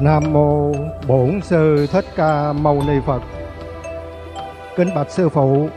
Nam 0.00 0.32
mô 0.32 0.72
Bổn 1.06 1.40
sư 1.42 1.86
Thích 1.92 2.04
Ca 2.16 2.52
Mâu 2.52 2.82
Ni 2.86 2.94
Phật. 3.06 3.22
Kính 4.76 4.88
bạch 4.94 5.10
sư 5.10 5.28
phụ, 5.28 5.68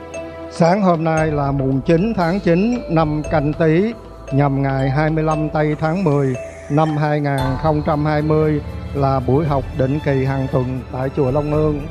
sáng 0.51 0.81
hôm 0.81 1.03
nay 1.03 1.31
là 1.31 1.51
mùng 1.51 1.81
9 1.81 2.13
tháng 2.17 2.39
9 2.39 2.81
năm 2.89 3.21
Canh 3.31 3.53
Tý, 3.53 3.93
nhằm 4.31 4.61
ngày 4.61 4.89
25 4.89 5.49
tây 5.49 5.75
tháng 5.79 6.03
10 6.03 6.35
năm 6.69 6.97
2020 6.97 8.61
là 8.93 9.19
buổi 9.19 9.45
học 9.45 9.63
định 9.77 9.99
kỳ 10.05 10.25
hàng 10.25 10.47
tuần 10.51 10.79
tại 10.91 11.09
chùa 11.15 11.31
Long 11.31 11.51
Hương. 11.51 11.81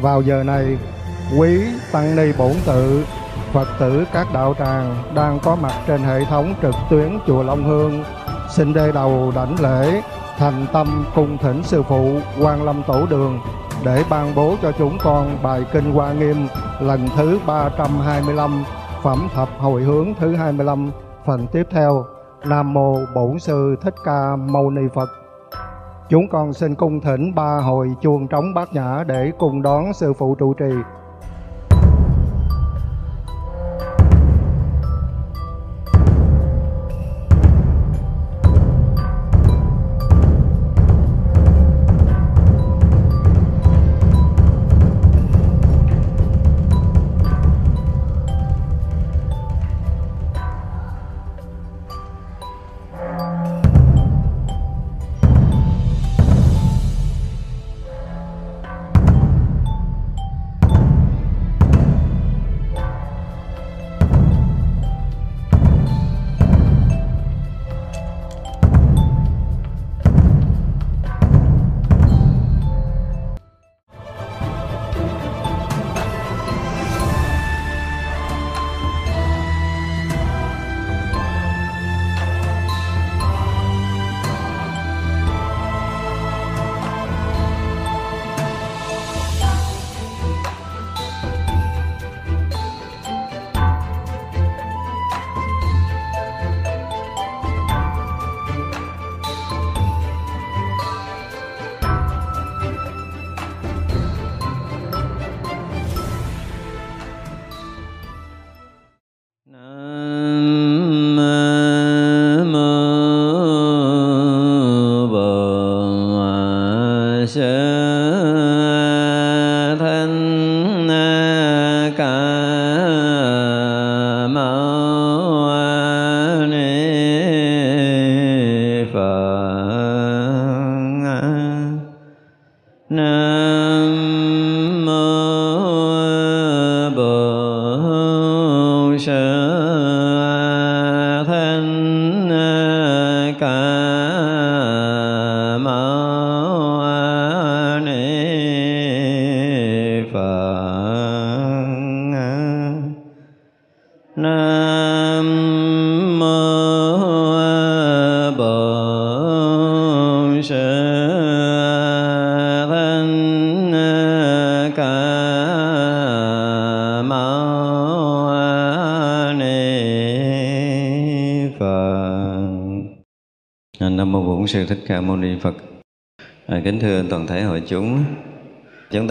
Vào 0.00 0.22
giờ 0.22 0.42
này, 0.42 0.66
quý 1.38 1.60
tăng 1.92 2.16
ni 2.16 2.32
bổn 2.38 2.52
tự, 2.66 3.04
Phật 3.52 3.68
tử 3.80 4.04
các 4.12 4.26
đạo 4.34 4.54
tràng 4.58 5.12
đang 5.14 5.38
có 5.42 5.56
mặt 5.56 5.74
trên 5.86 6.00
hệ 6.00 6.24
thống 6.24 6.54
trực 6.62 6.74
tuyến 6.90 7.18
chùa 7.26 7.42
Long 7.42 7.64
Hương 7.64 8.04
xin 8.50 8.74
đê 8.74 8.92
đầu 8.92 9.32
đảnh 9.34 9.60
lễ 9.60 10.02
thành 10.36 10.66
tâm 10.72 11.04
cung 11.14 11.38
thỉnh 11.38 11.62
sư 11.62 11.82
phụ 11.82 12.18
quan 12.40 12.62
lâm 12.62 12.82
tổ 12.86 13.06
đường 13.10 13.38
để 13.84 14.04
ban 14.10 14.34
bố 14.34 14.56
cho 14.62 14.72
chúng 14.72 14.98
con 15.02 15.38
bài 15.42 15.64
kinh 15.72 15.92
hoa 15.92 16.12
nghiêm 16.12 16.48
lần 16.80 17.08
thứ 17.16 17.38
325 17.46 18.64
phẩm 19.02 19.28
thập 19.34 19.48
hồi 19.58 19.82
hướng 19.82 20.14
thứ 20.18 20.36
25 20.36 20.90
phần 21.26 21.46
tiếp 21.52 21.66
theo, 21.70 22.04
Nam 22.44 22.74
mô 22.74 22.96
Bổn 23.14 23.38
sư 23.38 23.76
Thích 23.82 23.94
Ca 24.04 24.36
Mâu 24.36 24.70
Ni 24.70 24.82
Phật. 24.94 25.08
Chúng 26.08 26.28
con 26.28 26.52
xin 26.52 26.74
cung 26.74 27.00
thỉnh 27.00 27.34
ba 27.34 27.56
hồi 27.56 27.88
chuông 28.00 28.28
trống 28.28 28.54
bát 28.54 28.72
nhã 28.72 29.04
để 29.06 29.32
cùng 29.38 29.62
đón 29.62 29.92
sư 29.92 30.12
phụ 30.12 30.34
trụ 30.34 30.54
trì. 30.54 30.70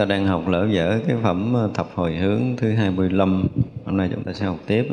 Ta 0.06 0.10
đang 0.16 0.28
học 0.28 0.48
lỡ 0.48 0.68
dở 0.72 1.00
cái 1.08 1.16
phẩm 1.24 1.54
ờ, 1.54 1.70
thập 1.74 1.88
hồi 1.96 2.16
hướng 2.16 2.42
thứ 2.58 2.72
25. 2.72 3.44
Hôm 3.86 3.98
nay 3.98 4.10
chúng 4.14 4.24
ta 4.24 4.34
sẽ 4.34 4.46
học 4.46 4.58
tiếp. 4.68 4.88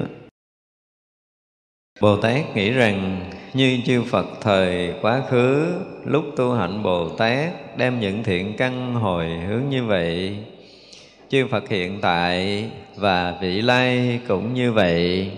Bồ 2.00 2.16
Tát 2.16 2.56
nghĩ 2.56 2.70
rằng, 2.70 3.30
như 3.54 3.78
chư 3.86 4.02
Phật 4.02 4.26
thời 4.40 4.94
quá 5.02 5.22
khứ, 5.30 5.74
lúc 6.04 6.24
tu 6.36 6.52
hạnh 6.52 6.82
Bồ 6.82 7.08
Tát 7.08 7.78
đem 7.78 8.00
những 8.00 8.24
thiện 8.24 8.56
căn 8.56 8.94
hồi 8.94 9.28
hướng 9.48 9.68
như 9.70 9.84
vậy 9.84 10.36
chư 11.28 11.46
Phật 11.50 11.68
hiện 11.68 11.98
tại 12.00 12.64
và 12.96 13.38
vị 13.42 13.62
lai 13.62 14.20
cũng 14.28 14.54
như 14.54 14.72
vậy 14.72 15.30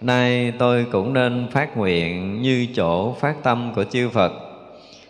nay 0.00 0.52
tôi 0.58 0.86
cũng 0.92 1.12
nên 1.12 1.46
phát 1.50 1.76
nguyện 1.76 2.42
như 2.42 2.66
chỗ 2.74 3.12
phát 3.12 3.42
tâm 3.42 3.72
của 3.74 3.84
chư 3.84 4.08
Phật, 4.08 4.32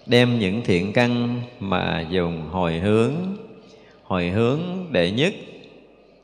đem 0.07 0.39
những 0.39 0.63
thiện 0.65 0.93
căn 0.93 1.41
mà 1.61 2.07
dùng 2.11 2.49
hồi 2.51 2.79
hướng 2.79 3.13
hồi 4.05 4.29
hướng 4.29 4.61
đệ 4.93 5.11
nhất 5.11 5.35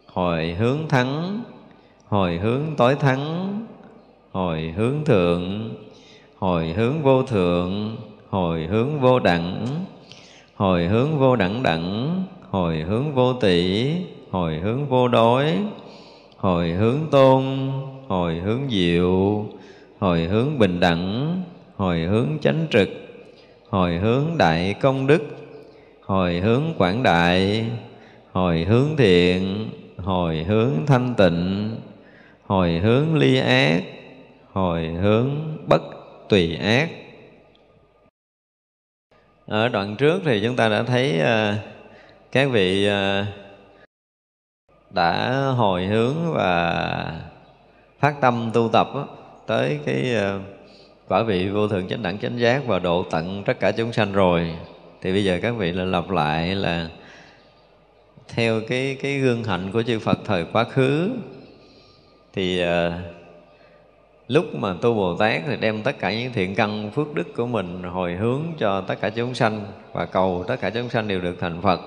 hồi 0.06 0.54
hướng 0.58 0.88
thắng 0.88 1.42
hồi 2.08 2.38
hướng 2.38 2.62
tối 2.76 2.94
thắng 2.94 3.56
hồi 4.32 4.74
hướng 4.76 5.04
thượng 5.04 5.74
hồi 6.38 6.72
hướng 6.76 7.02
vô 7.02 7.22
thượng 7.22 7.96
hồi 8.30 8.66
hướng 8.66 9.00
vô 9.00 9.18
đẳng 9.18 9.66
hồi 10.56 10.86
hướng 10.86 11.18
vô 11.18 11.36
đẳng 11.36 11.62
đẳng 11.62 12.24
hồi 12.50 12.76
hướng 12.76 13.14
vô 13.14 13.32
tỷ 13.32 13.92
hồi 14.30 14.54
hướng 14.54 14.86
vô 14.86 15.08
đối 15.08 15.56
hồi 16.36 16.70
hướng 16.70 16.98
tôn 17.10 17.44
hồi 18.08 18.34
hướng 18.34 18.60
diệu 18.70 19.46
hồi 19.98 20.24
hướng 20.24 20.58
bình 20.58 20.80
đẳng 20.80 21.36
hồi 21.76 22.00
hướng 22.00 22.28
chánh 22.40 22.66
trực 22.70 22.88
hồi 23.68 23.96
hướng 23.96 24.24
đại 24.38 24.74
công 24.80 25.06
đức 25.06 25.22
hồi 26.10 26.40
hướng 26.40 26.74
quảng 26.78 27.02
đại 27.02 27.66
hồi 28.32 28.64
hướng 28.68 28.96
thiện 28.96 29.70
hồi 29.96 30.44
hướng 30.48 30.72
thanh 30.86 31.14
tịnh 31.14 31.70
hồi 32.46 32.78
hướng 32.78 33.16
ly 33.16 33.38
ác 33.38 33.82
hồi 34.52 34.86
hướng 34.86 35.30
bất 35.66 35.82
tùy 36.28 36.56
ác. 36.56 36.90
Ở 39.46 39.68
đoạn 39.68 39.96
trước 39.96 40.22
thì 40.24 40.40
chúng 40.44 40.56
ta 40.56 40.68
đã 40.68 40.82
thấy 40.82 41.20
uh, 41.20 41.58
các 42.32 42.50
vị 42.50 42.88
uh, 42.88 43.26
đã 44.90 45.44
hồi 45.56 45.86
hướng 45.86 46.14
và 46.34 47.20
phát 47.98 48.20
tâm 48.20 48.50
tu 48.54 48.70
tập 48.72 48.88
tới 49.46 49.80
cái 49.86 50.14
ờ, 50.14 50.40
quả 51.08 51.22
vị 51.22 51.48
vô 51.48 51.68
thượng 51.68 51.88
chánh 51.88 52.02
đẳng 52.02 52.18
chánh 52.18 52.38
giác 52.38 52.62
và 52.66 52.78
độ 52.78 53.04
tận 53.10 53.42
tất 53.46 53.60
cả 53.60 53.72
chúng 53.72 53.92
sanh 53.92 54.12
rồi 54.12 54.54
thì 55.02 55.12
bây 55.12 55.24
giờ 55.24 55.38
các 55.42 55.50
vị 55.50 55.72
là 55.72 55.84
lặp 55.84 56.10
lại 56.10 56.54
là 56.54 56.88
theo 58.28 58.60
cái 58.68 58.96
cái 59.02 59.18
gương 59.18 59.44
hạnh 59.44 59.70
của 59.72 59.82
chư 59.82 59.98
Phật 59.98 60.18
thời 60.24 60.44
quá 60.52 60.64
khứ 60.64 61.10
thì 62.32 62.62
uh, 62.62 62.92
lúc 64.28 64.54
mà 64.54 64.74
tu 64.80 64.94
Bồ 64.94 65.16
Tát 65.16 65.42
thì 65.46 65.56
đem 65.56 65.82
tất 65.82 65.98
cả 65.98 66.12
những 66.12 66.32
thiện 66.32 66.54
căn 66.54 66.90
phước 66.90 67.14
đức 67.14 67.34
của 67.36 67.46
mình 67.46 67.82
hồi 67.82 68.14
hướng 68.14 68.42
cho 68.58 68.80
tất 68.80 69.00
cả 69.00 69.10
chúng 69.10 69.34
sanh 69.34 69.60
và 69.92 70.06
cầu 70.06 70.44
tất 70.48 70.56
cả 70.60 70.70
chúng 70.70 70.88
sanh 70.88 71.08
đều 71.08 71.20
được 71.20 71.36
thành 71.40 71.62
Phật. 71.62 71.80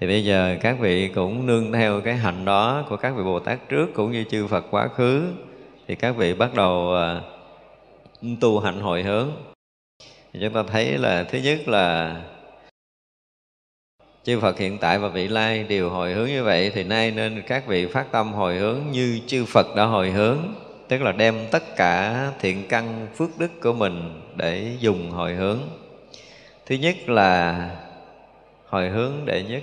Thì 0.00 0.06
bây 0.06 0.24
giờ 0.24 0.56
các 0.60 0.76
vị 0.80 1.08
cũng 1.08 1.46
nương 1.46 1.72
theo 1.72 2.00
cái 2.00 2.14
hạnh 2.14 2.44
đó 2.44 2.84
của 2.88 2.96
các 2.96 3.16
vị 3.16 3.22
Bồ 3.22 3.38
Tát 3.38 3.68
trước 3.68 3.86
cũng 3.94 4.12
như 4.12 4.24
chư 4.30 4.46
Phật 4.46 4.64
quá 4.70 4.88
khứ 4.88 5.22
thì 5.86 5.94
các 5.94 6.16
vị 6.16 6.34
bắt 6.34 6.54
đầu 6.54 6.94
uh, 8.22 8.40
tu 8.40 8.60
hạnh 8.60 8.80
hồi 8.80 9.02
hướng. 9.02 9.53
Thì 10.34 10.40
chúng 10.40 10.52
ta 10.52 10.62
thấy 10.62 10.98
là 10.98 11.24
thứ 11.24 11.38
nhất 11.38 11.68
là 11.68 12.16
chư 14.24 14.40
Phật 14.40 14.58
hiện 14.58 14.78
tại 14.78 14.98
và 14.98 15.08
vị 15.08 15.28
lai 15.28 15.64
đều 15.68 15.90
hồi 15.90 16.12
hướng 16.12 16.28
như 16.28 16.44
vậy, 16.44 16.70
thì 16.74 16.84
nay 16.84 17.10
nên 17.10 17.42
các 17.46 17.66
vị 17.66 17.86
phát 17.86 18.12
tâm 18.12 18.32
hồi 18.32 18.56
hướng 18.56 18.80
như 18.92 19.20
chư 19.26 19.44
Phật 19.44 19.66
đã 19.76 19.84
hồi 19.84 20.10
hướng, 20.10 20.38
tức 20.88 21.02
là 21.02 21.12
đem 21.12 21.34
tất 21.50 21.76
cả 21.76 22.32
thiện 22.40 22.68
căn 22.68 23.06
phước 23.16 23.30
đức 23.38 23.60
của 23.62 23.72
mình 23.72 24.20
để 24.36 24.76
dùng 24.80 25.10
hồi 25.10 25.34
hướng. 25.34 25.60
Thứ 26.66 26.74
nhất 26.74 27.08
là 27.08 27.70
hồi 28.66 28.88
hướng 28.88 29.12
đệ 29.26 29.42
nhất. 29.42 29.62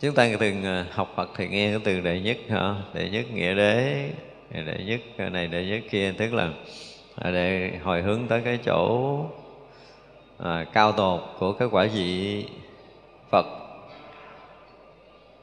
Chúng 0.00 0.14
ta 0.14 0.28
từng 0.40 0.64
à, 0.64 0.86
học 0.90 1.12
Phật 1.16 1.30
thì 1.36 1.48
nghe 1.48 1.70
cái 1.70 1.80
từ 1.84 2.00
đệ 2.00 2.20
nhất 2.20 2.36
hả? 2.50 2.74
Đệ 2.94 3.08
nhất 3.08 3.24
nghĩa 3.34 3.54
đế, 3.54 4.10
đệ 4.50 4.84
nhất 4.84 5.30
này, 5.32 5.46
đệ 5.46 5.64
nhất 5.64 5.80
kia, 5.90 6.14
tức 6.18 6.34
là 6.34 6.48
À, 7.14 7.30
để 7.30 7.78
hồi 7.82 8.02
hướng 8.02 8.26
tới 8.28 8.42
cái 8.44 8.58
chỗ 8.64 9.16
à, 10.38 10.64
cao 10.72 10.92
tột 10.92 11.20
của 11.38 11.52
cái 11.52 11.68
quả 11.70 11.88
vị 11.94 12.44
Phật. 13.30 13.46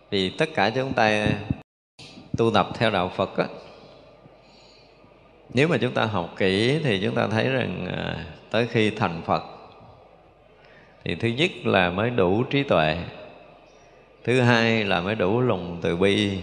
Vì 0.10 0.30
tất 0.30 0.50
cả 0.56 0.70
chúng 0.70 0.94
ta 0.94 1.28
tu 2.38 2.52
tập 2.52 2.68
theo 2.74 2.92
đạo 2.92 3.12
Phật 3.16 3.38
á 3.38 3.46
nếu 5.54 5.68
mà 5.68 5.78
chúng 5.78 5.94
ta 5.94 6.06
học 6.06 6.34
kỹ 6.38 6.80
thì 6.84 7.02
chúng 7.04 7.16
ta 7.16 7.28
thấy 7.28 7.50
rằng 7.50 7.88
à, 7.88 8.26
tới 8.52 8.68
khi 8.68 8.90
thành 8.90 9.22
Phật 9.26 9.44
thì 11.04 11.16
thứ 11.16 11.28
nhất 11.28 11.52
là 11.64 11.90
mới 11.90 12.10
đủ 12.10 12.44
trí 12.44 12.64
tuệ 12.64 12.98
thứ 14.24 14.42
hai 14.42 14.86
là 14.86 15.02
mới 15.02 15.16
đủ 15.16 15.42
lòng 15.42 15.80
từ 15.82 15.98
bi 15.98 16.38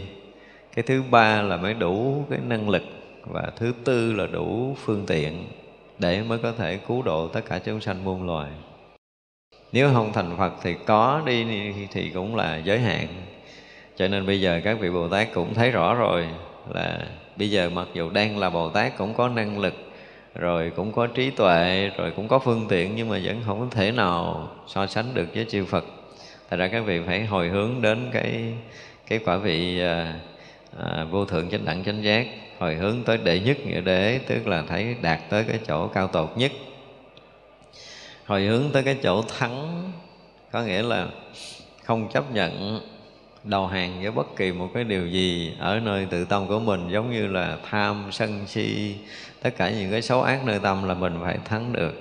cái 0.74 0.82
thứ 0.82 1.02
ba 1.10 1.42
là 1.42 1.56
mới 1.56 1.74
đủ 1.74 2.24
cái 2.30 2.38
năng 2.38 2.68
lực 2.68 2.82
và 3.26 3.50
thứ 3.56 3.72
tư 3.84 4.12
là 4.12 4.26
đủ 4.26 4.76
phương 4.84 5.04
tiện 5.06 5.46
để 5.98 6.22
mới 6.22 6.38
có 6.38 6.52
thể 6.52 6.76
cứu 6.76 7.02
độ 7.02 7.28
tất 7.28 7.40
cả 7.48 7.58
chúng 7.58 7.80
sanh 7.80 8.04
muôn 8.04 8.26
loài. 8.26 8.50
Nếu 9.72 9.90
không 9.92 10.12
thành 10.12 10.36
phật 10.38 10.52
thì 10.62 10.74
có 10.86 11.22
đi 11.26 11.44
thì 11.90 12.10
cũng 12.10 12.36
là 12.36 12.56
giới 12.56 12.78
hạn. 12.78 13.06
Cho 13.96 14.08
nên 14.08 14.26
bây 14.26 14.40
giờ 14.40 14.60
các 14.64 14.80
vị 14.80 14.90
bồ 14.90 15.08
tát 15.08 15.28
cũng 15.34 15.54
thấy 15.54 15.70
rõ 15.70 15.94
rồi 15.94 16.26
là 16.74 17.06
bây 17.36 17.50
giờ 17.50 17.70
mặc 17.70 17.88
dù 17.94 18.10
đang 18.10 18.38
là 18.38 18.50
bồ 18.50 18.68
tát 18.68 18.98
cũng 18.98 19.14
có 19.14 19.28
năng 19.28 19.58
lực, 19.58 19.74
rồi 20.34 20.72
cũng 20.76 20.92
có 20.92 21.06
trí 21.06 21.30
tuệ, 21.30 21.90
rồi 21.96 22.12
cũng 22.16 22.28
có 22.28 22.38
phương 22.38 22.66
tiện 22.68 22.96
nhưng 22.96 23.08
mà 23.08 23.20
vẫn 23.24 23.40
không 23.46 23.60
có 23.60 23.66
thể 23.70 23.92
nào 23.92 24.48
so 24.66 24.86
sánh 24.86 25.14
được 25.14 25.26
với 25.34 25.46
chư 25.48 25.64
phật. 25.64 25.84
Thật 26.50 26.56
ra 26.56 26.68
các 26.68 26.80
vị 26.80 27.00
phải 27.06 27.24
hồi 27.24 27.48
hướng 27.48 27.82
đến 27.82 28.10
cái 28.12 28.54
cái 29.06 29.18
quả 29.18 29.36
vị 29.36 29.80
à, 29.80 30.20
à, 30.78 31.04
vô 31.10 31.24
thượng 31.24 31.50
chánh 31.50 31.64
đẳng 31.64 31.84
chánh 31.84 32.04
giác 32.04 32.26
hồi 32.58 32.74
hướng 32.74 33.02
tới 33.04 33.18
đệ 33.18 33.40
nhất 33.40 33.56
nghĩa 33.66 33.80
đế 33.80 34.20
tức 34.26 34.46
là 34.46 34.62
thấy 34.68 34.96
đạt 35.02 35.20
tới 35.30 35.44
cái 35.44 35.60
chỗ 35.66 35.88
cao 35.88 36.08
tột 36.08 36.32
nhất. 36.36 36.52
Hồi 38.26 38.42
hướng 38.42 38.70
tới 38.72 38.82
cái 38.82 38.96
chỗ 39.02 39.22
thắng 39.38 39.92
có 40.52 40.62
nghĩa 40.62 40.82
là 40.82 41.08
không 41.84 42.08
chấp 42.12 42.34
nhận 42.34 42.80
đầu 43.44 43.66
hàng 43.66 44.02
với 44.02 44.10
bất 44.10 44.36
kỳ 44.36 44.52
một 44.52 44.68
cái 44.74 44.84
điều 44.84 45.06
gì 45.06 45.52
ở 45.58 45.80
nơi 45.80 46.06
tự 46.10 46.24
tâm 46.24 46.46
của 46.48 46.58
mình 46.58 46.88
giống 46.90 47.12
như 47.12 47.26
là 47.26 47.58
tham 47.70 48.04
sân 48.10 48.46
si 48.46 48.94
tất 49.42 49.50
cả 49.56 49.70
những 49.70 49.90
cái 49.90 50.02
xấu 50.02 50.22
ác 50.22 50.44
nơi 50.44 50.58
tâm 50.58 50.88
là 50.88 50.94
mình 50.94 51.18
phải 51.22 51.38
thắng 51.44 51.72
được. 51.72 52.00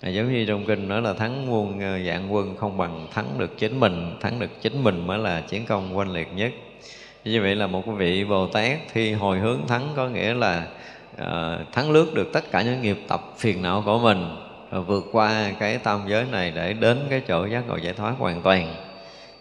À, 0.00 0.08
giống 0.08 0.32
như 0.32 0.44
trong 0.48 0.64
kinh 0.66 0.88
nói 0.88 1.02
là 1.02 1.12
thắng 1.12 1.46
muôn 1.46 1.80
ờ, 1.80 1.98
dạng 2.06 2.34
quân 2.34 2.56
không 2.56 2.76
bằng 2.76 3.06
thắng 3.12 3.38
được 3.38 3.58
chính 3.58 3.80
mình 3.80 4.16
thắng 4.20 4.38
được 4.38 4.50
chính 4.60 4.84
mình 4.84 5.06
mới 5.06 5.18
là 5.18 5.40
chiến 5.40 5.66
công 5.66 5.96
oanh 5.96 6.12
liệt 6.12 6.28
nhất 6.34 6.52
như 7.26 7.42
vậy 7.42 7.54
là 7.54 7.66
một 7.66 7.86
vị 7.86 8.24
bồ 8.24 8.46
tát 8.46 8.78
khi 8.92 9.12
hồi 9.12 9.38
hướng 9.38 9.66
thắng 9.66 9.88
có 9.96 10.08
nghĩa 10.08 10.34
là 10.34 10.66
uh, 11.22 11.72
thắng 11.72 11.90
lướt 11.90 12.14
được 12.14 12.32
tất 12.32 12.50
cả 12.50 12.62
những 12.62 12.82
nghiệp 12.82 12.98
tập 13.08 13.20
phiền 13.38 13.62
não 13.62 13.82
của 13.86 13.98
mình 13.98 14.36
và 14.70 14.80
vượt 14.80 15.04
qua 15.12 15.52
cái 15.58 15.78
tam 15.78 16.00
giới 16.06 16.24
này 16.32 16.52
để 16.54 16.72
đến 16.72 16.98
cái 17.10 17.20
chỗ 17.20 17.46
giác 17.46 17.68
ngộ 17.68 17.76
giải 17.76 17.94
thoát 17.94 18.14
hoàn 18.18 18.42
toàn. 18.42 18.74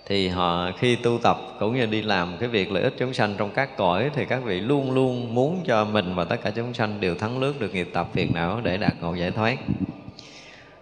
Thì 0.05 0.27
họ 0.27 0.71
khi 0.79 0.95
tu 0.95 1.19
tập 1.23 1.37
cũng 1.59 1.75
như 1.75 1.85
đi 1.85 2.01
làm 2.01 2.37
cái 2.39 2.49
việc 2.49 2.71
lợi 2.71 2.83
ích 2.83 2.93
chúng 2.97 3.13
sanh 3.13 3.35
trong 3.37 3.51
các 3.51 3.77
cõi 3.77 4.09
thì 4.13 4.25
các 4.25 4.43
vị 4.43 4.59
luôn 4.59 4.91
luôn 4.91 5.35
muốn 5.35 5.63
cho 5.65 5.85
mình 5.85 6.15
và 6.15 6.23
tất 6.23 6.37
cả 6.43 6.51
chúng 6.55 6.73
sanh 6.73 6.99
đều 6.99 7.15
thắng 7.15 7.39
lướt 7.39 7.59
được 7.59 7.73
nghiệp 7.73 7.89
tập 7.93 8.07
phiền 8.13 8.31
não 8.33 8.61
để 8.63 8.77
đạt 8.77 8.93
ngộ 9.01 9.13
giải 9.13 9.31
thoát. 9.31 9.57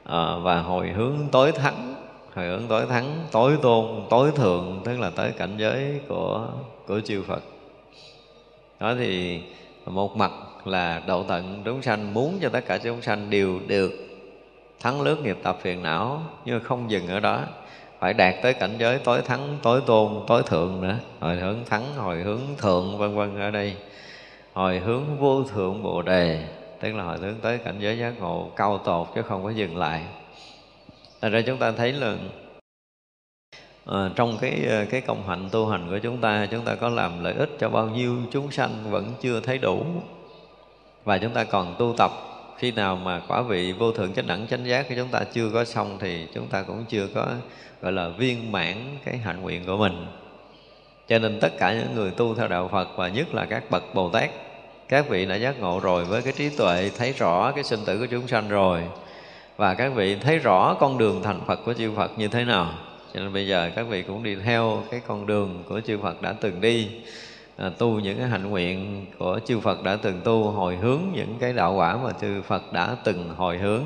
À, 0.04 0.36
và 0.42 0.62
hồi 0.62 0.90
hướng 0.90 1.18
tối 1.32 1.52
thắng 1.52 1.96
hồi 2.36 2.46
hướng 2.46 2.68
tối 2.70 2.86
thắng, 2.86 3.26
tối 3.32 3.58
tôn, 3.62 3.86
tối 4.10 4.32
thượng, 4.36 4.82
tức 4.86 5.00
là 5.00 5.10
tới 5.10 5.32
cảnh 5.32 5.56
giới 5.58 6.00
của 6.08 6.48
của 6.88 7.00
chư 7.00 7.24
Phật. 7.28 7.44
Đó 8.80 8.96
thì 9.00 9.42
một 9.86 10.18
mặt 10.18 10.32
là 10.66 11.02
độ 11.08 11.24
tận 11.24 11.62
chúng 11.66 11.82
sanh, 11.82 12.14
muốn 12.14 12.40
cho 12.42 12.50
tất 12.50 12.66
cả 12.66 12.78
chúng 12.78 13.02
sanh 13.02 13.30
đều 13.30 13.60
được 13.68 13.92
thắng 14.80 15.02
lướt 15.02 15.24
nghiệp 15.24 15.38
tập 15.44 15.58
phiền 15.62 15.84
não, 15.84 16.22
nhưng 16.46 16.58
mà 16.58 16.64
không 16.64 16.92
dừng 16.92 17.08
ở 17.08 17.20
đó. 17.20 17.42
Phải 18.00 18.14
đạt 18.14 18.36
tới 18.42 18.54
cảnh 18.54 18.76
giới 18.80 19.00
tối 19.00 19.22
thắng, 19.22 19.58
tối 19.62 19.82
tôn, 19.86 20.24
tối 20.28 20.44
thượng 20.46 20.82
nữa. 20.82 20.96
Hồi 21.20 21.36
hướng 21.36 21.58
thắng, 21.66 21.96
hồi 21.96 22.18
hướng 22.18 22.42
thượng, 22.58 22.98
vân 22.98 23.16
vân 23.16 23.40
ở 23.40 23.52
đây. 23.52 23.76
Hồi 24.54 24.80
hướng 24.80 25.04
vô 25.20 25.44
thượng 25.44 25.84
bồ 25.84 26.02
đề, 26.02 26.48
tức 26.80 26.96
là 26.96 27.04
hồi 27.04 27.18
hướng 27.18 27.36
tới 27.42 27.58
cảnh 27.58 27.76
giới 27.80 27.98
giác 27.98 28.14
ngộ, 28.20 28.50
cao 28.56 28.78
tột 28.78 29.08
chứ 29.16 29.22
không 29.22 29.44
có 29.44 29.50
dừng 29.50 29.78
lại 29.78 30.04
thành 31.24 31.32
ra 31.32 31.42
chúng 31.42 31.58
ta 31.58 31.72
thấy 31.72 31.94
là 31.94 32.18
à, 33.86 34.10
trong 34.16 34.38
cái 34.42 34.66
ờ, 34.70 34.86
cái 34.90 35.02
công 35.02 35.28
hạnh 35.28 35.50
tu 35.52 35.68
hành 35.68 35.90
của 35.90 36.00
chúng 36.00 36.22
ta 36.22 36.48
chúng 36.52 36.66
ta 36.66 36.76
có 36.76 36.90
làm 36.90 37.24
lợi 37.24 37.34
ích 37.34 37.50
cho 37.60 37.70
bao 37.70 37.90
nhiêu 37.90 38.18
chúng 38.32 38.52
sanh 38.52 38.92
vẫn 38.92 39.14
chưa 39.22 39.40
thấy 39.40 39.58
đủ. 39.58 39.86
Và 41.04 41.18
chúng 41.18 41.34
ta 41.34 41.44
còn 41.44 41.76
tu 41.80 41.94
tập 41.98 42.12
khi 42.58 42.72
nào 42.72 42.96
mà 42.96 43.22
quả 43.28 43.42
vị 43.42 43.72
vô 43.72 43.92
thượng 43.92 44.14
chánh 44.14 44.28
đẳng 44.28 44.48
chánh 44.48 44.66
giác 44.66 44.90
của 44.90 44.96
chúng 44.98 45.08
ta 45.08 45.24
chưa 45.34 45.50
có 45.54 45.66
xong 45.66 45.98
thì 46.00 46.28
chúng 46.34 46.48
ta 46.48 46.64
cũng 46.64 46.86
chưa 46.90 47.08
có 47.16 47.28
gọi 47.82 47.92
là 47.92 48.10
viên 48.10 48.52
mãn 48.52 48.76
cái 49.06 49.18
hạnh 49.18 49.42
nguyện 49.42 49.66
của 49.66 49.78
mình. 49.78 50.06
Cho 51.08 51.20
nên 51.20 51.40
tất 51.40 51.52
cả 51.60 51.74
những 51.74 51.96
người 51.96 52.12
tu 52.12 52.36
theo 52.36 52.48
đạo 52.48 52.70
Phật 52.72 52.88
và 52.96 53.08
nhất 53.08 53.34
là 53.34 53.46
các 53.46 53.64
bậc 53.72 53.84
Bồ 53.96 54.10
Tát 54.10 54.30
các 54.90 55.10
vị 55.10 55.26
đã 55.26 55.36
giác 55.36 55.60
ngộ 55.60 55.80
rồi 55.80 56.06
với 56.06 56.22
cái 56.22 56.34
trí 56.34 56.50
tuệ 56.50 56.92
thấy 56.98 57.12
rõ 57.12 57.52
cái 57.52 57.64
sinh 57.64 57.80
tử 57.86 58.00
của 58.00 58.08
chúng 58.12 58.28
sanh 58.28 58.50
rồi 58.50 58.84
và 59.58 59.74
các 59.74 59.94
vị 59.96 60.16
thấy 60.16 60.40
rõ 60.40 60.74
con 60.80 60.98
đường 60.98 61.22
thành 61.24 61.42
Phật 61.48 61.60
của 61.66 61.74
chư 61.74 61.92
Phật 61.96 62.12
như 62.20 62.28
thế 62.28 62.46
nào. 62.46 62.74
Cho 63.14 63.20
nên 63.20 63.34
bây 63.34 63.48
giờ 63.48 63.72
các 63.76 63.84
vị 63.84 64.02
cũng 64.02 64.24
đi 64.24 64.36
theo 64.36 64.84
cái 64.92 65.02
con 65.08 65.28
đường 65.28 65.64
của 65.70 65.82
chư 65.82 65.98
Phật 65.98 66.22
đã 66.22 66.34
từng 66.42 66.62
đi 66.62 66.90
à, 67.58 67.72
tu 67.78 68.00
những 68.00 68.18
cái 68.18 68.28
hạnh 68.28 68.50
nguyện 68.50 69.06
của 69.18 69.40
chư 69.46 69.60
Phật 69.60 69.84
đã 69.84 69.98
từng 70.02 70.22
tu 70.24 70.44
hồi 70.44 70.76
hướng 70.76 71.02
những 71.14 71.36
cái 71.40 71.54
đạo 71.54 71.74
quả 71.74 71.98
mà 71.98 72.12
chư 72.22 72.42
Phật 72.42 72.74
đã 72.74 72.96
từng 73.04 73.30
hồi 73.36 73.58
hướng. 73.58 73.84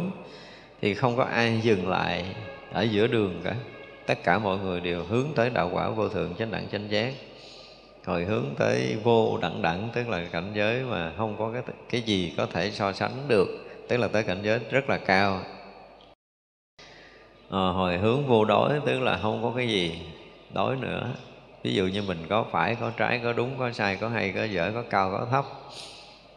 Thì 0.81 0.93
không 0.93 1.17
có 1.17 1.23
ai 1.23 1.59
dừng 1.63 1.89
lại 1.89 2.25
ở 2.71 2.81
giữa 2.81 3.07
đường 3.07 3.41
cả. 3.43 3.55
Tất 4.05 4.23
cả 4.23 4.39
mọi 4.39 4.57
người 4.57 4.79
đều 4.79 5.03
hướng 5.09 5.27
tới 5.35 5.49
đạo 5.49 5.69
quả 5.73 5.89
vô 5.89 6.09
thượng 6.09 6.35
chánh 6.39 6.51
đẳng 6.51 6.67
chánh 6.71 6.91
giác. 6.91 7.13
Hồi 8.05 8.25
hướng 8.25 8.45
tới 8.57 8.95
vô 9.03 9.37
đẳng 9.41 9.61
đẳng 9.61 9.89
tức 9.93 10.09
là 10.09 10.21
cảnh 10.31 10.51
giới 10.53 10.83
mà 10.83 11.11
không 11.17 11.35
có 11.39 11.51
cái 11.53 11.61
cái 11.89 12.01
gì 12.01 12.33
có 12.37 12.45
thể 12.53 12.71
so 12.71 12.91
sánh 12.91 13.11
được. 13.27 13.47
Tức 13.87 13.97
là 13.97 14.07
tới 14.07 14.23
cảnh 14.23 14.39
giới 14.43 14.59
rất 14.71 14.89
là 14.89 14.97
cao 14.97 15.41
à, 17.51 17.59
hồi 17.59 17.97
hướng 17.97 18.27
vô 18.27 18.45
đối 18.45 18.79
tức 18.85 18.99
là 18.99 19.19
không 19.21 19.43
có 19.43 19.51
cái 19.57 19.67
gì 19.67 19.99
đối 20.53 20.75
nữa. 20.75 21.07
Ví 21.63 21.73
dụ 21.73 21.83
như 21.83 22.01
mình 22.01 22.25
có 22.29 22.45
phải 22.51 22.75
có 22.75 22.91
trái 22.97 23.19
có 23.23 23.33
đúng 23.33 23.51
có 23.59 23.71
sai 23.71 23.95
có 23.95 24.09
hay 24.09 24.31
có 24.31 24.43
dở 24.43 24.71
có 24.73 24.83
cao 24.89 25.11
có 25.11 25.25
thấp 25.31 25.45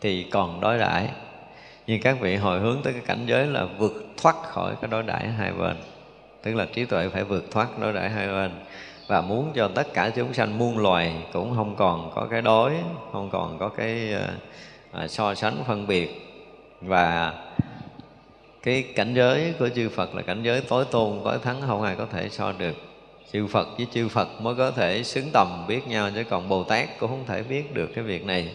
thì 0.00 0.22
còn 0.22 0.60
đối 0.60 0.78
đãi. 0.78 1.08
Nhưng 1.86 2.02
các 2.02 2.20
vị 2.20 2.36
hồi 2.36 2.60
hướng 2.60 2.82
tới 2.82 2.92
cái 2.92 3.02
cảnh 3.06 3.26
giới 3.26 3.46
là 3.46 3.64
vượt 3.78 4.06
thoát 4.22 4.36
khỏi 4.42 4.74
cái 4.80 4.90
đối 4.90 5.02
đãi 5.02 5.28
hai 5.28 5.52
bên. 5.52 5.76
Tức 6.42 6.54
là 6.54 6.66
trí 6.74 6.84
tuệ 6.84 7.08
phải 7.08 7.24
vượt 7.24 7.50
thoát 7.50 7.78
đối 7.78 7.92
đãi 7.92 8.10
hai 8.10 8.28
bên. 8.28 8.50
Và 9.06 9.20
muốn 9.20 9.52
cho 9.54 9.68
tất 9.68 9.94
cả 9.94 10.10
chúng 10.16 10.32
sanh 10.32 10.58
muôn 10.58 10.78
loài 10.78 11.14
cũng 11.32 11.54
không 11.56 11.76
còn 11.76 12.10
có 12.14 12.26
cái 12.30 12.42
đối 12.42 12.72
không 13.12 13.30
còn 13.32 13.58
có 13.58 13.68
cái 13.68 14.14
uh, 15.04 15.10
so 15.10 15.34
sánh 15.34 15.56
phân 15.66 15.86
biệt. 15.86 16.26
Và 16.80 17.32
cái 18.62 18.82
cảnh 18.82 19.14
giới 19.14 19.54
của 19.58 19.68
chư 19.68 19.88
Phật 19.88 20.14
là 20.14 20.22
cảnh 20.22 20.42
giới 20.42 20.60
tối 20.60 20.84
tôn, 20.90 21.20
tối 21.24 21.38
thắng 21.42 21.60
không 21.66 21.82
ai 21.82 21.96
có 21.96 22.06
thể 22.12 22.28
so 22.28 22.52
được. 22.52 22.74
Chư 23.32 23.46
Phật 23.46 23.68
với 23.76 23.86
chư 23.92 24.08
Phật 24.08 24.28
mới 24.40 24.54
có 24.54 24.70
thể 24.70 25.02
xứng 25.02 25.30
tầm 25.32 25.64
biết 25.68 25.88
nhau, 25.88 26.10
chứ 26.14 26.24
còn 26.30 26.48
Bồ 26.48 26.64
Tát 26.64 26.88
cũng 26.98 27.10
không 27.10 27.24
thể 27.26 27.42
biết 27.42 27.74
được 27.74 27.90
cái 27.94 28.04
việc 28.04 28.26
này. 28.26 28.48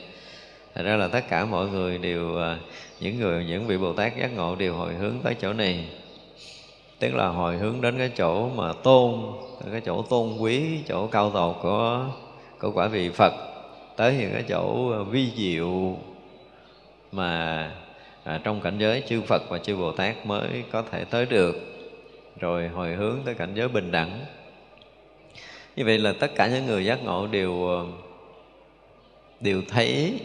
Thật 0.75 0.83
ra 0.83 0.95
là 0.95 1.07
tất 1.07 1.21
cả 1.29 1.45
mọi 1.45 1.67
người 1.67 1.97
đều 1.97 2.37
à, 2.37 2.57
những 2.99 3.19
người, 3.19 3.45
những 3.45 3.67
vị 3.67 3.77
Bồ 3.77 3.93
Tát 3.93 4.17
giác 4.17 4.35
ngộ 4.35 4.55
đều 4.55 4.73
hồi 4.73 4.93
hướng 4.93 5.15
tới 5.23 5.35
chỗ 5.41 5.53
này. 5.53 5.85
Tức 6.99 7.15
là 7.15 7.27
hồi 7.27 7.57
hướng 7.57 7.81
đến 7.81 7.97
cái 7.97 8.09
chỗ 8.17 8.49
mà 8.49 8.73
tôn, 8.73 9.21
cái 9.71 9.81
chỗ 9.85 10.01
tôn 10.01 10.37
quý, 10.37 10.79
chỗ 10.87 11.07
cao 11.07 11.31
tột 11.31 11.55
của 11.61 12.05
của 12.59 12.71
quả 12.71 12.87
vị 12.87 13.09
Phật. 13.09 13.33
Tới 13.95 14.15
những 14.19 14.33
cái 14.33 14.43
chỗ 14.47 14.91
à, 14.91 14.99
vi 15.09 15.31
diệu 15.35 15.97
mà 17.11 17.71
à, 18.25 18.39
trong 18.43 18.61
cảnh 18.61 18.77
giới 18.77 19.03
chư 19.07 19.21
Phật 19.21 19.41
và 19.49 19.57
chư 19.57 19.75
Bồ 19.75 19.91
Tát 19.91 20.25
mới 20.25 20.63
có 20.71 20.83
thể 20.91 21.05
tới 21.05 21.25
được 21.25 21.55
rồi 22.39 22.67
hồi 22.67 22.95
hướng 22.95 23.19
tới 23.25 23.35
cảnh 23.35 23.53
giới 23.55 23.67
bình 23.67 23.91
đẳng. 23.91 24.25
Như 25.75 25.85
vậy 25.85 25.97
là 25.97 26.13
tất 26.19 26.35
cả 26.35 26.47
những 26.47 26.65
người 26.65 26.85
giác 26.85 27.03
ngộ 27.03 27.27
đều 27.27 27.67
ờ, 27.67 27.85
đều 29.39 29.61
thấy. 29.69 30.19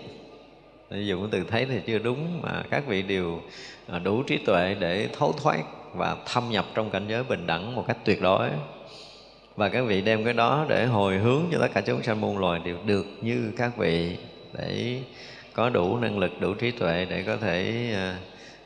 Dùng 0.91 1.21
cái 1.21 1.29
từ 1.33 1.49
thấy 1.51 1.67
thì 1.67 1.81
chưa 1.87 1.99
đúng 1.99 2.43
mà 2.43 2.63
các 2.71 2.87
vị 2.87 3.03
đều 3.03 3.41
à, 3.87 3.99
đủ 3.99 4.23
trí 4.23 4.39
tuệ 4.39 4.77
để 4.81 5.09
thấu 5.19 5.33
thoát 5.33 5.61
và 5.95 6.17
thâm 6.27 6.51
nhập 6.51 6.65
trong 6.75 6.91
cảnh 6.91 7.05
giới 7.09 7.25
bình 7.25 7.47
đẳng 7.47 7.75
một 7.75 7.85
cách 7.87 7.99
tuyệt 8.05 8.23
đối. 8.23 8.49
Và 9.57 9.69
các 9.69 9.83
vị 9.83 10.01
đem 10.01 10.25
cái 10.25 10.35
đó 10.35 10.67
để 10.69 10.87
hồi 10.87 11.19
hướng 11.19 11.43
cho 11.53 11.59
tất 11.61 11.69
cả 11.75 11.81
chúng 11.81 12.03
sanh 12.03 12.21
muôn 12.21 12.39
loài 12.39 12.61
đều 12.65 12.77
được 12.87 13.07
như 13.21 13.53
các 13.57 13.77
vị 13.77 14.17
để 14.53 15.01
có 15.53 15.69
đủ 15.69 15.99
năng 15.99 16.19
lực 16.19 16.41
đủ 16.41 16.55
trí 16.55 16.71
tuệ 16.71 17.07
để 17.11 17.23
có 17.23 17.37
thể 17.37 17.87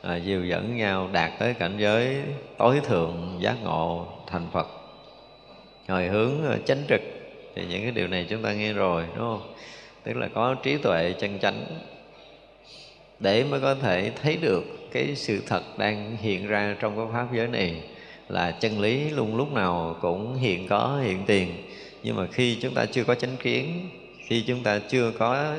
à, 0.01 0.15
dìu 0.15 0.45
dẫn 0.45 0.77
nhau 0.77 1.09
đạt 1.11 1.31
tới 1.39 1.53
cảnh 1.53 1.75
giới 1.77 2.17
tối 2.57 2.81
thượng 2.83 3.37
giác 3.39 3.55
ngộ 3.63 4.07
thành 4.27 4.47
Phật. 4.51 4.67
Hồi 5.87 6.07
hướng 6.07 6.43
ờ, 6.45 6.57
chánh 6.65 6.83
trực 6.89 7.01
thì 7.55 7.65
những 7.65 7.81
cái 7.81 7.91
điều 7.91 8.07
này 8.07 8.25
chúng 8.29 8.43
ta 8.43 8.53
nghe 8.53 8.73
rồi 8.73 9.03
đúng 9.15 9.25
không? 9.25 9.53
Tức 10.03 10.17
là 10.17 10.27
có 10.33 10.55
trí 10.63 10.77
tuệ 10.77 11.13
chân 11.19 11.39
chánh 11.39 11.65
để 13.19 13.43
mới 13.43 13.59
có 13.59 13.75
thể 13.75 14.11
thấy 14.21 14.37
được 14.37 14.63
cái 14.91 15.15
sự 15.15 15.41
thật 15.47 15.63
đang 15.77 16.17
hiện 16.21 16.47
ra 16.47 16.75
trong 16.79 16.97
cái 16.97 17.05
pháp 17.13 17.27
giới 17.33 17.47
này. 17.47 17.81
Là 18.29 18.51
chân 18.51 18.79
lý 18.79 19.09
luôn 19.09 19.35
lúc 19.35 19.53
nào 19.53 19.97
cũng 20.01 20.35
hiện 20.35 20.67
có 20.67 20.99
hiện 21.03 21.23
tiền. 21.25 21.49
Nhưng 22.03 22.15
mà 22.15 22.27
khi 22.31 22.57
chúng 22.61 22.73
ta 22.73 22.85
chưa 22.85 23.03
có 23.03 23.15
chánh 23.15 23.37
kiến 23.37 23.89
khi 24.27 24.43
chúng 24.47 24.63
ta 24.63 24.79
chưa 24.89 25.11
có 25.11 25.55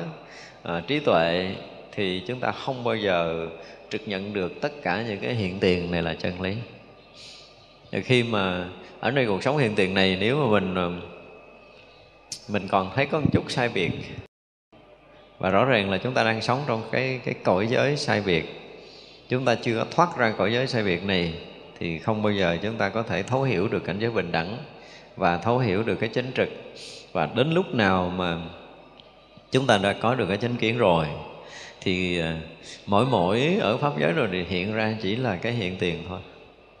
à, 0.63 0.81
trí 0.87 0.99
tuệ 0.99 1.55
thì 1.91 2.23
chúng 2.27 2.39
ta 2.39 2.51
không 2.51 2.83
bao 2.83 2.95
giờ 2.95 3.47
trực 3.89 4.07
nhận 4.07 4.33
được 4.33 4.61
tất 4.61 4.71
cả 4.83 5.03
những 5.07 5.19
cái 5.19 5.33
hiện 5.33 5.59
tiền 5.59 5.91
này 5.91 6.01
là 6.01 6.13
chân 6.13 6.41
lý. 6.41 6.55
Và 7.91 7.99
khi 7.99 8.23
mà 8.23 8.69
ở 8.99 9.11
nơi 9.11 9.25
cuộc 9.25 9.43
sống 9.43 9.57
hiện 9.57 9.75
tiền 9.75 9.93
này 9.93 10.17
nếu 10.19 10.37
mà 10.37 10.59
mình 10.59 10.75
ờ, 10.75 10.91
mình 12.47 12.67
còn 12.67 12.91
thấy 12.95 13.05
có 13.05 13.19
một 13.19 13.27
chút 13.31 13.51
sai 13.51 13.69
biệt 13.69 13.91
và 15.39 15.49
rõ 15.49 15.65
ràng 15.65 15.89
là 15.89 15.97
chúng 15.97 16.13
ta 16.13 16.23
đang 16.23 16.41
sống 16.41 16.63
trong 16.67 16.83
cái 16.91 17.19
cái 17.25 17.35
cõi 17.43 17.67
giới 17.67 17.97
sai 17.97 18.21
biệt 18.25 18.45
chúng 19.29 19.45
ta 19.45 19.55
chưa 19.55 19.85
thoát 19.91 20.17
ra 20.17 20.33
cõi 20.37 20.53
giới 20.53 20.67
sai 20.67 20.83
biệt 20.83 21.03
này 21.03 21.33
thì 21.79 21.99
không 21.99 22.23
bao 22.23 22.33
giờ 22.33 22.57
chúng 22.61 22.75
ta 22.75 22.89
có 22.89 23.03
thể 23.03 23.23
thấu 23.23 23.43
hiểu 23.43 23.67
được 23.67 23.83
cảnh 23.83 23.99
giới 23.99 24.11
bình 24.11 24.31
đẳng 24.31 24.57
và 25.17 25.37
thấu 25.37 25.59
hiểu 25.59 25.83
được 25.83 25.95
cái 25.95 26.09
chính 26.09 26.31
trực. 26.35 26.49
Và 27.11 27.29
đến 27.35 27.51
lúc 27.51 27.75
nào 27.75 28.13
mà 28.15 28.37
chúng 29.51 29.67
ta 29.67 29.77
đã 29.77 29.93
có 29.93 30.15
được 30.15 30.25
cái 30.27 30.37
chánh 30.37 30.55
kiến 30.55 30.77
rồi. 30.77 31.07
Thì 31.81 32.19
à, 32.19 32.37
mỗi 32.85 33.05
mỗi 33.05 33.57
ở 33.61 33.77
pháp 33.77 33.99
giới 33.99 34.11
rồi 34.11 34.27
thì 34.31 34.43
hiện 34.43 34.73
ra 34.73 34.95
chỉ 35.01 35.15
là 35.15 35.35
cái 35.35 35.51
hiện 35.51 35.75
tiền 35.79 36.03
thôi. 36.09 36.19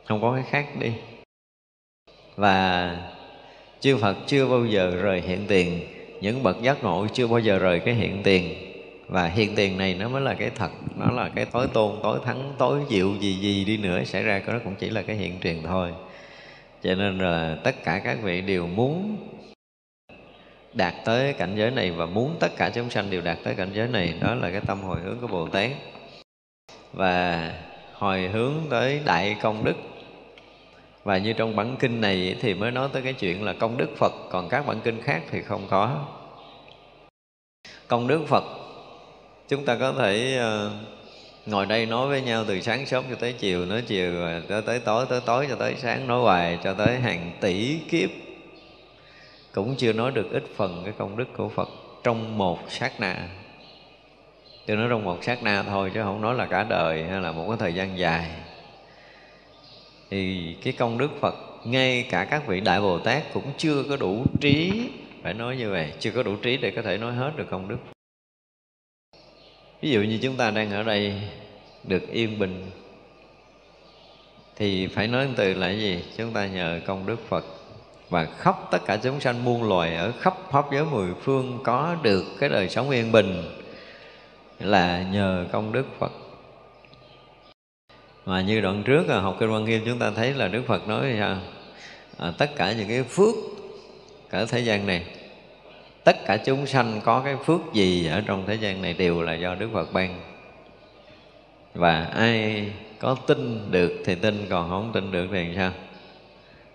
Không 0.05 0.21
có 0.21 0.33
cái 0.33 0.43
khác 0.49 0.67
đi. 0.79 0.91
Và 2.35 2.97
chư 3.79 3.97
Phật 3.97 4.17
chưa 4.27 4.47
bao 4.47 4.65
giờ 4.65 4.91
rời 5.01 5.21
hiện 5.21 5.45
tiền. 5.47 5.79
Những 6.21 6.43
bậc 6.43 6.61
giác 6.61 6.83
ngộ 6.83 7.07
chưa 7.13 7.27
bao 7.27 7.39
giờ 7.39 7.59
rời 7.59 7.79
cái 7.79 7.93
hiện 7.93 8.23
tiền. 8.23 8.55
Và 9.07 9.27
hiện 9.27 9.55
tiền 9.55 9.77
này 9.77 9.93
nó 9.93 10.09
mới 10.09 10.21
là 10.21 10.33
cái 10.33 10.49
thật. 10.55 10.71
Nó 10.95 11.11
là 11.11 11.29
cái 11.35 11.45
tối 11.45 11.67
tôn, 11.73 11.95
tối 12.03 12.19
thắng, 12.25 12.53
tối 12.57 12.81
diệu 12.89 13.15
gì 13.19 13.33
gì 13.33 13.65
đi 13.65 13.77
nữa 13.77 14.03
xảy 14.03 14.23
ra 14.23 14.41
nó 14.47 14.59
cũng 14.63 14.75
chỉ 14.75 14.89
là 14.89 15.01
cái 15.01 15.15
hiện 15.15 15.33
tiền 15.41 15.61
thôi. 15.63 15.91
Cho 16.83 16.95
nên 16.95 17.17
là 17.17 17.57
tất 17.63 17.83
cả 17.83 18.01
các 18.03 18.17
vị 18.23 18.41
đều 18.41 18.67
muốn 18.67 19.17
đạt 20.77 20.93
tới 21.05 21.33
cảnh 21.33 21.55
giới 21.55 21.71
này 21.71 21.91
và 21.91 22.05
muốn 22.05 22.35
tất 22.39 22.51
cả 22.57 22.69
chúng 22.69 22.89
sanh 22.89 23.09
đều 23.09 23.21
đạt 23.21 23.37
tới 23.43 23.55
cảnh 23.55 23.69
giới 23.73 23.87
này, 23.87 24.13
đó 24.21 24.35
là 24.35 24.51
cái 24.51 24.61
tâm 24.67 24.81
hồi 24.81 24.99
hướng 25.03 25.17
của 25.21 25.27
bồ 25.27 25.47
tát. 25.47 25.71
Và 26.93 27.51
hồi 27.93 28.27
hướng 28.27 28.53
tới 28.69 29.01
đại 29.05 29.35
công 29.41 29.63
đức. 29.63 29.75
Và 31.03 31.17
như 31.17 31.33
trong 31.33 31.55
bản 31.55 31.75
kinh 31.79 32.01
này 32.01 32.35
thì 32.41 32.53
mới 32.53 32.71
nói 32.71 32.89
tới 32.93 33.01
cái 33.01 33.13
chuyện 33.13 33.43
là 33.43 33.53
công 33.53 33.77
đức 33.77 33.89
phật, 33.97 34.13
còn 34.31 34.49
các 34.49 34.67
bản 34.67 34.79
kinh 34.83 35.01
khác 35.01 35.21
thì 35.31 35.41
không 35.41 35.67
có. 35.69 36.05
Công 37.87 38.07
đức 38.07 38.21
phật, 38.27 38.43
chúng 39.47 39.65
ta 39.65 39.75
có 39.79 39.93
thể 39.93 40.37
ờ, 40.37 40.71
ngồi 41.45 41.65
đây 41.65 41.85
nói 41.85 42.07
với 42.07 42.21
nhau 42.21 42.43
từ 42.47 42.61
sáng 42.61 42.85
sớm 42.85 43.03
cho 43.09 43.15
tới 43.15 43.33
chiều 43.33 43.65
nói 43.65 43.83
chiều 43.87 44.13
cho 44.49 44.61
tới 44.61 44.79
tối 44.79 45.05
tới 45.09 45.21
tối 45.25 45.45
cho 45.49 45.55
tới 45.55 45.75
sáng, 45.77 46.07
nói 46.07 46.21
hoài 46.21 46.59
cho 46.63 46.73
tới 46.73 46.99
hàng 46.99 47.31
tỷ 47.41 47.79
kiếp 47.89 48.09
cũng 49.57 49.75
chưa 49.75 49.93
nói 49.93 50.11
được 50.11 50.31
ít 50.31 50.43
phần 50.55 50.81
cái 50.83 50.93
công 50.97 51.17
đức 51.17 51.25
của 51.37 51.49
Phật 51.49 51.69
trong 52.03 52.37
một 52.37 52.59
sát 52.69 52.99
na. 52.99 53.29
Tôi 54.65 54.77
nói 54.77 54.87
trong 54.89 55.03
một 55.03 55.23
sát 55.23 55.43
na 55.43 55.63
thôi 55.63 55.91
chứ 55.93 56.03
không 56.03 56.21
nói 56.21 56.35
là 56.35 56.45
cả 56.45 56.63
đời 56.63 57.03
hay 57.03 57.21
là 57.21 57.31
một 57.31 57.45
cái 57.47 57.57
thời 57.59 57.73
gian 57.73 57.97
dài. 57.97 58.31
Thì 60.09 60.53
cái 60.63 60.73
công 60.73 60.97
đức 60.97 61.11
Phật 61.19 61.35
ngay 61.65 62.03
cả 62.09 62.25
các 62.25 62.47
vị 62.47 62.59
đại 62.59 62.81
Bồ 62.81 62.99
Tát 62.99 63.33
cũng 63.33 63.51
chưa 63.57 63.83
có 63.89 63.97
đủ 63.97 64.25
trí 64.41 64.89
phải 65.23 65.33
nói 65.33 65.57
như 65.57 65.71
vậy, 65.71 65.93
chưa 65.99 66.11
có 66.11 66.23
đủ 66.23 66.35
trí 66.35 66.57
để 66.57 66.71
có 66.71 66.81
thể 66.81 66.97
nói 66.97 67.13
hết 67.13 67.31
được 67.35 67.47
công 67.49 67.67
đức. 67.67 67.77
Ví 69.81 69.91
dụ 69.91 70.01
như 70.01 70.19
chúng 70.21 70.35
ta 70.35 70.51
đang 70.51 70.71
ở 70.71 70.83
đây 70.83 71.21
được 71.83 72.11
yên 72.11 72.39
bình, 72.39 72.71
thì 74.55 74.87
phải 74.87 75.07
nói 75.07 75.27
từ 75.35 75.53
là 75.53 75.71
gì? 75.71 76.03
Chúng 76.17 76.33
ta 76.33 76.47
nhờ 76.47 76.79
công 76.85 77.05
đức 77.05 77.19
phật 77.29 77.45
và 78.09 78.25
khóc 78.25 78.67
tất 78.71 78.85
cả 78.85 78.97
chúng 79.03 79.19
sanh 79.19 79.45
muôn 79.45 79.69
loài 79.69 79.95
ở 79.95 80.11
khắp 80.19 80.33
pháp 80.51 80.65
giới 80.71 80.85
mười 80.85 81.13
phương 81.21 81.59
có 81.63 81.95
được 82.01 82.23
cái 82.39 82.49
đời 82.49 82.69
sống 82.69 82.89
yên 82.89 83.11
bình 83.11 83.43
là 84.59 85.03
nhờ 85.11 85.45
công 85.51 85.71
đức 85.71 85.85
phật. 85.99 86.11
Mà 88.25 88.41
như 88.41 88.61
đoạn 88.61 88.83
trước 88.83 89.07
à, 89.09 89.19
học 89.19 89.35
kinh 89.39 89.51
văn 89.51 89.65
nghiêm 89.65 89.81
chúng 89.85 89.99
ta 89.99 90.11
thấy 90.15 90.33
là 90.33 90.47
đức 90.47 90.63
phật 90.67 90.87
nói 90.87 91.15
sao 91.19 91.37
à, 92.17 92.33
tất 92.37 92.55
cả 92.55 92.71
những 92.71 92.87
cái 92.87 93.03
phước 93.03 93.35
cả 94.29 94.45
thế 94.45 94.59
gian 94.59 94.87
này 94.87 95.05
tất 96.03 96.25
cả 96.25 96.37
chúng 96.37 96.65
sanh 96.65 97.01
có 97.03 97.21
cái 97.25 97.35
phước 97.45 97.73
gì 97.73 98.07
ở 98.07 98.21
trong 98.25 98.43
thế 98.47 98.55
gian 98.55 98.81
này 98.81 98.93
đều 98.93 99.21
là 99.21 99.33
do 99.33 99.55
đức 99.55 99.69
phật 99.73 99.93
ban. 99.93 100.19
Và 101.73 102.03
ai 102.03 102.65
có 102.99 103.15
tin 103.27 103.71
được 103.71 104.01
thì 104.05 104.15
tin 104.15 104.45
còn 104.49 104.69
không 104.69 104.91
tin 104.93 105.11
được 105.11 105.27
thì 105.31 105.53
sao? 105.55 105.71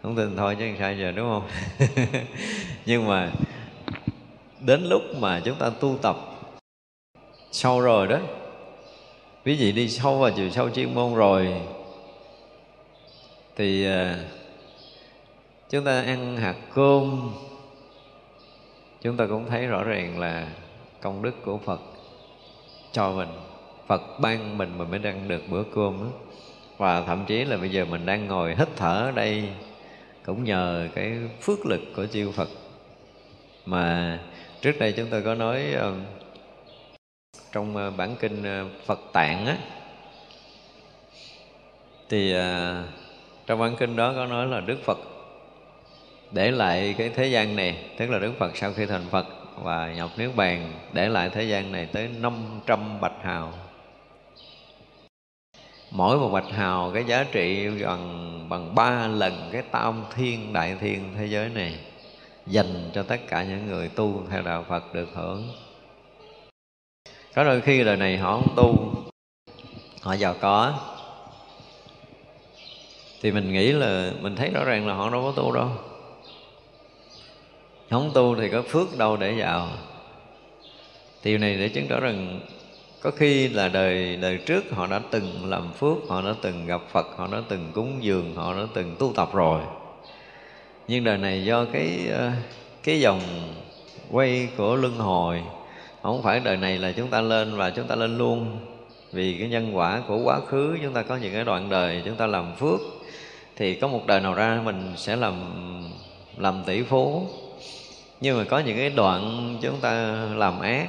Không 0.03 0.17
tin 0.17 0.37
thôi 0.37 0.57
chứ 0.59 0.65
sao 0.79 0.95
giờ, 0.95 1.13
đúng 1.13 1.29
không 1.29 1.49
nhưng 2.87 3.07
mà 3.07 3.33
đến 4.61 4.85
lúc 4.85 5.03
mà 5.19 5.41
chúng 5.45 5.59
ta 5.59 5.71
tu 5.81 5.97
tập 6.03 6.17
sâu 7.51 7.81
rồi 7.81 8.07
đó 8.07 8.19
ví 9.45 9.57
dụ 9.57 9.73
đi 9.73 9.89
sâu 9.89 10.19
vào 10.19 10.31
chiều 10.31 10.51
sâu 10.51 10.71
chuyên 10.71 10.95
môn 10.95 11.15
rồi, 11.15 11.61
thì 13.57 13.87
à, 13.87 14.19
chúng 15.71 15.85
ta 15.85 16.03
ăn 16.03 16.37
hạt 16.37 16.57
cơm, 16.75 17.31
chúng 19.03 19.17
ta 19.17 19.27
cũng 19.27 19.47
thấy 19.49 19.67
rõ 19.67 19.85
ràng 19.85 20.19
là 20.19 20.49
công 21.01 21.23
đức 21.23 21.35
của 21.45 21.59
Phật 21.59 21.81
cho 22.93 23.13
mình, 23.13 23.29
Phật 23.87 24.03
ban 24.21 24.59
mình 24.59 24.79
mà 24.79 24.85
mới 24.85 25.01
ăn 25.05 25.29
được 25.29 25.43
bữa 25.49 25.63
cơm 25.75 25.99
đó. 25.99 26.11
và 26.79 27.03
thậm 27.03 27.25
chí 27.27 27.45
là 27.45 27.57
bây 27.57 27.71
giờ 27.71 27.85
mình 27.85 28.07
đang 28.07 28.27
ngồi 28.27 28.55
hít 28.59 28.69
thở 28.77 29.03
ở 29.07 29.11
đây 29.11 29.49
cũng 30.27 30.45
nhờ 30.45 30.89
cái 30.95 31.19
phước 31.41 31.67
lực 31.67 31.81
của 31.97 32.07
chư 32.07 32.31
Phật. 32.31 32.49
Mà 33.67 34.19
trước 34.61 34.79
đây 34.79 34.93
chúng 34.93 35.09
tôi 35.11 35.23
có 35.23 35.35
nói 35.35 35.73
ờ, 35.73 35.95
trong 37.53 37.77
ờ, 37.77 37.91
bản 37.91 38.17
kinh 38.21 38.43
ờ, 38.45 38.67
Phật 38.87 39.01
Tạng 39.13 39.47
á, 39.47 39.57
thì 42.09 42.35
trong 43.47 43.61
bản 43.61 43.77
kinh 43.79 43.97
đó 43.97 44.13
có 44.17 44.27
nói 44.27 44.47
là 44.47 44.61
Đức 44.61 44.79
Phật 44.85 44.99
để 46.33 46.51
lại 46.51 46.95
cái 46.99 47.11
thế 47.15 47.27
gian 47.27 47.57
này, 47.57 47.85
tức 47.97 48.11
là 48.11 48.19
Đức 48.19 48.33
Phật 48.39 48.57
sau 48.57 48.73
khi 48.73 48.87
thành 48.87 49.07
Phật 49.11 49.27
và 49.63 49.93
nhập 49.97 50.11
niết 50.17 50.31
bàn, 50.37 50.73
để 50.93 51.09
lại 51.09 51.31
thế 51.31 51.45
gian 51.45 51.73
này 51.73 51.89
tới 51.93 52.09
500 52.09 53.01
bạch 53.01 53.23
hào 53.23 53.53
mỗi 55.95 56.19
một 56.19 56.29
bạch 56.29 56.51
hào 56.51 56.91
cái 56.95 57.05
giá 57.05 57.25
trị 57.33 57.67
gần 57.67 58.47
bằng 58.49 58.75
ba 58.75 59.07
lần 59.07 59.49
cái 59.53 59.63
tam 59.63 60.05
thiên, 60.15 60.53
đại 60.53 60.77
thiên 60.81 61.15
thế 61.17 61.27
giới 61.27 61.49
này, 61.49 61.79
dành 62.47 62.91
cho 62.95 63.03
tất 63.03 63.21
cả 63.29 63.45
những 63.45 63.67
người 63.67 63.89
tu 63.89 64.23
theo 64.31 64.43
đạo 64.43 64.65
Phật 64.69 64.95
được 64.95 65.09
hưởng. 65.15 65.49
Có 67.35 67.45
đôi 67.45 67.61
khi 67.61 67.85
đời 67.85 67.97
này 67.97 68.17
họ 68.17 68.33
không 68.33 68.55
tu, 68.57 68.95
họ 70.03 70.13
giàu 70.13 70.35
có. 70.41 70.75
Thì 73.23 73.31
mình 73.31 73.53
nghĩ 73.53 73.73
là 73.73 74.13
mình 74.21 74.37
thấy 74.37 74.51
rõ 74.51 74.65
ràng 74.65 74.87
là 74.87 74.95
họ 74.95 75.11
đâu 75.11 75.23
có 75.23 75.43
tu 75.43 75.53
đâu. 75.53 75.69
Không 77.91 78.11
tu 78.15 78.37
thì 78.37 78.49
có 78.49 78.63
phước 78.63 78.99
đâu 78.99 79.17
để 79.17 79.35
vào 79.39 79.69
điều 81.25 81.39
này 81.39 81.57
để 81.57 81.69
chứng 81.69 81.87
tỏ 81.89 82.01
rằng 82.01 82.41
có 83.03 83.11
khi 83.11 83.49
là 83.49 83.69
đời 83.69 84.17
đời 84.17 84.39
trước 84.39 84.65
họ 84.71 84.87
đã 84.87 85.01
từng 85.11 85.51
làm 85.51 85.73
phước, 85.73 85.97
họ 86.09 86.23
đã 86.23 86.35
từng 86.43 86.67
gặp 86.67 86.81
phật, 86.91 87.07
họ 87.17 87.29
đã 87.33 87.39
từng 87.49 87.71
cúng 87.75 87.99
dường, 88.01 88.35
họ 88.35 88.55
đã 88.55 88.63
từng 88.75 88.97
tu 88.99 89.13
tập 89.17 89.29
rồi. 89.33 89.61
Nhưng 90.89 91.05
đời 91.05 91.19
này 91.19 91.45
do 91.45 91.65
cái 91.65 91.99
ờ, 92.13 92.31
cái 92.83 93.01
dòng 93.01 93.21
quay 94.11 94.49
của 94.57 94.77
luân 94.77 94.97
hồi. 94.97 95.43
Không 96.03 96.23
phải 96.23 96.41
đời 96.41 96.57
này 96.57 96.79
là 96.79 96.93
chúng 96.93 97.09
ta 97.09 97.21
lên 97.21 97.57
và 97.57 97.71
chúng 97.71 97.87
ta 97.87 97.95
lên 97.95 98.19
luôn. 98.19 98.59
Vì 99.13 99.37
cái 99.39 99.49
nhân 99.49 99.77
quả 99.77 100.03
của 100.09 100.19
quá 100.25 100.41
khứ, 100.49 100.79
chúng 100.83 100.93
ta 100.93 101.03
có 101.03 101.17
những 101.17 101.33
cái 101.33 101.45
đoạn 101.45 101.71
đời 101.71 102.03
chúng 102.05 102.17
ta 102.17 102.27
làm 102.27 102.57
phước, 102.57 102.81
thì 103.57 103.75
có 103.75 103.89
một 103.89 104.07
đời 104.07 104.21
nào 104.21 104.35
ra 104.35 104.61
mình 104.65 104.93
sẽ 104.97 105.17
làm 105.17 105.35
làm 106.37 106.63
tỷ 106.67 106.83
phú. 106.83 107.27
Nhưng 108.21 108.39
mà 108.39 108.45
có 108.45 108.59
những 108.59 108.77
cái 108.77 108.91
đoạn 108.91 109.55
chúng 109.63 109.81
ta 109.81 109.93
làm 110.35 110.61
ác 110.61 110.89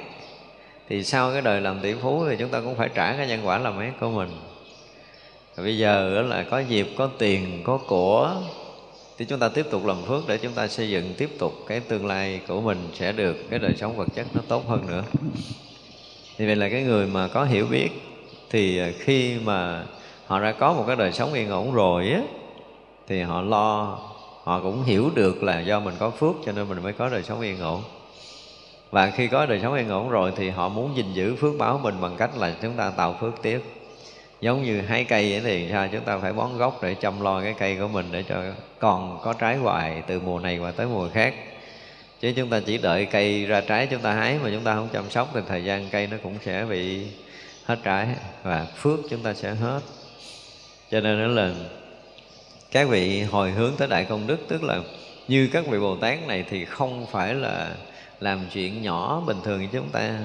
thì 0.90 1.04
sau 1.04 1.32
cái 1.32 1.42
đời 1.42 1.62
làm 1.62 1.80
tỷ 1.80 1.94
phú 1.94 2.26
thì 2.30 2.36
chúng 2.40 2.50
ta 2.50 2.62
cũng 2.62 2.76
phải 2.76 2.90
trả 2.94 3.18
cái 3.18 3.28
nhân 3.28 3.48
quả 3.48 3.58
làm 3.58 3.80
ác 3.80 3.94
của 4.00 4.10
mình. 4.10 4.30
Và 5.56 5.64
bây 5.64 5.78
giờ 5.78 6.22
là 6.22 6.44
có 6.44 6.60
dịp, 6.60 6.88
có 6.98 7.10
tiền, 7.18 7.62
có 7.64 7.80
của, 7.88 8.36
thì 9.18 9.26
chúng 9.26 9.40
ta 9.40 9.50
tiếp 9.50 9.66
tục 9.72 9.86
làm 9.86 10.02
phước 10.02 10.28
để 10.28 10.38
chúng 10.38 10.54
ta 10.54 10.68
xây 10.68 10.90
dựng 10.90 11.14
tiếp 11.18 11.30
tục 11.40 11.54
cái 11.68 11.80
tương 11.80 12.06
lai 12.06 12.42
của 12.48 12.62
mình 12.62 12.78
sẽ 12.94 13.12
được, 13.12 13.36
cái 13.50 13.60
đời 13.60 13.74
sống 13.76 13.98
vật 13.98 14.08
chất 14.16 14.28
nó 14.34 14.42
tốt 14.48 14.68
hơn 14.68 14.88
nữa. 14.88 15.04
Thì 16.38 16.46
vậy 16.46 16.56
là 16.56 16.70
cái 16.70 16.84
người 16.84 17.08
mà 17.08 17.28
có 17.28 17.44
hiểu 17.44 17.66
biết 17.66 17.90
thì 18.50 18.78
à, 18.80 18.90
khi 19.00 19.38
mà 19.44 19.84
họ 20.26 20.40
đã 20.40 20.52
có 20.52 20.74
một 20.74 20.84
cái 20.88 20.96
đời 20.96 21.12
sống 21.12 21.34
yên 21.34 21.50
ổn 21.50 21.74
rồi 21.74 22.10
á, 22.10 22.22
thì 23.08 23.22
họ 23.22 23.42
lo, 23.42 24.00
họ 24.44 24.60
cũng 24.60 24.84
hiểu 24.84 25.10
được 25.16 25.44
là 25.44 25.60
do 25.60 25.80
mình 25.80 25.96
có 26.00 26.10
phước 26.10 26.36
cho 26.46 26.52
nên 26.52 26.70
mình 26.70 26.84
mới 26.84 26.94
có 26.94 27.10
đời 27.10 27.24
sống 27.24 27.42
yên 27.42 27.60
ổn 27.60 27.82
và 28.94 29.10
khi 29.10 29.28
có 29.28 29.46
đời 29.46 29.60
sống 29.62 29.74
yên 29.74 29.90
ổn 29.90 30.10
rồi 30.10 30.32
thì 30.36 30.50
họ 30.50 30.70
muốn 30.70 30.98
gìn 30.98 31.14
giữ 31.14 31.36
phước 31.36 31.54
báo 31.58 31.80
mình 31.84 31.96
bằng 32.02 32.16
cách 32.18 32.38
là 32.38 32.56
chúng 32.62 32.74
ta 32.74 32.92
tạo 32.98 33.18
phước 33.22 33.42
tiếp. 33.42 33.62
Giống 34.42 34.64
như 34.64 34.82
hái 34.82 35.04
cây 35.04 35.32
vậy 35.32 35.42
thì 35.44 35.68
sao? 35.72 35.88
Chúng 35.92 36.02
ta 36.02 36.18
phải 36.18 36.34
bón 36.34 36.58
gốc 36.58 36.84
để 36.84 36.96
chăm 36.96 37.22
lo 37.22 37.42
cái 37.42 37.56
cây 37.60 37.76
của 37.76 37.88
mình 37.88 38.06
để 38.12 38.24
cho 38.30 38.44
còn 38.80 39.20
có 39.24 39.34
trái 39.34 39.58
hoài 39.58 40.04
từ 40.08 40.20
mùa 40.20 40.40
này 40.40 40.58
qua 40.58 40.72
tới 40.72 40.86
mùa 40.86 41.10
khác. 41.14 41.34
Chứ 42.20 42.34
chúng 42.36 42.50
ta 42.50 42.60
chỉ 42.66 42.78
đợi 42.78 43.06
cây 43.06 43.46
ra 43.46 43.62
trái 43.62 43.88
chúng 43.88 44.02
ta 44.02 44.14
hái 44.14 44.40
mà 44.44 44.50
chúng 44.54 44.64
ta 44.64 44.76
không 44.76 44.90
chăm 44.94 45.10
sóc 45.10 45.32
thì 45.34 45.40
thời 45.48 45.64
gian 45.64 45.90
cây 45.90 46.08
nó 46.08 46.18
cũng 46.24 46.36
sẽ 46.46 46.66
bị 46.70 47.08
hết 47.66 47.80
trái 47.84 48.08
và 48.44 48.68
phước 48.76 49.00
chúng 49.10 49.24
ta 49.24 49.34
sẽ 49.34 49.54
hết. 49.54 49.80
Cho 50.92 51.00
nên 51.00 51.20
đó 51.20 51.28
là 51.28 51.52
các 52.72 52.90
vị 52.90 53.22
hồi 53.22 53.52
hướng 53.52 53.74
tới 53.78 53.88
đại 53.88 54.06
công 54.06 54.28
đức, 54.28 54.40
tức 54.48 54.64
là 54.64 54.80
như 55.28 55.50
các 55.54 55.68
vị 55.68 55.80
bồ 55.80 55.96
tát 55.96 56.28
này 56.28 56.46
thì 56.50 56.66
không 56.66 57.06
phải 57.12 57.34
là 57.34 57.70
làm 58.20 58.40
chuyện 58.54 58.82
nhỏ 58.82 59.24
bình 59.28 59.38
thường 59.44 59.62
như 59.62 59.68
chúng 59.72 59.90
ta. 59.90 60.20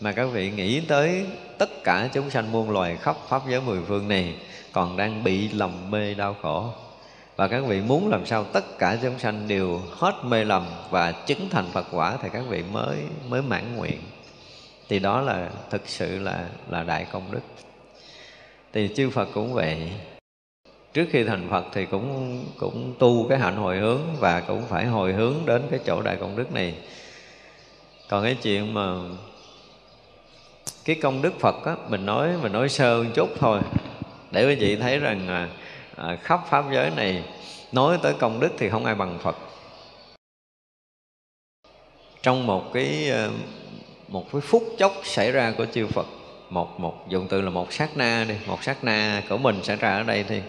Mà 0.00 0.12
các 0.12 0.24
vị 0.24 0.50
nghĩ 0.50 0.80
tới 0.80 1.26
tất 1.58 1.84
cả 1.84 2.08
chúng 2.12 2.30
sanh 2.30 2.52
muôn 2.52 2.70
loài 2.70 2.96
khắp 2.96 3.16
pháp 3.28 3.42
giới 3.48 3.60
mười 3.60 3.80
phương 3.88 4.08
này 4.08 4.34
còn 4.72 4.96
đang 4.96 5.24
bị 5.24 5.48
lầm 5.48 5.90
mê 5.90 6.14
đau 6.14 6.36
khổ. 6.42 6.70
Và 7.36 7.48
các 7.48 7.64
vị 7.66 7.80
muốn 7.80 8.08
làm 8.08 8.26
sao 8.26 8.44
tất 8.44 8.78
cả 8.78 8.98
chúng 9.02 9.18
sanh 9.18 9.48
đều 9.48 9.80
hết 9.90 10.14
mê 10.24 10.44
lầm 10.44 10.66
và 10.90 11.12
chứng 11.12 11.48
thành 11.50 11.66
Phật 11.72 11.86
quả 11.90 12.16
thì 12.22 12.28
các 12.32 12.42
vị 12.48 12.62
mới 12.72 12.98
mới 13.28 13.42
mãn 13.42 13.76
nguyện. 13.76 13.98
Thì 14.88 14.98
đó 14.98 15.20
là, 15.20 15.50
thực 15.70 15.82
sự 15.88 16.18
là 16.18 16.48
là 16.70 16.82
đại 16.82 17.06
công 17.12 17.32
đức. 17.32 17.40
Thì 18.72 18.88
chư 18.96 19.10
Phật 19.10 19.28
cũng 19.34 19.54
vậy. 19.54 19.92
Trước 20.92 21.06
khi 21.10 21.24
thành 21.24 21.48
Phật 21.50 21.64
thì 21.72 21.86
cũng 21.86 22.44
cũng 22.58 22.94
tu 22.98 23.26
cái 23.28 23.38
hạnh 23.38 23.56
hồi 23.56 23.78
hướng 23.78 24.00
và 24.18 24.40
cũng 24.40 24.62
phải 24.68 24.86
hồi 24.86 25.12
hướng 25.12 25.34
đến 25.46 25.62
cái 25.70 25.80
chỗ 25.86 26.02
đại 26.02 26.16
công 26.16 26.36
đức 26.36 26.52
này 26.52 26.74
còn 28.12 28.24
cái 28.24 28.34
chuyện 28.42 28.74
mà 28.74 28.94
cái 30.84 30.96
công 31.02 31.22
đức 31.22 31.40
Phật 31.40 31.64
á, 31.64 31.76
mình 31.88 32.06
nói 32.06 32.28
mình 32.42 32.52
nói 32.52 32.68
sơ 32.68 33.02
một 33.02 33.10
chút 33.14 33.28
thôi. 33.38 33.60
Để 34.30 34.46
quý 34.46 34.54
vị 34.54 34.76
thấy 34.76 34.98
rằng 34.98 35.28
à, 35.28 35.48
à, 35.96 36.16
khắp 36.22 36.40
pháp 36.50 36.64
giới 36.72 36.90
này 36.90 37.24
nói 37.72 37.98
tới 38.02 38.14
công 38.18 38.40
đức 38.40 38.48
thì 38.58 38.68
không 38.68 38.84
ai 38.84 38.94
bằng 38.94 39.18
Phật. 39.22 39.36
Trong 42.22 42.46
một 42.46 42.72
cái 42.72 43.10
ờ, 43.10 43.30
một 44.08 44.32
cái 44.32 44.40
phút 44.40 44.62
chốc 44.78 44.92
xảy 45.04 45.32
ra 45.32 45.54
của 45.58 45.66
chư 45.72 45.86
Phật 45.86 46.06
một 46.50 46.80
một 46.80 47.08
dụng 47.08 47.26
từ 47.28 47.40
là 47.40 47.50
một 47.50 47.72
sát 47.72 47.96
na 47.96 48.24
đi 48.28 48.34
một 48.46 48.62
sát 48.62 48.84
na 48.84 49.22
của 49.28 49.36
mình 49.36 49.62
xảy 49.62 49.76
ra 49.76 49.96
ở 49.96 50.02
đây 50.02 50.24
thì 50.28 50.40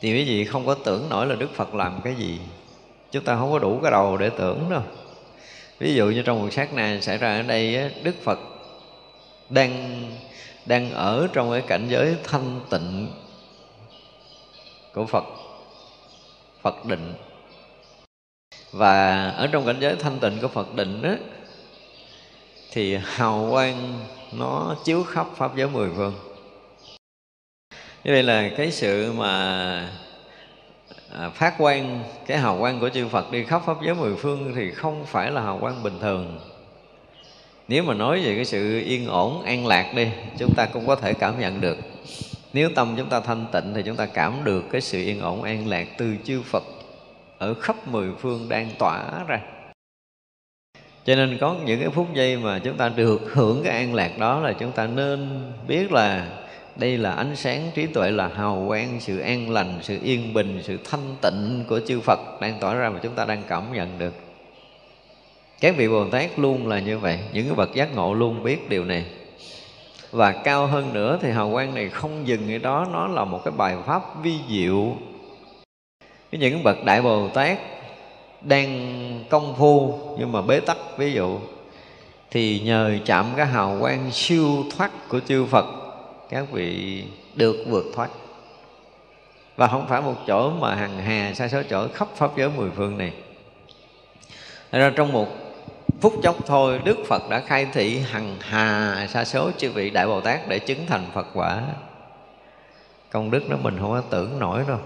thì 0.00 0.12
quý 0.12 0.24
vị 0.24 0.44
không 0.44 0.66
có 0.66 0.74
tưởng 0.74 1.08
nổi 1.08 1.26
là 1.26 1.34
Đức 1.34 1.54
Phật 1.54 1.74
làm 1.74 2.00
cái 2.04 2.14
gì. 2.14 2.38
Chúng 3.10 3.24
ta 3.24 3.36
không 3.36 3.52
có 3.52 3.58
đủ 3.58 3.80
cái 3.82 3.90
đầu 3.90 4.16
để 4.16 4.30
tưởng 4.38 4.70
đâu 4.70 4.82
ví 5.78 5.94
dụ 5.94 6.06
như 6.10 6.22
trong 6.22 6.42
một 6.42 6.48
sát 6.52 6.74
na 6.74 6.98
xảy 7.00 7.18
ra 7.18 7.36
ở 7.36 7.42
đây 7.42 7.90
Đức 8.02 8.14
Phật 8.22 8.38
đang 9.50 10.02
đang 10.66 10.90
ở 10.92 11.28
trong 11.32 11.52
cái 11.52 11.62
cảnh 11.66 11.86
giới 11.88 12.16
thanh 12.24 12.60
tịnh 12.70 13.10
của 14.94 15.06
Phật 15.06 15.24
Phật 16.62 16.84
định. 16.84 17.14
Và 18.72 19.28
ở 19.28 19.46
trong 19.46 19.66
cảnh 19.66 19.76
giới 19.80 19.96
thanh 19.96 20.18
tịnh 20.18 20.38
của 20.42 20.48
Phật 20.48 20.74
định 20.74 21.02
đó 21.02 21.10
thì 22.70 22.96
hào 22.96 23.48
quang 23.50 24.06
nó 24.32 24.76
chiếu 24.84 25.04
khắp 25.04 25.26
pháp 25.36 25.56
giới 25.56 25.68
mười 25.68 25.90
phương. 25.96 26.14
Như 28.04 28.12
vậy 28.12 28.22
là 28.22 28.50
cái 28.56 28.70
sự 28.70 29.12
mà 29.12 29.92
à, 31.12 31.30
phát 31.30 31.54
quang 31.58 32.04
cái 32.26 32.38
hào 32.38 32.58
quang 32.58 32.80
của 32.80 32.88
chư 32.88 33.08
Phật 33.08 33.32
đi 33.32 33.44
khắp 33.44 33.62
pháp 33.66 33.76
giới 33.84 33.94
mười 33.94 34.16
phương 34.16 34.52
thì 34.56 34.70
không 34.70 35.04
phải 35.06 35.30
là 35.30 35.40
hào 35.40 35.58
quang 35.58 35.82
bình 35.82 35.98
thường. 36.00 36.40
Nếu 37.68 37.82
mà 37.82 37.94
nói 37.94 38.20
về 38.24 38.34
cái 38.34 38.44
sự 38.44 38.80
yên 38.80 39.06
ổn 39.06 39.42
an 39.42 39.66
lạc 39.66 39.92
đi 39.94 40.08
chúng 40.38 40.54
ta 40.56 40.66
cũng 40.66 40.86
có 40.86 40.96
thể 40.96 41.12
cảm 41.12 41.40
nhận 41.40 41.60
được. 41.60 41.78
Nếu 42.52 42.70
tâm 42.74 42.94
chúng 42.96 43.08
ta 43.08 43.20
thanh 43.20 43.46
tịnh 43.52 43.72
thì 43.74 43.82
chúng 43.82 43.96
ta 43.96 44.06
cảm 44.06 44.44
được 44.44 44.64
cái 44.72 44.80
sự 44.80 44.98
yên 44.98 45.20
ổn 45.20 45.42
an 45.42 45.68
lạc 45.68 45.88
từ 45.98 46.16
chư 46.24 46.42
Phật 46.42 46.62
ở 47.38 47.54
khắp 47.54 47.88
mười 47.88 48.08
phương 48.18 48.48
đang 48.48 48.70
tỏa 48.78 49.24
ra. 49.26 49.40
Cho 51.04 51.14
nên 51.14 51.38
có 51.40 51.56
những 51.64 51.80
cái 51.80 51.88
phút 51.88 52.14
giây 52.14 52.36
mà 52.36 52.58
chúng 52.58 52.76
ta 52.76 52.88
được 52.88 53.20
hưởng 53.32 53.62
cái 53.64 53.72
an 53.72 53.94
lạc 53.94 54.18
đó 54.18 54.40
là 54.40 54.52
chúng 54.52 54.72
ta 54.72 54.86
nên 54.86 55.42
biết 55.68 55.92
là 55.92 56.28
đây 56.78 56.98
là 56.98 57.12
ánh 57.12 57.36
sáng 57.36 57.70
trí 57.74 57.86
tuệ 57.86 58.10
là 58.10 58.28
hào 58.28 58.64
quang, 58.68 59.00
sự 59.00 59.18
an 59.18 59.50
lành, 59.50 59.78
sự 59.82 59.98
yên 60.02 60.34
bình, 60.34 60.60
sự 60.62 60.78
thanh 60.90 61.14
tịnh 61.22 61.64
của 61.68 61.80
chư 61.86 62.00
Phật 62.00 62.40
đang 62.40 62.60
tỏa 62.60 62.74
ra 62.74 62.90
mà 62.90 63.00
chúng 63.02 63.14
ta 63.14 63.24
đang 63.24 63.42
cảm 63.48 63.72
nhận 63.72 63.98
được. 63.98 64.14
Các 65.60 65.76
vị 65.76 65.88
bồ 65.88 66.04
tát 66.10 66.38
luôn 66.38 66.68
là 66.68 66.80
như 66.80 66.98
vậy, 66.98 67.18
những 67.32 67.46
cái 67.46 67.54
bậc 67.54 67.74
giác 67.74 67.94
ngộ 67.94 68.14
luôn 68.14 68.42
biết 68.42 68.68
điều 68.68 68.84
này. 68.84 69.04
Và 70.10 70.32
cao 70.32 70.66
hơn 70.66 70.92
nữa 70.92 71.18
thì 71.22 71.30
hào 71.30 71.50
quang 71.52 71.74
này 71.74 71.88
không 71.88 72.28
dừng 72.28 72.52
ở 72.52 72.58
đó, 72.58 72.86
nó 72.92 73.08
là 73.08 73.24
một 73.24 73.44
cái 73.44 73.52
bài 73.56 73.76
pháp 73.86 74.02
vi 74.22 74.34
diệu. 74.48 74.96
Những 76.32 76.62
bậc 76.62 76.84
đại 76.84 77.02
bồ 77.02 77.28
tát 77.28 77.58
đang 78.42 79.24
công 79.28 79.54
phu 79.58 79.98
nhưng 80.18 80.32
mà 80.32 80.42
bế 80.42 80.60
tắc, 80.60 80.76
ví 80.98 81.12
dụ, 81.12 81.38
thì 82.30 82.60
nhờ 82.60 82.98
chạm 83.04 83.26
cái 83.36 83.46
hào 83.46 83.76
quang 83.80 84.10
siêu 84.10 84.64
thoát 84.76 85.08
của 85.08 85.20
chư 85.20 85.44
Phật 85.44 85.77
các 86.30 86.50
vị 86.52 87.04
được 87.34 87.56
vượt 87.68 87.84
thoát. 87.94 88.10
Và 89.56 89.66
không 89.66 89.88
phải 89.88 90.00
một 90.00 90.14
chỗ 90.26 90.50
mà 90.50 90.74
hằng 90.74 90.98
hà 90.98 91.34
xa 91.34 91.48
số 91.48 91.62
chỗ 91.70 91.88
khắp 91.94 92.08
pháp 92.16 92.30
giới 92.36 92.50
mười 92.56 92.70
phương 92.70 92.98
này. 92.98 93.12
Thật 94.72 94.78
ra 94.78 94.92
trong 94.96 95.12
một 95.12 95.28
phút 96.00 96.12
chốc 96.22 96.36
thôi, 96.46 96.80
Đức 96.84 96.96
Phật 97.06 97.22
đã 97.30 97.40
khai 97.40 97.66
thị 97.72 97.98
hằng 97.98 98.36
hà 98.40 99.06
sa 99.10 99.24
số 99.24 99.50
chư 99.58 99.70
vị 99.70 99.90
Đại 99.90 100.06
Bồ 100.06 100.20
Tát 100.20 100.48
để 100.48 100.58
chứng 100.58 100.86
thành 100.86 101.06
Phật 101.14 101.26
quả. 101.34 101.62
Công 103.10 103.30
đức 103.30 103.50
đó 103.50 103.56
mình 103.62 103.78
không 103.78 103.90
có 103.90 104.00
tưởng 104.00 104.38
nổi 104.38 104.64
đâu. 104.68 104.78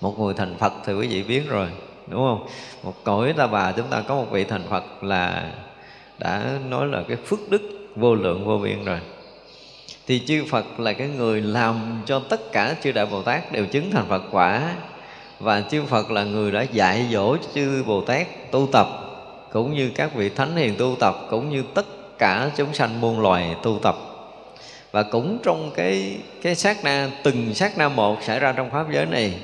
Một 0.00 0.18
người 0.18 0.34
thành 0.34 0.56
Phật 0.58 0.72
thì 0.84 0.92
quý 0.92 1.06
vị 1.06 1.22
biết 1.22 1.48
rồi, 1.48 1.68
Đúng 2.06 2.20
không? 2.20 2.46
Một 2.82 2.94
cõi 3.04 3.34
ta 3.36 3.46
bà 3.46 3.72
chúng 3.72 3.88
ta 3.90 4.02
có 4.08 4.14
một 4.14 4.26
vị 4.30 4.44
thành 4.44 4.62
Phật 4.70 4.84
là 5.02 5.52
Đã 6.18 6.58
nói 6.68 6.86
là 6.86 7.02
cái 7.08 7.16
phước 7.16 7.38
đức 7.50 7.62
vô 7.96 8.14
lượng 8.14 8.44
vô 8.44 8.58
biên 8.58 8.84
rồi. 8.84 9.00
Thì 10.06 10.22
chư 10.26 10.44
Phật 10.50 10.80
là 10.80 10.92
cái 10.92 11.08
người 11.08 11.40
làm 11.40 12.02
cho 12.06 12.20
tất 12.28 12.52
cả 12.52 12.74
chư 12.82 12.92
Đại 12.92 13.06
Bồ 13.06 13.22
Tát 13.22 13.52
đều 13.52 13.66
chứng 13.66 13.90
thành 13.90 14.06
Phật 14.08 14.22
quả. 14.30 14.74
Và 15.40 15.60
chư 15.60 15.82
Phật 15.82 16.10
là 16.10 16.24
người 16.24 16.50
đã 16.50 16.62
dạy 16.62 17.06
dỗ 17.12 17.36
chư 17.54 17.84
Bồ 17.86 18.00
Tát 18.00 18.26
tu 18.50 18.68
tập, 18.72 18.86
cũng 19.52 19.74
như 19.74 19.90
các 19.94 20.14
vị 20.14 20.28
thánh 20.28 20.56
hiền 20.56 20.74
tu 20.78 20.96
tập, 21.00 21.16
cũng 21.30 21.50
như 21.50 21.64
tất 21.74 22.18
cả 22.18 22.50
chúng 22.56 22.74
sanh 22.74 23.00
muôn 23.00 23.20
loài 23.20 23.56
tu 23.62 23.78
tập. 23.82 23.96
Và 24.92 25.02
cũng 25.02 25.38
trong 25.42 25.70
cái 25.74 26.16
cái 26.42 26.54
sát 26.54 26.84
na, 26.84 27.10
từng 27.22 27.54
sát 27.54 27.78
na 27.78 27.88
một 27.88 28.22
xảy 28.22 28.40
ra 28.40 28.52
trong 28.52 28.70
pháp 28.70 28.86
giới 28.92 29.06
này, 29.06 29.34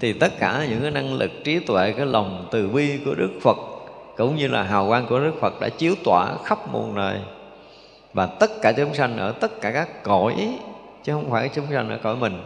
thì 0.00 0.12
tất 0.12 0.38
cả 0.38 0.66
những 0.70 0.82
cái 0.82 0.90
năng 0.90 1.14
lực 1.14 1.30
trí 1.44 1.58
tuệ, 1.58 1.92
cái 1.92 2.06
lòng 2.06 2.48
từ 2.50 2.68
bi 2.68 2.98
của 3.04 3.14
Đức 3.14 3.30
Phật, 3.42 3.56
cũng 4.16 4.36
như 4.36 4.48
là 4.48 4.62
hào 4.62 4.88
quang 4.88 5.06
của 5.06 5.18
Đức 5.18 5.32
Phật 5.40 5.60
đã 5.60 5.68
chiếu 5.68 5.94
tỏa 6.04 6.34
khắp 6.44 6.72
muôn 6.72 6.94
nơi 6.94 7.18
và 8.14 8.26
tất 8.26 8.50
cả 8.62 8.72
chúng 8.72 8.94
sanh 8.94 9.18
ở 9.18 9.32
tất 9.32 9.60
cả 9.60 9.70
các 9.70 10.02
cõi, 10.02 10.58
chứ 11.02 11.12
không 11.12 11.30
phải 11.30 11.50
chúng 11.54 11.66
sanh 11.70 11.88
ở 11.88 11.98
cõi 12.02 12.16
mình, 12.16 12.42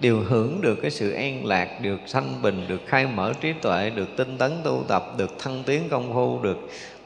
đều 0.00 0.20
hưởng 0.20 0.60
được 0.60 0.78
cái 0.82 0.90
sự 0.90 1.10
an 1.10 1.46
lạc, 1.46 1.68
được 1.82 2.00
sanh 2.06 2.42
bình, 2.42 2.64
được 2.68 2.80
khai 2.86 3.06
mở 3.06 3.32
trí 3.40 3.52
tuệ, 3.52 3.90
được 3.90 4.08
tinh 4.16 4.38
tấn 4.38 4.52
tu 4.64 4.84
tập, 4.88 5.04
được 5.16 5.38
thăng 5.38 5.62
tiến 5.66 5.88
công 5.90 6.14
phu, 6.14 6.38
được 6.42 6.58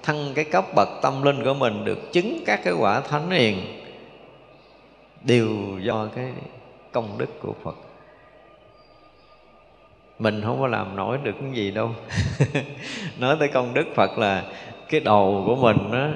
thăng 0.03 0.33
cái 0.35 0.45
cấp 0.45 0.65
bậc 0.75 0.89
tâm 1.03 1.23
linh 1.23 1.45
của 1.45 1.55
mình, 1.55 1.85
được 1.85 2.13
chứng 2.13 2.39
các 2.47 2.61
cái 2.65 2.75
quả 2.79 3.01
thánh 3.01 3.31
hiền, 3.31 3.57
đều 5.23 5.49
do 5.81 6.09
cái 6.17 6.27
công 6.93 7.19
đức 7.19 7.41
của 7.43 7.55
phật. 7.65 7.77
Mình 10.19 10.43
không 10.45 10.61
có 10.61 10.67
làm 10.67 10.97
nổi 10.97 11.19
được 11.23 11.33
cái 11.41 11.51
gì 11.53 11.71
đâu. 11.71 11.91
Nói 13.19 13.37
tới 13.39 13.49
công 13.49 13.75
đức 13.75 13.85
phật 13.95 14.19
là 14.19 14.45
cái 14.89 15.01
đầu 15.01 15.43
của 15.47 15.57
mình 15.57 15.77
đó 15.93 16.09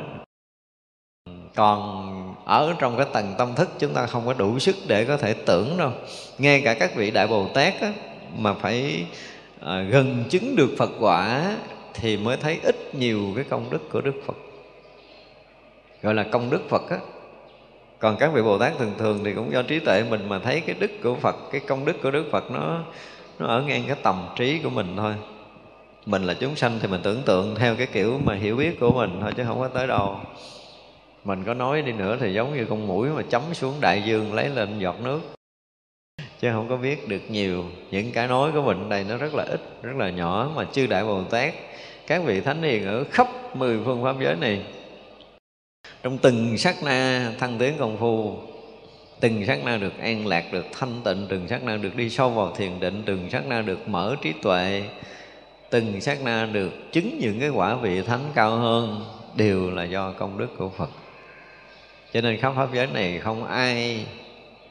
còn 1.59 2.35
ở 2.45 2.75
trong 2.79 2.97
cái 2.97 3.07
tầng 3.13 3.35
tâm 3.39 3.55
thức 3.55 3.69
chúng 3.79 3.95
ta 3.95 4.07
không 4.07 4.27
có 4.27 4.33
đủ 4.33 4.59
sức 4.59 4.77
để 4.87 5.05
có 5.05 5.17
thể 5.17 5.35
tưởng 5.35 5.77
đâu. 5.77 5.91
Ngay 6.39 6.61
cả 6.61 6.75
các 6.75 6.95
vị 6.95 7.11
đại 7.11 7.27
bồ 7.27 7.49
tát 7.55 7.81
á, 7.81 7.93
mà 8.37 8.55
phải 8.55 9.05
à, 9.61 9.81
gần 9.81 10.25
chứng 10.31 10.57
được 10.57 10.71
phật 10.79 10.91
quả 11.01 11.57
thì 11.95 12.17
mới 12.17 12.37
thấy 12.37 12.59
ít 12.63 12.95
nhiều 12.95 13.21
cái 13.37 13.45
công 13.45 13.71
đức 13.71 13.91
của 13.93 14.01
đức 14.01 14.15
phật. 14.27 14.37
Gọi 16.03 16.15
là 16.15 16.23
công 16.23 16.51
đức 16.51 16.69
phật 16.69 16.91
á. 16.91 16.99
Còn 17.99 18.17
các 18.17 18.33
vị 18.35 18.43
bồ 18.43 18.59
tát 18.59 18.79
thường 18.79 18.93
thường 18.99 19.21
thì 19.25 19.35
cũng 19.35 19.53
do 19.53 19.63
trí 19.63 19.79
tuệ 19.79 20.05
mình 20.11 20.29
mà 20.29 20.39
thấy 20.39 20.61
cái 20.61 20.77
đức 20.79 20.91
của 21.03 21.15
phật 21.15 21.37
cái 21.53 21.61
công 21.61 21.85
đức 21.85 22.03
của 22.03 22.11
đức 22.11 22.25
phật 22.33 22.51
nó 22.51 22.79
nó 23.39 23.47
ở 23.47 23.63
ngang 23.63 23.83
cái 23.87 23.97
tầm 24.03 24.29
trí 24.37 24.59
của 24.59 24.71
mình 24.71 24.97
thôi. 24.97 25.15
Mình 26.07 26.25
là 26.25 26.35
chúng 26.35 26.57
sanh 26.57 26.79
thì 26.83 26.89
mình 26.89 27.01
tưởng 27.03 27.23
tượng 27.23 27.55
theo 27.55 27.77
cái 27.77 27.87
kiểu 27.87 28.21
mà 28.25 28.35
hiểu 28.35 28.57
biết 28.57 28.81
của 28.81 28.91
mình 28.91 29.19
thôi 29.21 29.33
chứ 29.37 29.45
không 29.47 29.61
có 29.61 29.69
tới 29.69 29.87
đâu 29.87 30.17
mình 31.29 31.45
có 31.45 31.55
nói 31.55 31.83
đi 31.83 31.93
nữa 31.93 32.17
thì 32.21 32.35
giống 32.35 32.57
như 32.57 32.65
con 32.65 32.87
mũi 32.87 33.09
mà 33.09 33.23
chấm 33.23 33.43
xuống 33.53 33.75
đại 33.81 34.03
dương 34.07 34.35
lấy 34.35 34.49
lên 34.49 34.79
giọt 34.79 34.97
nước. 35.03 35.21
Chứ 36.41 36.49
không 36.53 36.69
có 36.69 36.77
biết 36.77 37.09
được 37.09 37.21
nhiều. 37.29 37.65
Những 37.91 38.13
cái 38.13 38.29
nói 38.29 38.53
của 38.53 38.63
mình 38.63 38.89
đây 38.89 39.05
nó 39.09 39.17
rất 39.17 39.35
là 39.35 39.45
ít, 39.45 39.61
rất 39.83 39.97
là 39.97 40.11
nhỏ 40.11 40.51
mà 40.55 40.65
chư 40.73 40.87
đại 40.87 41.05
bồ 41.05 41.25
tát, 41.25 41.55
các 42.07 42.23
vị 42.25 42.41
thánh 42.41 42.63
hiền 42.63 42.87
ở 42.87 43.05
khắp 43.11 43.29
mười 43.57 43.79
phương 43.85 44.03
pháp 44.03 44.17
giới 44.21 44.37
này. 44.37 44.63
Trong 46.03 46.19
từng 46.19 46.59
sát 46.59 46.77
na 46.85 47.33
thăng 47.39 47.59
tiến 47.59 47.75
công 47.79 47.97
phu, 47.97 48.37
từng 49.21 49.47
sát 49.47 49.65
na 49.65 49.77
được 49.77 49.99
an 49.99 50.27
lạc, 50.27 50.45
được 50.53 50.67
thanh 50.73 51.01
tịnh, 51.05 51.27
từng 51.29 51.49
sát 51.49 51.63
na 51.63 51.77
được 51.77 51.97
đi 51.97 52.11
sâu 52.11 52.31
vào 52.31 52.55
thiền 52.57 52.81
định, 52.81 53.03
từng 53.07 53.31
sát 53.31 53.47
na 53.47 53.63
được 53.63 53.89
mở 53.89 54.17
trí 54.23 54.33
tuệ, 54.43 54.83
từng 55.71 56.01
sát 56.01 56.19
na 56.25 56.49
được 56.53 56.71
chứng 56.93 57.19
những 57.19 57.41
cái 57.41 57.49
quả 57.49 57.75
vị 57.75 58.03
thánh 58.03 58.25
cao 58.35 58.57
hơn, 58.57 59.05
đều 59.37 59.71
là 59.71 59.85
do 59.85 60.13
công 60.13 60.39
đức 60.39 60.49
của 60.59 60.69
phật 60.69 60.91
cho 62.13 62.21
nên 62.21 62.37
khắp 62.37 62.53
pháp 62.57 62.69
giới 62.75 62.87
này 62.87 63.19
không 63.19 63.45
ai 63.45 64.07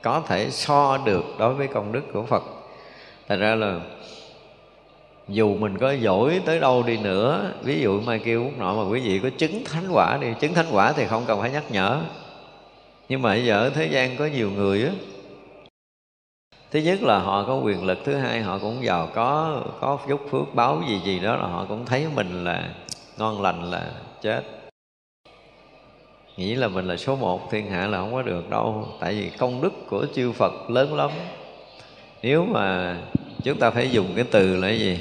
có 0.01 0.21
thể 0.27 0.49
so 0.49 0.97
được 1.05 1.23
đối 1.39 1.53
với 1.53 1.67
công 1.67 1.91
đức 1.91 2.03
của 2.13 2.23
phật. 2.23 2.43
Thành 3.27 3.39
ra 3.39 3.55
là 3.55 3.79
dù 5.27 5.55
mình 5.57 5.77
có 5.77 5.91
giỏi 5.91 6.41
tới 6.45 6.59
đâu 6.59 6.83
đi 6.83 6.97
nữa, 6.97 7.51
ví 7.63 7.81
dụ 7.81 8.01
mai 8.01 8.19
kêu 8.19 8.43
quốc 8.43 8.57
nọ 8.57 8.73
mà 8.73 8.89
quý 8.89 8.99
vị 8.99 9.19
có 9.23 9.29
chứng 9.37 9.63
thánh 9.65 9.87
quả 9.91 10.17
đi, 10.21 10.27
chứng 10.39 10.53
thánh 10.53 10.65
quả 10.71 10.93
thì 10.93 11.05
không 11.05 11.23
cần 11.27 11.41
phải 11.41 11.51
nhắc 11.51 11.63
nhở. 11.71 12.01
Nhưng 13.09 13.21
mà 13.21 13.29
bây 13.29 13.45
giờ 13.45 13.63
ở 13.63 13.69
thế 13.69 13.85
gian 13.85 14.17
có 14.17 14.25
nhiều 14.25 14.51
người 14.51 14.83
á, 14.83 14.91
thứ 16.71 16.79
nhất 16.79 17.03
là 17.03 17.19
họ 17.19 17.43
có 17.43 17.55
quyền 17.55 17.85
lực, 17.85 17.97
thứ 18.05 18.15
hai 18.15 18.41
họ 18.41 18.59
cũng 18.59 18.83
giàu 18.83 19.09
có 19.13 19.61
có 19.79 19.97
phúc 19.97 20.21
phước, 20.31 20.55
báo 20.55 20.83
gì 20.87 20.99
gì 21.05 21.19
đó 21.19 21.35
là 21.35 21.47
họ 21.47 21.65
cũng 21.69 21.85
thấy 21.85 22.05
mình 22.15 22.43
là 22.43 22.69
ngon 23.17 23.41
lành, 23.41 23.71
là 23.71 23.91
chết 24.21 24.56
nghĩ 26.37 26.55
là 26.55 26.67
mình 26.67 26.87
là 26.87 26.97
số 26.97 27.15
một, 27.15 27.51
thiên 27.51 27.71
hạ 27.71 27.87
là 27.87 27.97
không 27.97 28.13
có 28.13 28.21
được 28.21 28.49
đâu. 28.49 28.87
Tại 28.99 29.13
vì 29.13 29.29
công 29.29 29.61
đức 29.61 29.73
của 29.89 30.05
chư 30.15 30.31
phật 30.31 30.69
lớn 30.69 30.95
lắm. 30.95 31.11
Nếu 32.21 32.45
mà 32.45 32.97
chúng 33.43 33.59
ta 33.59 33.71
phải 33.71 33.89
dùng 33.89 34.07
cái 34.15 34.25
từ 34.31 34.55
là 34.55 34.67
cái 34.67 34.79
gì? 34.79 34.99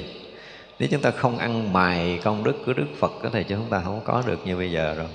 Nếu 0.79 0.89
chúng 0.91 1.01
ta 1.01 1.11
không 1.11 1.37
ăn 1.37 1.73
mài 1.73 2.19
công 2.23 2.43
đức 2.43 2.55
của 2.65 2.73
đức 2.73 2.87
phật 2.99 3.11
thì 3.33 3.43
chúng 3.49 3.65
ta 3.69 3.81
không 3.85 4.01
có 4.03 4.23
được 4.27 4.39
như 4.45 4.55
bây 4.55 4.71
giờ 4.71 4.95
rồi. 4.97 5.07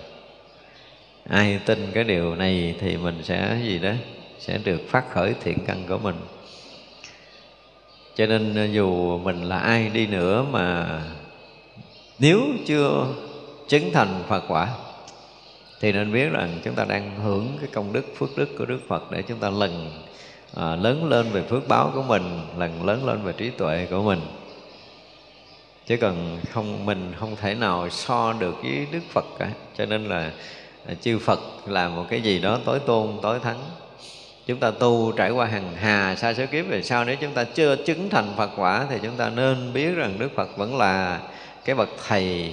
Ai 1.29 1.61
tin 1.67 1.91
cái 1.95 2.05
điều 2.05 2.35
này 2.35 2.75
thì 2.81 2.97
mình 2.97 3.21
sẽ 3.23 3.59
gì 3.65 3.79
đó, 3.79 3.93
sẽ 4.39 4.59
được 4.65 4.81
phát 4.89 5.05
khởi 5.11 5.35
thiện 5.45 5.59
căn 5.67 5.85
của 5.89 5.99
mình. 5.99 6.15
Cho 8.15 8.27
nên 8.27 8.55
ờ, 8.55 8.65
dù 8.65 9.19
mình 9.19 9.43
là 9.43 9.59
ai 9.59 9.89
đi 9.89 10.07
nữa 10.07 10.45
mà 10.51 10.87
nếu 12.19 12.41
chưa 12.67 13.07
chứng 13.69 13.91
thành 13.93 14.23
phật 14.29 14.45
quả 14.49 14.69
thì 15.83 15.93
nên 15.93 16.13
biết 16.13 16.29
rằng 16.29 16.61
chúng 16.65 16.75
ta 16.75 16.85
đang 16.85 17.21
hưởng 17.23 17.57
cái 17.61 17.69
công 17.73 17.93
đức 17.93 18.05
phước 18.17 18.29
đức 18.37 18.49
của 18.59 18.65
đức 18.65 18.79
phật 18.89 19.11
để 19.11 19.23
chúng 19.23 19.39
ta 19.39 19.51
lần 19.51 20.03
à, 20.55 20.77
lớn 20.77 21.09
lên 21.09 21.27
về 21.33 21.43
phước 21.43 21.69
báo 21.69 21.91
của 21.95 22.03
mình 22.03 22.41
lần 22.59 22.85
lớn 22.85 23.07
lên 23.07 23.23
về 23.23 23.33
trí 23.33 23.51
tuệ 23.51 23.87
của 23.91 24.03
mình. 24.03 24.21
Chứ 25.87 25.97
còn 25.97 26.39
không 26.51 26.87
mình 26.87 27.13
không 27.19 27.37
thể 27.37 27.55
nào 27.55 27.91
so 27.91 28.33
được 28.33 28.55
với 28.63 28.87
đức 28.93 29.01
phật 29.11 29.25
cả. 29.39 29.51
Cho 29.79 29.87
nên 29.87 30.05
là 30.05 30.33
à, 30.87 30.95
chư 31.01 31.19
phật 31.19 31.41
là 31.67 31.89
một 31.89 32.05
cái 32.09 32.21
gì 32.21 32.39
đó 32.39 32.59
tối 32.65 32.81
tôn 32.87 33.19
tối 33.23 33.39
thắng. 33.41 33.59
Chúng 34.47 34.59
ta 34.59 34.71
tu 34.71 35.13
trải 35.13 35.31
qua 35.31 35.47
hàng 35.47 35.73
hà 35.77 36.15
sa 36.17 36.35
số 36.35 36.45
kiếp 36.51 36.67
về 36.69 36.83
sau 36.83 37.05
nếu 37.05 37.17
chúng 37.21 37.33
ta 37.33 37.45
chưa 37.45 37.77
chứng 37.77 38.09
thành 38.09 38.35
phật 38.37 38.51
quả 38.57 38.87
thì 38.91 38.97
chúng 39.03 39.17
ta 39.17 39.31
nên 39.31 39.73
biết 39.73 39.93
rằng 39.97 40.19
đức 40.19 40.31
phật 40.35 40.57
vẫn 40.57 40.79
là 40.79 41.21
cái 41.65 41.77
bậc 41.77 41.89
thầy 42.09 42.53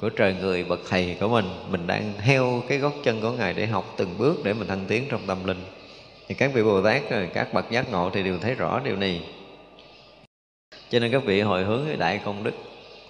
của 0.00 0.08
trời 0.08 0.34
người 0.40 0.64
bậc 0.64 0.80
thầy 0.88 1.16
của 1.20 1.28
mình. 1.28 1.44
Mình 1.70 1.86
đang 1.86 2.12
theo 2.24 2.62
cái 2.68 2.78
gót 2.78 2.92
chân 3.04 3.20
của 3.20 3.30
ngài 3.30 3.54
để 3.54 3.66
học 3.66 3.94
từng 3.96 4.14
bước 4.18 4.44
để 4.44 4.52
mình 4.52 4.68
thăng 4.68 4.84
tiến 4.88 5.04
trong 5.10 5.20
tâm 5.26 5.44
linh. 5.44 5.64
Thì 6.28 6.34
các 6.34 6.50
vị 6.54 6.62
bồ 6.62 6.82
tát 6.82 7.02
các 7.34 7.54
bậc 7.54 7.70
giác 7.70 7.90
ngộ 7.90 8.10
thì 8.14 8.22
đều 8.22 8.38
thấy 8.38 8.54
rõ 8.54 8.80
điều 8.84 8.96
này. 8.96 9.20
Cho 10.90 10.98
nên 10.98 11.12
các 11.12 11.24
vị 11.24 11.40
hồi 11.40 11.64
hướng 11.64 11.86
với 11.86 11.96
đại 11.96 12.20
công 12.24 12.44
đức 12.44 12.54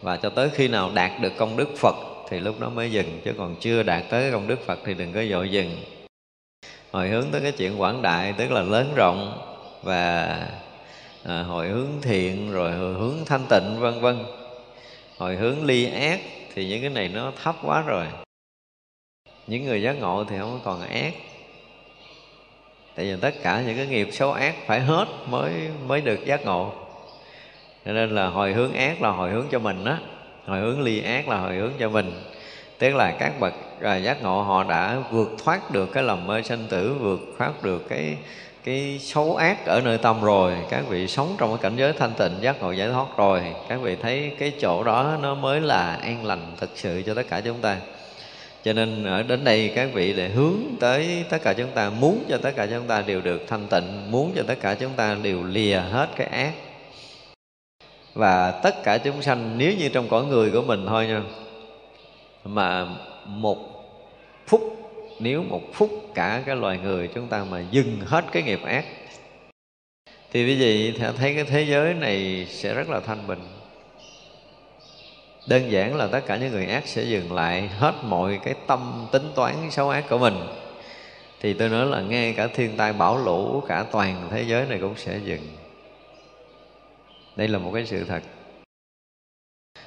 và 0.02 0.16
cho 0.16 0.30
tới 0.30 0.50
khi 0.54 0.68
nào 0.68 0.90
đạt 0.94 1.10
được 1.20 1.32
công 1.36 1.56
đức 1.56 1.68
phật 1.76 1.94
thì 2.28 2.40
lúc 2.40 2.60
đó 2.60 2.68
mới 2.68 2.92
dừng 2.92 3.20
chứ 3.24 3.32
còn 3.38 3.56
chưa 3.60 3.82
đạt 3.82 4.02
tới 4.10 4.32
công 4.32 4.48
đức 4.48 4.66
phật 4.66 4.78
thì 4.84 4.94
đừng 4.94 5.12
có 5.12 5.24
dội 5.30 5.50
dừng. 5.50 5.76
Hồi 6.92 7.08
hướng 7.08 7.26
tới 7.32 7.40
cái 7.40 7.52
chuyện 7.52 7.80
quảng 7.80 8.02
đại 8.02 8.34
tức 8.38 8.50
là 8.50 8.62
lớn 8.62 8.92
rộng 8.96 9.38
và 9.82 10.24
à, 11.24 11.42
hồi 11.42 11.68
hướng 11.68 11.88
thiện 12.02 12.52
rồi 12.52 12.72
hồi 12.72 12.94
hướng 12.94 13.16
thanh 13.26 13.46
tịnh 13.50 13.80
vân 13.80 14.00
vân. 14.00 14.24
Hồi 15.18 15.36
hướng 15.36 15.64
ly 15.64 15.84
ác 15.84 16.20
thì 16.54 16.68
những 16.68 16.80
cái 16.80 16.90
này 16.90 17.08
nó 17.08 17.32
thấp 17.42 17.56
quá 17.62 17.82
rồi. 17.82 18.06
Những 19.46 19.64
người 19.64 19.82
giác 19.82 19.92
ngộ 19.92 20.24
thì 20.24 20.38
không 20.38 20.60
còn 20.64 20.80
ác. 20.80 21.12
Tại 22.94 23.04
vì 23.04 23.20
tất 23.20 23.34
cả 23.42 23.62
những 23.66 23.76
cái 23.76 23.86
nghiệp 23.86 24.08
xấu 24.12 24.32
ác 24.32 24.54
phải 24.66 24.80
hết 24.80 25.06
mới 25.28 25.52
mới 25.86 26.00
được 26.00 26.26
giác 26.26 26.44
ngộ. 26.44 26.72
Cho 27.84 27.92
nên 27.92 28.10
là 28.10 28.26
hồi 28.26 28.52
hướng 28.52 28.72
ác 28.72 29.02
là 29.02 29.10
hồi 29.10 29.30
hướng 29.30 29.46
cho 29.50 29.58
mình 29.58 29.84
á. 29.84 29.98
Hồi 30.46 30.60
hướng 30.60 30.82
ly 30.82 31.02
ác 31.02 31.28
là 31.28 31.38
hồi 31.38 31.54
hướng 31.54 31.72
cho 31.78 31.88
mình. 31.88 32.22
Tức 32.78 32.94
là 32.94 33.16
các 33.18 33.32
bậc 33.40 33.54
à, 33.80 33.96
giác 33.96 34.22
ngộ 34.22 34.42
họ 34.42 34.64
đã 34.64 34.98
vượt 35.10 35.30
thoát 35.44 35.70
được 35.70 35.92
cái 35.92 36.02
lầm 36.02 36.26
mê 36.26 36.42
sanh 36.42 36.66
tử 36.68 36.94
vượt 37.00 37.20
thoát 37.38 37.62
được 37.62 37.88
cái 37.88 38.16
cái 38.64 38.98
xấu 38.98 39.36
ác 39.36 39.66
ở 39.66 39.80
nơi 39.80 39.98
tâm 39.98 40.22
rồi, 40.22 40.54
các 40.70 40.84
vị 40.88 41.08
sống 41.08 41.34
trong 41.38 41.48
cái 41.48 41.58
cảnh 41.62 41.76
giới 41.76 41.92
thanh 41.92 42.12
tịnh 42.18 42.32
giác 42.40 42.62
ngộ 42.62 42.72
giải 42.72 42.88
thoát 42.88 43.06
rồi, 43.16 43.42
các 43.68 43.80
vị 43.80 43.96
thấy 44.02 44.32
cái 44.38 44.52
chỗ 44.60 44.84
đó 44.84 45.16
nó 45.22 45.34
mới 45.34 45.60
là 45.60 45.98
an 46.02 46.26
lành 46.26 46.52
thực 46.60 46.70
sự 46.74 47.02
cho 47.06 47.14
tất 47.14 47.22
cả 47.30 47.40
chúng 47.40 47.60
ta. 47.60 47.76
Cho 48.64 48.72
nên 48.72 49.04
ở 49.04 49.22
đến 49.22 49.44
đây 49.44 49.72
các 49.74 49.88
vị 49.92 50.12
để 50.12 50.28
hướng 50.28 50.54
tới 50.80 51.24
tất 51.30 51.38
cả 51.42 51.52
chúng 51.52 51.70
ta, 51.74 51.90
muốn 51.90 52.24
cho 52.28 52.38
tất 52.38 52.50
cả 52.56 52.66
chúng 52.66 52.86
ta 52.86 53.02
đều 53.02 53.20
được 53.20 53.42
thanh 53.48 53.66
tịnh, 53.66 54.10
muốn 54.10 54.32
cho 54.36 54.42
tất 54.46 54.60
cả 54.60 54.74
chúng 54.74 54.92
ta 54.92 55.16
đều 55.22 55.44
lìa 55.44 55.78
hết 55.90 56.08
cái 56.16 56.26
ác. 56.26 56.52
Và 58.14 58.50
tất 58.50 58.82
cả 58.82 58.98
chúng 58.98 59.22
sanh, 59.22 59.58
nếu 59.58 59.72
như 59.78 59.88
trong 59.88 60.08
cõi 60.08 60.24
người 60.24 60.50
của 60.50 60.62
mình 60.62 60.86
thôi 60.88 61.06
nha, 61.06 61.22
mà 62.44 62.86
một 63.26 63.58
phút 64.46 64.83
nếu 65.18 65.42
một 65.42 65.62
phút 65.72 66.10
cả 66.14 66.42
cái 66.46 66.56
loài 66.56 66.78
người 66.78 67.08
chúng 67.14 67.28
ta 67.28 67.44
mà 67.44 67.64
dừng 67.70 68.00
hết 68.04 68.24
cái 68.32 68.42
nghiệp 68.42 68.60
ác, 68.64 68.84
thì 70.32 70.46
quý 70.46 70.56
vị 70.56 70.98
thấy 71.16 71.34
cái 71.34 71.44
thế 71.44 71.62
giới 71.62 71.94
này 71.94 72.46
sẽ 72.50 72.74
rất 72.74 72.90
là 72.90 73.00
thanh 73.00 73.26
bình. 73.26 73.40
Đơn 75.48 75.70
giản 75.70 75.96
là 75.96 76.06
tất 76.06 76.20
cả 76.26 76.36
những 76.36 76.50
người 76.50 76.66
ác 76.66 76.86
sẽ 76.86 77.02
dừng 77.02 77.32
lại 77.32 77.68
hết 77.68 77.94
mọi 78.02 78.40
cái 78.44 78.54
tâm 78.66 79.06
tính 79.12 79.30
toán 79.34 79.70
xấu 79.70 79.88
ác 79.88 80.04
của 80.08 80.18
mình. 80.18 80.34
Thì 81.40 81.52
tôi 81.52 81.68
nói 81.68 81.86
là 81.86 82.00
ngay 82.00 82.32
cả 82.32 82.46
thiên 82.46 82.76
tai 82.76 82.92
bão 82.92 83.24
lũ, 83.24 83.62
cả 83.68 83.84
toàn 83.92 84.28
thế 84.30 84.42
giới 84.42 84.66
này 84.66 84.78
cũng 84.80 84.94
sẽ 84.96 85.18
dừng. 85.24 85.48
Đây 87.36 87.48
là 87.48 87.58
một 87.58 87.70
cái 87.74 87.86
sự 87.86 88.04
thật. 88.04 88.22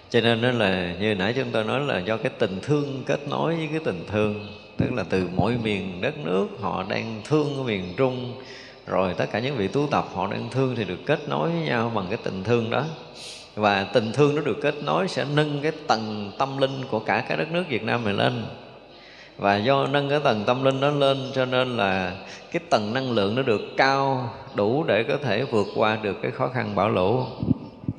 Cho 0.10 0.22
nên 0.22 0.42
đó 0.42 0.52
là, 0.52 0.96
như 1.00 1.16
nãy 1.16 1.34
chúng 1.36 1.52
tôi 1.52 1.64
nói 1.64 1.80
là 1.80 2.00
do 2.00 2.18
cái 2.18 2.32
tình 2.40 2.60
thương 2.62 3.04
kết 3.06 3.20
nối 3.30 3.56
với 3.56 3.68
cái 3.72 3.80
tình 3.86 4.06
thương 4.08 4.48
tức 4.78 4.94
là 4.94 5.04
từ 5.10 5.28
mỗi 5.36 5.58
miền 5.64 6.02
đất 6.02 6.18
nước 6.18 6.48
họ 6.62 6.86
đang 6.90 7.22
thương 7.24 7.58
ở 7.58 7.64
miền 7.64 7.94
trung, 7.98 8.34
rồi 8.88 9.14
tất 9.18 9.26
cả 9.32 9.40
những 9.40 9.56
vị 9.56 9.68
tu 9.68 9.88
tập 9.92 10.06
họ 10.14 10.28
đang 10.28 10.50
thương 10.52 10.76
thì 10.76 10.84
được 10.84 11.00
kết 11.06 11.30
nối 11.30 11.50
với 11.50 11.62
nhau 11.62 11.92
bằng 11.96 12.06
cái 12.10 12.18
tình 12.24 12.44
thương 12.44 12.70
đó. 12.70 12.86
Và 13.56 13.84
tình 13.84 14.12
thương 14.14 14.36
nó 14.36 14.42
được 14.42 14.58
kết 14.62 14.76
nối 14.84 15.08
sẽ 15.08 15.26
nâng 15.36 15.60
cái 15.64 15.72
tầng 15.88 16.32
tâm 16.38 16.58
linh 16.58 16.84
của 16.90 17.00
cả 17.00 17.26
cái 17.28 17.38
đất 17.38 17.52
nước 17.52 17.64
Việt 17.70 17.84
Nam 17.84 18.06
này 18.06 18.14
lên. 18.14 18.46
Và 19.38 19.58
do 19.58 19.88
nâng 19.88 20.10
cái 20.10 20.20
tầng 20.24 20.44
tâm 20.46 20.64
linh 20.64 20.80
nó 20.80 20.90
lên 20.90 21.18
cho 21.34 21.46
nên 21.46 21.78
là 21.78 22.12
cái 22.52 22.62
tầng 22.70 22.94
năng 22.94 23.12
lượng 23.12 23.36
nó 23.36 23.42
được 23.42 23.62
cao 23.78 24.34
đủ 24.56 24.84
để 24.84 25.04
có 25.04 25.18
thể 25.24 25.44
vượt 25.44 25.68
qua 25.76 25.98
được 26.02 26.18
cái 26.22 26.32
khó 26.32 26.48
khăn 26.48 26.76
bão 26.76 26.90
lũ. 26.90 27.24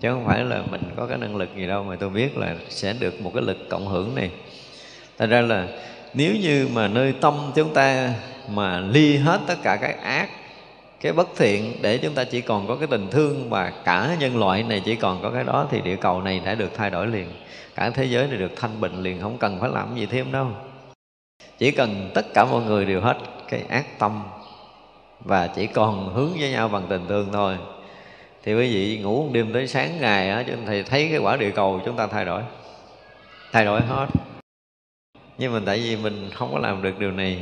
Chứ 0.01 0.11
không 0.11 0.27
phải 0.27 0.45
là 0.45 0.63
mình 0.71 0.83
có 0.97 1.07
cái 1.07 1.19
năng 1.19 1.37
lực 1.37 1.49
gì 1.57 1.67
đâu 1.67 1.85
mà 1.85 1.97
tôi 1.97 2.11
biết 2.11 2.37
là 2.37 2.57
sẽ 2.69 2.93
được 2.93 3.21
một 3.21 3.31
cái 3.35 3.43
lực 3.43 3.57
cộng 3.69 3.89
hưởng 3.89 4.15
này. 4.15 4.31
Thành 5.19 5.31
ra 5.31 5.41
là 5.41 5.69
nếu 6.15 6.37
như 6.37 6.69
mà 6.75 6.89
nơi 6.89 7.15
tâm 7.21 7.53
chúng 7.55 7.75
ta 7.75 8.15
mà 8.49 8.81
ly 8.81 9.17
hết 9.17 9.41
tất 9.47 9.57
cả 9.63 9.77
cái 9.77 9.93
ác, 9.93 10.29
cái 11.01 11.13
bất 11.13 11.29
thiện, 11.37 11.83
để 11.83 11.99
chúng 11.99 12.15
ta 12.15 12.25
chỉ 12.25 12.41
còn 12.41 12.67
có 12.67 12.77
cái 12.77 12.87
tình 12.87 13.09
thương 13.11 13.51
và 13.51 13.73
cả 13.85 14.17
nhân 14.19 14.39
loại 14.39 14.63
này 14.63 14.83
chỉ 14.85 14.97
còn 14.97 15.23
có 15.23 15.31
cái 15.31 15.45
đó, 15.45 15.67
thì 15.71 15.81
địa 15.81 15.97
cầu 15.97 16.23
này 16.23 16.41
đã 16.45 16.55
được 16.55 16.71
thay 16.75 16.91
đổi 16.91 17.07
liền. 17.07 17.29
Cả 17.75 17.91
thế 17.91 18.05
giới 18.05 18.27
này 18.27 18.37
được 18.37 18.53
thanh 18.57 18.81
bình 18.81 19.03
liền, 19.03 19.21
không 19.21 19.39
cần 19.39 19.61
phải 19.61 19.71
làm 19.71 19.97
gì 19.97 20.07
thêm 20.07 20.33
đâu. 20.33 20.47
Chỉ 21.59 21.71
cần 21.71 22.11
tất 22.15 22.35
cả 22.35 22.45
mọi 22.45 22.63
người 22.63 22.85
đều 22.85 23.01
hết 23.01 23.17
cái 23.49 23.63
ác 23.69 23.99
tâm 23.99 24.23
và 25.21 25.47
chỉ 25.47 25.67
còn 25.67 26.15
hướng 26.15 26.31
với 26.41 26.51
nhau 26.51 26.69
bằng 26.69 26.87
tình 26.89 27.07
thương 27.09 27.29
thôi, 27.33 27.57
thì 28.45 28.55
quý 28.55 28.75
vị 28.75 28.99
ngủ 28.99 29.23
một 29.23 29.31
đêm 29.33 29.53
tới 29.53 29.69
sáng 29.69 30.01
ngày 30.01 30.31
á, 30.31 30.45
thì 30.67 30.83
thấy 30.83 31.09
cái 31.11 31.19
quả 31.19 31.37
địa 31.37 31.51
cầu 31.51 31.81
chúng 31.85 31.97
ta 31.97 32.07
thay 32.07 32.25
đổi. 32.25 32.43
Thay 33.53 33.65
đổi 33.65 33.81
hết 33.81 34.07
nhưng 35.39 35.53
mà 35.53 35.61
tại 35.67 35.79
vì 35.79 35.97
mình 35.97 36.31
không 36.35 36.53
có 36.53 36.59
làm 36.59 36.83
được 36.83 36.99
điều 36.99 37.11
này, 37.11 37.39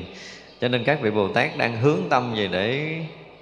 cho 0.60 0.68
nên 0.68 0.84
các 0.84 0.98
vị 1.02 1.10
bồ 1.10 1.28
tát 1.28 1.56
đang 1.56 1.80
hướng 1.80 1.98
tâm 2.08 2.34
về 2.34 2.48
để 2.48 2.96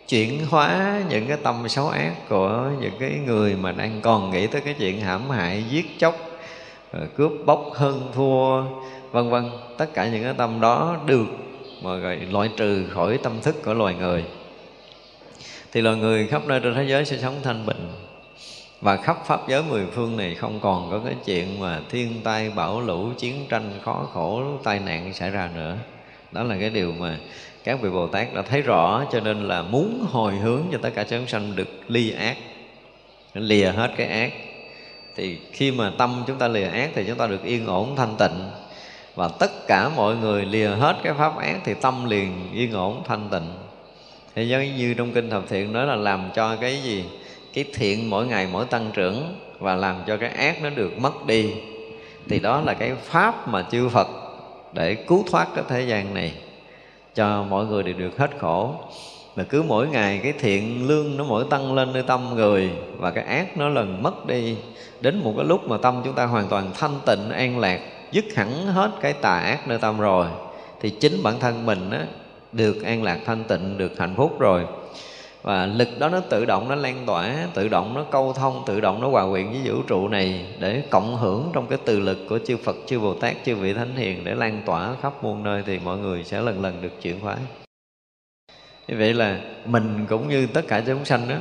chuyển 0.08 0.46
hóa 0.46 1.00
những 1.10 1.26
cái 1.26 1.36
tâm 1.42 1.68
xấu 1.68 1.88
ác 1.88 2.12
của 2.28 2.70
những 2.80 2.92
cái 3.00 3.10
người 3.26 3.56
mà 3.56 3.72
đang 3.72 4.00
còn 4.00 4.30
nghĩ 4.30 4.46
tới 4.46 4.60
cái 4.60 4.74
chuyện 4.78 5.00
hãm 5.00 5.30
hại, 5.30 5.64
giết 5.70 5.86
chóc 5.98 6.38
ờ, 6.90 7.06
cướp 7.16 7.32
bóc, 7.44 7.70
hơn 7.74 8.10
thua, 8.14 8.62
vân 9.12 9.30
vân. 9.30 9.50
Tất 9.78 9.94
cả 9.94 10.08
những 10.08 10.22
cái 10.22 10.34
tâm 10.36 10.60
đó 10.60 10.96
được 11.06 11.26
mà 11.82 11.96
gọi 11.96 12.16
loại 12.16 12.50
trừ 12.56 12.86
khỏi 12.90 13.18
tâm 13.22 13.32
thức 13.42 13.56
của 13.64 13.74
loài 13.74 13.94
người. 13.94 14.24
Thì 15.72 15.80
loài 15.80 15.96
người 15.96 16.26
khắp 16.26 16.42
nơi 16.46 16.60
trên 16.60 16.74
thế 16.74 16.84
giới 16.88 17.04
sẽ 17.04 17.16
sống 17.18 17.34
thanh 17.42 17.66
bình 17.66 17.88
và 18.84 18.96
khắp 18.96 19.16
pháp 19.26 19.40
giới 19.48 19.62
mười 19.62 19.86
phương 19.86 20.16
này 20.16 20.34
không 20.34 20.60
còn 20.60 20.90
có 20.90 21.00
cái 21.04 21.14
chuyện 21.24 21.60
mà 21.60 21.80
thiên 21.90 22.20
tai, 22.24 22.50
bão, 22.50 22.80
lũ, 22.80 23.10
chiến 23.18 23.46
tranh, 23.48 23.72
khó 23.84 24.06
khổ, 24.12 24.42
tai 24.64 24.78
nạn 24.78 25.12
xảy 25.12 25.30
ra 25.30 25.50
nữa. 25.54 25.76
Đó 26.32 26.42
là 26.42 26.56
cái 26.60 26.70
điều 26.70 26.92
mà 26.98 27.18
các 27.64 27.80
vị 27.82 27.90
bồ 27.90 28.06
tát 28.06 28.34
đã 28.34 28.42
thấy 28.42 28.62
rõ, 28.62 29.04
cho 29.12 29.20
nên 29.20 29.48
là 29.48 29.62
muốn 29.62 30.06
hồi 30.10 30.34
hướng 30.34 30.62
cho 30.72 30.78
tất 30.82 30.90
cả 30.94 31.04
chúng 31.04 31.26
sanh 31.26 31.56
được 31.56 31.68
ly 31.88 32.10
ác, 32.10 32.36
lìa 33.34 33.70
hết 33.70 33.90
cái 33.96 34.06
ác. 34.06 34.32
Thì 35.16 35.38
khi 35.52 35.70
mà 35.70 35.92
tâm 35.98 36.24
chúng 36.26 36.38
ta 36.38 36.48
lìa 36.48 36.68
ác 36.68 36.90
thì 36.94 37.04
chúng 37.06 37.18
ta 37.18 37.26
được 37.26 37.44
yên 37.44 37.66
ổn, 37.66 37.96
thanh 37.96 38.16
tịnh. 38.18 38.50
Và 39.14 39.28
tất 39.28 39.66
cả 39.66 39.88
mọi 39.96 40.16
người 40.16 40.44
lìa 40.44 40.68
hết 40.68 40.96
cái 41.02 41.12
pháp 41.18 41.36
ác 41.38 41.56
thì 41.64 41.74
tâm 41.74 42.04
liền 42.04 42.32
yên 42.54 42.72
ổn, 42.72 43.02
thanh 43.06 43.28
tịnh. 43.30 43.54
Thì 44.34 44.48
giống 44.48 44.76
như 44.76 44.94
trong 44.94 45.12
kinh 45.12 45.30
thập 45.30 45.48
thiện 45.48 45.72
nói 45.72 45.86
là 45.86 45.94
làm 45.96 46.30
cho 46.34 46.56
cái 46.56 46.82
gì? 46.82 47.04
Cái 47.54 47.64
thiện 47.74 48.10
mỗi 48.10 48.26
ngày 48.26 48.48
mỗi 48.52 48.64
tăng 48.64 48.90
trưởng 48.94 49.34
và 49.58 49.74
làm 49.74 49.96
cho 50.06 50.16
cái 50.16 50.28
ác 50.28 50.62
nó 50.62 50.70
được 50.70 50.98
mất 50.98 51.26
đi 51.26 51.52
thì 52.28 52.38
đó 52.38 52.60
là 52.60 52.74
cái 52.74 52.92
pháp 53.02 53.48
mà 53.48 53.64
chư 53.70 53.88
Phật 53.88 54.08
để 54.72 54.94
cứu 54.94 55.24
thoát 55.30 55.48
cái 55.54 55.64
thế 55.68 55.82
gian 55.82 56.14
này 56.14 56.32
cho 57.14 57.42
mọi 57.42 57.66
người 57.66 57.82
đều 57.82 57.94
được 57.94 58.18
hết 58.18 58.30
khổ. 58.38 58.74
Mà 59.36 59.42
cứ 59.42 59.62
mỗi 59.62 59.88
ngày 59.88 60.20
cái 60.22 60.32
thiện 60.32 60.88
lương 60.88 61.16
nó 61.16 61.24
mỗi 61.24 61.44
tăng 61.50 61.74
lên 61.74 61.92
nơi 61.92 62.02
tâm 62.02 62.34
người 62.34 62.70
và 62.98 63.10
cái 63.10 63.24
ác 63.24 63.58
nó 63.58 63.68
lần 63.68 64.02
mất 64.02 64.26
đi 64.26 64.56
đến 65.00 65.20
một 65.24 65.34
cái 65.36 65.46
lúc 65.46 65.68
mà 65.68 65.76
tâm 65.76 66.02
chúng 66.04 66.14
ta 66.14 66.24
hoàn 66.24 66.48
toàn 66.48 66.70
thanh 66.78 66.98
tịnh 67.06 67.30
an 67.30 67.58
lạc 67.58 67.80
dứt 68.12 68.24
hẳn 68.34 68.66
hết 68.66 68.90
cái 69.00 69.12
tà 69.12 69.38
ác 69.38 69.68
nơi 69.68 69.78
tâm 69.78 70.00
rồi 70.00 70.26
thì 70.80 70.90
chính 70.90 71.22
bản 71.22 71.40
thân 71.40 71.66
mình 71.66 71.90
á, 71.90 72.06
được 72.52 72.84
an 72.84 73.02
lạc 73.02 73.18
thanh 73.26 73.44
tịnh 73.44 73.78
được 73.78 73.98
hạnh 73.98 74.14
phúc 74.16 74.38
rồi 74.38 74.64
và 75.44 75.66
lực 75.66 75.88
đó 75.98 76.08
nó 76.08 76.20
tự 76.20 76.44
động 76.44 76.68
nó 76.68 76.74
lan 76.74 77.06
tỏa, 77.06 77.48
tự 77.54 77.68
động 77.68 77.94
nó 77.94 78.04
câu 78.10 78.32
thông, 78.32 78.62
tự 78.66 78.80
động 78.80 79.00
nó 79.00 79.08
hòa 79.08 79.30
quyện 79.30 79.50
với 79.50 79.60
vũ 79.64 79.82
trụ 79.82 80.08
này 80.08 80.46
để 80.58 80.82
cộng 80.90 81.16
hưởng 81.16 81.50
trong 81.52 81.66
cái 81.66 81.78
từ 81.84 82.00
lực 82.00 82.18
của 82.28 82.38
chư 82.46 82.56
Phật, 82.56 82.76
chư 82.86 83.00
Bồ 83.00 83.14
Tát, 83.14 83.36
chư 83.44 83.56
vị 83.56 83.72
thánh 83.72 83.96
hiền 83.96 84.24
để 84.24 84.34
lan 84.34 84.62
tỏa 84.66 84.96
khắp 85.02 85.24
muôn 85.24 85.42
nơi 85.42 85.62
thì 85.66 85.78
mọi 85.84 85.98
người 85.98 86.24
sẽ 86.24 86.40
lần 86.40 86.62
lần 86.62 86.82
được 86.82 87.02
chuyển 87.02 87.20
hóa 87.20 87.36
như 88.88 88.94
vậy 88.98 89.14
là 89.14 89.40
mình 89.64 90.06
cũng 90.08 90.28
như 90.28 90.46
tất 90.46 90.62
cả 90.68 90.82
chúng 90.86 91.04
sanh 91.04 91.28
đó, 91.28 91.36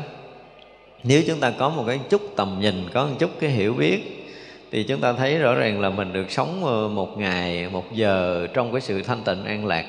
nếu 1.03 1.23
chúng 1.27 1.39
ta 1.39 1.53
có 1.59 1.69
một 1.69 1.83
cái 1.87 1.99
chút 2.09 2.21
tầm 2.35 2.57
nhìn, 2.61 2.75
có 2.93 3.05
một 3.05 3.15
chút 3.19 3.29
cái 3.39 3.49
hiểu 3.49 3.73
biết, 3.73 4.25
thì 4.71 4.83
chúng 4.83 5.01
ta 5.01 5.13
thấy 5.13 5.37
rõ 5.37 5.55
ràng 5.55 5.81
là 5.81 5.89
mình 5.89 6.13
được 6.13 6.31
sống 6.31 6.65
ờ, 6.65 6.87
một 6.87 7.17
ngày, 7.17 7.69
một 7.69 7.93
giờ 7.93 8.47
trong 8.53 8.71
cái 8.71 8.81
sự 8.81 9.03
thanh 9.03 9.23
tịnh 9.25 9.45
an 9.45 9.65
lạc 9.65 9.85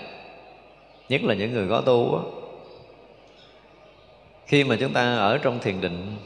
nhất 1.08 1.22
là 1.24 1.34
những 1.34 1.52
người 1.52 1.66
có 1.68 1.80
tu 1.80 2.12
đó 2.12 2.43
khi 4.46 4.64
mà 4.64 4.76
chúng 4.80 4.92
ta 4.92 5.16
ở 5.16 5.38
trong 5.38 5.58
thiền 5.60 5.80
định, 5.80 6.16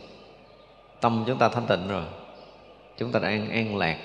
tâm 1.00 1.24
chúng 1.26 1.38
ta 1.38 1.48
thanh 1.48 1.66
tịnh 1.66 1.88
rồi, 1.88 2.04
chúng 2.98 3.12
ta 3.12 3.20
đang 3.20 3.50
an 3.50 3.76
lạc. 3.76 3.96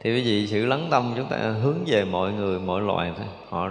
Thì 0.00 0.14
quý 0.14 0.22
vị 0.22 0.46
sự 0.46 0.66
lắng 0.66 0.88
tâm 0.90 1.12
chúng 1.16 1.26
ta 1.26 1.36
hướng 1.36 1.78
về 1.86 2.04
mọi 2.04 2.32
người, 2.32 2.58
mọi 2.58 2.80
loài 2.80 3.12
thôi. 3.16 3.26
Họ 3.48 3.70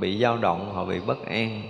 bị 0.00 0.18
dao 0.18 0.36
động, 0.36 0.72
họ 0.74 0.84
bị 0.84 1.00
bất 1.00 1.26
an. 1.26 1.62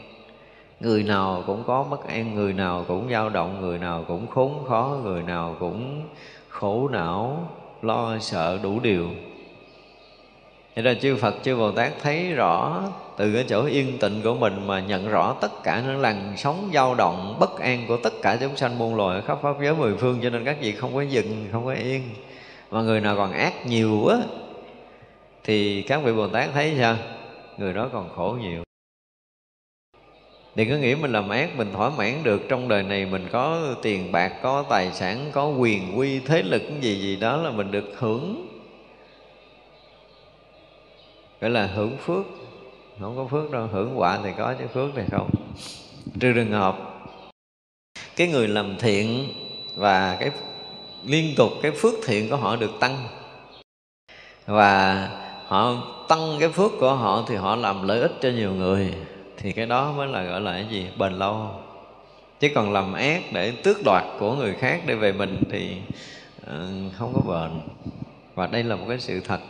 Người 0.80 1.02
nào 1.02 1.42
cũng 1.46 1.64
có 1.66 1.82
bất 1.82 2.06
an, 2.06 2.34
người 2.34 2.52
nào 2.52 2.84
cũng 2.88 3.08
dao 3.10 3.28
động, 3.28 3.60
người 3.60 3.78
nào 3.78 4.04
cũng 4.08 4.26
khốn 4.26 4.64
khó, 4.68 4.98
người 5.02 5.22
nào 5.22 5.56
cũng 5.60 6.02
khổ 6.48 6.88
não, 6.88 7.48
lo 7.82 8.18
sợ 8.18 8.58
đủ 8.62 8.80
điều. 8.80 9.08
Thế 10.74 10.82
ra 10.82 10.94
chư 10.94 11.16
Phật, 11.16 11.34
chư 11.42 11.56
Bồ 11.56 11.70
Tát 11.70 11.92
thấy 12.02 12.32
rõ 12.32 12.82
từ 13.16 13.32
cái 13.34 13.44
chỗ 13.48 13.64
yên 13.64 13.98
tịnh 13.98 14.22
của 14.22 14.34
mình 14.34 14.66
mà 14.66 14.80
nhận 14.80 15.08
rõ 15.08 15.36
tất 15.40 15.62
cả 15.62 15.82
những 15.86 16.00
làn 16.00 16.34
sóng 16.36 16.70
dao 16.74 16.94
động 16.94 17.36
bất 17.40 17.60
an 17.60 17.84
của 17.88 17.96
tất 17.96 18.12
cả 18.22 18.36
chúng 18.40 18.56
sanh 18.56 18.78
muôn 18.78 18.96
loài 18.96 19.22
khắp 19.26 19.38
pháp 19.42 19.56
giới 19.62 19.74
mười 19.74 19.96
phương 19.96 20.18
cho 20.22 20.30
nên 20.30 20.44
các 20.44 20.56
vị 20.60 20.72
không 20.72 20.94
có 20.94 21.02
dừng, 21.02 21.46
không 21.52 21.64
có 21.64 21.72
yên. 21.72 22.02
Mà 22.70 22.82
người 22.82 23.00
nào 23.00 23.16
còn 23.16 23.32
ác 23.32 23.66
nhiều 23.66 24.06
á 24.06 24.16
thì 25.44 25.82
các 25.82 26.02
vị 26.04 26.12
Bồ 26.12 26.28
Tát 26.28 26.50
thấy 26.54 26.74
sao? 26.78 26.96
Người 27.58 27.72
đó 27.72 27.88
còn 27.92 28.08
khổ 28.16 28.36
nhiều. 28.40 28.62
Đừng 30.54 30.70
có 30.70 30.76
nghĩ 30.76 30.94
mình 30.94 31.12
làm 31.12 31.28
ác 31.28 31.56
mình 31.56 31.72
thỏa 31.72 31.90
mãn 31.90 32.22
được 32.22 32.42
Trong 32.48 32.68
đời 32.68 32.82
này 32.82 33.06
mình 33.06 33.28
có 33.32 33.60
tiền 33.82 34.12
bạc, 34.12 34.32
có 34.42 34.64
tài 34.70 34.92
sản, 34.92 35.30
có 35.32 35.48
quyền 35.48 35.98
quy, 35.98 36.20
thế 36.20 36.42
lực 36.42 36.62
gì 36.80 37.00
gì 37.00 37.16
đó 37.16 37.36
là 37.36 37.50
mình 37.50 37.70
được 37.70 37.94
hưởng 37.96 38.53
Gọi 41.44 41.50
là 41.50 41.66
hưởng 41.66 41.96
phước. 41.96 42.24
Không 43.00 43.16
có 43.16 43.26
phước 43.26 43.50
đâu, 43.50 43.66
hưởng 43.72 43.98
quả 43.98 44.18
thì 44.24 44.30
có 44.38 44.54
chứ 44.58 44.66
phước 44.74 44.90
thì 44.96 45.02
không. 45.10 45.30
Trừ 46.20 46.32
trường 46.32 46.52
hợp 46.52 46.78
Cái 48.16 48.28
người 48.28 48.48
làm 48.48 48.76
thiện 48.78 49.32
và 49.76 50.16
cái 50.20 50.30
liên 51.04 51.34
tục 51.36 51.52
cái 51.62 51.72
phước 51.72 51.94
thiện 52.06 52.30
của 52.30 52.36
họ 52.36 52.56
được 52.56 52.70
tăng. 52.80 52.96
Và 54.46 55.08
họ 55.46 55.74
tăng 56.08 56.36
cái 56.40 56.48
phước 56.48 56.70
của 56.80 56.94
họ 56.94 57.24
thì 57.28 57.36
họ 57.36 57.56
làm 57.56 57.88
lợi 57.88 58.00
ích 58.00 58.12
cho 58.20 58.28
nhiều 58.28 58.52
người. 58.52 58.94
Thì 59.36 59.52
cái 59.52 59.66
đó 59.66 59.92
mới 59.92 60.08
là 60.08 60.22
gọi 60.22 60.40
là 60.40 60.52
cái 60.52 60.66
gì? 60.70 60.86
Bền 60.98 61.12
lâu. 61.12 61.50
Chứ 62.40 62.48
còn 62.54 62.72
làm 62.72 62.92
ác 62.92 63.22
để 63.32 63.50
tước 63.50 63.76
đoạt 63.84 64.04
của 64.18 64.34
người 64.34 64.54
khác 64.54 64.82
để 64.86 64.94
về 64.94 65.12
mình 65.12 65.42
thì 65.50 65.76
ờ, 66.46 66.68
không 66.98 67.12
có 67.14 67.20
bền. 67.32 67.60
Và 68.34 68.46
đây 68.46 68.64
là 68.64 68.76
một 68.76 68.84
cái 68.88 69.00
sự 69.00 69.20
thật 69.20 69.40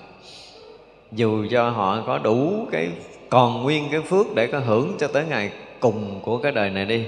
dù 1.14 1.46
cho 1.50 1.70
họ 1.70 2.02
có 2.06 2.18
đủ 2.18 2.66
cái 2.72 2.88
còn 3.30 3.62
nguyên 3.62 3.88
cái 3.90 4.00
phước 4.00 4.34
để 4.34 4.46
có 4.46 4.58
hưởng 4.58 4.96
cho 4.98 5.08
tới 5.08 5.24
ngày 5.28 5.50
cùng 5.80 6.20
của 6.22 6.38
cái 6.38 6.52
đời 6.52 6.70
này 6.70 6.84
đi, 6.84 7.04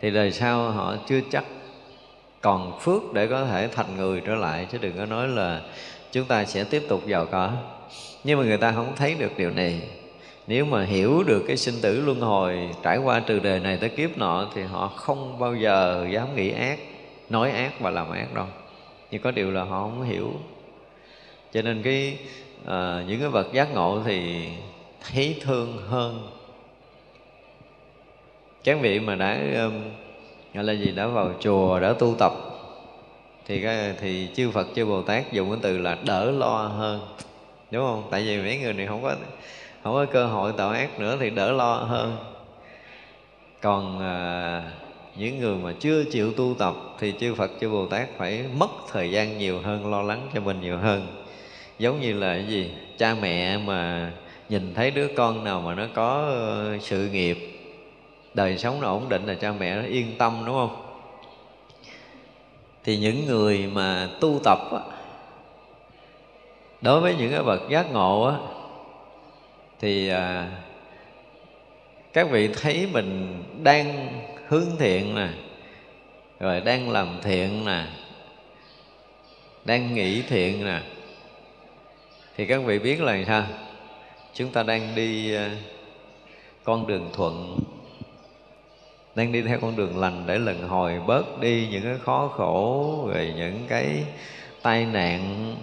thì 0.00 0.10
đời 0.10 0.30
sau 0.30 0.70
họ 0.70 0.96
chưa 1.08 1.20
chắc 1.30 1.44
còn 2.40 2.80
phước 2.80 3.12
để 3.12 3.26
có 3.26 3.44
thể 3.44 3.68
thành 3.68 3.96
người 3.96 4.20
trở 4.20 4.34
lại. 4.34 4.66
Chứ 4.72 4.78
đừng 4.80 4.96
có 4.98 5.06
nói 5.06 5.28
là 5.28 5.60
chúng 6.12 6.24
ta 6.24 6.44
sẽ 6.44 6.64
tiếp 6.64 6.82
tục 6.88 7.06
giàu 7.06 7.26
có. 7.26 7.52
Nhưng 8.24 8.38
mà 8.38 8.44
người 8.44 8.56
ta 8.56 8.72
không 8.72 8.92
thấy 8.96 9.14
được 9.14 9.32
điều 9.36 9.50
này. 9.50 9.80
Nếu 10.46 10.64
mà 10.64 10.84
hiểu 10.84 11.22
được 11.22 11.44
cái 11.46 11.56
sinh 11.56 11.74
tử 11.82 12.00
luân 12.00 12.20
hồi 12.20 12.68
trải 12.82 12.98
qua 12.98 13.22
từ 13.26 13.38
đời 13.38 13.60
này 13.60 13.76
tới 13.76 13.88
kiếp 13.88 14.18
nọ, 14.18 14.50
thì 14.54 14.62
họ 14.62 14.88
không 14.88 15.38
bao 15.38 15.54
giờ 15.54 16.06
dám 16.10 16.36
nghĩ 16.36 16.50
ác, 16.50 16.78
nói 17.28 17.50
ác 17.50 17.80
và 17.80 17.90
làm 17.90 18.10
ác 18.10 18.34
đâu. 18.34 18.46
Nhưng 19.10 19.22
có 19.22 19.30
điều 19.30 19.50
là 19.50 19.64
họ 19.64 19.80
không 19.80 20.02
hiểu. 20.02 20.32
Cho 21.52 21.62
nên 21.62 21.82
cái 21.82 22.18
à, 22.66 23.04
những 23.08 23.20
cái 23.20 23.28
vật 23.28 23.52
giác 23.52 23.74
ngộ 23.74 24.00
thì 24.04 24.48
thấy 25.12 25.38
thương 25.42 25.82
hơn. 25.88 26.28
Các 28.64 28.78
vị 28.80 29.00
mà 29.00 29.14
đã 29.14 29.38
um, 29.54 29.72
gọi 30.54 30.64
là 30.64 30.72
gì 30.72 30.90
đã 30.90 31.06
vào 31.06 31.30
chùa 31.40 31.80
đã 31.80 31.92
tu 31.92 32.14
tập 32.18 32.32
thì 33.46 33.62
cái 33.62 33.94
thì 34.00 34.28
chư 34.34 34.50
Phật 34.50 34.66
chư 34.74 34.84
Bồ 34.84 35.02
Tát 35.02 35.32
dùng 35.32 35.50
cái 35.50 35.58
từ 35.62 35.78
là 35.78 35.98
đỡ 36.06 36.30
lo 36.30 36.56
hơn. 36.56 37.00
Đúng 37.70 37.86
không? 37.86 38.08
Tại 38.10 38.22
vì 38.22 38.38
mấy 38.38 38.58
người 38.58 38.72
này 38.72 38.86
không 38.86 39.02
có 39.02 39.14
không 39.82 39.94
có 39.94 40.06
cơ 40.12 40.26
hội 40.26 40.52
tạo 40.56 40.70
ác 40.70 41.00
nữa 41.00 41.16
thì 41.20 41.30
đỡ 41.30 41.52
lo 41.52 41.74
hơn. 41.74 42.16
Còn 43.60 44.00
à, 44.00 44.62
những 45.16 45.38
người 45.38 45.56
mà 45.56 45.72
chưa 45.80 46.04
chịu 46.04 46.32
tu 46.32 46.54
tập 46.58 46.74
thì 46.98 47.14
chư 47.20 47.34
Phật 47.34 47.50
chư 47.60 47.70
Bồ 47.70 47.86
Tát 47.86 48.08
phải 48.16 48.44
mất 48.58 48.70
thời 48.92 49.10
gian 49.10 49.38
nhiều 49.38 49.60
hơn 49.60 49.90
lo 49.90 50.02
lắng 50.02 50.28
cho 50.34 50.40
mình 50.40 50.60
nhiều 50.60 50.78
hơn 50.78 51.21
giống 51.78 52.00
như 52.00 52.12
là 52.12 52.34
cái 52.34 52.46
gì? 52.46 52.70
Cha 52.98 53.14
mẹ 53.20 53.58
mà 53.58 54.10
nhìn 54.48 54.74
thấy 54.74 54.90
đứa 54.90 55.08
con 55.16 55.44
nào 55.44 55.60
mà 55.60 55.74
nó 55.74 55.86
có 55.94 56.26
ờ, 56.26 56.78
sự 56.80 57.08
nghiệp 57.08 57.38
đời 58.34 58.58
sống 58.58 58.80
nó 58.80 58.88
ổn 58.88 59.08
định 59.08 59.26
là 59.26 59.34
cha 59.34 59.52
mẹ 59.52 59.76
nó 59.76 59.82
yên 59.82 60.14
tâm 60.18 60.42
đúng 60.46 60.54
không? 60.54 60.86
Thì 62.84 62.96
những 62.96 63.26
người 63.26 63.66
mà 63.72 64.08
tu 64.20 64.40
tập 64.44 64.58
á, 64.72 64.80
đối 66.80 67.00
với 67.00 67.14
những 67.14 67.30
cái 67.30 67.42
bậc 67.42 67.60
giác 67.70 67.92
ngộ 67.92 68.24
á 68.24 68.36
thì 69.80 70.08
à, 70.08 70.48
các 72.12 72.30
vị 72.30 72.48
thấy 72.48 72.88
mình 72.92 73.42
đang 73.62 74.08
hướng 74.48 74.66
thiện 74.78 75.14
nè 75.14 75.28
rồi 76.40 76.60
đang 76.60 76.90
làm 76.90 77.18
thiện 77.22 77.64
nè 77.64 77.84
đang 79.64 79.94
nghĩ 79.94 80.22
thiện 80.22 80.64
nè 80.64 80.80
thì 82.36 82.46
các 82.46 82.62
vị 82.64 82.78
biết 82.78 83.00
là 83.00 83.18
sao? 83.26 83.44
Chúng 84.34 84.50
ta 84.50 84.62
đang 84.62 84.94
đi 84.94 85.34
ờ, 85.34 85.48
con 86.64 86.86
đường 86.86 87.10
thuận. 87.12 87.58
Đang 89.14 89.32
đi 89.32 89.42
theo 89.42 89.58
con 89.60 89.76
đường 89.76 89.98
lành 89.98 90.24
để 90.26 90.38
lần 90.38 90.68
hồi 90.68 91.00
bớt 91.06 91.40
đi 91.40 91.68
những 91.70 91.82
cái 91.82 91.94
khó 92.04 92.28
khổ, 92.28 93.08
rồi 93.14 93.32
những 93.36 93.64
cái 93.68 94.04
tai 94.62 94.84
nạn, 94.84 95.54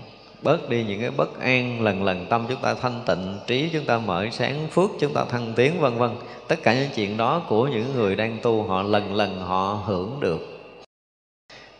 bớt 0.42 0.70
đi 0.70 0.84
những 0.84 1.02
cái 1.02 1.12
bất 1.12 1.40
an. 1.40 1.82
Lần 1.82 2.04
lần 2.04 2.26
tâm 2.30 2.46
chúng 2.50 2.62
ta 2.62 2.74
thanh 2.74 3.02
tịnh, 3.06 3.38
trí 3.48 3.70
chúng 3.74 3.86
ta 3.86 3.98
mở 3.98 4.28
sáng, 4.32 4.68
phước 4.72 4.90
chúng 5.00 5.14
ta 5.14 5.26
thăng 5.26 5.54
tiến, 5.56 5.80
vân 5.80 5.98
vân. 5.98 6.12
Tất 6.48 6.64
cả 6.64 6.74
những 6.74 6.90
chuyện 6.96 7.18
đó 7.18 7.42
của 7.50 7.68
những 7.68 7.94
người 7.96 8.16
đang 8.16 8.38
tu, 8.42 8.64
họ 8.64 8.82
lần 8.82 9.16
lần 9.16 9.40
họ 9.40 9.84
hưởng 9.86 10.18
được. 10.20 10.40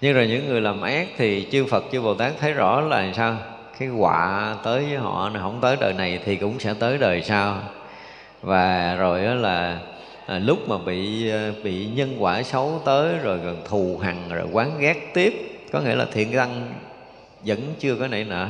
Nhưng 0.02 0.14
rồi 0.14 0.28
những 0.28 0.48
người 0.48 0.62
làm 0.62 0.82
ác 0.82 1.08
thì 1.18 1.48
chư 1.52 1.66
Phật, 1.66 1.84
chư 1.92 2.02
Bồ 2.02 2.14
Tát 2.14 2.34
thấy 2.40 2.54
rõ 2.54 2.82
là 2.82 3.14
sao? 3.14 3.38
Cái 3.80 3.90
quả 3.90 4.56
tới 4.64 4.86
với 4.86 4.98
họ 4.98 5.32
không 5.42 5.60
tới 5.62 5.78
đời 5.80 5.94
này 5.94 6.20
thì 6.26 6.36
cũng 6.36 6.60
sẽ 6.60 6.74
tới 6.80 6.98
đời 6.98 7.22
sau. 7.22 7.58
Và 8.42 8.96
rồi 8.96 9.26
đó 9.26 9.34
là 9.34 9.80
à, 10.26 10.40
lúc 10.40 10.70
mà 10.70 10.78
bị 10.78 11.32
à, 11.32 11.52
bị 11.64 11.86
nhân 11.86 12.16
quả 12.20 12.44
xấu 12.44 12.82
tới 12.86 13.18
rồi 13.18 13.38
gần 13.38 13.62
thù 13.70 14.00
hằn 14.04 14.30
rồi 14.30 14.48
quán 14.52 14.80
ghét 14.80 15.12
tiếp 15.14 15.62
có 15.72 15.80
nghĩa 15.80 15.96
là 15.96 16.06
thiện 16.12 16.32
căn 16.34 16.74
vẫn 17.46 17.60
chưa 17.80 17.96
có 17.96 18.08
nảy 18.08 18.24
nở. 18.24 18.48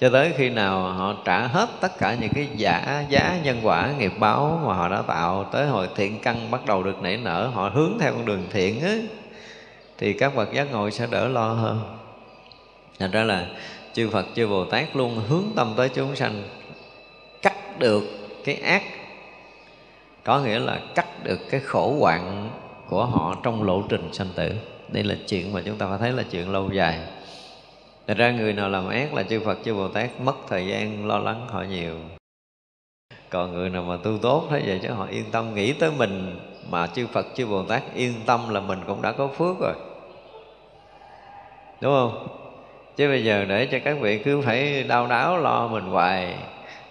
Cho 0.00 0.10
tới 0.10 0.32
khi 0.36 0.50
nào 0.50 0.80
họ 0.80 1.14
trả 1.24 1.46
hết 1.46 1.68
tất 1.80 1.98
cả 1.98 2.16
những 2.20 2.32
cái 2.34 2.48
giả 2.56 3.04
giá 3.08 3.38
nhân 3.44 3.60
quả 3.62 3.90
nghiệp 3.98 4.12
báo 4.18 4.62
mà 4.66 4.74
họ 4.74 4.88
đã 4.88 5.02
tạo 5.02 5.44
tới 5.52 5.66
hồi 5.66 5.88
thiện 5.96 6.18
căn 6.20 6.50
bắt 6.50 6.66
đầu 6.66 6.82
được 6.82 7.02
nảy 7.02 7.16
nở 7.16 7.50
họ 7.54 7.70
hướng 7.74 7.92
theo 8.00 8.12
con 8.12 8.26
đường 8.26 8.46
thiện 8.50 8.80
ấy 8.80 9.02
thì 9.98 10.12
các 10.12 10.34
bậc 10.34 10.52
giác 10.52 10.72
ngộ 10.72 10.90
sẽ 10.90 11.06
đỡ 11.10 11.28
lo 11.28 11.48
hơn. 11.48 11.80
Thành 12.98 13.10
ra 13.10 13.24
là 13.24 13.46
chư 13.92 14.10
Phật, 14.10 14.26
chư 14.34 14.46
Bồ 14.46 14.64
Tát 14.64 14.96
luôn 14.96 15.22
hướng 15.28 15.44
tâm 15.56 15.74
tới 15.76 15.88
chúng 15.88 16.16
sanh, 16.16 16.42
cắt 17.42 17.78
được 17.78 18.02
cái 18.44 18.54
ác. 18.54 18.82
Có 20.24 20.40
nghĩa 20.40 20.58
là 20.58 20.80
cắt 20.94 21.24
được 21.24 21.38
cái 21.50 21.60
khổ 21.60 21.96
hoạn 22.00 22.50
của 22.88 23.04
họ 23.04 23.36
trong 23.42 23.62
lộ 23.62 23.82
trình 23.88 24.12
sanh 24.12 24.28
tử. 24.34 24.54
Đây 24.88 25.04
là 25.04 25.14
chuyện 25.26 25.52
mà 25.52 25.62
chúng 25.64 25.76
ta 25.76 25.86
phải 25.88 25.98
thấy 25.98 26.12
là 26.12 26.22
chuyện 26.30 26.52
lâu 26.52 26.70
dài. 26.72 26.98
Thật 28.06 28.16
ra 28.16 28.30
người 28.30 28.52
nào 28.52 28.68
làm 28.68 28.88
ác 28.88 29.14
là 29.14 29.22
chư 29.22 29.40
Phật, 29.40 29.58
chư 29.64 29.74
Bồ 29.74 29.88
Tát 29.88 30.20
mất 30.20 30.34
thời 30.48 30.66
gian 30.66 31.06
lo 31.06 31.18
lắng 31.18 31.46
họ 31.50 31.62
nhiều. 31.62 31.96
Còn 33.30 33.52
người 33.52 33.70
nào 33.70 33.82
mà 33.82 33.96
tu 33.96 34.18
tốt 34.22 34.46
thế 34.50 34.62
vậy 34.66 34.80
chứ 34.82 34.90
họ 34.90 35.06
yên 35.06 35.24
tâm 35.30 35.54
nghĩ 35.54 35.72
tới 35.72 35.90
mình, 35.98 36.38
Mà 36.70 36.86
chư 36.86 37.06
Phật, 37.06 37.26
chư 37.34 37.46
Bồ 37.46 37.62
Tát 37.62 37.82
yên 37.94 38.14
tâm 38.26 38.48
là 38.48 38.60
mình 38.60 38.80
cũng 38.86 39.02
đã 39.02 39.12
có 39.12 39.28
phước 39.28 39.56
rồi. 39.60 39.74
Đúng 41.80 41.92
không? 41.92 42.28
Chứ 42.98 43.08
bây 43.08 43.24
giờ 43.24 43.44
để 43.48 43.66
cho 43.66 43.78
các 43.84 43.96
vị 44.00 44.18
cứ 44.18 44.40
phải 44.40 44.82
đau 44.82 45.06
đáo 45.06 45.38
lo 45.38 45.68
mình 45.68 45.84
hoài, 45.84 46.34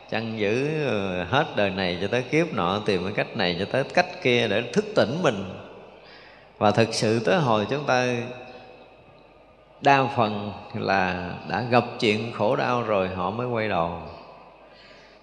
chăn 0.10 0.40
giữ 0.40 0.86
ờ, 0.86 1.24
hết 1.24 1.46
đời 1.56 1.70
này 1.70 1.98
cho 2.02 2.08
tới 2.08 2.24
kiếp 2.24 2.54
nọ, 2.54 2.82
tìm 2.86 3.04
cái 3.04 3.14
cách 3.16 3.38
này 3.38 3.56
cho 3.60 3.66
tới 3.66 3.84
cách 3.94 4.06
kia 4.24 4.48
để 4.48 4.64
thức 4.74 4.86
tỉnh 4.96 5.24
mình. 5.24 5.44
Và 6.58 6.72
thực 6.72 6.94
sự 6.94 7.20
tới 7.20 7.40
hồi 7.40 7.68
chúng 7.70 7.84
ta 7.86 8.08
đa 9.82 10.04
phần 10.16 10.52
là 10.74 11.32
đã 11.50 11.62
gặp 11.62 11.84
chuyện 12.00 12.32
khổ 12.34 12.56
đau 12.56 12.84
rồi, 12.84 13.08
họ 13.08 13.30
mới 13.32 13.48
quay 13.48 13.70
đầu. 13.70 14.02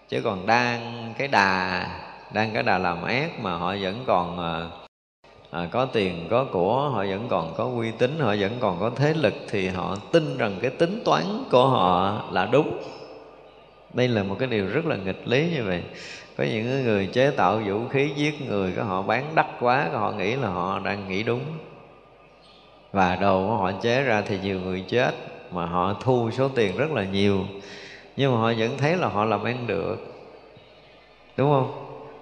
Chứ 0.09 0.21
còn 0.25 0.47
đang 0.47 1.13
cái 1.19 1.29
đà, 1.29 1.87
đang 2.33 2.51
cái 2.55 2.63
đà 2.63 2.79
làm 2.79 3.03
ác 3.03 3.41
mà 3.41 3.57
họ 3.57 3.75
vẫn 3.81 4.05
còn 4.07 4.39
ờ, 4.39 4.71
à, 5.55 5.69
có 5.71 5.85
tiền 5.85 6.27
có 6.31 6.45
của 6.45 6.89
họ 6.89 7.05
vẫn 7.05 7.27
còn 7.29 7.55
có 7.57 7.65
uy 7.65 7.91
tín 7.91 8.19
họ 8.19 8.35
vẫn 8.39 8.53
còn 8.61 8.81
có 8.81 8.91
thế 8.97 9.15
lực 9.15 9.35
thì 9.49 9.69
họ 9.69 9.97
tin 10.13 10.39
rằng 10.39 10.59
cái 10.63 10.71
tính 10.71 11.03
toán 11.05 11.25
của 11.51 11.67
họ 11.67 12.21
là 12.33 12.47
đúng. 12.47 12.79
Đây 13.93 14.09
là 14.09 14.23
một 14.23 14.37
cái 14.39 14.49
điều 14.49 14.67
rất 14.67 14.87
là 14.87 14.97
nghịch 14.97 15.29
lý 15.29 15.51
như 15.55 15.65
vậy. 15.65 15.83
Có 16.37 16.45
những 16.45 16.85
người 16.85 17.07
chế 17.07 17.31
tạo 17.31 17.63
vũ 17.67 17.89
khí 17.89 18.11
giết 18.17 18.49
người 18.49 18.73
có 18.77 18.83
họ 18.83 19.03
bán 19.03 19.35
đắt 19.35 19.47
quá 19.61 19.89
họ 19.93 20.13
nghĩ 20.13 20.37
là 20.37 20.49
họ 20.49 20.79
đang 20.79 21.09
nghĩ 21.09 21.23
đúng. 21.23 21.43
Và 22.93 23.17
đồ 23.17 23.49
của 23.49 23.57
họ 23.57 23.73
chế 23.73 24.03
ra 24.03 24.23
thì 24.27 24.39
nhiều 24.43 24.61
người 24.61 24.85
chết 24.89 25.13
mà 25.51 25.67
họ 25.67 25.97
thu 26.01 26.31
số 26.31 26.49
tiền 26.49 26.77
rất 26.77 26.91
là 26.91 27.05
nhiều. 27.05 27.41
Nhưng 28.17 28.33
mà 28.33 28.39
họ 28.41 28.53
vẫn 28.59 28.79
thấy 28.79 28.97
là 28.97 29.09
họ 29.09 29.25
làm 29.25 29.45
ăn 29.45 29.67
được. 29.67 29.97
Đúng 31.37 31.51
không? 31.51 31.73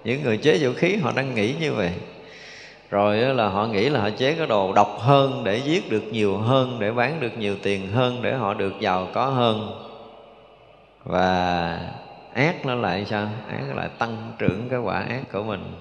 Những 0.03 0.23
người 0.23 0.37
chế 0.37 0.57
vũ 0.61 0.73
khí 0.75 0.95
họ 0.95 1.11
đang 1.15 1.35
nghĩ 1.35 1.55
như 1.59 1.73
vậy 1.73 1.91
rồi 2.93 3.17
là 3.17 3.47
họ 3.49 3.65
nghĩ 3.67 3.89
là 3.89 4.01
họ 4.01 4.09
chế 4.09 4.33
cái 4.33 4.47
đồ 4.47 4.73
độc 4.73 4.97
hơn 4.99 5.43
để 5.43 5.57
giết 5.57 5.89
được 5.89 6.03
nhiều 6.11 6.37
hơn, 6.37 6.77
để 6.79 6.91
bán 6.91 7.19
được 7.19 7.37
nhiều 7.37 7.55
tiền 7.63 7.91
hơn, 7.91 8.21
để 8.21 8.33
họ 8.33 8.53
được 8.53 8.73
giàu 8.79 9.07
có 9.13 9.25
hơn. 9.25 9.71
Và 11.03 11.79
ác 12.33 12.65
nó 12.65 12.75
lại 12.75 13.05
sao? 13.09 13.27
Ác 13.49 13.75
lại 13.75 13.89
tăng 13.97 14.31
trưởng 14.37 14.69
cái 14.69 14.79
quả 14.79 14.99
ác 14.99 15.21
của 15.31 15.43
mình. 15.43 15.75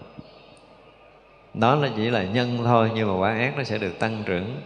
Đó 1.54 1.74
là 1.74 1.88
chỉ 1.96 2.10
là 2.10 2.22
nhân 2.22 2.58
thôi, 2.64 2.90
nhưng 2.94 3.08
mà 3.08 3.14
quả 3.18 3.38
ác 3.38 3.56
nó 3.56 3.64
sẽ 3.64 3.78
được 3.78 3.98
tăng 3.98 4.22
trưởng. 4.26 4.56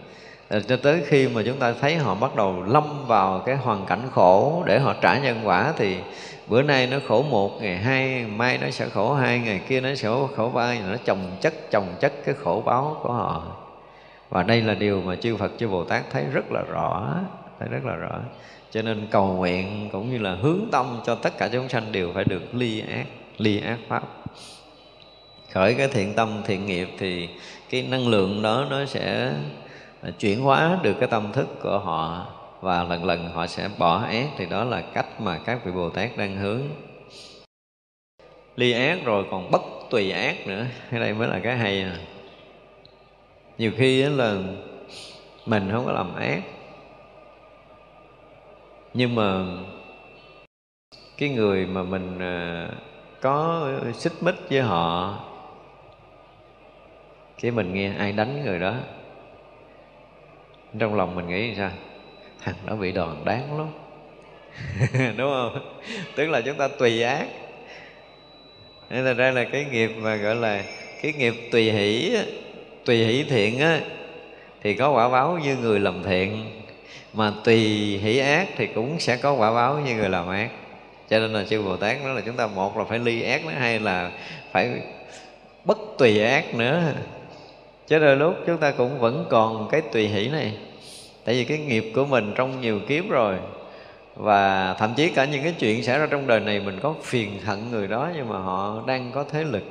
Ờ, 0.49 0.61
cho 0.61 0.77
tới 0.77 1.03
khi 1.07 1.29
mà 1.29 1.43
chúng 1.47 1.59
ta 1.59 1.75
thấy 1.81 1.97
họ 1.97 2.15
bắt 2.15 2.37
đầu 2.37 2.63
lâm 2.67 3.07
vào 3.07 3.43
cái 3.47 3.57
hoàn 3.57 3.87
cảnh 3.87 4.09
khổ 4.13 4.63
để 4.67 4.79
họ 4.79 4.95
trả 5.01 5.19
nhân 5.19 5.41
quả 5.45 5.73
thì 5.77 5.97
bữa 6.47 6.63
nay 6.63 6.87
nó 6.87 6.97
khổ 7.09 7.23
một, 7.23 7.63
ngày 7.63 7.77
hai 7.77 8.25
mai 8.25 8.59
nó 8.59 8.71
sẽ 8.71 8.89
khổ 8.89 9.15
hai, 9.15 9.39
ngày 9.39 9.61
kia 9.69 9.81
nó 9.81 9.95
sẽ 9.95 10.09
khổ 10.37 10.51
ba 10.55 10.75
nó 10.91 10.97
chồng 11.05 11.37
chất 11.41 11.55
chồng 11.71 11.87
chất 12.01 12.13
cái 12.25 12.35
khổ 12.35 12.63
báo 12.67 12.97
của 13.03 13.13
họ. 13.13 13.57
Và 14.31 14.43
đây 14.43 14.63
là 14.63 14.75
điều 14.75 15.03
mà 15.03 15.17
chư 15.17 15.37
Phật, 15.37 15.53
chư 15.59 15.69
Bồ 15.69 15.85
Tát 15.85 16.11
thấy 16.11 16.25
rất 16.33 16.53
là 16.53 16.63
rõ, 16.63 17.15
thấy 17.61 17.69
rất 17.69 17.85
là 17.85 17.95
rõ. 17.95 18.19
Cho 18.71 18.83
nên 18.83 19.07
cầu 19.11 19.27
nguyện 19.27 19.89
cũng 19.93 20.11
như 20.11 20.19
là 20.19 20.35
hướng 20.43 20.61
tâm 20.73 21.01
cho 21.07 21.15
tất 21.15 21.39
cả 21.39 21.49
chúng 21.53 21.69
sanh 21.69 21.93
đều 21.93 22.11
phải 22.15 22.25
được 22.25 22.55
ly 22.55 22.83
ác 22.89 23.07
ly 23.39 23.61
ác 23.61 23.79
pháp. 23.89 24.03
Khởi 25.53 25.75
cái 25.75 25.89
thiện 25.89 26.15
tâm, 26.15 26.43
thiện 26.47 26.67
nghiệp 26.67 26.89
thì 26.99 27.29
cái 27.71 27.83
năng 27.83 28.09
lượng 28.09 28.43
đó 28.43 28.67
nó 28.71 28.85
sẽ 28.85 29.33
À, 30.07 30.11
chuyển 30.19 30.41
hóa 30.41 30.79
được 30.83 30.97
cái 31.01 31.09
tâm 31.09 31.33
thức 31.33 31.49
của 31.63 31.79
họ 31.79 32.27
và 32.61 32.85
lần 32.85 33.05
lần 33.05 33.31
họ 33.31 33.47
sẽ 33.47 33.71
bỏ 33.79 33.99
ác 33.99 34.29
thì 34.37 34.47
đó 34.47 34.65
là 34.65 34.81
cách 34.81 35.21
mà 35.21 35.39
các 35.39 35.65
vị 35.65 35.73
Bồ 35.73 35.91
Tát 35.91 36.17
đang 36.17 36.37
hướng. 36.37 36.61
Ly 38.57 38.73
ác 38.73 39.05
rồi 39.05 39.25
còn 39.31 39.51
bất 39.51 39.63
tùy 39.91 40.11
ác 40.11 40.47
nữa. 40.47 40.67
Cái 40.91 41.01
đây 41.01 41.15
mới 41.15 41.29
là 41.29 41.39
cái 41.39 41.57
hay 41.57 41.83
à. 41.83 41.97
nhiều 43.59 43.73
khi 43.77 44.03
là 44.03 44.39
mình 45.47 45.69
không 45.73 45.87
có 45.87 45.93
làm 45.93 46.15
ác. 46.15 46.43
Nhưng 48.95 49.15
mà 49.15 49.45
cái 51.19 51.29
người 51.29 51.67
mà 51.67 51.83
mình 51.83 52.19
à, 52.21 52.69
có 53.21 53.69
xích 53.95 54.13
mích 54.21 54.37
với 54.51 54.61
họ, 54.61 55.19
cái 57.41 57.51
mình 57.51 57.75
nghe 57.75 57.95
ai 57.99 58.13
đánh 58.13 58.45
người 58.45 58.59
đó 58.59 58.75
trong 60.79 60.95
lòng 60.95 61.15
mình 61.15 61.29
nghĩ 61.29 61.55
sao? 61.57 61.71
Thằng 62.45 62.55
đó 62.67 62.75
bị 62.77 62.93
đòn 62.93 63.25
đáng 63.25 63.59
lắm. 63.59 63.69
Đúng 65.17 65.31
không? 65.33 65.59
Tức 66.15 66.27
là 66.27 66.41
chúng 66.41 66.57
ta 66.57 66.69
tùy 66.69 67.03
ác. 67.03 67.27
Nên 68.91 69.05
là 69.05 69.13
đây 69.13 69.33
là 69.33 69.45
cái 69.45 69.65
nghiệp 69.65 69.91
mà 69.97 70.17
gọi 70.17 70.35
là 70.35 70.63
cái 71.03 71.13
nghiệp 71.13 71.35
tùy 71.53 71.73
hỷ 71.73 72.17
tùy 72.85 73.05
hỷ 73.05 73.25
thiện 73.25 73.61
á, 73.61 73.81
thì 74.63 74.75
có 74.75 74.91
quả 74.91 75.09
báo 75.09 75.39
như 75.45 75.57
người 75.57 75.81
làm 75.81 76.03
thiện. 76.03 76.45
Mà 77.13 77.33
tùy 77.45 77.59
hỷ 78.03 78.19
ác 78.19 78.49
thì 78.57 78.67
cũng 78.67 79.01
sẽ 79.01 79.17
có 79.17 79.33
quả 79.33 79.53
báo 79.55 79.79
như 79.79 79.95
người 79.95 80.09
làm 80.09 80.29
ác. 80.29 80.51
Cho 81.11 81.19
nên 81.19 81.33
là 81.33 81.45
chư 81.45 81.63
bồ 81.63 81.77
tát 81.77 82.03
nói 82.05 82.15
là 82.15 82.21
chúng 82.21 82.37
ta, 82.37 82.47
một 82.47 82.77
là 82.77 82.85
phải 82.85 82.99
ly 82.99 83.23
ác 83.23 83.45
nữa 83.45 83.53
hay 83.59 83.81
là 83.81 84.11
phải 84.53 84.71
bất 85.65 85.79
tùy 85.99 86.21
ác 86.21 86.55
nữa 86.55 86.93
chứ 87.87 87.99
đôi 87.99 88.17
lúc 88.17 88.35
chúng 88.47 88.59
ta 88.59 88.71
cũng 88.71 88.99
vẫn 88.99 89.27
còn 89.31 89.69
cái 89.69 89.81
tùy 89.81 90.09
hỷ 90.09 90.29
này. 90.29 90.57
Tại 91.25 91.35
vì 91.35 91.45
cái 91.45 91.59
nghiệp 91.59 91.93
của 91.95 92.05
mình 92.05 92.33
trong 92.37 92.61
nhiều 92.61 92.81
kiếp 92.89 93.09
rồi. 93.09 93.37
Và 94.17 94.75
thậm 94.75 94.95
chí 94.97 95.09
cả 95.09 95.25
những 95.25 95.43
cái 95.43 95.55
chuyện 95.59 95.83
xảy 95.83 95.99
ra 95.99 96.07
trong 96.11 96.27
đời 96.27 96.41
này 96.41 96.61
mình 96.61 96.79
có 96.83 96.95
phiền 97.03 97.41
hận 97.45 97.71
người 97.71 97.89
đó 97.89 98.11
nhưng 98.17 98.29
mà 98.29 98.39
họ 98.39 98.83
đang 98.87 99.13
có 99.13 99.25
thế 99.31 99.45
lực. 99.45 99.63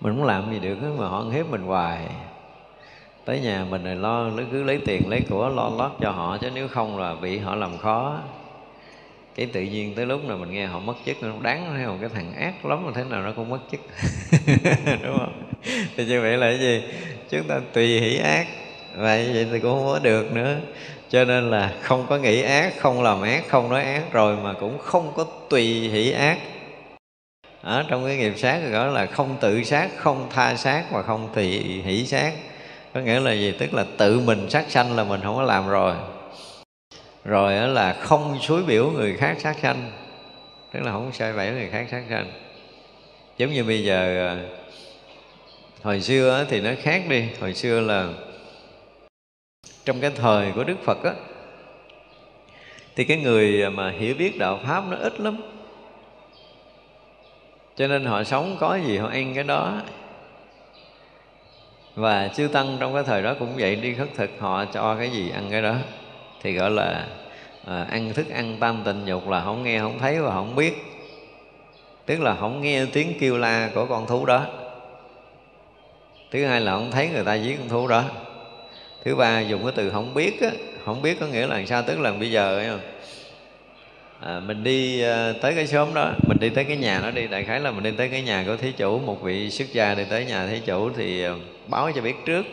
Mình 0.00 0.16
không 0.16 0.24
làm 0.24 0.52
gì 0.52 0.58
được 0.58 0.76
mà 0.98 1.08
họ 1.08 1.24
hiếp 1.32 1.50
mình 1.50 1.62
hoài. 1.62 1.98
Tới 3.24 3.40
nhà 3.40 3.66
mình 3.70 3.84
rồi 3.84 3.94
lo, 3.94 4.30
cứ 4.52 4.62
lấy 4.62 4.80
tiền 4.86 5.08
lấy 5.08 5.20
của 5.28 5.48
lo 5.48 5.70
lót 5.78 5.92
cho 6.00 6.10
họ, 6.10 6.38
chứ 6.38 6.50
nếu 6.54 6.68
không 6.68 6.98
là 6.98 7.14
bị 7.14 7.38
họ 7.38 7.54
làm 7.54 7.78
khó 7.78 8.18
cái 9.36 9.46
tự 9.46 9.60
nhiên 9.60 9.94
tới 9.94 10.06
lúc 10.06 10.24
nào 10.24 10.36
mình 10.36 10.50
nghe 10.50 10.66
họ 10.66 10.78
mất 10.78 10.94
chức 11.06 11.22
nó 11.22 11.32
đáng 11.42 11.74
hay 11.74 11.84
không? 11.84 11.98
Cái 12.00 12.10
thằng 12.14 12.34
ác 12.34 12.66
lắm 12.66 12.86
mà 12.86 12.92
thế 12.94 13.04
nào 13.04 13.22
nó 13.22 13.32
cũng 13.36 13.48
mất 13.48 13.58
chức. 13.72 13.80
Đúng 15.02 15.18
không? 15.18 15.42
Thì 15.96 16.04
như 16.04 16.20
vậy 16.20 16.36
là 16.36 16.46
cái 16.46 16.58
gì? 16.58 16.82
Chúng 17.30 17.42
ta 17.48 17.60
tùy 17.72 18.00
hỷ 18.00 18.16
ác. 18.16 18.46
Vậy 18.96 19.30
vậy 19.32 19.46
thì 19.52 19.60
cũng 19.60 19.72
không 19.72 19.86
có 19.86 19.98
được 20.02 20.32
nữa. 20.32 20.56
Cho 21.08 21.24
nên 21.24 21.50
là 21.50 21.72
không 21.82 22.06
có 22.08 22.18
nghĩ 22.18 22.42
ác, 22.42 22.72
không 22.78 23.02
làm 23.02 23.22
ác, 23.22 23.48
không 23.48 23.70
nói 23.70 23.82
ác 23.82 24.12
rồi 24.12 24.36
mà 24.36 24.52
cũng 24.52 24.78
không 24.78 25.12
có 25.16 25.26
tùy 25.50 25.64
hỷ 25.64 26.10
ác. 26.10 26.38
Ở 27.62 27.84
trong 27.88 28.06
cái 28.06 28.16
nghiệp 28.16 28.34
sát 28.36 28.60
gọi 28.70 28.92
là 28.92 29.06
không 29.06 29.36
tự 29.40 29.62
sát, 29.62 29.88
không 29.96 30.26
tha 30.30 30.54
sát 30.54 30.84
và 30.90 31.02
không 31.02 31.28
tùy 31.34 31.46
hỷ 31.84 32.06
sát. 32.06 32.32
Có 32.94 33.00
nghĩa 33.00 33.20
là 33.20 33.32
gì? 33.32 33.54
Tức 33.58 33.74
là 33.74 33.84
tự 33.96 34.20
mình 34.20 34.50
sát 34.50 34.64
sanh 34.68 34.96
là 34.96 35.04
mình 35.04 35.20
không 35.22 35.36
có 35.36 35.42
làm 35.42 35.68
rồi 35.68 35.94
rồi 37.26 37.54
là 37.54 37.92
không 37.92 38.38
suối 38.40 38.62
biểu 38.62 38.90
người 38.90 39.16
khác 39.16 39.36
sát 39.40 39.56
sanh. 39.62 39.90
Tức 40.72 40.80
là 40.82 40.92
không 40.92 41.12
sai 41.12 41.32
bẫy 41.32 41.50
người 41.50 41.68
khác 41.68 41.86
sát 41.90 42.02
sanh. 42.10 42.32
Giống 43.38 43.50
như 43.50 43.64
bây 43.64 43.84
giờ 43.84 44.28
à, 44.28 44.36
hồi 45.82 46.00
xưa 46.00 46.46
thì 46.48 46.60
nó 46.60 46.70
khác 46.82 47.02
đi. 47.08 47.24
Hồi 47.40 47.54
xưa 47.54 47.80
là 47.80 48.08
trong 49.84 50.00
cái 50.00 50.10
thời 50.10 50.52
của 50.52 50.64
đức 50.64 50.76
phật 50.84 51.04
á, 51.04 51.12
thì 52.96 53.04
cái 53.04 53.16
người 53.16 53.70
mà 53.70 53.90
hiểu 53.90 54.14
biết 54.18 54.38
đạo 54.38 54.60
pháp 54.66 54.84
nó 54.90 54.96
ít 54.96 55.20
lắm. 55.20 55.36
Cho 57.76 57.86
nên 57.86 58.04
họ 58.04 58.24
sống 58.24 58.56
có 58.60 58.78
gì 58.86 58.98
họ 58.98 59.08
ăn 59.08 59.34
cái 59.34 59.44
đó. 59.44 59.80
Và 61.94 62.28
chư 62.28 62.48
tăng 62.48 62.76
trong 62.80 62.94
cái 62.94 63.02
thời 63.02 63.22
đó 63.22 63.34
cũng 63.38 63.54
vậy, 63.56 63.76
đi 63.76 63.94
khất 63.94 64.08
thực, 64.14 64.30
họ 64.38 64.64
cho 64.64 64.96
cái 64.98 65.10
gì 65.10 65.30
ăn 65.30 65.48
cái 65.50 65.62
đó 65.62 65.74
thì 66.46 66.52
gọi 66.52 66.70
là 66.70 67.06
à, 67.64 67.86
ăn 67.90 68.14
thức 68.14 68.30
ăn 68.30 68.56
tam 68.60 68.82
tình 68.84 69.04
dục 69.04 69.28
là 69.28 69.44
không 69.44 69.64
nghe 69.64 69.80
không 69.80 69.98
thấy 69.98 70.20
và 70.20 70.30
không 70.30 70.54
biết. 70.54 70.74
Tức 72.06 72.20
là 72.20 72.34
không 72.34 72.60
nghe 72.60 72.86
tiếng 72.92 73.12
kêu 73.20 73.38
la 73.38 73.70
của 73.74 73.86
con 73.86 74.06
thú 74.06 74.26
đó. 74.26 74.46
Thứ 76.30 76.44
hai 76.46 76.60
là 76.60 76.72
không 76.72 76.90
thấy 76.90 77.08
người 77.08 77.24
ta 77.24 77.34
giết 77.34 77.58
con 77.58 77.68
thú 77.68 77.88
đó. 77.88 78.04
Thứ 79.04 79.14
ba 79.14 79.40
dùng 79.40 79.62
cái 79.62 79.72
từ 79.76 79.90
không 79.90 80.14
biết 80.14 80.40
á 80.40 80.50
không 80.84 81.02
biết 81.02 81.20
có 81.20 81.26
nghĩa 81.26 81.46
là 81.46 81.64
sao? 81.66 81.82
Tức 81.82 82.00
là 82.00 82.12
bây 82.12 82.30
giờ 82.30 82.58
ấy? 82.58 82.68
À, 84.20 84.40
mình 84.40 84.64
đi 84.64 85.02
à, 85.02 85.32
tới 85.42 85.54
cái 85.54 85.66
xóm 85.66 85.94
đó 85.94 86.12
mình 86.28 86.38
đi 86.40 86.48
tới 86.48 86.64
cái 86.64 86.76
nhà 86.76 87.00
nó 87.02 87.10
đi. 87.10 87.26
Đại 87.26 87.44
khái 87.44 87.60
là 87.60 87.70
mình 87.70 87.82
đi 87.82 87.90
tới 87.90 88.08
cái 88.08 88.22
nhà 88.22 88.44
của 88.46 88.56
thí 88.56 88.72
chủ 88.72 88.98
một 88.98 89.22
vị 89.22 89.50
xuất 89.50 89.72
gia 89.72 89.94
đi 89.94 90.04
tới 90.10 90.24
nhà 90.24 90.46
thí 90.46 90.60
chủ 90.60 90.90
thì 90.96 91.22
à, 91.22 91.32
báo 91.66 91.90
cho 91.94 92.02
biết 92.02 92.14
trước 92.26 92.46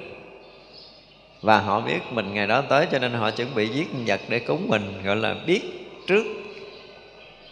và 1.44 1.60
họ 1.60 1.82
biết 1.82 2.00
mình 2.12 2.34
ngày 2.34 2.48
đó 2.48 2.62
tới, 2.62 2.88
cho 2.92 3.00
nên 3.00 3.14
họ 3.14 3.32
chuẩn 3.32 3.56
bị 3.56 3.68
giết 3.68 3.88
vật 4.06 4.22
để 4.30 4.40
cúng 4.40 4.68
mình, 4.68 5.02
gọi 5.04 5.16
là 5.16 5.36
biết 5.48 5.62
trước. 6.08 6.24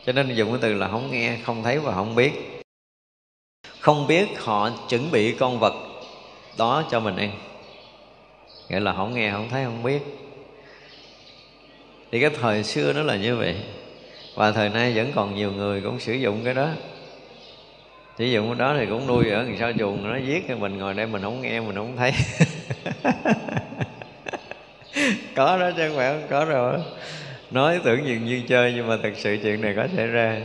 Cho 0.06 0.14
nên 0.14 0.36
dùng 0.36 0.50
cái 0.50 0.60
từ 0.62 0.74
là 0.74 0.88
không 0.88 1.12
nghe, 1.12 1.38
không 1.44 1.64
thấy 1.64 1.80
và 1.80 1.94
không 1.94 2.16
biết. 2.16 2.32
Không 3.80 4.08
biết 4.08 4.28
họ 4.38 4.70
chuẩn 4.90 5.12
bị 5.12 5.32
con 5.32 5.60
vật 5.60 5.74
đó 6.58 6.84
cho 6.92 7.00
mình 7.00 7.16
ăn. 7.16 7.32
Nghĩa 8.70 8.80
là 8.80 8.94
không 8.94 9.14
nghe, 9.14 9.32
không 9.32 9.50
thấy, 9.50 9.64
không 9.64 9.84
biết. 9.84 10.00
Thì 12.12 12.22
cái 12.22 12.30
thời 12.42 12.64
xưa 12.64 12.94
nó 12.94 13.04
là 13.04 13.16
như 13.16 13.36
vậy. 13.36 13.56
Và 14.36 14.52
thời 14.52 14.70
nay 14.70 14.94
vẫn 14.96 15.12
còn 15.16 15.36
nhiều 15.36 15.52
người 15.52 15.82
cũng 15.82 16.00
sử 16.00 16.14
dụng 16.14 16.42
cái 16.44 16.54
đó 16.54 16.70
sử 18.22 18.28
dụng 18.28 18.48
cái 18.48 18.56
đó 18.60 18.76
thì 18.80 18.86
cũng 18.86 19.08
nuôi 19.08 19.30
ở 19.30 19.46
thì 19.48 19.54
sao 19.60 19.72
chuồng 19.80 20.04
nó 20.04 20.18
giết 20.18 20.46
thì 20.48 20.56
mình 20.56 20.78
ngồi 20.78 20.94
đây 20.94 21.06
mình 21.06 21.22
không 21.22 21.42
nghe 21.42 21.60
mình 21.60 21.76
không 21.76 21.98
thấy. 21.98 22.12
Có 25.36 25.58
đó 25.58 25.72
chứ 25.78 25.88
không 25.88 25.98
phải 25.98 26.14
không 26.14 26.28
có 26.30 26.46
rồi 26.46 26.80
nói 27.52 27.80
tưởng 27.84 28.08
dường 28.08 28.26
như 28.26 28.42
chơi 28.48 28.74
nhưng 28.76 28.88
mà 28.88 28.98
thật 29.04 29.12
sự 29.16 29.38
chuyện 29.44 29.62
này 29.62 29.74
có 29.76 29.88
xảy 29.96 30.08
ra. 30.08 30.38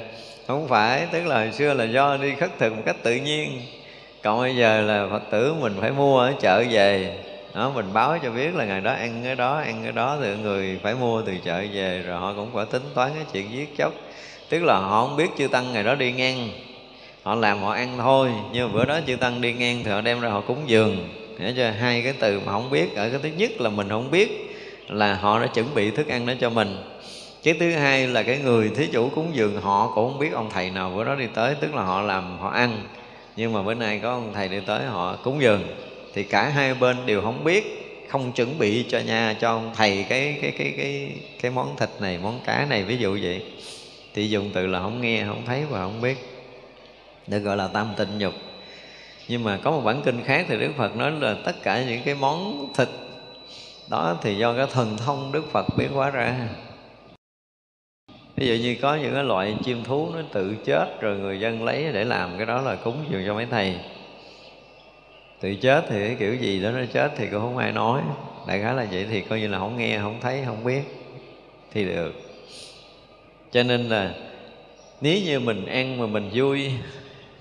Không 0.47 0.69
phải 0.69 1.07
tức 1.13 1.27
là 1.27 1.39
hồi 1.39 1.53
xưa 1.53 1.75
là 1.75 1.85
do 1.85 2.17
đi 2.17 2.35
khất 2.35 2.51
thực 2.59 2.77
một 2.77 2.83
cách 2.87 2.97
tự 3.03 3.15
nhiên. 3.15 3.61
Còn 4.23 4.41
bây 4.41 4.57
giờ 4.57 4.81
là 4.81 5.07
phật 5.11 5.23
tử 5.31 5.55
mình 5.55 5.75
phải 5.81 5.91
mua 5.91 6.19
ở 6.19 6.33
chợ 6.41 6.65
về. 6.71 7.19
Đó, 7.55 7.73
mình 7.75 7.87
báo 7.93 8.19
cho 8.23 8.31
biết 8.31 8.55
là 8.55 8.65
ngày 8.65 8.81
đó 8.81 8.93
ăn 8.93 9.21
cái 9.25 9.35
đó 9.35 9.59
ăn 9.59 9.81
cái 9.83 9.93
đó 9.93 10.19
thì 10.23 10.37
người 10.43 10.79
phải 10.83 10.95
mua 10.95 11.23
từ 11.23 11.33
chợ 11.45 11.65
về 11.73 12.03
rồi 12.07 12.21
họ 12.21 12.33
cũng 12.37 12.51
phải 12.55 12.65
tính 12.71 12.83
toán 12.95 13.11
cái 13.15 13.25
chuyện 13.33 13.53
giết 13.53 13.77
chóc. 13.79 13.93
Tức 14.49 14.63
là 14.63 14.79
họ 14.79 15.07
không 15.07 15.17
biết 15.17 15.29
chư 15.39 15.49
tăng 15.49 15.73
ngày 15.73 15.83
đó 15.83 15.95
đi 15.95 16.13
ngang 16.13 16.49
họ 17.27 17.35
làm 17.35 17.63
họ 17.63 17.73
ăn 17.73 17.99
thôi 17.99 18.31
nhưng 18.53 18.69
mà 18.69 18.75
bữa 18.75 18.85
đó 18.85 19.01
chư 19.07 19.17
tăng 19.17 19.41
đi 19.41 19.53
ngang 19.53 19.81
thì 19.85 19.91
họ 19.91 20.01
đem 20.01 20.21
ra 20.21 20.29
họ 20.29 20.41
cúng 20.41 20.63
dường. 20.67 21.09
Để 21.39 21.55
cho 21.57 21.71
hai 21.71 22.03
cái 22.03 22.13
từ 22.21 22.41
mà 22.41 22.53
không 22.53 22.71
biết, 22.71 22.97
ở 22.97 23.11
cái 23.11 23.21
thứ 23.23 23.29
nhất 23.37 23.61
là 23.61 23.71
mình 23.71 23.89
không 23.89 24.11
biết 24.11 24.57
là 24.89 25.15
họ 25.15 25.41
đã 25.41 25.47
chuẩn 25.47 25.75
bị 25.75 25.91
thức 25.91 26.09
ăn 26.09 26.27
đó 26.27 26.33
cho 26.41 26.51
mình. 26.51 26.77
Cái 27.43 27.55
thứ 27.61 27.73
hai 27.73 28.07
là 28.07 28.23
cái 28.23 28.39
người 28.39 28.71
thí 28.77 28.87
chủ 28.87 29.09
cúng 29.09 29.31
dường, 29.33 29.61
họ 29.61 29.93
cũng 29.95 30.11
không 30.11 30.21
biết 30.21 30.33
ông 30.33 30.51
thầy 30.51 30.71
nào 30.71 30.93
bữa 30.97 31.05
đó 31.05 31.15
đi 31.15 31.27
tới, 31.35 31.55
tức 31.61 31.75
là 31.75 31.83
họ 31.83 32.03
làm 32.03 32.39
họ 32.39 32.49
ăn. 32.49 32.83
Nhưng 33.37 33.53
mà 33.53 33.63
bữa 33.63 33.75
nay 33.75 34.01
có 34.03 34.11
ông 34.11 34.33
thầy 34.35 34.49
đi 34.49 34.61
tới 34.67 34.85
họ 34.85 35.17
cúng 35.17 35.43
dường. 35.43 35.63
Thì 36.15 36.23
cả 36.23 36.49
hai 36.49 36.75
bên 36.75 36.97
đều 37.07 37.23
không 37.23 37.45
biết, 37.45 37.65
không 38.09 38.33
chuẩn 38.33 38.59
bị 38.59 38.85
cho 38.89 38.99
nhà, 38.99 39.35
cho 39.41 39.51
ông 39.51 39.73
thầy 39.77 40.05
cái 40.09 40.39
cái 40.43 40.53
cái 40.59 40.75
cái 40.77 41.11
cái 41.43 41.51
món 41.51 41.77
thịt 41.77 41.91
này, 42.01 42.19
món 42.23 42.41
cá 42.47 42.67
này, 42.71 42.83
ví 42.83 42.97
dụ 42.97 43.19
vậy. 43.23 43.43
Thì 44.15 44.29
dùng 44.29 44.51
từ 44.55 44.67
là 44.67 44.81
không 44.81 45.01
nghe, 45.01 45.25
không 45.27 45.43
thấy 45.47 45.63
và 45.71 45.81
không 45.81 46.01
biết 46.01 46.36
được 47.27 47.39
gọi 47.39 47.57
là 47.57 47.69
tam 47.69 47.95
tịnh 47.97 48.19
nhục. 48.19 48.35
Nhưng 49.29 49.45
mà 49.45 49.59
có 49.63 49.71
một 49.71 49.81
bản 49.85 50.03
kinh 50.05 50.23
khác 50.25 50.47
thì 50.49 50.59
đức 50.59 50.73
phật 50.77 50.97
nói 50.97 51.11
là 51.11 51.37
tất 51.45 51.63
cả 51.63 51.85
những 51.85 52.03
cái 52.05 52.15
món 52.15 52.69
thịt 52.75 52.89
đó 53.91 54.19
thì 54.23 54.39
do 54.39 54.55
cái 54.57 54.67
thần 54.73 54.97
thông 54.97 55.33
đức 55.33 55.45
phật 55.53 55.67
biến 55.77 55.93
hóa 55.93 56.11
ra. 56.11 56.49
Ví 58.37 58.47
dụ 58.47 58.55
như 58.55 58.77
có 58.83 58.95
những 58.95 59.15
cái 59.15 59.25
loại 59.25 59.57
chim 59.65 59.85
thú 59.85 60.11
nó 60.15 60.21
tự 60.33 60.57
chết 60.65 61.01
rồi 61.01 61.19
người 61.19 61.41
dân 61.41 61.65
lấy 61.65 61.93
để 61.93 62.05
làm 62.05 62.37
cái 62.37 62.47
đó 62.47 62.61
là 62.61 62.77
cúng 62.77 63.05
dường 63.11 63.23
cho 63.27 63.35
mấy 63.35 63.47
thầy. 63.47 63.75
Tự 65.41 65.55
chết 65.55 65.85
thì 65.89 66.07
cái 66.07 66.17
kiểu 66.19 66.35
gì 66.35 66.63
đó 66.63 66.71
nó 66.71 66.85
chết 66.93 67.13
thì 67.17 67.27
cũng 67.27 67.41
không 67.41 67.57
ai 67.57 67.73
nói. 67.73 68.03
Đại 68.47 68.61
khái 68.63 68.75
là 68.75 68.87
vậy 68.91 69.07
thì 69.11 69.21
coi 69.21 69.41
như 69.41 69.49
là 69.49 69.59
không 69.59 69.77
nghe, 69.77 69.99
không 69.99 70.21
thấy, 70.21 70.43
không 70.47 70.65
biết 70.65 70.83
thì 71.73 71.85
được. 71.85 72.15
Cho 73.53 73.63
nên 73.63 73.89
là 73.89 74.15
nếu 75.01 75.19
như 75.25 75.41
mình 75.41 75.67
ăn 75.67 75.99
mà 75.99 76.07
mình 76.07 76.31
vui 76.35 76.71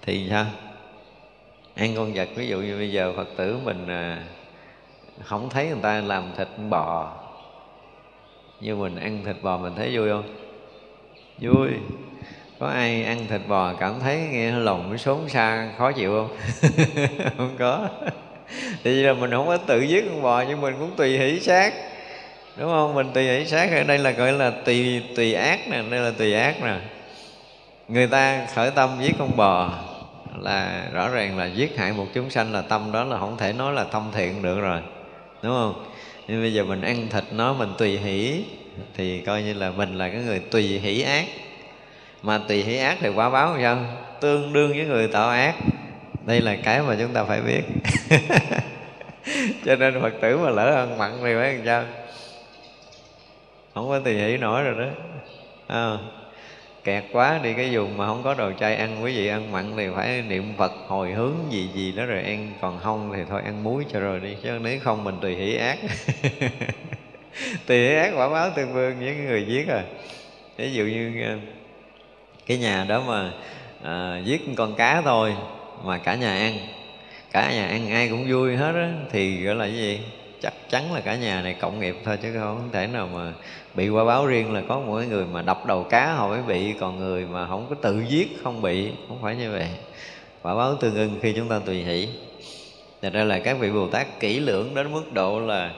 thì 0.06 0.28
sao? 0.30 0.46
Ăn 1.76 1.94
con 1.96 2.14
vật, 2.14 2.30
ví 2.36 2.48
dụ 2.48 2.58
như 2.58 2.78
bây 2.78 2.92
giờ 2.92 3.14
phật 3.16 3.28
tử 3.38 3.58
mình 3.64 3.88
à, 3.88 4.24
không 5.24 5.50
thấy 5.50 5.68
người 5.68 5.82
ta 5.82 6.02
làm 6.02 6.24
thịt 6.38 6.48
bò 6.70 7.14
như 8.62 8.76
mình 8.76 8.96
ăn 8.96 9.22
thịt 9.26 9.36
bò 9.42 9.58
mình 9.58 9.74
thấy 9.76 9.98
vui 9.98 10.10
không? 10.10 10.36
Vui. 11.38 11.70
Có 12.60 12.68
ai 12.68 13.04
ăn 13.04 13.28
thịt 13.30 13.42
bò 13.48 13.74
cảm 13.74 14.00
thấy 14.00 14.18
nghe 14.32 14.52
lòng 14.52 14.92
nó 14.92 14.98
xốn 14.98 15.30
xa, 15.30 15.70
khó 15.78 15.92
chịu 15.92 16.12
không? 16.12 16.38
Không 17.38 17.56
có. 17.60 17.90
Thì 18.84 19.04
là 19.04 19.14
mình 19.14 19.32
không 19.32 19.48
có 19.48 19.58
tự 19.58 19.82
giết 19.82 20.06
con 20.10 20.22
bò, 20.22 20.44
nhưng 20.48 20.62
mình 20.62 20.76
cũng 20.80 20.92
tùy 20.96 21.18
hỷ 21.18 21.40
sát 21.40 21.74
đúng 22.58 22.70
không? 22.70 22.94
Mình 22.94 23.12
tùy 23.14 23.24
hỷ 23.24 23.46
sát 23.46 23.72
ở 23.72 23.84
đây 23.84 23.98
là 23.98 24.12
gọi 24.12 24.32
là 24.32 24.52
tùy 24.66 25.04
tùy 25.16 25.34
ác 25.34 25.60
nè, 25.70 25.84
đây 25.90 26.00
là 26.00 26.12
tùy 26.18 26.34
ác 26.34 26.64
nè. 26.64 26.80
Người 27.88 28.08
ta 28.08 28.48
khởi 28.54 28.72
tâm 28.72 28.90
giết 29.02 29.16
con 29.20 29.38
bò 29.38 29.72
là 30.42 30.88
rõ 30.94 31.10
ràng 31.10 31.38
là 31.38 31.46
giết 31.46 31.78
hại 31.78 31.94
một 31.94 32.08
chúng 32.14 32.30
sanh 32.30 32.54
là 32.54 32.62
tâm 32.62 32.92
đó 32.92 33.04
là 33.04 33.20
không 33.20 33.38
thể 33.38 33.54
nói 33.54 33.74
là 33.74 33.84
tâm 33.84 34.04
thiện 34.14 34.42
được 34.42 34.60
rồi 34.60 34.82
đúng 35.42 35.54
không? 35.54 35.86
Nhưng 36.28 36.42
bây 36.42 36.54
giờ 36.54 36.64
mình 36.64 36.82
ăn 36.82 37.08
thịt 37.10 37.24
nó 37.32 37.54
mình 37.54 37.70
tùy 37.78 37.98
hỷ 37.98 38.46
thì 38.94 39.20
coi 39.20 39.44
như 39.44 39.54
là 39.54 39.72
mình 39.72 39.98
là 39.98 40.10
cái 40.10 40.22
người 40.22 40.40
tùy 40.40 40.64
hỷ 40.64 41.02
ác. 41.02 41.26
Mà 42.22 42.38
tùy 42.48 42.64
hỷ 42.64 42.78
ác 42.78 42.98
thì 43.02 43.10
quả 43.10 43.30
báo 43.30 43.58
sao? 43.62 43.78
Tương 44.22 44.54
đương 44.54 44.70
với 44.70 44.86
người 44.86 45.08
tạo 45.08 45.30
ác. 45.30 45.56
Đây 46.26 46.42
là 46.42 46.56
cái 46.64 46.82
mà 46.82 46.96
chúng 47.00 47.14
ta 47.14 47.24
phải 47.24 47.42
biết. 47.42 47.62
Cho 49.66 49.76
nên 49.76 50.02
phật 50.02 50.14
tử 50.22 50.38
mà 50.38 50.50
lỡ 50.50 50.76
ăn 50.76 50.98
mặn 50.98 51.12
thì 51.24 51.34
phải 51.36 51.54
làm 51.54 51.66
sao? 51.66 51.84
Không 53.74 53.90
có 53.90 54.00
tùy 54.00 54.14
hỷ 54.14 54.38
nổi 54.38 54.64
rồi 54.64 54.86
đó. 54.86 54.92
À, 55.68 55.98
kẹt 56.86 57.04
quá 57.12 57.40
đi 57.44 57.54
cái 57.54 57.76
vùng 57.76 57.98
mà 57.98 58.08
không 58.08 58.24
có 58.24 58.34
đồ 58.34 58.52
chay 58.60 58.76
ăn 58.76 59.04
quý 59.04 59.18
vị 59.18 59.28
ăn 59.28 59.52
mặn 59.52 59.74
thì 59.78 59.88
phải 59.96 60.22
niệm 60.22 60.54
phật 60.58 60.72
hồi 60.88 61.12
hướng 61.12 61.36
gì 61.50 61.70
gì 61.74 61.92
đó 61.92 62.06
rồi 62.06 62.22
ăn 62.24 62.54
còn 62.62 62.80
không 62.80 63.12
thì 63.16 63.22
thôi 63.30 63.42
ăn 63.46 63.64
muối 63.64 63.86
cho 63.94 64.00
rồi 64.00 64.20
đi 64.20 64.36
chứ 64.44 64.50
nếu 64.62 64.80
không 64.80 65.04
mình 65.04 65.16
tùy 65.22 65.36
hỷ 65.36 65.56
ác. 65.56 65.78
Tùy 67.66 67.78
hỷ 67.78 67.96
ác 67.96 68.12
quả 68.16 68.30
báo 68.30 68.50
tương 68.56 68.74
vương 68.74 69.00
với 69.00 69.16
người 69.16 69.46
giết 69.46 69.68
rồi 69.68 69.84
ví 70.58 70.74
dụ 70.74 70.84
như 70.84 71.24
ờ, 71.24 71.38
cái 72.46 72.58
nhà 72.58 72.86
đó 72.90 73.04
mà 73.08 73.32
à, 73.84 74.22
giết 74.26 74.42
con 74.58 74.76
cá 74.76 75.02
thôi 75.02 75.36
mà 75.84 75.98
cả 75.98 76.16
nhà 76.16 76.38
ăn 76.38 76.58
cả 77.32 77.52
nhà 77.54 77.68
ăn 77.68 77.92
ai 77.92 78.10
cũng 78.10 78.32
vui 78.32 78.56
hết 78.56 78.76
á 78.76 78.94
thì 79.12 79.44
gọi 79.44 79.56
là 79.56 79.66
cái 79.66 79.76
gì? 79.76 80.00
Chắc 80.42 80.54
chắn 80.70 80.94
là 80.94 81.00
cả 81.00 81.16
nhà 81.16 81.42
này 81.42 81.54
cộng 81.54 81.80
nghiệp 81.80 81.96
thôi 82.06 82.18
chứ 82.22 82.34
không 82.40 82.70
thể 82.72 82.88
nào 82.88 83.10
mà 83.14 83.34
bị 83.74 83.90
quả 83.90 84.04
báo 84.04 84.26
riêng 84.26 84.54
là 84.54 84.62
có 84.68 84.80
mỗi 84.80 85.06
người 85.06 85.26
mà 85.26 85.42
đập 85.42 85.66
đầu 85.66 85.84
cá 85.84 86.14
họ 86.14 86.28
mới 86.28 86.42
bị 86.42 86.74
còn 86.80 87.00
người 87.00 87.26
mà 87.26 87.48
không 87.48 87.66
có 87.70 87.76
tự 87.76 88.04
giết 88.08 88.28
không 88.44 88.62
bị 88.62 88.92
không 89.08 89.18
phải 89.22 89.36
như 89.36 89.52
vậy. 89.52 89.68
Quả 90.42 90.56
báo 90.56 90.76
tương 90.76 90.96
ưng 90.96 91.20
khi 91.22 91.34
chúng 91.34 91.48
ta 91.48 91.60
tùy 91.66 91.84
hỷ. 91.84 92.08
Thật 93.02 93.14
ra 93.14 93.24
là 93.24 93.40
các 93.40 93.58
vị 93.60 93.72
Bồ 93.72 93.88
Tát 93.88 94.20
kỹ 94.20 94.40
lưỡng 94.40 94.76
đến 94.76 94.94
mức 94.94 95.14
độ 95.14 95.40
là 95.40 95.72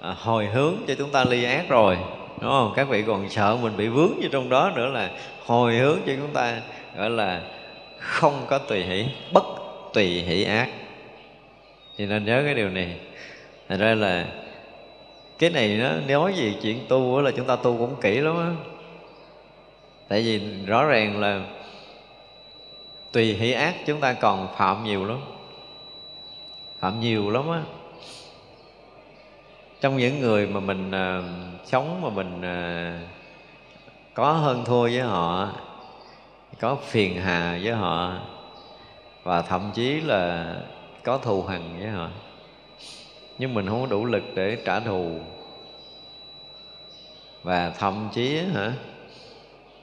à, 0.00 0.14
hồi 0.18 0.46
hướng 0.46 0.74
cho 0.88 0.94
chúng 0.94 1.10
ta 1.10 1.24
ly 1.24 1.44
ác 1.44 1.68
rồi 1.68 1.96
đúng 2.40 2.50
không? 2.50 2.72
Các 2.76 2.88
vị 2.88 3.04
còn 3.06 3.30
sợ 3.30 3.56
mình 3.62 3.76
bị 3.76 3.88
vướng 3.88 4.20
vô 4.22 4.28
trong 4.32 4.48
đó 4.48 4.72
nữa 4.76 4.86
là 4.86 5.10
hồi 5.46 5.74
hướng 5.74 5.98
cho 6.06 6.12
chúng 6.16 6.32
ta 6.32 6.60
gọi 6.96 7.10
là 7.10 7.42
không 7.98 8.44
có 8.48 8.58
tùy 8.58 8.82
hỷ 8.82 9.04
bất 9.32 9.44
tùy 9.92 10.06
hỷ 10.06 10.44
ác. 10.44 10.68
Thì 11.96 12.06
nên 12.06 12.24
nhớ 12.24 12.42
cái 12.44 12.54
điều 12.54 12.68
này 12.68 12.96
thành 13.70 13.78
ra 13.78 13.94
là 13.94 14.26
cái 15.38 15.50
này 15.50 15.68
nó 15.68 15.92
nói 16.08 16.34
gì 16.34 16.56
chuyện 16.62 16.86
tu 16.88 17.20
là 17.20 17.30
chúng 17.30 17.46
ta 17.46 17.56
tu 17.56 17.78
cũng 17.78 17.96
kỹ 18.00 18.20
lắm 18.20 18.36
á. 18.36 18.50
Tại 20.08 20.22
vì 20.22 20.64
rõ 20.66 20.84
ràng 20.84 21.20
là 21.20 21.40
tùy 23.12 23.34
hỷ 23.34 23.52
ác 23.52 23.74
chúng 23.86 24.00
ta 24.00 24.12
còn 24.12 24.48
phạm 24.56 24.84
nhiều 24.84 25.04
lắm. 25.04 25.18
Phạm 26.80 27.00
nhiều 27.00 27.30
lắm 27.30 27.50
á. 27.50 27.62
Trong 29.80 29.96
những 29.96 30.20
người 30.20 30.46
mà 30.46 30.60
mình 30.60 30.90
à, 30.90 31.22
sống 31.64 32.00
mà 32.02 32.08
mình 32.08 32.42
à, 32.42 33.00
có 34.14 34.32
hơn 34.32 34.64
thua 34.64 34.82
với 34.82 35.00
họ 35.00 35.48
có 36.60 36.76
phiền 36.76 37.20
hà 37.20 37.58
với 37.62 37.72
họ 37.72 38.14
và 39.22 39.42
thậm 39.42 39.70
chí 39.74 40.00
là 40.00 40.54
có 41.02 41.18
thù 41.18 41.42
hằn 41.42 41.78
với 41.78 41.88
họ 41.88 42.08
nhưng 43.40 43.54
mình 43.54 43.68
không 43.68 43.80
có 43.80 43.86
đủ 43.86 44.04
lực 44.04 44.22
để 44.34 44.56
trả 44.64 44.80
thù. 44.80 45.18
Và 47.42 47.72
thậm 47.78 48.08
chí, 48.12 48.38
hả? 48.54 48.72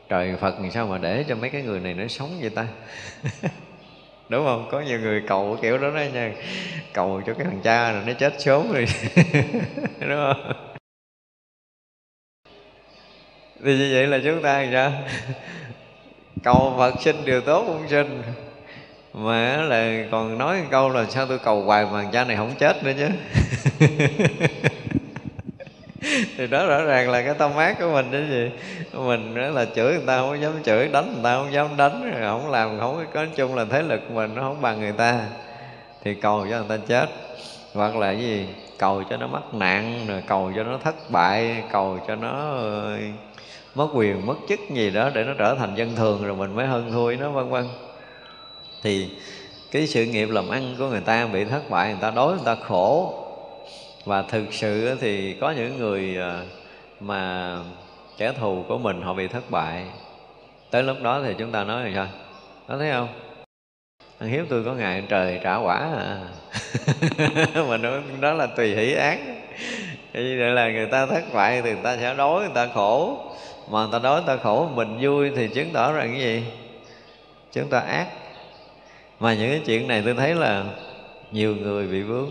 Trời, 0.10 0.36
phật 0.36 0.60
làm 0.60 0.72
sao 0.72 0.88
mà 0.88 0.98
để 0.98 1.26
cho 1.30 1.36
mấy 1.36 1.50
cái 1.50 1.62
người 1.62 1.80
này 1.80 1.94
nó 1.94 2.08
sống 2.08 2.38
vậy 2.42 2.50
ta? 2.50 2.68
Đúng 4.30 4.46
không? 4.46 4.68
Có 4.72 4.82
nhiều 4.82 5.00
người 5.00 5.24
cầu 5.28 5.58
kiểu 5.62 5.78
đó 5.78 5.90
đó 5.90 6.02
nha. 6.14 6.32
Cầu 6.94 7.22
cho 7.26 7.34
cái 7.34 7.46
thằng 7.46 7.62
cha 7.64 7.92
rồi 7.92 8.04
nó 8.08 8.14
chết 8.14 8.42
sớm 8.42 8.72
rồi. 8.72 8.86
Đúng 10.00 10.10
không? 10.10 10.54
Thì 13.64 13.78
như 13.78 13.90
vậy 13.94 14.08
là 14.08 14.20
chúng 14.24 14.42
ta 14.42 14.62
làm 14.62 14.72
sao? 14.74 14.92
Cầu 16.44 16.74
phật 16.78 17.02
sinh 17.02 17.26
điều 17.26 17.42
tốt 17.42 17.64
cũng 17.68 17.88
sinh 17.90 18.22
mà 19.18 19.58
là 19.58 20.04
còn 20.12 20.38
nói 20.38 20.62
câu 20.72 20.90
là 20.90 21.06
sao 21.10 21.26
tôi 21.26 21.40
cầu 21.40 21.62
hoài 21.62 21.86
mà 21.92 22.06
cha 22.12 22.24
này 22.24 22.38
không 22.38 22.52
chết 22.60 22.84
nữa 22.84 22.92
chứ? 22.98 23.08
Thì 26.38 26.48
đó 26.48 26.66
rõ 26.66 26.84
ràng 26.84 27.10
là 27.10 27.22
cái 27.22 27.34
tâm 27.34 27.56
ác 27.56 27.80
của 27.80 27.92
mình 27.94 28.08
chứ 28.12 28.26
gì 28.30 28.52
mình 28.94 29.36
đó 29.36 29.48
là 29.48 29.66
chửi 29.76 29.94
người 29.94 30.06
ta 30.08 30.18
không 30.18 30.42
dám 30.42 30.54
chửi, 30.64 30.88
đánh 30.88 31.14
người 31.14 31.24
ta 31.24 31.38
không 31.38 31.54
dám 31.54 31.78
đánh 31.78 32.14
không 32.22 32.52
làm, 32.52 32.80
không 32.80 33.06
có 33.14 33.24
nói 33.24 33.34
chung 33.36 33.56
là 33.56 33.66
thế 33.66 33.82
lực 33.82 34.12
mình 34.12 34.36
nó 34.36 34.42
không 34.42 34.62
bằng 34.62 34.80
người 34.80 34.92
ta, 34.92 35.20
thì 36.04 36.14
cầu 36.14 36.48
cho 36.50 36.58
người 36.58 36.78
ta 36.78 36.86
chết. 36.88 37.10
Hoặc 37.74 37.96
là 37.96 38.14
cái 38.14 38.22
gì? 38.22 38.48
Cầu 38.78 39.04
cho 39.10 39.18
nó 39.18 39.28
mắc 39.28 39.54
nạn, 39.54 40.06
rồi 40.08 40.24
cầu 40.28 40.52
cho 40.56 40.64
nó 40.64 40.78
thất 40.84 40.96
bại, 41.12 41.64
cầu 41.72 42.00
cho 42.08 42.16
nó 42.16 42.30
ờ, 42.58 42.98
mất 43.76 43.88
quyền, 43.94 44.26
mất 44.26 44.36
chức 44.50 44.60
gì 44.70 44.90
đó 44.90 45.10
để 45.14 45.24
nó 45.24 45.34
trở 45.38 45.56
thành 45.56 45.76
dân 45.76 45.96
thường 45.96 46.26
rồi 46.26 46.36
mình 46.36 46.56
mới 46.56 46.68
hơn 46.68 46.92
thui 46.92 47.16
nó 47.16 47.30
vân 47.30 47.50
vân 47.50 47.66
thì 48.84 49.10
cái 49.72 49.88
sự 49.88 50.06
nghiệp 50.06 50.30
làm 50.30 50.50
ăn 50.50 50.76
của 50.80 50.88
người 50.88 51.02
ta 51.02 51.28
bị 51.28 51.46
thất 51.46 51.70
bại 51.70 51.90
người 51.90 52.02
ta 52.02 52.12
đói, 52.12 52.34
người 52.34 52.46
ta 52.46 52.56
khổ. 52.56 53.14
Và 54.06 54.22
thực 54.22 54.54
sự 54.54 54.98
thì 55.02 55.34
có 55.34 55.52
những 55.52 55.78
người 55.78 56.18
à, 56.18 56.42
mà 57.00 57.56
kẻ 58.18 58.34
thù 58.40 58.64
của 58.68 58.78
mình 58.78 59.02
họ 59.02 59.14
bị 59.14 59.28
thất 59.28 59.52
bại. 59.52 59.86
Tới 60.72 60.84
lúc 60.84 60.98
đó 61.02 61.22
thì 61.26 61.34
chúng 61.38 61.52
ta 61.52 61.64
nói 61.64 61.84
là 61.84 61.92
sao? 61.96 62.08
Có 62.68 62.78
thấy 62.78 62.92
không? 62.92 63.08
Thằng 64.20 64.30
hiếu 64.30 64.46
tôi 64.50 64.64
có 64.64 64.74
ngày 64.74 65.04
trời 65.10 65.40
trả 65.44 65.56
quả 65.56 65.78
à. 65.78 66.20
Mà 67.70 67.78
nói 67.78 68.02
đó 68.22 68.34
là 68.34 68.48
tùy 68.48 68.76
hỷ 68.76 68.94
ác 68.94 69.20
như 70.14 70.38
vậy 70.40 70.50
là 70.50 70.70
người 70.72 70.86
ta 70.86 71.06
thất 71.06 71.24
bại 71.34 71.62
thì 71.62 71.74
người 71.74 71.84
ta 71.84 71.98
sẽ 71.98 72.14
đói, 72.14 72.40
người 72.40 72.56
ta 72.56 72.68
khổ. 72.74 73.18
Mà 73.70 73.80
người 73.80 73.90
ta 73.92 74.00
đói, 74.00 74.22
người 74.22 74.36
ta 74.36 74.44
khổ 74.44 74.70
mình 74.76 74.98
vui 75.02 75.32
thì 75.36 75.48
chứng 75.48 75.70
tỏ 75.74 75.94
rằng 75.94 76.12
cái 76.12 76.22
gì? 76.22 76.44
Chúng 77.52 77.70
ta 77.70 77.80
ác 77.80 78.08
mà 79.20 79.34
những 79.34 79.50
cái 79.50 79.62
chuyện 79.66 79.88
này 79.88 80.02
tôi 80.06 80.14
thấy 80.14 80.36
là 80.36 80.66
nhiều 81.32 81.56
người 81.56 81.88
bị 81.88 82.02
vướng, 82.02 82.30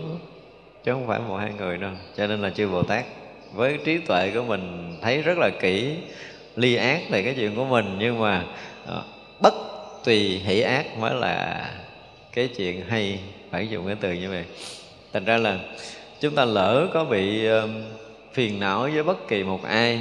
chứ 0.83 0.93
không 0.93 1.07
phải 1.07 1.19
một 1.19 1.37
hai 1.37 1.51
người 1.57 1.77
đâu. 1.77 1.91
Cho 2.17 2.27
nên 2.27 2.41
là 2.41 2.49
chư 2.49 2.67
bồ 2.67 2.83
tát 2.83 3.05
với 3.53 3.77
trí 3.85 3.97
tuệ 3.97 4.31
của 4.33 4.43
mình 4.43 4.95
thấy 5.01 5.21
rất 5.21 5.37
là 5.37 5.49
kỹ, 5.61 5.97
ly 6.55 6.75
ác 6.75 7.01
về 7.09 7.23
cái 7.23 7.33
chuyện 7.33 7.55
của 7.55 7.65
mình, 7.65 7.95
nhưng 7.99 8.19
mà 8.19 8.43
ờ, 8.85 9.03
bất 9.41 9.53
tùy 10.03 10.19
hỷ 10.45 10.61
ác 10.61 10.97
mới 10.97 11.13
là 11.13 11.65
cái 12.33 12.47
chuyện 12.57 12.85
hay. 12.87 13.19
Phải 13.51 13.67
dùng 13.67 13.87
cái 13.87 13.95
từ 14.01 14.13
như 14.13 14.29
vậy. 14.29 14.43
Thành 15.13 15.25
ra 15.25 15.37
là 15.37 15.59
chúng 16.19 16.35
ta 16.35 16.45
lỡ 16.45 16.87
có 16.93 17.05
bị 17.05 17.47
phiền 18.33 18.59
não 18.59 18.81
với 18.81 19.03
bất 19.03 19.27
kỳ 19.27 19.43
một 19.43 19.63
ai, 19.63 19.99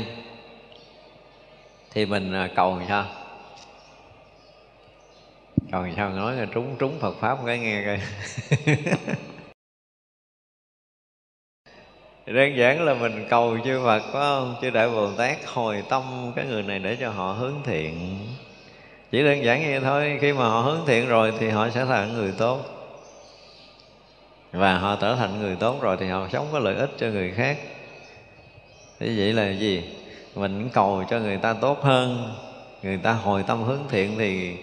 thì 1.91 2.07
mình 2.07 2.33
ờ, 2.33 2.49
cầu 2.55 2.81
sao? 2.89 3.05
Còn 5.73 5.93
sao 5.97 6.11
nói 6.11 6.37
là 6.37 6.47
trúng 6.55 6.77
trúng 6.79 6.99
Phật 7.01 7.17
pháp 7.21 7.39
cái 7.47 7.59
nghe 7.59 7.85
coi. 7.85 8.01
Đơn 12.27 12.57
giản 12.57 12.85
là 12.85 12.95
mình 12.95 13.27
cầu 13.31 13.59
chư 13.65 13.81
Phật, 13.85 14.01
phải 14.01 14.13
không? 14.13 14.55
Chư 14.63 14.71
Đại 14.71 14.89
Bồ 14.89 15.13
Tát 15.13 15.37
hồi 15.47 15.83
tâm 15.89 16.33
cái 16.37 16.47
người 16.47 16.63
này 16.63 16.79
để 16.79 16.97
cho 17.01 17.11
họ 17.11 17.33
hướng 17.33 17.55
thiện. 17.65 18.19
Chỉ 19.11 19.23
đơn 19.23 19.45
giản 19.45 19.61
như 19.61 19.67
vậy 19.71 19.81
thôi, 19.81 20.19
khi 20.21 20.33
mà 20.33 20.49
họ 20.49 20.61
hướng 20.61 20.81
thiện 20.87 21.09
rồi 21.09 21.33
thì 21.39 21.49
họ 21.49 21.71
sẽ 21.71 21.85
là 21.85 22.07
người 22.07 22.33
tốt. 22.39 22.61
Và 24.53 24.79
họ 24.79 24.97
trở 25.01 25.17
thành 25.17 25.41
người 25.41 25.57
tốt 25.57 25.83
rồi 25.83 25.97
thì 26.01 26.09
họ 26.09 26.29
sống 26.33 26.49
có 26.53 26.59
lợi 26.59 26.75
ích 26.75 26.91
cho 26.99 27.07
người 27.07 27.33
khác. 27.37 27.59
Thế 29.01 29.07
vậy 29.17 29.33
là 29.33 29.51
gì? 29.51 29.83
Mình 30.35 30.69
cầu 30.73 31.05
cho 31.11 31.19
người 31.19 31.37
ta 31.37 31.53
tốt 31.53 31.83
hơn, 31.83 32.35
người 32.83 32.97
ta 32.97 33.13
hồi 33.13 33.45
tâm 33.47 33.63
hướng 33.63 33.83
thiện 33.89 34.15
thì 34.19 34.57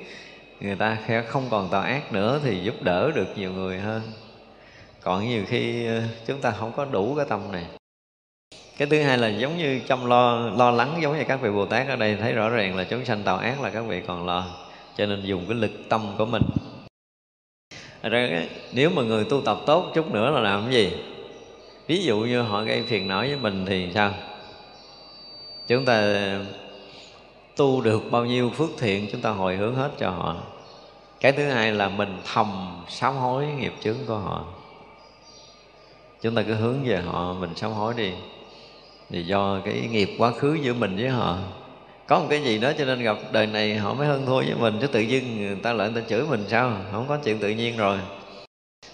người 0.63 0.75
ta 0.75 0.97
không 1.27 1.47
còn 1.49 1.69
tạo 1.69 1.81
ác 1.81 2.13
nữa 2.13 2.39
thì 2.43 2.59
giúp 2.59 2.83
đỡ 2.83 3.11
được 3.15 3.27
nhiều 3.35 3.51
người 3.51 3.79
hơn. 3.79 4.01
Còn 5.01 5.27
nhiều 5.27 5.43
khi 5.47 5.85
ờ, 5.87 6.01
chúng 6.27 6.41
ta 6.41 6.51
không 6.51 6.71
có 6.75 6.85
đủ 6.85 7.15
cái 7.15 7.25
tâm 7.29 7.51
này. 7.51 7.65
Cái 8.77 8.87
thứ 8.87 9.01
hai 9.01 9.17
là 9.17 9.27
giống 9.27 9.57
như 9.57 9.79
chăm 9.87 10.05
lo 10.05 10.49
lo 10.49 10.71
lắng 10.71 10.99
giống 11.01 11.17
như 11.17 11.23
các 11.27 11.41
vị 11.41 11.49
bồ 11.49 11.65
tát 11.65 11.87
ở 11.87 11.95
đây, 11.95 12.15
thấy 12.15 12.33
rõ 12.33 12.49
ràng 12.49 12.75
là 12.75 12.83
chúng 12.83 13.05
sanh 13.05 13.23
tạo 13.23 13.37
ác 13.37 13.61
là 13.61 13.69
các 13.69 13.81
vị 13.81 14.01
còn 14.07 14.25
lo, 14.25 14.45
cho 14.97 15.05
nên 15.05 15.21
dùng 15.23 15.45
cái 15.47 15.57
lực 15.57 15.71
tâm 15.89 16.15
của 16.17 16.25
mình. 16.25 16.43
Ra 18.01 18.29
nếu 18.73 18.89
mà 18.89 19.01
người 19.01 19.23
tu 19.23 19.41
tập 19.41 19.57
tốt 19.65 19.91
chút 19.95 20.11
nữa 20.11 20.31
là 20.31 20.39
làm 20.39 20.63
cái 20.63 20.73
gì? 20.73 20.97
Ví 21.87 22.03
dụ 22.03 22.19
như 22.19 22.41
họ 22.41 22.63
gây 22.63 22.83
phiền 22.83 23.07
não 23.07 23.19
với 23.19 23.35
mình 23.35 23.65
thì 23.65 23.91
sao? 23.93 24.13
Chúng 25.67 25.85
ta 25.85 26.19
tu 27.55 27.81
được 27.81 28.11
bao 28.11 28.25
nhiêu 28.25 28.49
phước 28.49 28.69
thiện, 28.77 29.07
chúng 29.11 29.21
ta 29.21 29.29
hồi 29.29 29.55
hướng 29.55 29.75
hết 29.75 29.91
cho 29.99 30.09
họ 30.09 30.52
cái 31.23 31.31
thứ 31.31 31.45
hai 31.45 31.71
là 31.71 31.89
mình 31.89 32.17
thầm 32.33 32.47
sám 32.89 33.15
hối 33.15 33.45
nghiệp 33.45 33.73
chướng 33.83 33.97
của 34.07 34.17
họ. 34.17 34.45
Chúng 36.21 36.35
ta 36.35 36.41
cứ 36.41 36.53
hướng 36.53 36.83
về 36.85 37.01
họ, 37.01 37.33
mình 37.33 37.55
sám 37.55 37.71
hối 37.71 37.93
đi. 37.97 38.11
Thì 39.09 39.23
do 39.23 39.59
cái 39.65 39.87
nghiệp 39.91 40.09
quá 40.17 40.31
khứ 40.31 40.57
giữa 40.61 40.73
mình 40.73 40.95
với 40.95 41.09
họ. 41.09 41.37
Có 42.07 42.19
một 42.19 42.25
cái 42.29 42.43
gì 42.43 42.57
đó 42.57 42.71
cho 42.77 42.85
nên 42.85 43.03
gặp 43.03 43.17
đời 43.31 43.47
này 43.47 43.77
họ 43.77 43.93
mới 43.93 44.07
hơn 44.07 44.25
thua 44.25 44.37
với 44.39 44.55
mình, 44.59 44.77
chứ 44.81 44.87
tự 44.87 44.99
dưng 44.99 45.37
người 45.37 45.55
ta 45.55 45.73
lại 45.73 45.89
người 45.89 46.01
ta 46.01 46.07
chửi 46.09 46.21
mình 46.29 46.45
sao? 46.49 46.71
Không 46.91 47.05
có 47.07 47.17
chuyện 47.17 47.39
tự 47.39 47.49
nhiên 47.49 47.77
rồi. 47.77 47.97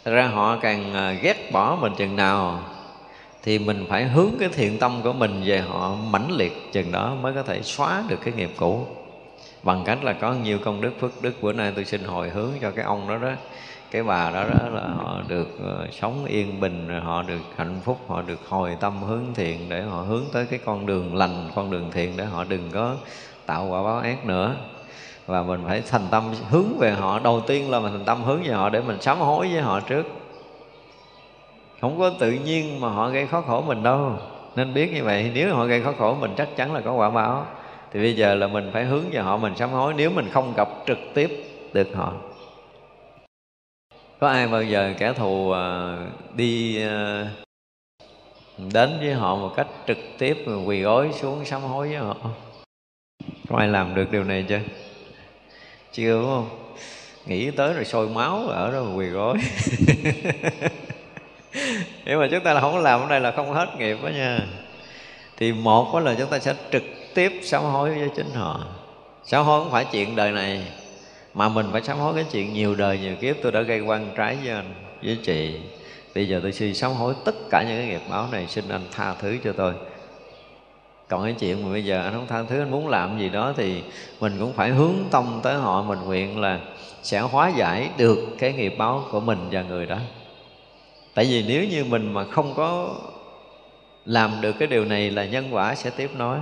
Thật 0.06 0.12
ra 0.12 0.28
họ 0.28 0.58
càng 0.62 0.94
à, 0.94 1.12
ghét 1.12 1.52
bỏ 1.52 1.78
mình 1.82 1.94
chừng 1.98 2.16
nào 2.16 2.64
thì 3.44 3.60
mình 3.60 3.86
phải 3.90 4.08
hướng 4.08 4.32
cái 4.40 4.50
thiện 4.50 4.80
tâm 4.80 5.02
của 5.04 5.14
mình 5.14 5.42
về 5.46 5.60
họ 5.60 5.96
mãnh 5.96 6.32
liệt 6.32 6.72
chừng 6.72 6.92
đó 6.92 7.16
mới 7.22 7.34
có 7.34 7.44
thể 7.44 7.62
xóa 7.62 8.04
được 8.08 8.20
cái 8.24 8.34
nghiệp 8.34 8.52
cũ 8.58 8.88
bằng 9.64 9.84
cách 9.86 10.04
là 10.04 10.14
có 10.14 10.34
nhiều 10.34 10.60
công 10.66 10.82
đức 10.82 10.92
phước 11.00 11.22
đức, 11.22 11.34
bữa 11.42 11.54
nay 11.54 11.72
tôi 11.76 11.86
xin 11.86 12.04
hồi 12.04 12.30
hướng 12.30 12.52
cho 12.62 12.72
cái 12.72 12.86
ông 12.86 13.08
đó 13.10 13.18
đó. 13.18 13.32
Cái 13.92 14.04
bà 14.04 14.32
đó 14.32 14.44
đó 14.44 14.70
là 14.70 14.82
họ 14.82 15.22
được 15.28 15.48
ờ, 15.64 15.88
sống 15.92 16.26
yên 16.26 16.60
bình, 16.60 16.88
rồi 16.88 17.02
họ 17.02 17.22
được 17.22 17.42
hạnh 17.56 17.80
phúc, 17.84 18.00
họ 18.08 18.22
được 18.22 18.40
hồi 18.50 18.78
tâm 18.80 19.04
hướng 19.04 19.26
thiện 19.36 19.70
để 19.70 19.82
họ 19.82 20.02
hướng 20.02 20.24
tới 20.34 20.46
cái 20.46 20.60
con 20.66 20.86
đường 20.86 21.16
lành, 21.16 21.50
con 21.56 21.72
đường 21.72 21.92
thiện 21.92 22.18
để 22.18 22.26
họ 22.26 22.44
đừng 22.44 22.72
có 22.72 22.96
tạo 23.46 23.68
quả 23.70 23.84
báo 23.84 23.98
ác 24.00 24.26
nữa. 24.26 24.56
Và 25.26 25.44
mình 25.44 25.62
phải 25.68 25.84
thành 25.90 26.08
tâm 26.12 26.24
hướng 26.50 26.78
về 26.80 26.92
họ, 26.92 27.20
đầu 27.20 27.42
tiên 27.48 27.72
là 27.72 27.80
mình 27.80 27.92
thành 27.92 28.06
tâm 28.06 28.24
hướng 28.24 28.44
về 28.44 28.54
họ 28.54 28.70
để 28.70 28.82
mình 28.82 29.02
sám 29.02 29.20
hối 29.20 29.48
với 29.52 29.62
họ 29.62 29.80
trước. 29.80 30.06
Không 31.82 32.00
có 32.00 32.12
tự 32.20 32.32
nhiên 32.32 32.80
mà 32.80 32.90
họ 32.90 33.10
gây 33.10 33.28
khó 33.28 33.42
khổ 33.42 33.62
mình 33.62 33.84
đâu. 33.84 34.12
Nên 34.56 34.74
biết 34.74 34.94
như 34.94 35.04
vậy, 35.04 35.32
nếu 35.34 35.56
họ 35.56 35.66
gây 35.66 35.84
khó 35.84 35.94
khổ 35.98 36.16
mình 36.20 36.32
chắc 36.38 36.56
chắn 36.56 36.74
là 36.74 36.82
có 36.82 36.94
quả 36.94 37.10
báo 37.10 37.46
thì 37.92 38.00
bây 38.00 38.16
giờ 38.16 38.36
là 38.36 38.48
mình 38.48 38.70
phải 38.74 38.86
hướng 38.86 39.10
về 39.12 39.20
họ, 39.20 39.38
mình 39.38 39.56
sám 39.56 39.70
hối. 39.70 39.94
Nếu 39.98 40.10
mình 40.10 40.30
không 40.32 40.54
gặp 40.58 40.70
trực 40.88 40.98
tiếp 41.14 41.44
được 41.74 41.88
họ. 41.94 42.14
Có 44.20 44.28
ai 44.28 44.48
bao 44.48 44.64
giờ 44.64 44.94
kẻ 44.98 45.14
thù 45.14 45.52
à, 45.52 45.98
đi 46.36 46.82
à, 46.84 47.28
đến 48.74 48.98
với 49.00 49.14
họ 49.14 49.36
một 49.36 49.54
cách 49.56 49.68
trực 49.88 49.98
tiếp 50.18 50.38
quỳ 50.66 50.82
gối 50.82 51.10
xuống 51.14 51.46
sám 51.46 51.62
hối 51.62 51.88
với 51.88 51.98
họ? 51.98 52.16
Có 53.50 53.58
ai 53.58 53.68
làm 53.68 53.96
được 53.96 54.12
điều 54.12 54.24
này 54.24 54.46
chưa? 54.50 54.60
Chưa, 55.92 56.22
đúng 56.22 56.30
không? 56.30 56.50
Nghĩ 57.26 57.52
tới 57.52 57.74
rồi 57.74 57.86
sôi 57.86 58.10
máu 58.10 58.48
ở 58.48 58.72
đó 58.72 58.84
quỳ 58.96 59.06
gối. 59.06 59.38
Nhưng 62.06 62.20
mà 62.20 62.28
chúng 62.32 62.44
ta 62.44 62.54
là 62.54 62.62
không 62.62 62.78
làm 62.80 63.00
cái 63.00 63.10
này 63.10 63.20
là 63.20 63.32
không 63.32 63.54
hết 63.54 63.70
nghiệp 63.78 63.98
đó 64.04 64.10
nha. 64.10 64.40
Thì 65.38 65.54
một 65.54 65.90
đó 65.94 66.00
là 66.00 66.16
chúng 66.20 66.30
ta 66.30 66.40
sẽ 66.40 66.56
trực 66.72 66.84
tiếp 67.20 67.40
sám 67.44 67.64
hối 67.64 67.90
với 68.00 68.10
chính 68.16 68.30
họ. 68.34 68.60
Sám 69.24 69.46
hối 69.46 69.64
không 69.64 69.72
phải 69.72 69.86
chuyện 69.92 70.16
đời 70.16 70.32
này, 70.32 70.64
mà 71.34 71.50
mình 71.50 71.66
phải 71.72 71.82
sám 71.82 71.98
hối 71.98 72.14
cái 72.16 72.26
chuyện 72.32 72.54
nhiều 72.54 72.76
đời, 72.76 73.00
nhiều 73.00 73.16
kiếp 73.16 73.36
tôi 73.44 73.52
đã 73.52 73.62
gây 73.62 73.82
quan 73.82 74.12
trái 74.18 74.38
với 74.44 74.54
anh, 74.56 74.74
với 75.04 75.18
chị. 75.24 75.60
Bây 76.16 76.28
giờ 76.28 76.40
tôi 76.42 76.52
xin 76.52 76.74
sám 76.74 76.92
hối 76.92 77.14
tất 77.26 77.36
cả 77.52 77.64
những 77.68 77.78
cái 77.78 77.88
nghiệp 77.88 78.02
báo 78.10 78.28
này, 78.32 78.48
xin 78.48 78.70
anh 78.70 78.82
tha 78.92 79.14
thứ 79.14 79.38
cho 79.44 79.54
tôi. 79.54 79.74
Còn 81.08 81.24
cái 81.24 81.36
chuyện 81.40 81.64
mà 81.64 81.72
bây 81.72 81.86
giờ 81.86 82.04
anh 82.04 82.14
không 82.14 82.28
tha 82.28 82.44
thứ, 82.44 82.60
anh 82.60 82.72
muốn 82.72 82.88
làm 82.88 83.20
gì 83.20 83.30
đó 83.30 83.54
thì 83.58 83.84
mình 84.20 84.36
cũng 84.40 84.54
phải 84.54 84.70
hướng 84.70 84.96
tâm 85.12 85.40
tới 85.44 85.56
họ, 85.56 85.82
mình 85.82 86.00
nguyện 86.06 86.40
là 86.40 86.60
sẽ 87.04 87.20
hóa 87.20 87.52
giải 87.56 87.90
được 87.98 88.20
cái 88.40 88.54
nghiệp 88.54 88.76
báo 88.78 89.04
của 89.12 89.20
mình 89.20 89.48
và 89.52 89.62
người 89.62 89.86
đó. 89.86 89.98
Tại 91.14 91.26
vì 91.26 91.46
nếu 91.48 91.64
như 91.64 91.86
mình 91.86 92.14
mà 92.14 92.24
không 92.24 92.54
có 92.56 92.96
làm 94.06 94.42
được 94.42 94.56
cái 94.60 94.68
điều 94.68 94.86
này 94.86 95.12
là 95.12 95.26
nhân 95.26 95.48
quả 95.52 95.76
sẽ 95.76 95.90
tiếp 95.90 96.10
nối 96.18 96.38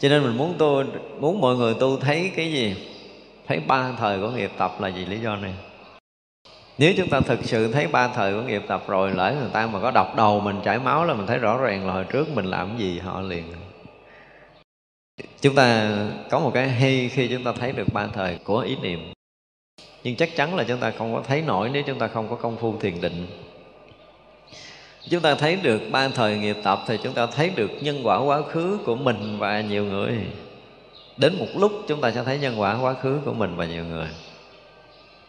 cho 0.00 0.08
nên 0.08 0.22
mình 0.22 0.36
muốn 0.36 0.54
tu 0.58 0.82
muốn 1.20 1.40
mọi 1.40 1.56
người 1.56 1.74
tu 1.74 1.96
thấy 1.96 2.32
cái 2.36 2.52
gì? 2.52 2.76
Thấy 3.46 3.60
ba 3.66 3.92
thời 3.98 4.20
của 4.20 4.30
nghiệp 4.30 4.50
tập 4.58 4.80
là 4.80 4.88
gì? 4.88 5.04
Lý 5.04 5.20
do 5.20 5.36
này. 5.36 5.54
Nếu 6.78 6.92
chúng 6.96 7.08
ta 7.08 7.20
thực 7.20 7.44
sự 7.44 7.72
thấy 7.72 7.86
ba 7.86 8.08
thời 8.08 8.34
của 8.34 8.42
nghiệp 8.42 8.62
tập 8.68 8.84
rồi, 8.88 9.10
lỡ 9.10 9.34
người 9.40 9.50
ta 9.52 9.66
mà 9.66 9.80
có 9.80 9.90
đọc 9.90 10.16
đầu 10.16 10.40
mình 10.40 10.56
chảy 10.64 10.78
máu 10.78 11.04
là 11.04 11.14
mình 11.14 11.26
thấy 11.26 11.38
rõ 11.38 11.58
ràng 11.58 11.86
là 11.86 11.92
hồi 11.92 12.04
trước 12.04 12.28
mình 12.34 12.44
làm 12.44 12.78
gì, 12.78 12.98
họ 12.98 13.20
liền. 13.20 13.44
Chúng 15.40 15.54
ta 15.54 15.90
có 16.30 16.40
một 16.40 16.50
cái 16.54 16.68
hay 16.68 17.08
khi 17.08 17.28
chúng 17.28 17.44
ta 17.44 17.52
thấy 17.52 17.72
được 17.72 17.92
ba 17.92 18.06
thời 18.06 18.38
của 18.44 18.58
ý 18.58 18.76
niệm. 18.82 19.12
Nhưng 20.04 20.16
chắc 20.16 20.36
chắn 20.36 20.56
là 20.56 20.64
chúng 20.68 20.80
ta 20.80 20.90
không 20.90 21.14
có 21.14 21.22
thấy 21.26 21.42
nổi 21.42 21.70
nếu 21.72 21.82
chúng 21.86 21.98
ta 21.98 22.08
không 22.08 22.28
có 22.28 22.36
công 22.36 22.56
phu 22.56 22.78
thiền 22.78 23.00
định 23.00 23.26
chúng 25.10 25.22
ta 25.22 25.34
thấy 25.34 25.56
được 25.56 25.82
ba 25.90 26.08
thời 26.08 26.36
nghiệp 26.36 26.56
tập 26.62 26.82
thì 26.86 26.98
chúng 27.02 27.12
ta 27.12 27.26
thấy 27.26 27.50
được 27.56 27.70
nhân 27.80 28.00
quả 28.04 28.18
quá 28.18 28.42
khứ 28.42 28.78
của 28.84 28.96
mình 28.96 29.38
và 29.38 29.60
nhiều 29.60 29.84
người. 29.84 30.14
Đến 31.16 31.38
một 31.38 31.46
lúc 31.56 31.72
chúng 31.88 32.00
ta 32.00 32.10
sẽ 32.10 32.24
thấy 32.24 32.38
nhân 32.38 32.60
quả 32.60 32.78
quá 32.80 32.94
khứ 32.94 33.20
của 33.24 33.32
mình 33.32 33.56
và 33.56 33.64
nhiều 33.64 33.84
người. 33.84 34.08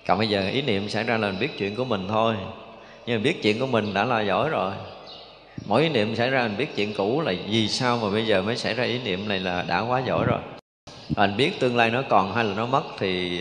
Còn 0.07 0.17
bây 0.17 0.29
giờ 0.29 0.49
ý 0.49 0.61
niệm 0.61 0.89
xảy 0.89 1.03
ra 1.03 1.17
là 1.17 1.27
mình 1.27 1.39
biết 1.39 1.57
chuyện 1.57 1.75
của 1.75 1.85
mình 1.85 2.07
thôi. 2.07 2.35
Nhưng 3.05 3.19
mà 3.19 3.23
biết 3.23 3.43
chuyện 3.43 3.59
của 3.59 3.67
mình 3.67 3.93
đã 3.93 4.05
là 4.05 4.21
giỏi 4.21 4.49
rồi. 4.49 4.71
Mỗi 5.65 5.83
ý 5.83 5.89
niệm 5.89 6.15
xảy 6.15 6.29
ra, 6.29 6.47
mình 6.47 6.57
biết 6.57 6.75
chuyện 6.75 6.93
cũ 6.93 7.21
là 7.21 7.33
vì 7.49 7.67
sao 7.67 7.97
mà 7.97 8.09
bây 8.09 8.25
giờ 8.25 8.41
mới 8.41 8.57
xảy 8.57 8.73
ra 8.73 8.83
ý 8.83 8.99
niệm 8.99 9.27
này 9.27 9.39
là 9.39 9.65
đã 9.67 9.79
quá 9.79 10.01
giỏi 10.05 10.25
rồi. 10.25 10.39
Mình 11.15 11.37
biết 11.37 11.59
tương 11.59 11.77
lai 11.77 11.89
nó 11.89 12.01
còn 12.09 12.33
hay 12.33 12.43
là 12.43 12.53
nó 12.53 12.65
mất 12.65 12.83
thì 12.99 13.39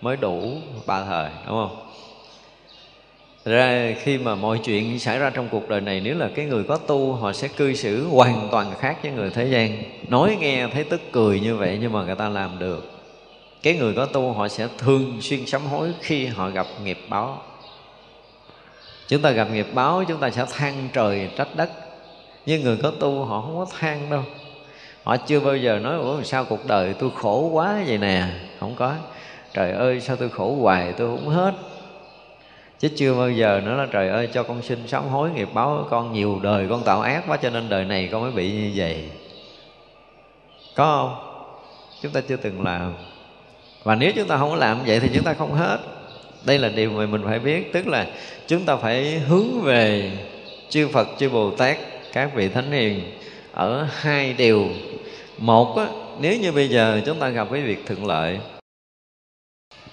mới 0.00 0.16
đủ 0.16 0.52
ba 0.86 1.04
thời, 1.04 1.30
đúng 1.46 1.56
không? 1.56 1.76
Ra 3.44 3.94
khi 4.02 4.18
mà 4.18 4.34
mọi 4.34 4.58
chuyện 4.64 4.98
xảy 4.98 5.18
ra 5.18 5.30
trong 5.30 5.48
cuộc 5.50 5.68
đời 5.68 5.80
này, 5.80 6.00
nếu 6.00 6.14
là 6.14 6.28
cái 6.34 6.44
người 6.44 6.64
có 6.64 6.76
tu, 6.76 7.12
họ 7.12 7.32
sẽ 7.32 7.48
cư 7.48 7.74
xử 7.74 8.06
hoàn 8.06 8.48
toàn 8.50 8.74
khác 8.78 8.96
với 9.02 9.12
người 9.12 9.30
thế 9.30 9.46
gian. 9.46 9.82
Nói 10.08 10.36
nghe 10.40 10.68
thấy 10.72 10.84
tức 10.84 11.00
cười 11.12 11.40
như 11.40 11.56
vậy 11.56 11.78
nhưng 11.80 11.92
mà 11.92 12.04
người 12.04 12.14
ta 12.14 12.28
làm 12.28 12.58
được. 12.58 12.90
Cái 13.62 13.76
người 13.76 13.94
có 13.94 14.06
tu, 14.06 14.32
họ 14.32 14.48
sẽ 14.48 14.68
thường 14.78 15.18
xuyên 15.20 15.46
sám 15.46 15.66
hối 15.66 15.92
khi 16.00 16.26
họ 16.26 16.50
gặp 16.50 16.66
nghiệp 16.84 16.98
báo. 17.08 17.42
Chúng 19.08 19.22
ta 19.22 19.30
gặp 19.30 19.48
nghiệp 19.52 19.66
báo, 19.74 20.04
chúng 20.08 20.20
ta 20.20 20.30
sẽ 20.30 20.44
than 20.52 20.88
trời 20.92 21.30
trách 21.36 21.48
đất. 21.56 21.70
Nhưng 22.46 22.62
người 22.62 22.76
có 22.82 22.90
tu, 22.90 23.24
họ 23.24 23.40
không 23.40 23.56
có 23.58 23.66
than 23.78 24.10
đâu. 24.10 24.22
Họ 25.04 25.16
chưa 25.16 25.40
bao 25.40 25.56
giờ 25.56 25.78
nói, 25.78 25.96
ủa, 25.96 26.22
sao 26.22 26.44
cuộc 26.44 26.66
đời 26.66 26.94
tôi 26.98 27.10
khổ 27.14 27.50
quá 27.52 27.82
vậy 27.86 27.98
nè? 27.98 28.24
Không 28.60 28.74
có. 28.76 28.94
Trời 29.54 29.72
ơi, 29.72 30.00
sao 30.00 30.16
tôi 30.16 30.28
khổ 30.28 30.56
hoài, 30.60 30.92
tôi 30.92 31.16
không 31.16 31.28
hết 31.28 31.52
chứ 32.80 32.88
chưa 32.96 33.14
bao 33.14 33.30
giờ 33.30 33.60
nữa 33.64 33.76
là 33.76 33.86
trời 33.92 34.08
ơi 34.08 34.28
cho 34.32 34.42
con 34.42 34.62
xin 34.62 34.88
sám 34.88 35.08
hối 35.08 35.30
nghiệp 35.30 35.48
báo 35.54 35.86
con 35.90 36.12
nhiều 36.12 36.40
đời 36.42 36.66
con 36.70 36.82
tạo 36.84 37.00
ác 37.00 37.24
quá 37.26 37.36
cho 37.36 37.50
nên 37.50 37.68
đời 37.68 37.84
này 37.84 38.08
con 38.12 38.22
mới 38.22 38.30
bị 38.30 38.52
như 38.52 38.72
vậy. 38.74 39.04
Có 40.74 40.84
không? 40.84 41.34
Chúng 42.02 42.12
ta 42.12 42.20
chưa 42.20 42.36
từng 42.36 42.64
làm. 42.64 42.94
Và 43.82 43.94
nếu 43.94 44.12
chúng 44.16 44.28
ta 44.28 44.36
không 44.36 44.50
có 44.50 44.56
làm 44.56 44.84
vậy 44.86 45.00
thì 45.00 45.08
chúng 45.14 45.24
ta 45.24 45.34
không 45.34 45.52
hết. 45.52 45.78
Đây 46.44 46.58
là 46.58 46.68
điều 46.68 46.90
mà 46.90 47.06
mình 47.06 47.22
phải 47.24 47.38
biết 47.38 47.72
tức 47.72 47.86
là 47.86 48.06
chúng 48.46 48.64
ta 48.64 48.76
phải 48.76 49.18
hướng 49.18 49.60
về 49.62 50.12
chư 50.68 50.88
Phật 50.88 51.08
chư 51.18 51.28
Bồ 51.28 51.50
Tát 51.50 51.78
các 52.12 52.30
vị 52.34 52.48
thánh 52.48 52.72
hiền 52.72 53.00
ở 53.52 53.86
hai 53.90 54.32
điều. 54.32 54.68
Một 55.38 55.76
á, 55.76 55.86
nếu 56.20 56.40
như 56.40 56.52
bây 56.52 56.68
giờ 56.68 57.00
chúng 57.06 57.18
ta 57.18 57.28
gặp 57.28 57.48
cái 57.52 57.62
việc 57.62 57.86
thuận 57.86 58.06
lợi 58.06 58.38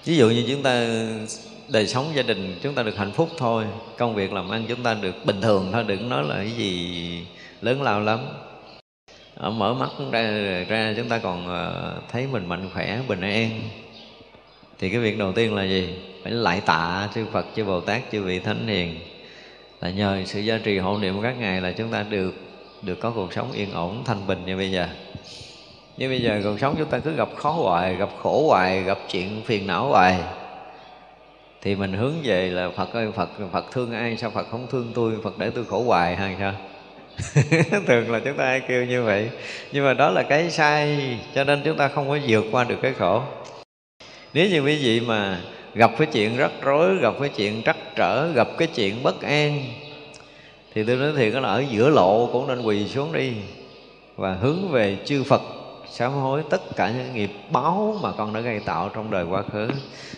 ví 0.04 0.16
dụ 0.16 0.30
như 0.30 0.44
chúng 0.48 0.62
ta 0.62 0.86
đời 1.68 1.86
sống 1.86 2.06
gia 2.14 2.22
đình 2.22 2.58
chúng 2.62 2.74
ta 2.74 2.82
được 2.82 2.96
hạnh 2.96 3.12
phúc 3.12 3.28
thôi, 3.38 3.64
công 3.98 4.14
việc 4.14 4.32
làm 4.32 4.50
ăn 4.50 4.64
chúng 4.68 4.82
ta 4.82 4.94
được 4.94 5.14
bình 5.24 5.40
thường 5.40 5.70
thôi, 5.72 5.84
đừng 5.86 6.08
nói 6.08 6.24
là 6.24 6.34
cái 6.34 6.50
gì 6.50 7.26
lớn 7.60 7.82
lao 7.82 8.00
lắm. 8.00 8.18
Ờ, 9.34 9.50
mở 9.50 9.74
mắt 9.74 9.90
ra 10.12 10.22
ra 10.68 10.94
chúng 10.96 11.08
ta 11.08 11.18
còn 11.18 11.48
ờ, 11.48 11.94
thấy 12.12 12.26
mình 12.26 12.46
mạnh 12.46 12.70
khỏe, 12.74 12.98
bình 13.08 13.20
an. 13.20 13.50
Thì 14.78 14.90
cái 14.90 15.00
việc 15.00 15.18
đầu 15.18 15.32
tiên 15.32 15.54
là 15.54 15.64
gì? 15.64 15.88
Phải 16.22 16.32
lại 16.32 16.60
tạ 16.66 17.08
chư 17.14 17.24
Phật, 17.32 17.46
chư 17.56 17.64
Bồ 17.64 17.80
Tát, 17.80 18.02
chư 18.12 18.22
vị 18.22 18.38
thánh 18.38 18.66
hiền. 18.68 18.98
Là 19.80 19.90
nhờ 19.90 20.22
sự 20.26 20.40
gia 20.40 20.58
trì 20.58 20.78
hộ 20.78 20.98
niệm 20.98 21.22
các 21.22 21.40
ngài 21.40 21.60
là 21.60 21.72
chúng 21.72 21.90
ta 21.90 22.02
được 22.02 22.34
được 22.82 23.00
có 23.00 23.10
cuộc 23.10 23.32
sống 23.32 23.52
yên 23.52 23.72
ổn, 23.72 24.02
thanh 24.04 24.26
bình 24.26 24.42
như 24.46 24.56
bây 24.56 24.70
giờ. 24.70 24.88
Như 25.96 26.08
bây 26.08 26.20
giờ 26.22 26.40
cuộc 26.44 26.60
sống 26.60 26.74
chúng 26.78 26.88
ta 26.88 26.98
cứ 26.98 27.12
gặp 27.12 27.28
khó 27.36 27.50
hoài, 27.50 27.94
gặp 27.94 28.08
khổ 28.22 28.46
hoài, 28.48 28.82
gặp 28.82 28.98
chuyện 29.10 29.42
phiền 29.44 29.66
não 29.66 29.88
hoài 29.88 30.18
thì 31.62 31.74
mình 31.74 31.92
hướng 31.92 32.14
về 32.22 32.48
là 32.48 32.70
Phật 32.76 32.92
ơi, 32.92 33.08
Phật 33.16 33.28
Phật 33.52 33.64
thương 33.72 33.92
ai, 33.92 34.16
sao 34.16 34.30
Phật 34.30 34.46
không 34.50 34.66
thương 34.70 34.92
tôi? 34.94 35.12
Phật 35.22 35.38
để 35.38 35.50
tôi 35.50 35.64
khổ 35.64 35.82
hoài 35.82 36.16
hay 36.16 36.36
sao? 36.38 36.54
Thường 37.86 38.10
là 38.10 38.20
chúng 38.24 38.36
ta 38.36 38.44
hay 38.44 38.60
kêu 38.60 38.84
như 38.84 39.02
vậy. 39.02 39.30
Nhưng 39.72 39.84
mà 39.84 39.94
đó 39.94 40.10
là 40.10 40.22
cái 40.22 40.50
sai, 40.50 40.98
cho 41.34 41.44
nên 41.44 41.62
chúng 41.64 41.76
ta 41.76 41.88
không 41.88 42.08
có 42.08 42.18
vượt 42.28 42.44
qua 42.52 42.64
được 42.64 42.78
cái 42.82 42.92
khổ. 42.92 43.22
Nếu 44.34 44.48
như 44.48 44.60
quý 44.60 44.78
vị 44.82 45.00
mà 45.00 45.40
gặp 45.74 45.90
cái 45.98 46.08
chuyện 46.12 46.36
rắc 46.36 46.50
rối, 46.62 46.96
gặp 46.96 47.14
cái 47.20 47.28
chuyện 47.28 47.62
trắc 47.62 47.76
trở, 47.96 48.32
gặp 48.32 48.48
cái 48.58 48.68
chuyện 48.74 49.02
bất 49.02 49.22
an, 49.22 49.64
thì 50.74 50.84
tôi 50.84 50.96
nói 50.96 51.12
thiệt 51.16 51.34
là 51.34 51.48
ở 51.48 51.64
giữa 51.70 51.90
lộ 51.90 52.28
cũng 52.32 52.46
nên 52.46 52.62
quỳ 52.62 52.88
xuống 52.88 53.12
đi 53.12 53.32
và 54.16 54.34
hướng 54.34 54.68
về 54.68 54.98
chư 55.04 55.22
Phật 55.22 55.42
sám 55.90 56.12
hối 56.12 56.42
tất 56.50 56.76
cả 56.76 56.90
những 56.90 57.14
nghiệp 57.14 57.30
báo 57.50 57.96
mà 58.02 58.12
con 58.12 58.32
đã 58.32 58.40
gây 58.40 58.60
tạo 58.60 58.90
trong 58.94 59.10
đời 59.10 59.24
quá 59.24 59.42
khứ. 59.52 59.70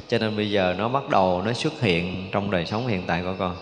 Cho 0.09 0.19
nên 0.19 0.37
bây 0.37 0.51
giờ 0.51 0.75
nó 0.79 0.89
bắt 0.89 1.09
đầu 1.11 1.43
nó 1.43 1.53
xuất 1.53 1.81
hiện 1.81 2.29
trong 2.33 2.51
đời 2.51 2.67
sống 2.67 2.87
hiện 2.87 3.03
tại 3.07 3.23
của 3.23 3.35
con. 3.39 3.57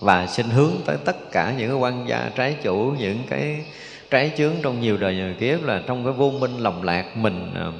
Và 0.00 0.26
xin 0.26 0.46
hướng 0.50 0.72
tới 0.86 0.96
tất 1.04 1.32
cả 1.32 1.54
những 1.58 1.68
cái 1.68 1.78
quan 1.78 2.08
gia, 2.08 2.30
trái 2.36 2.56
chủ, 2.62 2.94
những 2.98 3.18
cái 3.28 3.64
trái 4.10 4.32
chướng 4.38 4.52
trong 4.62 4.80
nhiều 4.80 4.96
đời, 4.96 5.14
nhiều 5.14 5.34
kiếp 5.40 5.62
là 5.62 5.82
trong 5.86 6.04
cái 6.04 6.12
vô 6.12 6.30
minh 6.30 6.58
lầm 6.58 6.82
lạc 6.82 7.16
mình 7.16 7.50
à, 7.54 7.72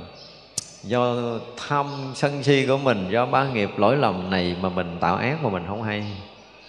do 0.82 1.14
tham 1.68 1.86
sân 2.14 2.43
si 2.43 2.66
của 2.66 2.78
mình, 2.78 3.07
do 3.11 3.26
ba 3.26 3.49
nghiệp 3.49 3.70
lỗi 3.76 3.97
lầm 3.97 4.30
này 4.30 4.57
mà 4.61 4.68
mình 4.68 4.97
tạo 5.01 5.16
ác 5.16 5.45
mà 5.45 5.51
mình 5.51 5.64
không 5.68 5.82
hay, 5.82 6.05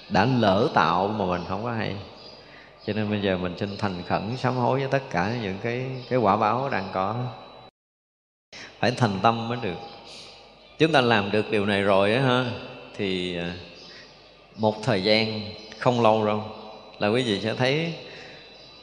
đã 0.09 0.25
lỡ 0.25 0.69
tạo 0.73 1.07
mà 1.07 1.25
mình 1.25 1.41
không 1.47 1.63
có 1.63 1.71
hay 1.71 1.95
cho 2.87 2.93
nên 2.93 3.09
bây 3.09 3.21
giờ 3.21 3.37
mình 3.37 3.55
xin 3.57 3.77
thành 3.77 4.03
khẩn 4.07 4.37
sám 4.37 4.55
hối 4.55 4.79
với 4.79 4.87
tất 4.87 5.03
cả 5.09 5.35
những 5.41 5.57
cái 5.63 5.85
cái 6.09 6.19
quả 6.19 6.37
báo 6.37 6.69
đang 6.69 6.89
có. 6.93 7.15
Phải 8.79 8.91
thành 8.91 9.19
tâm 9.21 9.47
mới 9.47 9.57
được. 9.61 9.77
Chúng 10.79 10.91
ta 10.91 11.01
làm 11.01 11.31
được 11.31 11.51
điều 11.51 11.65
này 11.65 11.81
rồi 11.81 12.13
á 12.13 12.21
ha, 12.21 12.45
thì 12.95 13.37
à, 13.37 13.55
một 14.55 14.75
thời 14.83 15.03
gian 15.03 15.41
không 15.79 16.01
lâu 16.01 16.25
đâu 16.25 16.43
là 16.99 17.07
quý 17.07 17.23
vị 17.23 17.41
sẽ 17.41 17.55
thấy 17.55 17.93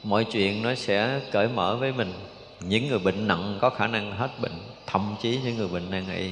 mọi 0.03 0.23
chuyện 0.23 0.61
nó 0.61 0.75
sẽ 0.75 1.19
cởi 1.31 1.47
mở 1.47 1.75
với 1.75 1.91
mình. 1.91 2.13
Những 2.59 2.87
người 2.87 2.99
bệnh 2.99 3.27
nặng 3.27 3.57
có 3.61 3.69
khả 3.69 3.87
năng 3.87 4.11
hết 4.11 4.29
bệnh, 4.41 4.59
thậm 4.87 5.15
chí 5.21 5.39
những 5.43 5.57
người 5.57 5.67
bệnh 5.67 5.89
nan 5.91 6.05
y. 6.17 6.31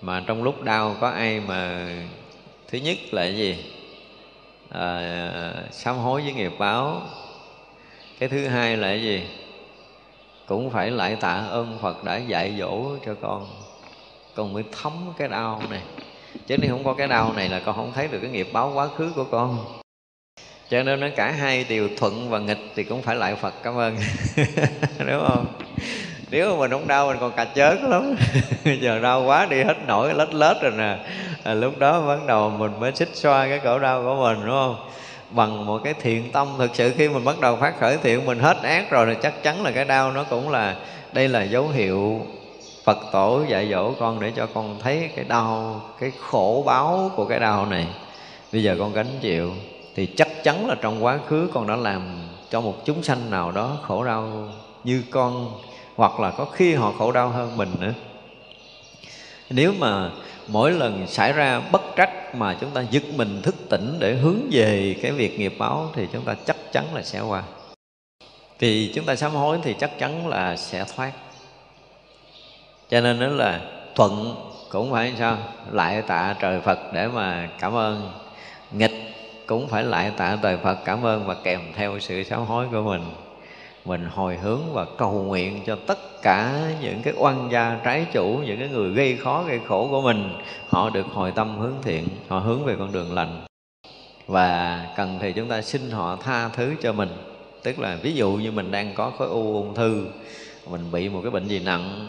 Mà 0.00 0.24
trong 0.26 0.42
lúc 0.42 0.62
đau 0.62 0.96
có 1.00 1.08
ai 1.10 1.40
mà, 1.40 1.88
thứ 2.68 2.78
nhất 2.78 2.98
là 3.12 3.22
cái 3.22 3.36
gì? 3.36 3.75
À, 4.70 5.52
sám 5.70 5.96
hối 5.96 6.22
với 6.22 6.32
nghiệp 6.32 6.52
báo. 6.58 7.02
Cái 8.18 8.28
thứ 8.28 8.46
hai 8.46 8.76
là 8.76 8.88
cái 8.88 9.02
gì? 9.02 9.28
Cũng 10.46 10.70
phải 10.70 10.90
lại 10.90 11.16
tạ 11.20 11.46
ơn 11.50 11.78
phật 11.82 12.04
đã 12.04 12.16
dạy 12.16 12.54
dỗ 12.58 12.96
cho 13.06 13.14
con. 13.22 13.46
Con 14.34 14.52
mới 14.52 14.64
thấm 14.82 15.12
cái 15.18 15.28
đau 15.28 15.62
này. 15.70 15.82
Chứ 16.46 16.56
nếu 16.58 16.70
không 16.70 16.84
có 16.84 16.94
cái 16.94 17.08
đau 17.08 17.32
này 17.32 17.48
là 17.48 17.60
con 17.60 17.76
không 17.76 17.92
thấy 17.94 18.08
được 18.08 18.18
cái 18.22 18.30
nghiệp 18.30 18.48
báo 18.52 18.72
quá 18.74 18.88
khứ 18.88 19.12
của 19.14 19.24
con. 19.24 19.64
Cho 20.68 20.82
nên 20.82 21.00
nó 21.00 21.06
cả 21.16 21.30
hai 21.30 21.66
điều 21.68 21.88
thuận 21.96 22.30
và 22.30 22.38
nghịch 22.38 22.58
thì 22.74 22.84
cũng 22.84 23.02
phải 23.02 23.16
lại 23.16 23.34
phật 23.34 23.54
cảm 23.62 23.74
ơn. 23.76 23.96
Đúng 24.98 25.24
không? 25.28 25.46
Nếu 26.30 26.50
mà 26.50 26.60
mình 26.60 26.70
không 26.70 26.88
đau 26.88 27.06
mình 27.06 27.16
còn 27.20 27.32
cà 27.32 27.44
chớn 27.44 27.90
lắm. 27.90 28.14
Giờ 28.80 28.98
đau 28.98 29.24
quá 29.24 29.46
đi 29.46 29.62
hết 29.62 29.76
nổi 29.86 30.14
lết 30.14 30.34
lết 30.34 30.62
rồi 30.62 30.72
nè. 30.76 30.98
À, 31.44 31.54
lúc 31.54 31.78
đó 31.78 32.00
bắt 32.00 32.18
đầu 32.26 32.50
mình 32.50 32.80
mới 32.80 32.92
xích 32.92 33.10
xoa 33.14 33.48
cái 33.48 33.58
cổ 33.64 33.78
đau 33.78 34.02
của 34.02 34.16
mình 34.22 34.46
đúng 34.46 34.54
không? 34.54 34.76
Bằng 35.30 35.66
một 35.66 35.80
cái 35.84 35.94
thiện 36.02 36.32
tâm 36.32 36.48
thực 36.58 36.70
sự 36.74 36.92
khi 36.96 37.08
mình 37.08 37.24
bắt 37.24 37.40
đầu 37.40 37.56
phát 37.56 37.80
khởi 37.80 37.98
thiện 38.02 38.26
mình 38.26 38.38
hết 38.38 38.62
ác 38.62 38.90
rồi 38.90 39.06
thì 39.06 39.14
chắc 39.22 39.42
chắn 39.42 39.62
là 39.62 39.70
cái 39.70 39.84
đau 39.84 40.12
nó 40.12 40.24
cũng 40.30 40.48
là 40.50 40.76
đây 41.12 41.28
là 41.28 41.42
dấu 41.42 41.68
hiệu 41.68 42.20
Phật 42.84 42.98
tổ 43.12 43.42
dạy 43.48 43.68
dỗ 43.70 43.92
con 43.92 44.20
để 44.20 44.32
cho 44.36 44.46
con 44.54 44.78
thấy 44.82 45.10
cái 45.16 45.24
đau 45.28 45.80
cái 46.00 46.12
khổ 46.20 46.62
báo 46.66 47.10
của 47.16 47.24
cái 47.24 47.40
đau 47.40 47.66
này. 47.66 47.86
Bây 48.52 48.62
giờ 48.62 48.76
con 48.78 48.92
gánh 48.92 49.18
chịu 49.20 49.52
thì 49.96 50.06
chắc 50.06 50.28
chắn 50.44 50.68
là 50.68 50.74
trong 50.80 51.04
quá 51.04 51.18
khứ 51.28 51.50
con 51.54 51.66
đã 51.66 51.76
làm 51.76 52.02
cho 52.50 52.60
một 52.60 52.74
chúng 52.84 53.02
sanh 53.02 53.30
nào 53.30 53.52
đó 53.52 53.76
khổ 53.82 54.04
đau 54.04 54.48
như 54.84 55.02
con 55.10 55.52
hoặc 55.96 56.20
là 56.20 56.30
có 56.30 56.44
khi 56.44 56.74
họ 56.74 56.92
khổ 56.98 57.12
đau 57.12 57.28
hơn 57.28 57.56
mình 57.56 57.68
nữa. 57.80 57.92
Nếu 59.50 59.72
mà 59.78 60.10
mỗi 60.48 60.72
lần 60.72 61.06
xảy 61.06 61.32
ra 61.32 61.60
bất 61.72 61.82
trắc 61.96 62.34
mà 62.34 62.56
chúng 62.60 62.70
ta 62.70 62.84
giật 62.90 63.02
mình 63.16 63.42
thức 63.42 63.54
tỉnh 63.68 63.96
để 63.98 64.14
hướng 64.14 64.40
về 64.50 64.96
cái 65.02 65.12
việc 65.12 65.38
nghiệp 65.38 65.54
báo 65.58 65.90
thì 65.94 66.06
chúng 66.12 66.24
ta 66.24 66.34
chắc 66.46 66.56
chắn 66.72 66.84
là 66.94 67.02
sẽ 67.02 67.20
qua. 67.20 67.42
Thì 68.58 68.92
chúng 68.94 69.04
ta 69.04 69.16
sám 69.16 69.32
hối 69.32 69.58
thì 69.62 69.74
chắc 69.78 69.98
chắn 69.98 70.28
là 70.28 70.56
sẽ 70.56 70.84
thoát. 70.96 71.12
Cho 72.88 73.00
nên 73.00 73.20
đó 73.20 73.26
là 73.26 73.60
thuận 73.94 74.36
cũng 74.70 74.92
phải 74.92 75.12
sao? 75.18 75.38
Lại 75.70 76.02
tạ 76.02 76.34
trời 76.40 76.60
phật 76.60 76.78
để 76.92 77.08
mà 77.08 77.48
cảm 77.60 77.76
ơn. 77.76 78.12
Nghịch 78.72 79.06
cũng 79.46 79.68
phải 79.68 79.84
lại 79.84 80.12
tạ 80.16 80.38
trời 80.42 80.56
Phật 80.62 80.78
cảm 80.84 81.06
ơn 81.06 81.26
và 81.26 81.34
kèm 81.44 81.60
theo 81.76 81.98
sự 81.98 82.22
sám 82.22 82.46
hối 82.46 82.66
của 82.72 82.82
mình 82.82 83.02
mình 83.86 84.08
hồi 84.14 84.36
hướng 84.36 84.60
và 84.72 84.86
cầu 84.98 85.12
nguyện 85.12 85.62
cho 85.66 85.76
tất 85.86 86.22
cả 86.22 86.70
những 86.80 87.02
cái 87.02 87.14
oan 87.16 87.48
gia 87.52 87.80
trái 87.84 88.06
chủ, 88.12 88.40
những 88.46 88.58
cái 88.58 88.68
người 88.68 88.90
gây 88.90 89.16
khó, 89.16 89.42
gây 89.42 89.60
khổ 89.66 89.88
của 89.90 90.02
mình. 90.02 90.32
Họ 90.68 90.90
được 90.90 91.06
hồi 91.12 91.32
tâm 91.32 91.58
hướng 91.58 91.74
thiện, 91.82 92.08
họ 92.28 92.38
hướng 92.38 92.64
về 92.64 92.76
con 92.78 92.92
đường 92.92 93.14
lành. 93.14 93.44
Và 94.26 94.80
cần 94.96 95.18
thì 95.20 95.32
chúng 95.32 95.48
ta 95.48 95.62
xin 95.62 95.90
họ 95.90 96.16
tha 96.16 96.48
thứ 96.48 96.74
cho 96.82 96.92
mình. 96.92 97.08
Tức 97.62 97.78
là 97.78 97.98
ví 98.02 98.12
dụ 98.12 98.32
như 98.32 98.52
mình 98.52 98.70
đang 98.70 98.94
có 98.94 99.12
khối 99.18 99.28
u 99.28 99.54
ung 99.54 99.74
thư, 99.74 100.06
mình 100.70 100.92
bị 100.92 101.08
một 101.08 101.20
cái 101.22 101.30
bệnh 101.30 101.48
gì 101.48 101.58
nặng, 101.58 102.08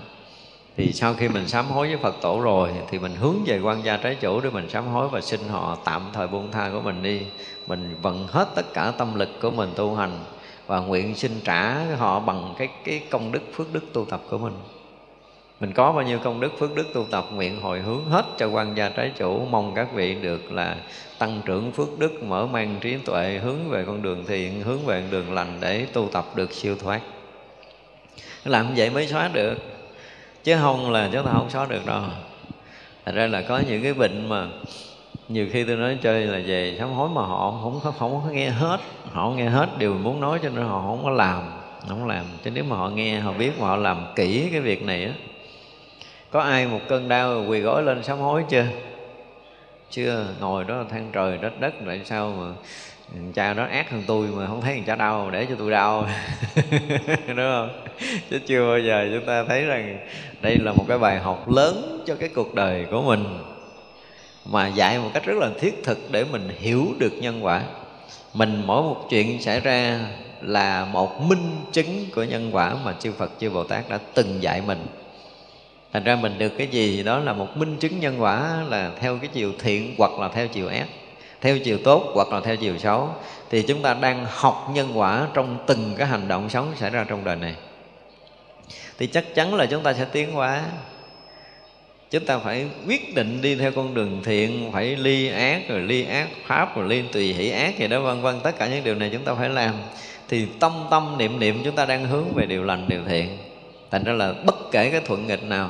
thì 0.77 0.93
sau 0.93 1.13
khi 1.13 1.29
mình 1.29 1.47
sám 1.47 1.65
hối 1.65 1.87
với 1.87 1.97
Phật 1.97 2.15
tổ 2.21 2.41
rồi 2.41 2.69
thì 2.89 2.99
mình 2.99 3.15
hướng 3.15 3.35
về 3.45 3.59
quan 3.59 3.83
gia 3.83 3.97
trái 3.97 4.15
chủ 4.15 4.41
để 4.41 4.49
mình 4.49 4.69
sám 4.69 4.87
hối 4.87 5.07
và 5.07 5.21
xin 5.21 5.39
họ 5.49 5.77
tạm 5.85 6.01
thời 6.13 6.27
buông 6.27 6.51
tha 6.51 6.69
của 6.73 6.81
mình 6.81 7.03
đi. 7.03 7.21
Mình 7.67 7.95
vận 8.01 8.27
hết 8.27 8.47
tất 8.55 8.73
cả 8.73 8.91
tâm 8.97 9.15
lực 9.15 9.29
của 9.41 9.51
mình 9.51 9.69
tu 9.75 9.95
hành 9.95 10.19
và 10.67 10.79
nguyện 10.79 11.15
xin 11.15 11.31
trả 11.43 11.75
họ 11.97 12.19
bằng 12.19 12.55
cái 12.57 12.67
cái 12.85 13.01
công 13.09 13.31
đức 13.31 13.41
phước 13.53 13.73
đức 13.73 13.93
tu 13.93 14.05
tập 14.05 14.21
của 14.29 14.37
mình. 14.37 14.53
Mình 15.59 15.73
có 15.73 15.91
bao 15.91 16.05
nhiêu 16.05 16.19
công 16.23 16.39
đức 16.39 16.59
phước 16.59 16.75
đức 16.75 16.87
tu 16.93 17.05
tập, 17.11 17.25
nguyện 17.31 17.61
hồi 17.61 17.79
hướng 17.79 18.05
hết 18.05 18.25
cho 18.37 18.47
quan 18.47 18.77
gia 18.77 18.89
trái 18.89 19.11
chủ. 19.17 19.45
Mong 19.45 19.73
các 19.75 19.93
vị 19.93 20.15
được 20.15 20.51
là 20.51 20.77
tăng 21.19 21.41
trưởng 21.45 21.71
phước 21.71 21.99
đức, 21.99 22.23
mở 22.23 22.45
mang 22.45 22.77
trí 22.81 22.97
tuệ, 22.97 23.39
hướng 23.43 23.69
về 23.69 23.83
con 23.85 24.01
đường 24.01 24.25
thiện, 24.27 24.61
hướng 24.61 24.85
về 24.85 25.01
con 25.01 25.11
đường 25.11 25.33
lành 25.33 25.57
để 25.59 25.85
tu 25.93 26.09
tập 26.11 26.25
được 26.35 26.53
siêu 26.53 26.75
thoát. 26.75 27.01
Làm 28.45 28.75
vậy 28.75 28.89
mới 28.89 29.07
xóa 29.07 29.29
được. 29.33 29.57
Chứ 30.43 30.57
không 30.61 30.91
là 30.91 31.09
chúng 31.13 31.25
ta 31.25 31.31
không 31.33 31.49
xóa 31.49 31.65
được 31.65 31.85
đâu. 31.85 32.01
Thật 33.05 33.11
ra 33.15 33.27
là 33.27 33.41
có 33.41 33.61
những 33.67 33.83
cái 33.83 33.93
bệnh 33.93 34.29
mà 34.29 34.47
nhiều 35.29 35.47
khi 35.51 35.63
tôi 35.63 35.75
nói 35.75 35.97
chơi 36.01 36.25
là 36.25 36.39
về 36.45 36.75
sám 36.79 36.89
hối 36.89 37.09
mà 37.09 37.21
họ 37.21 37.59
không 37.63 37.79
có 37.83 37.91
không 37.91 38.21
có 38.23 38.29
nghe 38.31 38.49
hết. 38.49 38.79
Họ 39.11 39.23
không 39.23 39.37
nghe 39.37 39.49
hết 39.49 39.69
điều 39.77 39.93
mình 39.93 40.03
muốn 40.03 40.21
nói 40.21 40.39
cho 40.43 40.49
nên 40.49 40.65
họ 40.65 40.81
không 40.81 41.03
có 41.03 41.09
làm, 41.09 41.43
không 41.87 42.07
làm. 42.07 42.25
Chứ 42.43 42.51
nếu 42.51 42.63
mà 42.63 42.75
họ 42.75 42.89
nghe, 42.89 43.19
họ 43.19 43.33
biết 43.33 43.51
mà 43.59 43.67
họ 43.67 43.75
làm 43.75 44.05
kỹ 44.15 44.49
cái 44.51 44.61
việc 44.61 44.83
này 44.83 45.05
á. 45.05 45.11
Có 46.31 46.41
ai 46.41 46.67
một 46.67 46.79
cơn 46.87 47.07
đau 47.07 47.45
quỳ 47.47 47.59
gối 47.59 47.83
lên 47.83 48.03
sám 48.03 48.19
hối 48.19 48.43
chưa? 48.49 48.65
Chưa. 49.89 50.25
Ngồi 50.39 50.63
đó 50.63 50.83
than 50.89 51.09
trời 51.13 51.37
đất 51.37 51.59
đất 51.59 51.73
lại 51.85 52.01
sao 52.05 52.33
mà 52.39 52.45
cha 53.33 53.53
đó 53.53 53.63
ác 53.71 53.91
hơn 53.91 54.03
tôi 54.07 54.27
mà 54.27 54.47
không 54.47 54.61
thấy 54.61 54.73
thằng 54.73 54.83
cha 54.83 54.95
đau? 54.95 55.31
Để 55.31 55.45
cho 55.49 55.55
tôi 55.59 55.71
đau. 55.71 56.07
Đúng 57.27 57.35
không? 57.37 57.69
Chứ 58.29 58.39
chưa 58.47 58.67
bao 58.69 58.79
giờ 58.79 59.09
chúng 59.13 59.25
ta 59.25 59.43
thấy 59.43 59.65
rằng 59.65 59.99
đây 60.41 60.57
là 60.57 60.73
một 60.73 60.85
cái 60.87 60.97
bài 60.97 61.19
học 61.19 61.49
lớn 61.49 62.03
cho 62.05 62.15
cái 62.15 62.29
cuộc 62.29 62.55
đời 62.55 62.85
của 62.91 63.01
mình 63.01 63.23
mà 64.49 64.67
dạy 64.67 64.99
một 64.99 65.09
cách 65.13 65.25
rất 65.25 65.37
là 65.37 65.49
thiết 65.59 65.83
thực 65.83 66.11
để 66.11 66.25
mình 66.31 66.49
hiểu 66.59 66.87
được 66.97 67.13
nhân 67.21 67.45
quả. 67.45 67.63
Mình 68.33 68.63
mỗi 68.65 68.83
một 68.83 69.05
chuyện 69.09 69.41
xảy 69.41 69.59
ra 69.59 69.99
là 70.41 70.85
một 70.85 71.21
minh 71.21 71.55
chứng 71.71 72.05
của 72.15 72.23
nhân 72.23 72.49
quả 72.55 72.75
mà 72.85 72.93
chư 72.99 73.11
Phật, 73.11 73.31
chư 73.39 73.49
Bồ 73.49 73.63
Tát 73.63 73.89
đã 73.89 73.99
từng 74.13 74.43
dạy 74.43 74.61
mình. 74.61 74.85
Thành 75.93 76.03
ra 76.03 76.15
mình 76.15 76.37
được 76.37 76.49
cái 76.57 76.67
gì 76.67 77.03
đó 77.03 77.19
là 77.19 77.33
một 77.33 77.57
minh 77.57 77.77
chứng 77.79 77.99
nhân 77.99 78.21
quả, 78.21 78.63
là 78.67 78.91
theo 78.99 79.17
cái 79.17 79.29
chiều 79.33 79.51
thiện 79.59 79.95
hoặc 79.97 80.11
là 80.19 80.29
theo 80.29 80.47
chiều 80.47 80.67
ác, 80.67 80.85
theo 81.41 81.59
chiều 81.59 81.77
tốt 81.83 82.11
hoặc 82.13 82.27
là 82.31 82.39
theo 82.39 82.55
chiều 82.55 82.77
xấu. 82.77 83.09
Thì 83.49 83.61
chúng 83.61 83.81
ta 83.81 83.93
đang 83.93 84.25
học 84.29 84.69
nhân 84.73 84.91
quả 84.95 85.27
trong 85.33 85.57
từng 85.67 85.95
cái 85.97 86.07
hành 86.07 86.27
động 86.27 86.49
sống 86.49 86.73
xảy 86.75 86.89
ra 86.89 87.05
trong 87.07 87.23
đời 87.23 87.35
này. 87.35 87.55
Thì 88.99 89.07
chắc 89.07 89.35
chắn 89.35 89.55
là 89.55 89.65
chúng 89.65 89.83
ta 89.83 89.93
sẽ 89.93 90.05
tiến 90.05 90.31
hóa 90.31 90.63
chúng 92.11 92.25
ta 92.25 92.37
phải 92.37 92.65
quyết 92.87 93.15
định 93.15 93.41
đi 93.41 93.55
theo 93.55 93.71
con 93.71 93.93
đường 93.93 94.21
thiện, 94.23 94.71
phải 94.71 94.95
ly 94.95 95.27
ác, 95.27 95.69
rồi 95.69 95.81
ly 95.81 96.05
ác 96.05 96.27
pháp, 96.45 96.77
rồi 96.77 96.89
ly 96.89 97.03
tùy 97.11 97.33
hỷ 97.33 97.49
ác 97.49 97.79
gì 97.79 97.87
đó, 97.87 97.99
vân 97.99 98.21
vân. 98.21 98.39
Tất 98.43 98.57
cả 98.57 98.67
những 98.67 98.83
điều 98.83 98.95
này 98.95 99.09
chúng 99.13 99.23
ta 99.23 99.33
phải 99.33 99.49
làm. 99.49 99.73
Thì 100.27 100.47
tâm 100.59 100.87
tâm, 100.91 101.17
niệm 101.17 101.39
niệm 101.39 101.61
chúng 101.63 101.75
ta 101.75 101.85
đang 101.85 102.05
hướng 102.05 102.33
về 102.33 102.45
điều 102.45 102.63
lành, 102.63 102.85
điều 102.87 103.01
thiện. 103.07 103.37
Thành 103.91 104.03
ra 104.03 104.13
là 104.13 104.33
bất 104.45 104.55
kể 104.71 104.89
cái 104.89 105.01
thuận 105.01 105.27
nghịch 105.27 105.43
nào 105.43 105.69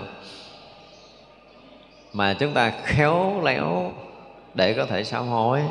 mà 2.13 2.33
chúng 2.33 2.53
ta 2.53 2.73
khéo 2.83 3.41
léo 3.43 3.93
để 4.53 4.73
có 4.73 4.85
thể 4.85 5.03
sám 5.03 5.27
hối, 5.27 5.61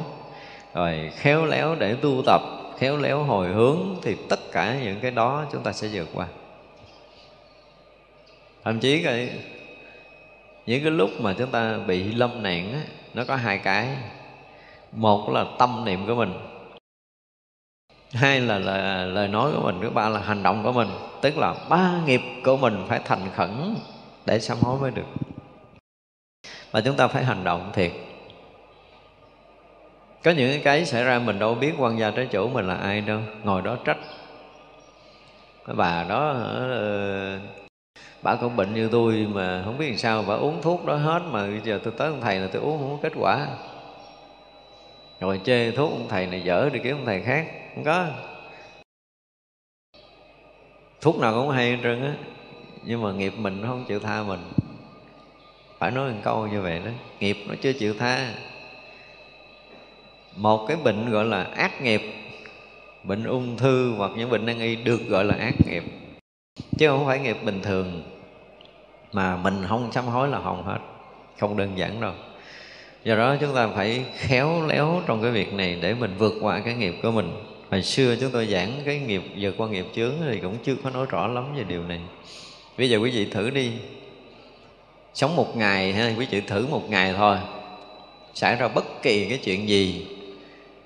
rồi 0.74 1.10
khéo 1.16 1.46
léo 1.46 1.74
để 1.74 1.94
tu 1.94 2.22
tập, 2.26 2.42
khéo 2.78 2.96
léo 2.96 3.22
hồi 3.22 3.48
hướng, 3.48 3.96
thì 4.02 4.16
tất 4.28 4.52
cả 4.52 4.76
những 4.84 5.00
cái 5.00 5.10
đó 5.10 5.44
chúng 5.52 5.62
ta 5.62 5.72
sẽ 5.72 5.88
vượt 5.92 6.08
qua. 6.14 6.26
Thậm 8.64 8.80
chí 8.80 9.02
cái 9.02 9.30
những 10.66 10.82
cái 10.82 10.90
lúc 10.90 11.10
mà 11.20 11.34
chúng 11.38 11.50
ta 11.50 11.78
bị 11.86 12.12
lâm 12.12 12.42
nạn 12.42 12.72
á, 12.72 12.80
nó 13.14 13.24
có 13.24 13.36
hai 13.36 13.58
cái. 13.58 13.88
Một 14.92 15.30
là 15.30 15.44
tâm 15.58 15.84
niệm 15.84 16.06
của 16.06 16.14
mình. 16.14 16.32
Hai 18.12 18.40
là, 18.40 18.58
là 18.58 19.04
lời 19.04 19.28
nói 19.28 19.52
của 19.54 19.62
mình 19.62 19.78
thứ 19.82 19.90
ba 19.90 20.08
là 20.08 20.20
hành 20.20 20.42
động 20.42 20.62
của 20.64 20.72
mình. 20.72 20.88
Tức 21.20 21.38
là 21.38 21.54
ba 21.68 22.00
nghiệp 22.06 22.20
của 22.44 22.56
mình 22.56 22.84
phải 22.88 23.00
thành 23.04 23.30
khẩn 23.34 23.74
để 24.26 24.40
sám 24.40 24.58
hối 24.60 24.80
mới 24.80 24.90
được. 24.90 25.06
Và 26.70 26.80
chúng 26.80 26.96
ta 26.96 27.08
phải 27.08 27.24
hành 27.24 27.44
động 27.44 27.70
thiệt. 27.74 27.92
Có 30.22 30.30
những 30.30 30.62
cái 30.62 30.84
xảy 30.84 31.04
ra 31.04 31.18
mình 31.18 31.38
đâu 31.38 31.54
biết 31.54 31.72
quan 31.78 31.98
gia 31.98 32.10
trái 32.10 32.26
chủ 32.26 32.48
mình 32.48 32.66
là 32.66 32.74
ai 32.74 33.00
đâu 33.00 33.20
ngồi 33.44 33.62
đó 33.62 33.76
trách. 33.84 33.98
Cái 35.66 35.76
bà 35.76 36.04
đó 36.04 36.32
ờ, 36.32 37.38
bà 38.22 38.36
cũng 38.36 38.56
bệnh 38.56 38.74
như 38.74 38.88
tôi 38.92 39.26
mà 39.32 39.62
không 39.64 39.78
biết 39.78 39.88
làm 39.88 39.98
sao, 39.98 40.24
bà 40.28 40.34
uống 40.34 40.62
thuốc 40.62 40.84
đó 40.84 40.96
hết 40.96 41.22
mà 41.30 41.46
bây 41.46 41.60
giờ 41.64 41.80
tôi 41.84 41.94
tới 41.96 42.08
ông 42.08 42.20
thầy 42.20 42.38
là 42.38 42.48
tôi 42.52 42.62
uống 42.62 42.78
không 42.78 42.90
có 42.90 42.98
kết 43.02 43.12
quả. 43.16 43.46
Rồi 45.20 45.40
chê 45.44 45.70
thuốc 45.70 45.90
ông 45.90 46.06
thầy 46.08 46.26
này 46.26 46.40
dở 46.40 46.70
đi 46.72 46.80
kiếm 46.82 46.96
ông 46.96 47.06
thầy 47.06 47.22
khác, 47.22 47.46
không 47.74 47.84
có. 47.84 48.06
Thuốc 51.00 51.18
nào 51.18 51.34
cũng 51.34 51.50
hay 51.50 51.70
hết 51.70 51.78
trơn 51.82 52.02
á, 52.02 52.14
nhưng 52.84 53.02
mà 53.02 53.12
nghiệp 53.12 53.32
mình 53.36 53.60
nó 53.62 53.68
không 53.68 53.84
chịu 53.88 54.00
tha 54.00 54.22
mình. 54.22 54.40
Phải 55.78 55.90
nói 55.90 56.10
một 56.10 56.18
câu 56.22 56.46
như 56.46 56.62
vậy 56.62 56.80
đó, 56.84 56.90
nghiệp 57.20 57.36
nó 57.48 57.54
chưa 57.62 57.72
chịu 57.72 57.94
tha. 57.98 58.34
Một 60.36 60.66
cái 60.68 60.76
bệnh 60.84 61.10
gọi 61.10 61.24
là 61.24 61.44
ác 61.44 61.82
nghiệp, 61.82 62.02
bệnh 63.02 63.24
ung 63.24 63.56
thư 63.56 63.94
hoặc 63.96 64.10
những 64.16 64.30
bệnh 64.30 64.46
nan 64.46 64.58
y 64.58 64.76
được 64.76 65.08
gọi 65.08 65.24
là 65.24 65.34
ác 65.34 65.54
nghiệp 65.66 65.84
chứ 66.78 66.88
không 66.88 67.06
phải 67.06 67.18
nghiệp 67.18 67.36
bình 67.44 67.62
thường. 67.62 68.02
Mà 69.12 69.36
mình 69.36 69.64
không 69.68 69.92
sám 69.92 70.06
hối 70.06 70.28
là 70.28 70.38
hồng 70.38 70.62
hết. 70.64 70.78
Không 71.38 71.56
đơn 71.56 71.78
giản 71.78 72.00
đâu. 72.00 72.12
Do 73.04 73.16
đó 73.16 73.36
chúng 73.40 73.54
ta 73.54 73.68
phải 73.68 74.04
khéo 74.16 74.66
léo 74.66 75.02
trong 75.06 75.22
cái 75.22 75.30
việc 75.30 75.52
này 75.52 75.78
để 75.80 75.94
mình 75.94 76.14
vượt 76.18 76.34
qua 76.40 76.60
cái 76.64 76.74
nghiệp 76.74 76.94
của 77.02 77.10
mình. 77.10 77.32
Hồi 77.70 77.82
xưa 77.82 78.16
chúng 78.20 78.30
tôi 78.30 78.46
giảng 78.46 78.82
cái 78.84 78.98
nghiệp, 78.98 79.22
vượt 79.38 79.54
qua 79.58 79.68
nghiệp 79.68 79.86
chướng 79.94 80.12
thì 80.30 80.38
cũng 80.40 80.56
chưa 80.64 80.74
có 80.84 80.90
nói 80.90 81.06
rõ 81.10 81.26
lắm 81.26 81.56
về 81.56 81.64
điều 81.64 81.82
này. 81.82 82.00
Bây 82.78 82.90
giờ 82.90 82.98
quý 82.98 83.10
vị 83.10 83.26
thử 83.30 83.50
đi. 83.50 83.72
Sống 85.14 85.36
một 85.36 85.56
ngày 85.56 85.92
ha, 85.92 86.14
quý 86.18 86.26
vị 86.30 86.40
thử 86.40 86.66
một 86.66 86.90
ngày 86.90 87.14
thôi. 87.16 87.36
Xảy 88.34 88.56
ra 88.56 88.68
bất 88.68 89.02
kỳ 89.02 89.28
cái 89.28 89.38
chuyện 89.44 89.68
gì 89.68 90.06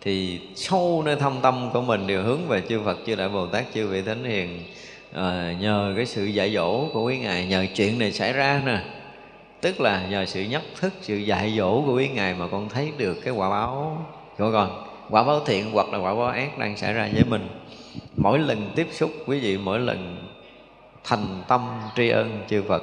thì 0.01 0.41
sâu 0.55 1.03
nơi 1.07 1.17
thâm 1.17 1.39
tâm 1.43 1.71
của 1.73 1.81
mình 1.81 2.07
đều 2.07 2.23
hướng 2.23 2.49
về 2.49 2.63
chư 2.69 2.81
Phật, 2.85 2.99
chư 3.07 3.15
Đại 3.15 3.29
Bồ 3.29 3.47
Tát, 3.47 3.65
chư 3.75 3.87
vị 3.87 4.03
Thánh 4.03 4.25
Hiền 4.25 4.63
à, 5.13 5.55
nhờ 5.61 5.93
cái 5.97 6.07
sự 6.07 6.25
dạy 6.25 6.55
dỗ 6.55 6.89
của 6.93 7.03
quý 7.03 7.19
ngài 7.19 7.47
nhờ 7.47 7.67
chuyện 7.75 7.99
này 7.99 8.13
xảy 8.13 8.33
ra 8.33 8.63
nè. 8.67 8.81
Tức 9.61 9.81
là 9.81 10.07
nhờ 10.11 10.27
sự 10.27 10.43
nhắc 10.43 10.63
thức 10.81 10.93
sự 11.01 11.17
dạy 11.17 11.55
dỗ 11.57 11.83
của 11.87 11.95
quý 11.95 12.09
ngài 12.09 12.35
mà 12.35 12.47
con 12.51 12.69
thấy 12.69 12.93
được 12.97 13.15
cái 13.25 13.35
quả 13.35 13.51
báo. 13.51 14.07
Của 14.39 14.53
con 14.53 14.87
quả 15.11 15.23
báo 15.23 15.41
thiện 15.47 15.71
hoặc 15.73 15.89
là 15.93 15.99
quả 15.99 16.15
báo 16.15 16.27
ác 16.27 16.59
đang 16.59 16.77
xảy 16.77 16.93
ra 16.93 17.09
với 17.15 17.25
mình. 17.25 17.49
Mỗi 18.17 18.39
lần 18.39 18.71
tiếp 18.77 18.87
xúc 18.91 19.11
quý 19.27 19.39
vị 19.39 19.59
mỗi 19.59 19.79
lần 19.79 20.17
thành 21.05 21.43
tâm 21.49 21.61
tri 21.97 22.09
ân 22.09 22.41
chư 22.49 22.63
Phật. 22.63 22.83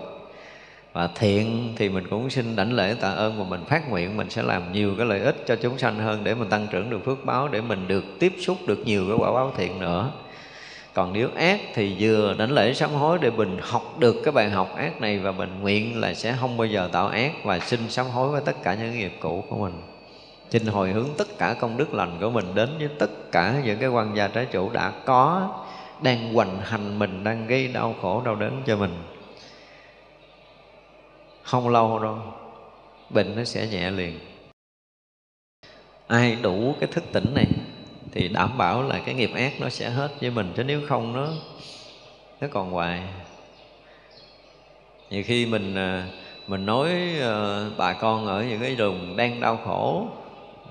Và 0.94 1.10
thiện 1.16 1.74
thì 1.76 1.90
mình 1.90 2.08
cũng 2.10 2.30
xin 2.30 2.56
đảnh 2.56 2.74
lễ 2.74 2.96
tạ 3.02 3.12
ơn 3.12 3.40
và 3.40 3.46
mình 3.50 3.66
phát 3.68 3.90
nguyện 3.90 4.18
mình 4.18 4.30
sẽ 4.30 4.44
làm 4.44 4.72
nhiều 4.72 4.94
cái 4.98 5.06
lợi 5.06 5.20
ích 5.20 5.44
cho 5.48 5.56
chúng 5.56 5.78
sanh 5.78 6.00
hơn 6.00 6.24
để 6.24 6.36
mình 6.36 6.50
tăng 6.50 6.68
trưởng 6.72 6.90
được 6.90 7.06
phước 7.06 7.26
báo 7.26 7.48
để 7.48 7.62
mình 7.62 7.88
được 7.88 8.04
tiếp 8.20 8.34
xúc 8.40 8.58
được 8.68 8.80
nhiều 8.86 9.06
cái 9.08 9.18
quả 9.20 9.32
báo 9.32 9.52
thiện 9.58 9.80
nữa 9.80 10.12
còn 10.98 11.14
nếu 11.14 11.30
ác 11.36 11.62
thì 11.74 11.96
vừa 12.00 12.36
đánh 12.38 12.52
lễ 12.52 12.74
sám 12.74 12.90
hối 12.90 13.18
để 13.22 13.30
mình 13.30 13.58
học 13.62 14.00
được 14.00 14.16
cái 14.24 14.32
bài 14.32 14.50
học 14.50 14.76
ác 14.76 15.02
này 15.02 15.20
và 15.20 15.32
mình 15.32 15.60
nguyện 15.62 16.00
là 16.00 16.14
sẽ 16.14 16.36
không 16.40 16.58
bao 16.58 16.68
giờ 16.68 16.90
tạo 16.92 17.08
ác 17.08 17.34
và 17.44 17.60
xin 17.60 17.90
sám 17.90 18.06
hối 18.06 18.30
với 18.30 18.42
tất 18.46 18.56
cả 18.64 18.74
những 18.74 18.98
nghiệp 18.98 19.12
cũ 19.20 19.44
của 19.50 19.58
mình. 19.58 19.82
Xin 20.50 20.66
hồi 20.66 20.92
hướng 20.92 21.10
tất 21.18 21.28
cả 21.38 21.56
công 21.60 21.78
đức 21.78 21.94
lành 21.94 22.18
của 22.22 22.30
mình 22.30 22.56
đến 22.56 22.70
với 22.80 22.90
tất 23.00 23.32
cả 23.32 23.62
những 23.64 23.80
cái 23.80 23.90
quan 23.90 24.16
gia 24.16 24.28
trái 24.28 24.46
chủ 24.46 24.70
đã 24.70 24.94
có, 25.06 25.50
đang 26.02 26.34
hoành 26.34 26.62
hành 26.62 27.00
mình, 27.00 27.24
đang 27.24 27.48
gây 27.48 27.68
đau 27.68 27.96
khổ, 28.02 28.22
đau 28.26 28.36
đớn 28.36 28.62
cho 28.66 28.78
mình. 28.78 28.94
Không 31.44 31.70
lâu 31.70 32.00
đâu, 32.00 32.18
bệnh 33.10 33.36
nó 33.36 33.44
sẽ 33.44 33.68
nhẹ 33.68 33.92
liền. 33.92 34.20
Ai 36.08 36.38
đủ 36.42 36.76
cái 36.80 36.88
thức 36.88 37.04
tỉnh 37.12 37.34
này? 37.34 37.48
Thì 38.12 38.28
đảm 38.28 38.58
bảo 38.58 38.84
là 38.84 39.00
cái 39.06 39.16
nghiệp 39.16 39.32
ác 39.36 39.54
nó 39.60 39.70
sẽ 39.70 39.90
hết 39.90 40.12
với 40.22 40.30
mình, 40.30 40.54
chứ 40.56 40.64
nếu 40.64 40.82
không 40.88 41.14
nó 41.14 41.28
nó 42.42 42.48
còn 42.52 42.72
hoài. 42.72 43.02
Nhiều 45.10 45.24
khi 45.26 45.46
mình 45.46 45.76
à, 45.76 46.08
mình 46.48 46.66
nói 46.66 46.90
à, 47.22 47.66
bà 47.78 47.94
con 47.94 48.28
ở 48.28 48.44
những 48.44 48.62
cái 48.62 48.76
vùng 48.76 49.18
đang 49.18 49.40
đau 49.40 49.58
khổ, 49.66 50.08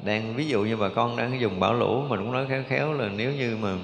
đang, 0.05 0.35
ví 0.35 0.47
dụ 0.47 0.63
như 0.63 0.77
bà 0.77 0.89
con 0.89 1.17
đang 1.17 1.41
dùng 1.41 1.61
bão 1.61 1.75
lũ, 1.75 2.05
mình 2.09 2.21
cũng 2.21 2.33
nói 2.33 2.47
khéo 2.49 2.63
khéo 2.69 2.93
là 2.93 3.09
nếu 3.17 3.33
như 3.33 3.57
mà 3.61 3.77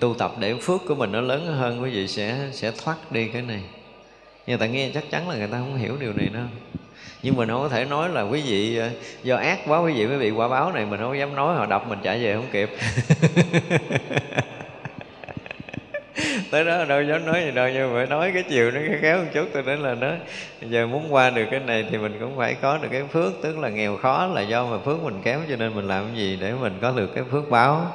tu 0.00 0.14
tập 0.14 0.32
để 0.38 0.54
phước 0.54 0.80
của 0.88 0.94
mình 0.94 1.12
nó 1.12 1.20
lớn 1.20 1.46
hơn, 1.46 1.82
quý 1.82 1.90
vị 1.90 2.08
sẽ 2.08 2.48
sẽ 2.52 2.72
thoát 2.84 3.12
đi 3.12 3.28
cái 3.28 3.42
này. 3.42 3.62
Nhưng 4.46 4.58
ta 4.58 4.66
nghe 4.66 4.90
chắc 4.94 5.10
chắn 5.10 5.28
là 5.28 5.36
người 5.36 5.48
ta 5.48 5.58
không 5.58 5.76
hiểu 5.76 5.96
điều 6.00 6.12
này 6.12 6.26
đâu 6.26 6.44
nhưng 7.22 7.36
mình 7.36 7.48
không 7.48 7.62
có 7.62 7.68
thể 7.68 7.84
nói 7.84 8.08
là 8.08 8.22
quý 8.22 8.42
vị 8.46 8.76
ờ, 8.76 8.88
do 9.22 9.36
ác 9.36 9.58
quá 9.66 9.78
quý 9.78 9.92
vị 9.92 10.06
mới 10.06 10.18
bị 10.18 10.30
quả 10.30 10.48
báo 10.48 10.72
này 10.72 10.86
mình 10.86 11.00
không 11.00 11.18
dám 11.18 11.36
nói 11.36 11.54
họ 11.54 11.66
đập 11.66 11.88
mình 11.88 11.98
trả 12.02 12.16
về 12.16 12.34
không 12.34 12.48
kịp. 12.52 12.70
Tới 16.50 16.64
đó 16.64 16.84
đâu 16.84 17.02
dám 17.02 17.26
nói 17.26 17.42
gì 17.44 17.50
đâu 17.50 17.68
nhưng 17.74 17.88
mà 17.88 17.94
phải 17.98 18.06
nói 18.06 18.30
cái 18.34 18.42
chiều 18.42 18.70
nó 18.70 18.80
khéo 19.00 19.18
một 19.18 19.24
chút 19.34 19.48
tôi 19.52 19.62
nói 19.62 19.76
là 19.76 19.94
nó 19.94 20.10
giờ 20.60 20.86
muốn 20.86 21.06
qua 21.10 21.30
được 21.30 21.44
cái 21.50 21.60
này 21.60 21.84
thì 21.90 21.98
mình 21.98 22.16
cũng 22.20 22.36
phải 22.36 22.54
có 22.54 22.78
được 22.78 22.88
cái 22.92 23.02
phước 23.12 23.32
tức 23.42 23.58
là 23.58 23.68
nghèo 23.68 23.96
khó 23.96 24.26
là 24.26 24.40
do 24.40 24.66
mà 24.66 24.78
phước 24.78 25.02
mình 25.02 25.20
kém 25.22 25.40
cho 25.48 25.56
nên 25.56 25.74
mình 25.74 25.88
làm 25.88 26.04
cái 26.06 26.16
gì 26.16 26.38
để 26.40 26.52
mình 26.60 26.78
có 26.80 26.90
được 26.90 27.14
cái 27.14 27.24
phước 27.30 27.50
báo 27.50 27.92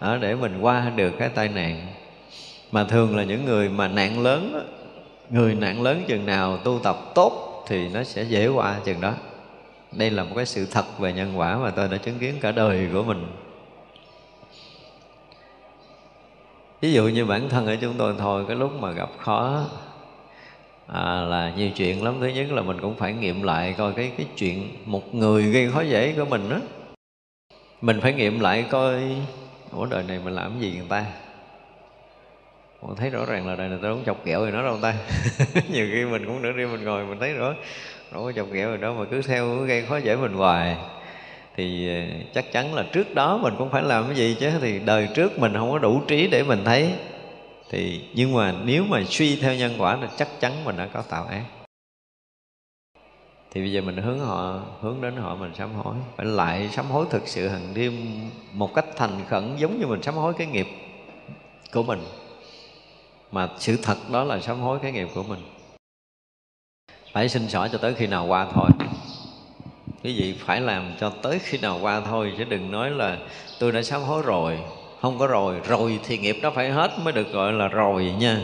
đó, 0.00 0.16
để 0.20 0.34
mình 0.34 0.58
qua 0.60 0.92
được 0.96 1.10
cái 1.18 1.28
tai 1.28 1.48
nạn. 1.48 1.86
Mà 2.72 2.84
thường 2.84 3.16
là 3.16 3.22
những 3.22 3.44
người 3.44 3.68
mà 3.68 3.88
nạn 3.88 4.22
lớn 4.22 4.66
người 5.30 5.54
nạn 5.54 5.82
lớn 5.82 6.04
chừng 6.06 6.26
nào 6.26 6.56
tu 6.56 6.80
tập 6.84 6.96
tốt 7.14 7.45
thì 7.66 7.88
nó 7.88 8.04
sẽ 8.04 8.22
dễ 8.22 8.48
qua 8.48 8.80
chừng 8.84 9.00
đó. 9.00 9.14
Đây 9.92 10.10
là 10.10 10.24
một 10.24 10.32
cái 10.36 10.46
sự 10.46 10.66
thật 10.66 10.98
về 10.98 11.12
nhân 11.12 11.38
quả 11.38 11.56
mà 11.56 11.70
tôi 11.70 11.88
đã 11.88 11.96
chứng 11.96 12.18
kiến 12.18 12.34
cả 12.40 12.52
đời 12.52 12.88
của 12.92 13.02
mình. 13.02 13.26
Ví 16.80 16.92
dụ 16.92 17.08
như 17.08 17.24
bản 17.24 17.48
thân 17.48 17.66
ở 17.66 17.76
chúng 17.80 17.94
tôi 17.98 18.14
thôi 18.18 18.44
cái 18.48 18.56
lúc 18.56 18.72
mà 18.80 18.90
gặp 18.90 19.08
khó 19.18 19.64
à, 20.86 21.20
là 21.20 21.52
nhiều 21.56 21.70
chuyện 21.70 22.04
lắm. 22.04 22.14
Thứ 22.20 22.26
nhất 22.26 22.52
là 22.52 22.62
mình 22.62 22.80
cũng 22.80 22.94
phải 22.94 23.12
nghiệm 23.12 23.42
lại 23.42 23.74
coi 23.78 23.92
cái 23.92 24.12
cái 24.16 24.26
chuyện 24.36 24.68
một 24.84 25.14
người 25.14 25.42
gây 25.42 25.70
khó 25.70 25.80
dễ 25.80 26.12
của 26.12 26.24
mình 26.24 26.48
đó 26.48 26.56
mình 27.80 28.00
phải 28.00 28.12
nghiệm 28.12 28.40
lại 28.40 28.64
coi 28.70 29.16
ủa 29.72 29.86
đời 29.86 30.02
này 30.02 30.20
mình 30.24 30.34
làm 30.34 30.60
gì 30.60 30.74
người 30.76 30.86
ta? 30.88 31.04
Ủa, 32.80 32.94
thấy 32.94 33.10
rõ 33.10 33.24
ràng 33.24 33.46
là 33.46 33.56
đời 33.56 33.68
này 33.68 33.78
tôi 33.82 33.94
không 33.94 34.04
chọc 34.06 34.24
ghẹo 34.24 34.40
rồi 34.40 34.52
nó 34.52 34.62
đâu 34.62 34.78
ta? 34.82 34.94
Nhiều 35.68 35.86
khi 35.92 36.04
mình 36.04 36.26
cũng 36.26 36.42
nửa 36.42 36.52
đêm 36.52 36.72
mình 36.72 36.84
ngồi 36.84 37.06
mình 37.06 37.18
thấy 37.20 37.32
rõ 37.32 37.54
đâu 38.12 38.24
có 38.24 38.32
chọc 38.32 38.50
ghẹo 38.50 38.68
rồi 38.68 38.78
đó 38.78 38.92
mà 38.92 39.04
cứ 39.10 39.22
theo 39.22 39.56
gây 39.56 39.82
khó 39.86 39.96
dễ 39.96 40.16
mình 40.16 40.32
hoài. 40.32 40.76
Thì 41.56 41.88
ờ, 41.88 42.16
chắc 42.34 42.52
chắn 42.52 42.74
là 42.74 42.84
trước 42.92 43.14
đó 43.14 43.38
mình 43.38 43.54
cũng 43.58 43.70
phải 43.70 43.82
làm 43.82 44.06
cái 44.06 44.16
gì 44.16 44.36
chứ, 44.40 44.50
thì 44.60 44.78
đời 44.78 45.08
trước 45.14 45.38
mình 45.38 45.52
không 45.54 45.70
có 45.70 45.78
đủ 45.78 46.00
trí 46.08 46.28
để 46.28 46.42
mình 46.42 46.64
thấy. 46.64 46.92
Thì, 47.70 48.04
nhưng 48.14 48.34
mà 48.34 48.54
nếu 48.64 48.84
mà 48.84 49.02
suy 49.08 49.36
theo 49.36 49.54
nhân 49.54 49.74
quả 49.78 49.98
thì 50.00 50.06
chắc 50.16 50.28
chắn 50.40 50.64
mình 50.64 50.76
đã 50.76 50.86
có 50.86 51.02
tạo 51.02 51.24
ác. 51.24 51.42
Thì 53.50 53.60
bây 53.60 53.72
giờ 53.72 53.80
mình 53.80 53.96
hướng 53.96 54.18
họ, 54.18 54.60
hướng 54.80 55.00
đến 55.00 55.16
họ 55.16 55.34
mình 55.34 55.54
sám 55.54 55.74
hối. 55.74 55.94
Phải 56.16 56.26
lại 56.26 56.68
sám 56.72 56.86
hối 56.86 57.06
thực 57.10 57.28
sự 57.28 57.48
hằng 57.48 57.74
đêm 57.74 57.92
một 58.52 58.74
cách 58.74 58.86
thành 58.96 59.24
khẩn 59.28 59.56
giống 59.56 59.80
như 59.80 59.86
mình 59.86 60.02
sám 60.02 60.14
hối 60.14 60.34
cái 60.38 60.46
nghiệp 60.46 60.66
của 61.72 61.82
mình 61.82 62.00
mà 63.32 63.48
sự 63.58 63.76
thật 63.82 63.96
đó 64.12 64.24
là 64.24 64.40
sám 64.40 64.60
hối 64.60 64.78
cái 64.82 64.92
nghiệp 64.92 65.08
của 65.14 65.22
mình. 65.22 65.40
Phải 67.12 67.28
xin 67.28 67.48
xỏ 67.48 67.68
cho 67.72 67.78
tới 67.78 67.94
khi 67.94 68.06
nào 68.06 68.26
qua 68.26 68.46
thôi. 68.54 68.70
Quý 70.04 70.20
vị 70.20 70.34
phải 70.38 70.60
làm 70.60 70.92
cho 71.00 71.10
tới 71.10 71.38
khi 71.42 71.58
nào 71.58 71.78
qua 71.82 72.00
thôi, 72.00 72.32
chứ 72.38 72.44
đừng 72.44 72.70
nói 72.70 72.90
là 72.90 73.18
tôi 73.60 73.72
đã 73.72 73.82
sám 73.82 74.02
hối 74.02 74.22
rồi, 74.22 74.58
không 75.00 75.18
có 75.18 75.26
rồi 75.26 75.60
rồi 75.68 76.00
thì 76.04 76.18
nghiệp 76.18 76.36
đó 76.42 76.50
phải 76.54 76.70
hết 76.70 76.90
mới 77.02 77.12
được 77.12 77.32
gọi 77.32 77.52
là 77.52 77.68
rồi 77.68 78.14
nha. 78.18 78.40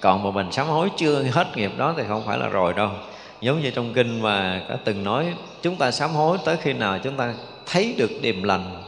Còn 0.00 0.22
mà 0.22 0.30
mình 0.30 0.52
sám 0.52 0.66
hối 0.66 0.88
chưa 0.96 1.22
hết 1.22 1.56
nghiệp 1.56 1.70
đó 1.76 1.94
thì 1.96 2.02
không 2.08 2.22
phải 2.26 2.38
là 2.38 2.48
rồi 2.48 2.74
đâu. 2.74 2.90
Giống 3.40 3.60
như 3.60 3.70
trong 3.70 3.92
kinh 3.94 4.20
mà 4.20 4.62
có 4.68 4.76
từng 4.84 5.04
nói, 5.04 5.34
chúng 5.62 5.76
ta 5.76 5.90
sám 5.90 6.10
hối 6.10 6.38
tới 6.44 6.56
khi 6.56 6.72
nào 6.72 6.98
chúng 6.98 7.16
ta 7.16 7.34
thấy 7.66 7.94
được 7.98 8.10
điềm 8.22 8.42
lành 8.42 8.81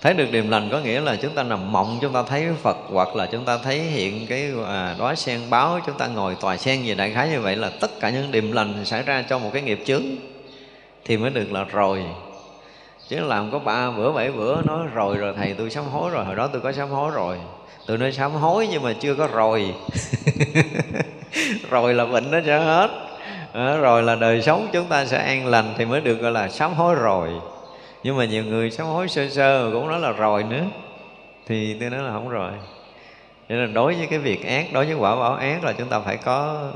thấy 0.00 0.14
được 0.14 0.32
điềm 0.32 0.50
lành 0.50 0.68
có 0.72 0.78
nghĩa 0.78 1.00
là 1.00 1.16
chúng 1.16 1.34
ta 1.34 1.42
nằm 1.42 1.72
mộng 1.72 1.98
chúng 2.00 2.12
ta 2.12 2.22
thấy 2.22 2.46
phật 2.62 2.76
hoặc 2.88 3.16
là 3.16 3.26
chúng 3.26 3.44
ta 3.44 3.58
thấy 3.58 3.78
hiện 3.78 4.26
cái 4.26 4.50
à, 4.66 4.94
đóa 4.98 5.14
sen 5.14 5.40
báo 5.50 5.80
chúng 5.86 5.98
ta 5.98 6.06
ngồi 6.06 6.36
tòa 6.40 6.56
sen 6.56 6.82
gì 6.82 6.94
đại 6.94 7.10
khái 7.10 7.28
như 7.28 7.40
vậy 7.40 7.56
là 7.56 7.70
tất 7.80 7.90
cả 8.00 8.10
những 8.10 8.30
điềm 8.30 8.52
lành 8.52 8.84
xảy 8.84 9.02
ra 9.02 9.24
trong 9.28 9.42
một 9.42 9.50
cái 9.52 9.62
nghiệp 9.62 9.82
chướng 9.86 10.02
thì 11.04 11.16
mới 11.16 11.30
được 11.30 11.52
là 11.52 11.64
rồi. 11.64 12.04
Chứ 13.08 13.20
làm 13.20 13.50
có 13.50 13.58
ba 13.58 13.90
bữa 13.90 14.12
bảy 14.12 14.32
bữa 14.32 14.62
nói 14.62 14.86
rồi 14.94 15.16
rồi 15.16 15.34
thầy 15.36 15.54
tôi 15.58 15.70
sám 15.70 15.84
hối 15.84 16.10
rồi 16.10 16.24
hồi 16.24 16.36
đó 16.36 16.46
tôi 16.46 16.60
có 16.60 16.72
sám 16.72 16.88
hối 16.88 17.10
rồi. 17.10 17.36
Tôi 17.86 17.98
nói 17.98 18.12
sám 18.12 18.32
hối 18.32 18.68
nhưng 18.70 18.82
mà 18.82 18.92
chưa 19.00 19.14
có 19.14 19.26
rồi. 19.26 19.74
Rồi 21.70 21.94
là 21.94 22.06
bệnh 22.06 22.30
nó 22.30 22.38
sẽ 22.46 22.58
hết. 22.58 22.90
À, 23.52 23.76
rồi 23.76 24.02
là 24.02 24.14
đời 24.14 24.42
sống 24.42 24.68
chúng 24.72 24.86
ta 24.86 25.04
sẽ 25.04 25.18
an 25.18 25.46
lành 25.46 25.74
thì 25.78 25.84
mới 25.84 26.00
được 26.00 26.14
gọi 26.14 26.32
là 26.32 26.48
sám 26.48 26.74
hối 26.74 26.94
rồi 26.94 27.30
nhưng 28.02 28.16
mà 28.16 28.24
nhiều 28.24 28.44
người 28.44 28.70
sám 28.70 28.86
hối 28.86 29.08
sơ 29.08 29.28
sơ 29.28 29.70
cũng 29.72 29.88
nói 29.88 30.00
là 30.00 30.12
rồi 30.12 30.44
nữa. 30.44 30.64
Thì 31.46 31.76
tôi 31.80 31.90
nói 31.90 32.02
là 32.02 32.10
không 32.12 32.28
rồi. 32.28 32.52
Cho 33.48 33.54
nên 33.54 33.74
đối 33.74 33.94
với 33.94 34.06
cái 34.06 34.18
việc 34.18 34.46
ác 34.46 34.72
đối 34.72 34.86
với 34.86 34.94
quả 34.94 35.16
báo 35.16 35.34
ác 35.34 35.64
là 35.64 35.72
chúng 35.72 35.88
ta 35.88 36.00
phải 36.00 36.16
có 36.16 36.70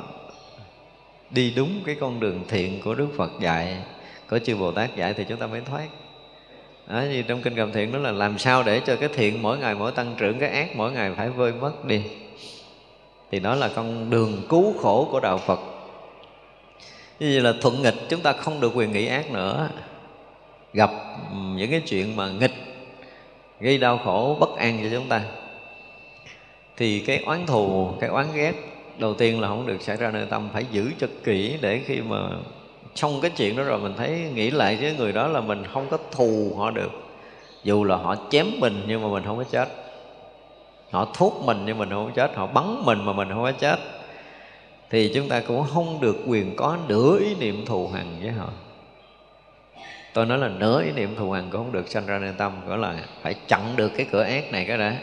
đi 1.31 1.53
đúng 1.57 1.81
cái 1.87 1.97
con 2.01 2.21
đường 2.21 2.41
thiện 2.49 2.81
của 2.85 2.95
đức 2.95 3.09
phật 3.17 3.31
dạy 3.41 3.77
có 4.27 4.39
chư 4.39 4.57
bồ 4.57 4.73
tát 4.73 4.97
dạy 4.97 5.15
thì 5.15 5.25
chúng 5.29 5.39
ta 5.39 5.47
mới 5.47 5.61
thoát. 5.61 5.87
Đó, 6.89 7.01
như 7.01 7.23
trong 7.23 7.43
kinh 7.43 7.55
cầm 7.57 7.73
thiện 7.73 7.93
đó 7.93 7.99
là 7.99 8.13
làm 8.13 8.39
sao 8.39 8.63
để 8.63 8.81
cho 8.81 8.97
cái 8.97 9.09
thiện 9.09 9.43
mỗi 9.43 9.59
ngày 9.59 9.75
mỗi 9.75 9.93
tăng 9.93 10.15
trưởng 10.19 10.39
cái 10.39 10.49
ác 10.49 10.77
mỗi 10.77 10.93
ngày 10.93 11.13
phải 11.17 11.29
vơi 11.29 11.53
mất 11.53 11.85
đi. 11.85 12.03
Thì 13.31 13.41
đó 13.41 13.55
là 13.55 13.71
con 13.77 14.11
đường 14.11 14.43
cứu 14.49 14.75
khổ 14.79 15.09
của 15.11 15.21
đạo 15.21 15.39
phật. 15.39 15.61
Như 17.21 17.31
vậy 17.33 17.41
là 17.41 17.53
thuận 17.61 17.83
nghịch 17.83 18.09
chúng 18.09 18.21
ta 18.21 18.33
không 18.33 18.61
được 18.61 18.73
quyền 18.75 18.93
nghĩ 18.93 19.07
ác 19.07 19.31
nữa 19.31 19.69
gặp 20.75 20.91
ừ, 21.31 21.37
những 21.57 21.71
cái 21.71 21.81
chuyện 21.81 22.17
mà 22.17 22.29
nghịch, 22.29 22.55
gây 23.61 23.79
đau 23.79 23.99
khổ, 24.05 24.37
bất 24.41 24.57
an 24.57 24.81
cho 24.83 24.89
chúng 24.93 25.09
ta. 25.09 25.23
Thì 26.77 27.01
cái 27.01 27.23
oán 27.27 27.47
thù, 27.47 27.93
cái 28.01 28.11
oán 28.11 28.27
ghét, 28.35 28.53
đầu 28.99 29.15
tiên 29.15 29.41
là 29.41 29.49
không 29.49 29.67
được 29.67 29.83
xảy 29.83 29.97
ra 29.97 30.11
nơi 30.11 30.27
tâm, 30.31 30.49
phải 30.53 30.65
giữ 30.71 30.91
cho 30.99 31.07
kỹ 31.25 31.59
để 31.61 31.81
khi 31.87 32.01
mà 32.01 32.29
xong 32.95 33.21
cái 33.21 33.31
chuyện 33.37 33.57
đó 33.57 33.63
rồi 33.63 33.79
mình 33.79 33.95
thấy, 33.97 34.31
nghĩ 34.35 34.51
lại 34.51 34.79
với 34.81 34.95
người 34.97 35.13
đó 35.13 35.29
là 35.29 35.41
mình 35.41 35.63
không 35.73 35.87
có 35.91 35.99
thù 36.11 36.55
họ 36.59 36.71
được. 36.71 36.91
Dù 37.65 37.85
là 37.85 37.97
họ 37.97 38.17
chém 38.31 38.47
mình 38.59 38.83
nhưng 38.87 39.03
mà 39.03 39.09
mình 39.09 39.23
không 39.27 39.37
có 39.37 39.45
chết. 39.45 39.69
Họ 40.91 41.09
thuốc 41.15 41.43
mình 41.45 41.63
nhưng 41.67 41.79
mình 41.79 41.91
không 41.91 42.07
có 42.07 42.13
chết. 42.15 42.37
Họ 42.37 42.47
bắn 42.47 42.83
mình 42.85 43.05
mà 43.05 43.13
mình 43.13 43.29
không 43.29 43.43
có 43.43 43.53
chết. 43.53 43.77
Thì 44.91 45.13
chúng 45.15 45.29
ta 45.29 45.41
cũng 45.41 45.65
không 45.75 46.01
được 46.01 46.17
quyền 46.27 46.57
có 46.57 46.77
nửa 46.89 47.19
ý 47.19 47.35
niệm 47.35 47.67
thù 47.67 47.89
hằn 47.89 48.07
với 48.23 48.31
họ 48.31 48.49
tôi 50.15 50.27
nói 50.27 50.39
là 50.39 50.49
nửa 50.49 50.83
ý 50.83 50.93
niệm 50.93 51.17
thù 51.17 51.31
hằn 51.31 51.51
cũng 51.51 51.61
không 51.61 51.73
được, 51.73 51.89
sanh 51.89 52.07
ra 52.07 52.19
nên 52.19 52.35
tâm, 52.35 52.53
gọi 52.67 52.79
là 52.79 52.95
phải 53.23 53.35
chặn 53.49 53.77
được 53.77 53.93
cái 53.97 54.07
cửa 54.13 54.23
ác 54.23 54.53
này 54.53 54.65
cái 54.65 54.79
đã. 54.79 54.97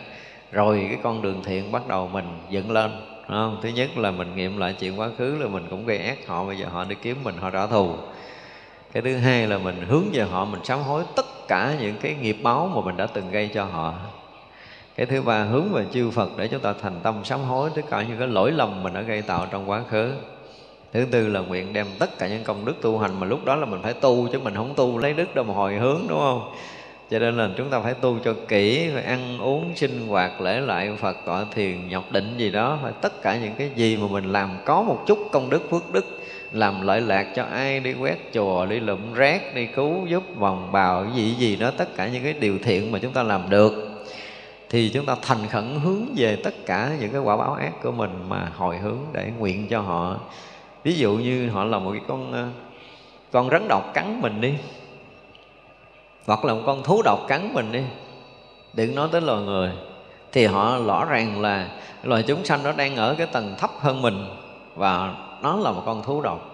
Rồi 0.51 0.85
cái 0.89 0.99
con 1.03 1.21
đường 1.21 1.43
thiện 1.43 1.71
bắt 1.71 1.87
đầu 1.87 2.07
mình 2.07 2.25
dựng 2.49 2.71
lên 2.71 2.91
không? 3.27 3.59
thứ 3.63 3.69
nhất 3.69 3.97
là 3.97 4.11
mình 4.11 4.35
nghiệm 4.35 4.57
lại 4.57 4.75
chuyện 4.79 4.99
quá 4.99 5.09
khứ 5.17 5.37
là 5.39 5.47
mình 5.47 5.67
cũng 5.69 5.85
gây 5.85 5.97
ác 5.97 6.27
họ, 6.27 6.45
bây 6.45 6.57
giờ 6.57 6.65
họ 6.71 6.83
đi 6.83 6.95
kiếm 7.01 7.17
mình, 7.23 7.35
họ 7.37 7.49
trả 7.49 7.67
thù. 7.67 7.95
Cái 8.93 9.03
thứ 9.03 9.17
hai 9.17 9.47
là 9.47 9.57
mình 9.57 9.85
hướng 9.87 10.03
về 10.13 10.23
họ, 10.23 10.45
mình 10.45 10.61
sám 10.63 10.79
hối 10.79 11.03
tất 11.15 11.25
cả 11.47 11.75
những 11.81 11.95
cái 12.01 12.15
nghiệp 12.21 12.37
báo 12.43 12.71
mà 12.75 12.81
mình 12.85 12.97
đã 12.97 13.07
từng 13.07 13.31
gây 13.31 13.49
cho 13.53 13.63
họ. 13.63 13.93
Cái 14.95 15.05
thứ 15.05 15.21
ba, 15.21 15.43
hướng 15.43 15.73
về 15.73 15.85
chư 15.91 16.09
Phật 16.09 16.29
để 16.37 16.47
chúng 16.47 16.61
ta 16.61 16.73
thành 16.81 16.99
tâm 17.03 17.23
sám 17.23 17.39
hối, 17.39 17.69
tất 17.75 17.81
cả 17.89 18.03
những 18.09 18.17
cái 18.17 18.27
lỗi 18.27 18.51
lầm 18.51 18.83
mình 18.83 18.93
đã 18.93 19.01
gây 19.01 19.21
tạo 19.21 19.47
trong 19.51 19.69
quá 19.69 19.81
khứ 19.89 20.13
thứ 20.93 21.05
tư 21.11 21.27
là 21.27 21.39
nguyện 21.39 21.73
đem 21.73 21.87
tất 21.99 22.17
cả 22.19 22.27
những 22.27 22.43
công 22.43 22.65
đức 22.65 22.81
tu 22.81 22.97
hành 22.97 23.19
mà 23.19 23.27
lúc 23.27 23.45
đó 23.45 23.55
là 23.55 23.65
mình 23.65 23.79
phải 23.83 23.93
tu 23.93 24.27
chứ 24.31 24.39
mình 24.39 24.55
không 24.55 24.73
tu 24.75 24.97
lấy 24.97 25.13
đức 25.13 25.35
đâu 25.35 25.45
mà 25.45 25.53
hồi 25.53 25.75
hướng, 25.75 26.01
đúng 26.09 26.19
không? 26.19 26.53
Cho 27.11 27.19
nên 27.19 27.37
là 27.37 27.49
chúng 27.57 27.69
ta 27.69 27.79
phải 27.79 27.93
tu 27.93 28.19
cho 28.23 28.33
kỹ, 28.47 28.89
phải 28.93 29.03
ăn 29.03 29.39
uống, 29.39 29.71
sinh 29.75 30.07
hoạt, 30.07 30.41
lễ 30.41 30.59
lại 30.59 30.91
phật, 30.99 31.17
tọa 31.25 31.45
thiền, 31.55 31.89
nhọc 31.89 32.11
định 32.11 32.33
gì 32.37 32.49
đó. 32.49 32.79
Phải 32.83 32.91
tất 33.01 33.21
cả 33.21 33.37
những 33.37 33.53
cái 33.57 33.69
gì 33.75 33.97
mà 33.97 34.07
mình 34.07 34.31
làm 34.31 34.49
có 34.65 34.81
một 34.81 35.03
chút 35.07 35.19
công 35.31 35.49
đức, 35.49 35.69
phước 35.69 35.93
đức, 35.93 36.05
làm 36.51 36.81
lợi 36.81 37.01
lạc 37.01 37.27
cho 37.35 37.43
ai 37.43 37.79
đi 37.79 37.93
quét 37.93 38.17
chùa, 38.33 38.65
đi 38.65 38.79
lụm 38.79 39.13
rác, 39.13 39.55
đi 39.55 39.65
cứu 39.65 40.05
giúp 40.07 40.23
vòng 40.37 40.71
bào, 40.71 41.05
gì 41.15 41.33
gì 41.33 41.55
đó, 41.55 41.71
tất 41.77 41.95
cả 41.95 42.07
những 42.07 42.23
cái 42.23 42.33
điều 42.33 42.57
thiện 42.63 42.91
mà 42.91 42.99
chúng 42.99 43.13
ta 43.13 43.23
làm 43.23 43.49
được, 43.49 43.89
thì 44.69 44.91
chúng 44.93 45.05
ta 45.05 45.15
thành 45.21 45.47
khẩn 45.49 45.79
hướng 45.83 46.05
về 46.15 46.35
tất 46.35 46.65
cả 46.65 46.91
những 46.99 47.11
cái 47.11 47.21
quả 47.21 47.37
báo 47.37 47.53
ác 47.53 47.83
của 47.83 47.91
mình 47.91 48.11
mà 48.29 48.51
hồi 48.55 48.77
hướng 48.77 48.99
để 49.13 49.31
nguyện 49.39 49.67
cho 49.67 49.81
họ 49.81 50.19
ví 50.83 50.97
dụ 50.97 51.13
như 51.13 51.49
họ 51.49 51.63
là 51.63 51.79
một 51.79 51.91
cái 51.91 52.01
con 52.07 52.33
ờ, 52.33 52.47
con 53.31 53.49
rắn 53.49 53.67
độc 53.67 53.93
cắn 53.93 54.21
mình 54.21 54.41
đi. 54.41 54.53
Hoặc 56.25 56.45
là 56.45 56.53
một 56.53 56.61
con 56.65 56.83
thú 56.83 57.01
độc 57.05 57.19
cắn 57.27 57.53
mình 57.53 57.71
đi. 57.71 57.81
Đừng 58.73 58.95
nói 58.95 59.07
tới 59.11 59.21
loài 59.21 59.41
người. 59.41 59.71
Thì 60.31 60.45
họ 60.45 60.77
rõ 60.87 61.05
ràng 61.05 61.41
là 61.41 61.67
loài 62.03 62.23
chúng 62.27 62.45
sanh 62.45 62.63
nó 62.63 62.71
đang 62.71 62.95
ở 62.95 63.15
cái 63.17 63.27
tầng 63.27 63.55
thấp 63.57 63.69
hơn 63.79 64.01
mình 64.01 64.25
và 64.75 65.15
nó 65.41 65.55
là 65.55 65.71
một 65.71 65.83
con 65.85 66.03
thú 66.03 66.21
độc. 66.21 66.47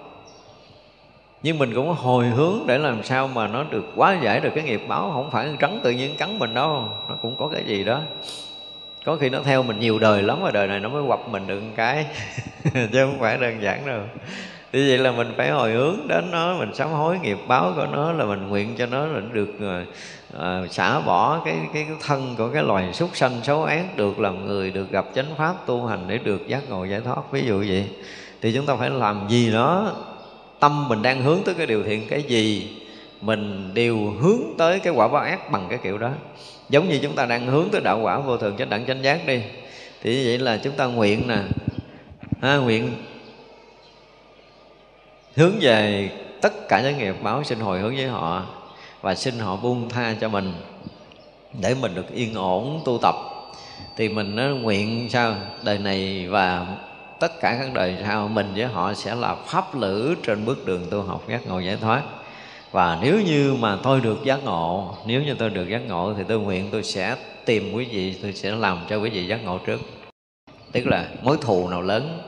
Nhưng 1.43 1.57
mình 1.57 1.73
cũng 1.75 1.93
hồi 1.93 2.25
hướng 2.25 2.59
để 2.67 2.77
làm 2.77 3.03
sao 3.03 3.27
mà 3.27 3.47
nó 3.47 3.63
được 3.63 3.85
quá 3.95 4.17
giải 4.21 4.39
được 4.39 4.49
cái 4.55 4.63
nghiệp 4.63 4.81
báo. 4.87 5.11
Không 5.13 5.31
phải 5.31 5.49
rắn 5.61 5.79
tự 5.83 5.91
nhiên 5.91 6.17
cắn 6.17 6.39
mình 6.39 6.53
đâu. 6.53 6.89
Nó 7.09 7.15
cũng 7.21 7.35
có 7.37 7.47
cái 7.47 7.63
gì 7.63 7.83
đó 7.83 8.01
có 9.07 9.15
khi 9.15 9.29
nó 9.29 9.39
theo 9.43 9.63
mình 9.63 9.79
nhiều 9.79 9.99
đời 9.99 10.23
lắm 10.23 10.41
rồi 10.41 10.51
đời 10.51 10.67
này 10.67 10.79
nó 10.79 10.89
mới 10.89 11.03
quặp 11.07 11.19
mình 11.29 11.47
được 11.47 11.59
một 11.59 11.73
cái. 11.75 12.05
Chứ 12.73 13.05
không 13.05 13.19
phải 13.19 13.37
đơn 13.37 13.61
giản 13.61 13.85
đâu. 13.85 13.99
Thì 14.73 14.89
vậy 14.89 14.97
là 14.97 15.11
mình 15.11 15.33
phải 15.37 15.49
hồi 15.49 15.71
hướng 15.71 16.07
đến 16.07 16.31
nó 16.31 16.57
mình 16.57 16.73
sám 16.73 16.89
hối 16.89 17.19
nghiệp 17.19 17.37
báo 17.47 17.73
của 17.75 17.87
nó 17.91 18.11
là 18.11 18.25
mình 18.25 18.47
nguyện 18.47 18.75
cho 18.77 18.85
nó 18.85 19.05
là 19.05 19.21
được 19.31 19.49
uh, 20.33 20.71
xả 20.71 20.99
bỏ 20.99 21.41
cái 21.45 21.55
cái 21.73 21.85
thân 22.01 22.35
của 22.37 22.49
cái 22.49 22.63
loài 22.63 22.93
súc 22.93 23.09
sanh 23.13 23.39
xấu 23.43 23.63
ác 23.63 23.97
được 23.97 24.19
làm 24.19 24.45
người 24.45 24.71
được 24.71 24.91
gặp 24.91 25.05
chánh 25.15 25.35
pháp 25.37 25.65
tu 25.65 25.85
hành 25.85 26.05
để 26.07 26.17
được 26.17 26.47
giác 26.47 26.69
ngộ 26.69 26.85
giải 26.85 27.01
thoát. 27.01 27.31
Ví 27.31 27.45
dụ 27.45 27.57
vậy. 27.57 27.89
Thì 28.41 28.51
chúng 28.53 28.65
ta 28.65 28.75
phải 28.75 28.89
làm 28.89 29.27
gì 29.29 29.51
đó? 29.51 29.95
Tâm 30.59 30.87
mình 30.87 31.01
đang 31.01 31.21
hướng 31.21 31.39
tới 31.45 31.55
cái 31.55 31.65
điều 31.65 31.83
thiện 31.83 32.07
cái 32.09 32.23
gì 32.23 32.77
mình 33.21 33.71
đều 33.73 33.97
hướng 34.21 34.41
tới 34.57 34.79
cái 34.79 34.93
quả 34.93 35.07
báo 35.07 35.21
ác 35.21 35.51
bằng 35.51 35.65
cái 35.69 35.79
kiểu 35.83 35.97
đó 35.97 36.09
giống 36.69 36.89
như 36.89 36.99
chúng 37.03 37.15
ta 37.15 37.25
đang 37.25 37.47
hướng 37.47 37.69
tới 37.71 37.81
đạo 37.81 37.99
quả 38.01 38.19
vô 38.19 38.37
thường 38.37 38.57
chánh 38.57 38.69
đẳng 38.69 38.85
chánh 38.85 39.03
giác 39.03 39.27
đi. 39.27 39.41
Thì 40.01 40.15
như 40.15 40.23
vậy 40.25 40.37
là 40.37 40.57
chúng 40.57 40.73
ta 40.73 40.85
nguyện 40.85 41.27
nè. 41.27 41.37
Ha, 42.41 42.57
nguyện 42.57 42.91
hướng 45.35 45.53
về 45.61 46.09
tất 46.41 46.67
cả 46.67 46.81
những 46.81 46.97
nghiệp 46.97 47.15
báo 47.23 47.43
xin 47.43 47.59
hồi 47.59 47.79
hướng 47.79 47.95
với 47.95 48.07
họ 48.07 48.45
và 49.01 49.15
xin 49.15 49.39
họ 49.39 49.55
buông 49.55 49.89
tha 49.89 50.15
cho 50.21 50.29
mình 50.29 50.53
để 51.61 51.75
mình 51.81 51.95
được 51.95 52.13
yên 52.13 52.33
ổn 52.33 52.81
tu 52.85 52.99
tập. 53.01 53.15
Thì 53.97 54.09
mình 54.09 54.35
nó 54.35 54.43
nguyện 54.43 55.09
sao? 55.09 55.35
Đời 55.63 55.77
này 55.77 56.27
và 56.29 56.67
tất 57.19 57.39
cả 57.41 57.57
các 57.59 57.73
đời 57.73 57.97
sau 58.07 58.27
mình 58.27 58.53
với 58.55 58.65
họ 58.65 58.93
sẽ 58.93 59.15
là 59.15 59.35
pháp 59.45 59.75
lữ 59.75 60.15
trên 60.23 60.45
bước 60.45 60.65
đường 60.65 60.85
tu 60.91 61.01
học 61.01 61.23
giác 61.29 61.47
ngộ 61.47 61.59
giải 61.59 61.77
thoát 61.81 62.01
và 62.77 62.97
nếu 63.01 63.21
như 63.21 63.55
mà 63.59 63.77
tôi 63.83 64.01
được 64.01 64.23
giác 64.23 64.43
ngộ, 64.43 64.93
nếu 65.05 65.21
như 65.21 65.33
tôi 65.33 65.49
được 65.49 65.69
giác 65.69 65.81
ngộ 65.87 66.13
thì 66.17 66.23
tôi 66.27 66.39
nguyện 66.39 66.69
tôi 66.71 66.83
sẽ 66.83 67.15
tìm 67.45 67.73
quý 67.73 67.85
vị, 67.85 68.15
tôi 68.21 68.33
sẽ 68.33 68.51
làm 68.51 68.77
cho 68.89 68.97
quý 68.97 69.09
vị 69.09 69.27
giác 69.27 69.45
ngộ 69.45 69.57
trước. 69.57 69.81
Tức 70.71 70.87
là 70.87 71.05
mối 71.23 71.37
thù 71.41 71.69
nào 71.69 71.81
lớn 71.81 72.19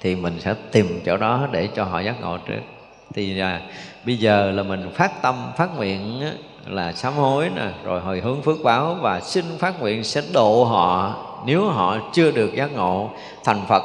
thì 0.00 0.14
mình 0.14 0.40
sẽ 0.40 0.54
tìm 0.72 1.00
chỗ 1.06 1.16
đó 1.16 1.48
để 1.52 1.68
cho 1.76 1.84
họ 1.84 2.00
giác 2.00 2.20
ngộ 2.20 2.38
trước. 2.38 2.60
Thì 3.14 3.34
là 3.34 3.60
bây 4.06 4.16
giờ 4.16 4.50
là 4.50 4.62
mình 4.62 4.90
phát 4.94 5.22
tâm, 5.22 5.34
phát 5.56 5.76
nguyện 5.76 6.22
là 6.66 6.92
sám 6.92 7.12
hối 7.14 7.50
nè, 7.56 7.68
rồi 7.84 8.00
hồi 8.00 8.20
hướng 8.20 8.42
phước 8.42 8.56
báo 8.64 8.96
và 9.00 9.20
xin 9.20 9.44
phát 9.58 9.80
nguyện 9.80 10.04
sẽ 10.04 10.22
độ 10.32 10.64
họ. 10.64 11.14
Nếu 11.46 11.64
họ 11.64 11.98
chưa 12.12 12.30
được 12.30 12.54
giác 12.54 12.72
ngộ 12.72 13.10
thành 13.44 13.60
phật, 13.68 13.82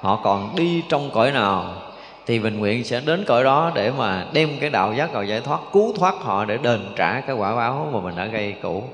họ 0.00 0.20
còn 0.24 0.56
đi 0.56 0.82
trong 0.88 1.10
cõi 1.10 1.32
nào 1.32 1.81
thì 2.26 2.38
mình 2.38 2.58
nguyện 2.58 2.84
sẽ 2.84 3.00
đến 3.00 3.24
cõi 3.26 3.44
đó 3.44 3.72
để 3.74 3.90
mà 3.90 4.26
đem 4.32 4.50
cái 4.60 4.70
đạo 4.70 4.94
giác 4.94 5.12
ngộ 5.12 5.22
giải 5.22 5.40
thoát, 5.40 5.60
cứu 5.72 5.92
thoát 5.96 6.14
họ 6.14 6.44
để 6.44 6.58
đền 6.62 6.80
trả 6.96 7.20
cái 7.20 7.36
quả 7.36 7.56
báo 7.56 7.90
mà 7.92 8.00
mình 8.00 8.16
đã 8.16 8.26
gây 8.26 8.54
cũ. 8.62 8.84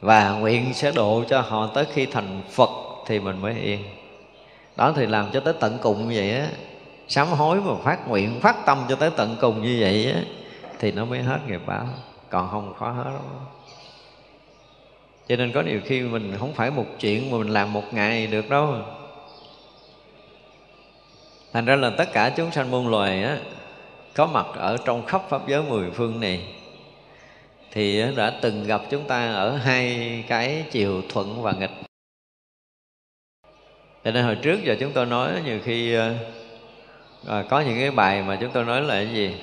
Và 0.00 0.30
nguyện 0.30 0.74
sẽ 0.74 0.92
độ 0.92 1.24
cho 1.28 1.40
họ 1.40 1.70
tới 1.74 1.84
khi 1.92 2.06
thành 2.06 2.42
phật 2.50 2.70
thì 3.06 3.20
mình 3.20 3.42
mới 3.42 3.54
yên. 3.54 3.80
Đó 4.76 4.92
thì 4.96 5.06
làm 5.06 5.30
cho 5.32 5.40
tới 5.40 5.54
tận 5.60 5.78
cùng 5.82 6.08
như 6.08 6.14
vậy 6.16 6.30
á. 6.36 6.46
Sám 7.08 7.28
hối 7.28 7.60
và 7.60 7.74
phát 7.84 8.08
nguyện, 8.08 8.40
phát 8.40 8.66
tâm 8.66 8.78
cho 8.88 8.96
tới 8.96 9.10
tận 9.16 9.36
cùng 9.40 9.62
như 9.62 9.78
vậy 9.80 10.12
á, 10.12 10.20
thì 10.78 10.92
nó 10.92 11.04
mới 11.04 11.22
hết 11.22 11.38
nghiệp 11.46 11.60
báo. 11.66 11.86
Còn 12.30 12.48
không 12.50 12.74
khó 12.78 12.90
hết 12.90 13.04
đâu. 13.04 13.22
Cho 15.28 15.36
nên 15.36 15.52
có 15.52 15.62
nhiều 15.62 15.80
khi 15.84 16.00
mình 16.00 16.36
không 16.38 16.52
phải 16.52 16.70
một 16.70 16.86
chuyện 16.98 17.30
mà 17.30 17.38
mình 17.38 17.48
làm 17.48 17.72
một 17.72 17.94
ngày 17.94 18.26
được 18.26 18.50
đâu 18.50 18.74
thành 21.52 21.64
ra 21.64 21.76
là 21.76 21.90
tất 21.90 22.12
cả 22.12 22.30
chúng 22.36 22.50
sanh 22.50 22.70
muôn 22.70 22.88
loài 22.88 23.22
á 23.22 23.38
có 24.14 24.26
mặt 24.26 24.46
ở 24.56 24.76
trong 24.84 25.06
khắp 25.06 25.22
pháp 25.28 25.48
giới 25.48 25.62
mười 25.62 25.90
phương 25.90 26.20
này 26.20 26.40
thì 27.72 28.02
đã 28.16 28.32
từng 28.40 28.64
gặp 28.64 28.80
chúng 28.90 29.06
ta 29.06 29.32
ở 29.32 29.56
hai 29.56 30.24
cái 30.28 30.64
chiều 30.70 31.02
thuận 31.08 31.42
và 31.42 31.52
nghịch. 31.52 31.70
Cho 34.04 34.10
nên 34.10 34.24
hồi 34.24 34.34
trước 34.42 34.64
giờ 34.64 34.76
chúng 34.80 34.92
tôi 34.92 35.06
nói 35.06 35.32
nhiều 35.44 35.58
khi 35.64 35.94
ờ, 35.94 36.14
à, 37.28 37.44
có 37.50 37.60
những 37.60 37.78
cái 37.78 37.90
bài 37.90 38.22
mà 38.22 38.36
chúng 38.40 38.50
tôi 38.50 38.64
nói 38.64 38.82
là 38.82 38.94
cái 38.94 39.08
gì? 39.08 39.34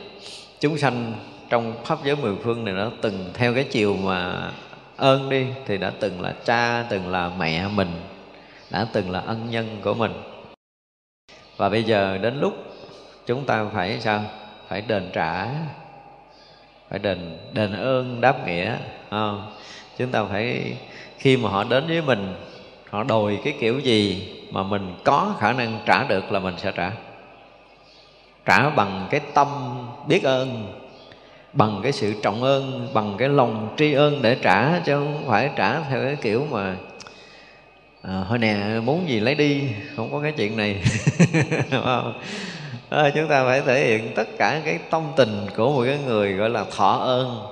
Chúng 0.60 0.78
sanh 0.78 1.14
trong 1.49 1.74
pháp 1.86 1.99
giới 2.03 2.16
mười 2.16 2.36
phương 2.43 2.66
này 2.66 2.74
nó 2.74 2.91
từng 3.01 3.30
theo 3.34 3.53
cái 3.53 3.64
chiều 3.64 3.95
mà 3.95 4.51
ơn 4.97 5.30
đi 5.30 5.45
thì 5.66 5.78
đã 5.78 5.91
từng 5.99 6.22
là 6.22 6.34
cha 6.45 6.86
từng 6.89 7.08
là 7.08 7.32
mẹ 7.38 7.68
mình 7.68 7.91
đã 8.70 8.88
từng 8.93 9.12
là 9.12 9.20
ân 9.20 9.49
nhân 9.49 9.78
của 9.84 9.93
mình 9.93 10.12
và 11.58 11.70
bây 11.70 11.84
giờ 11.84 12.18
đến 12.18 12.39
lúc 12.39 12.53
chúng 13.26 13.45
ta 13.45 13.66
phải 13.74 13.99
sao? 13.99 14.22
Phải 14.68 14.82
đền 14.82 15.10
trả. 15.14 15.47
Phải 16.89 16.99
đền 16.99 17.38
đền 17.53 17.74
ơn 17.74 18.22
đáp 18.22 18.47
nghĩa 18.47 18.76
không? 19.10 19.51
chúng 19.97 20.12
ta 20.12 20.24
phải, 20.24 20.74
khi 21.18 21.38
mà 21.38 21.49
họ 21.49 21.64
đến 21.64 21.88
với 21.88 22.01
mình, 22.01 22.36
họ 22.89 23.03
đòi 23.03 23.39
cái 23.43 23.53
kiểu 23.60 23.80
gì 23.80 24.30
mà 24.51 24.64
mình 24.64 24.93
có 25.03 25.36
khả 25.39 25.53
năng 25.53 25.80
trả 25.86 26.03
được 26.03 26.32
là 26.32 26.39
mình 26.39 26.53
sẽ 26.58 26.72
trả. 26.72 26.91
Trả 28.45 28.70
bằng 28.70 29.08
cái 29.10 29.22
tâm 29.34 29.47
biết 30.08 30.24
ơn, 30.24 30.74
bằng 31.53 31.80
cái 31.84 31.91
sự 31.91 32.14
trọng 32.22 32.43
ơn, 32.43 32.88
bằng 32.93 33.16
cái 33.18 33.30
lòng 33.30 33.74
tri 33.78 33.93
ơn 33.93 34.22
để 34.22 34.38
trả, 34.41 34.80
chứ 34.80 34.93
không 34.93 35.24
phải 35.28 35.49
trả 35.55 35.82
theo 35.82 36.01
cái 36.01 36.16
kiểu 36.16 36.47
mà 36.51 36.76
à, 38.08 38.24
hồi 38.28 38.38
nè 38.38 38.80
muốn 38.84 39.10
gì 39.10 39.20
lấy 39.20 39.36
đi 39.36 39.70
không 39.95 40.12
có 40.12 40.20
cái 40.22 40.32
chuyện 40.32 40.58
này. 40.58 40.84
Đúng 41.72 41.84
không? 41.84 42.22
À, 42.89 43.10
chúng 43.16 43.28
ta 43.28 43.43
phải 43.43 43.62
thể 43.62 43.86
hiện 43.86 44.12
tất 44.16 44.28
cả 44.38 44.62
cái 44.66 44.80
tâm 44.89 45.03
tình 45.18 45.45
của 45.55 45.72
một 45.72 45.84
cái 45.86 45.97
người 46.05 46.34
gọi 46.34 46.49
là 46.49 46.66
thọ 46.76 46.91
ơn. 46.91 47.47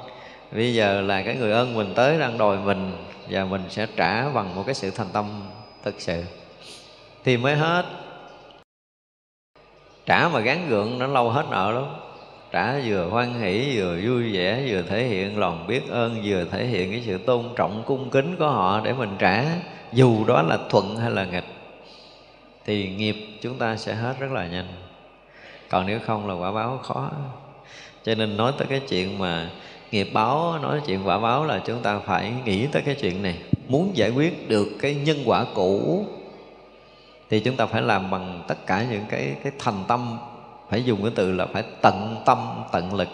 Bây 0.52 0.74
giờ 0.74 1.02
là 1.02 1.22
cái 1.22 1.36
người 1.36 1.52
ơn 1.52 1.74
mình 1.74 1.94
tới 1.96 2.20
đang 2.20 2.38
đòi 2.38 2.58
mình 2.58 2.92
và 3.30 3.46
mình 3.46 3.62
sẽ 3.70 3.88
trả 3.96 4.30
bằng 4.30 4.56
một 4.56 4.64
cái 4.66 4.76
sự 4.76 4.92
thành 4.92 5.08
tâm 5.14 5.26
thực 5.84 5.96
sự. 6.02 6.24
Thì 7.24 7.38
mới 7.38 7.56
hết. 7.56 7.86
Trả 10.06 10.28
mà 10.30 10.40
gắn 10.40 10.70
gượng 10.70 11.00
nó 11.00 11.08
lâu 11.08 11.30
hết 11.30 11.46
nợ 11.52 11.72
lắm 11.72 11.86
trả 12.52 12.80
vừa 12.86 13.08
hoan 13.12 13.40
hỷ, 13.42 13.80
vừa 13.80 14.00
vui 14.04 14.34
vẻ, 14.34 14.64
vừa 14.68 14.82
thể 14.82 15.04
hiện 15.04 15.40
lòng 15.40 15.68
biết 15.68 15.90
ơn, 15.90 16.22
vừa 16.24 16.46
thể 16.52 16.66
hiện 16.66 16.92
cái 16.92 17.02
sự 17.06 17.18
tôn 17.18 17.46
trọng, 17.56 17.84
cung 17.86 18.10
kính 18.10 18.36
của 18.40 18.48
họ 18.48 18.82
để 18.84 18.94
mình 18.94 19.16
trả, 19.20 19.46
dù 19.94 20.26
đó 20.26 20.42
là 20.42 20.58
thuận 20.70 20.98
hay 20.98 21.12
là 21.12 21.26
nghịch. 21.26 21.46
Thì 22.66 22.90
nghiệp 22.90 23.16
chúng 23.42 23.58
ta 23.58 23.76
sẽ 23.76 23.94
hết 23.94 24.16
rất 24.20 24.32
là 24.32 24.48
nhanh. 24.48 24.68
Còn 25.70 25.88
nếu 25.88 26.00
không 26.06 26.28
là 26.28 26.34
quả 26.34 26.52
báo 26.52 26.78
khó. 26.84 27.12
Cho 28.04 28.16
nên 28.16 28.38
nói 28.38 28.54
tới 28.58 28.68
cái 28.68 28.80
chuyện 28.80 29.20
mà 29.20 29.50
nghiệp 29.92 30.10
báo, 30.14 30.60
nói 30.62 30.82
chuyện 30.86 31.08
quả 31.08 31.20
báo 31.20 31.46
là 31.46 31.62
chúng 31.66 31.82
ta 31.82 32.00
phải 32.00 32.34
nghĩ 32.46 32.68
tới 32.68 32.82
cái 32.82 32.96
chuyện 32.96 33.24
này. 33.24 33.38
Muốn 33.68 33.92
giải 33.98 34.10
quyết 34.10 34.50
được 34.50 34.68
cái 34.82 34.96
nhân 34.96 35.18
quả 35.26 35.46
cũ, 35.56 36.06
thì 37.30 37.40
chúng 37.40 37.56
ta 37.56 37.66
phải 37.66 37.82
làm 37.82 38.12
bằng 38.12 38.44
tất 38.48 38.66
cả 38.66 38.86
những 38.92 39.04
cái 39.10 39.36
cái 39.44 39.52
thành 39.60 39.84
tâm 39.88 40.18
phải 40.70 40.84
dùng 40.84 41.02
cái 41.02 41.12
từ 41.16 41.32
là 41.32 41.46
phải 41.46 41.64
tận 41.82 42.16
tâm, 42.26 42.38
tận 42.72 42.94
lực. 42.94 43.08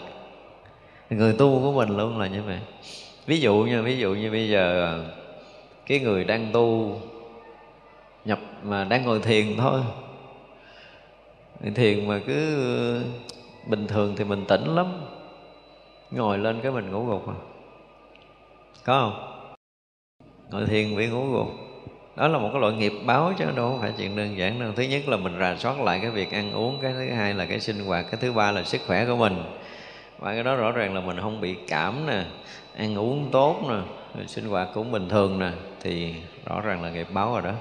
Người 1.10 1.32
tu 1.32 1.60
của 1.62 1.72
mình 1.72 1.96
luôn 1.96 2.18
là 2.18 2.26
như 2.26 2.42
vậy. 2.42 2.60
Ví 3.26 3.40
dụ 3.40 3.54
như 3.54 3.82
ví 3.82 3.98
dụ 3.98 4.14
như 4.14 4.30
bây 4.30 4.48
giờ 4.48 4.84
à, 4.84 4.92
cái 5.86 6.00
người 6.00 6.24
đang 6.24 6.50
tu, 6.52 7.00
nhập 8.24 8.38
mà 8.62 8.84
đang 8.84 9.04
ngồi 9.04 9.20
thiền 9.20 9.56
thôi. 9.56 9.80
Thiền 11.74 12.08
mà 12.08 12.20
cứ 12.26 12.56
ừ, 12.56 13.02
bình 13.66 13.86
thường 13.86 14.14
thì 14.16 14.24
mình 14.24 14.44
tỉnh 14.48 14.74
lắm. 14.74 14.86
Ngồi 16.10 16.38
lên 16.38 16.60
cái 16.62 16.72
mình 16.72 16.90
ngủ 16.90 17.04
gục 17.04 17.28
à. 17.28 17.34
Có 18.84 19.00
không? 19.00 19.42
Ngồi 20.50 20.66
thiền 20.66 20.96
bị 20.96 21.06
ngủ 21.08 21.32
gục 21.32 21.48
đó 22.16 22.28
là 22.28 22.38
một 22.38 22.50
cái 22.52 22.60
loại 22.60 22.72
nghiệp 22.72 22.92
báo 23.06 23.32
chứ, 23.38 23.44
đâu 23.56 23.78
phải 23.80 23.92
chuyện 23.98 24.16
đơn 24.16 24.38
giản 24.38 24.60
đâu. 24.60 24.72
Thứ 24.76 24.82
nhất 24.82 25.08
là 25.08 25.16
mình 25.16 25.38
rà 25.40 25.56
soát 25.56 25.80
lại 25.80 25.98
cái 26.02 26.10
việc 26.10 26.32
ăn 26.32 26.52
uống, 26.52 26.78
cái 26.82 26.92
thứ 26.92 27.10
hai 27.10 27.34
là 27.34 27.46
cái 27.46 27.60
sinh 27.60 27.84
hoạt, 27.84 28.04
cái 28.10 28.20
thứ 28.20 28.32
ba 28.32 28.50
là 28.50 28.64
sức 28.64 28.80
khỏe 28.86 29.06
của 29.06 29.16
mình. 29.16 29.42
Và 30.18 30.34
cái 30.34 30.42
đó 30.42 30.56
rõ 30.56 30.72
ràng 30.72 30.94
là 30.94 31.00
mình 31.00 31.20
không 31.20 31.40
bị 31.40 31.56
cảm 31.68 32.06
nè, 32.06 32.24
ăn 32.76 32.98
uống 32.98 33.28
tốt 33.32 33.56
nè 33.68 33.76
sinh 34.26 34.48
hoạt 34.48 34.68
cũng 34.74 34.92
bình 34.92 35.08
thường 35.08 35.38
nè, 35.38 35.50
thì 35.80 36.14
rõ 36.46 36.60
ràng 36.60 36.82
là 36.82 36.90
nghiệp 36.90 37.06
báo 37.12 37.32
rồi 37.32 37.42
đó. 37.42 37.52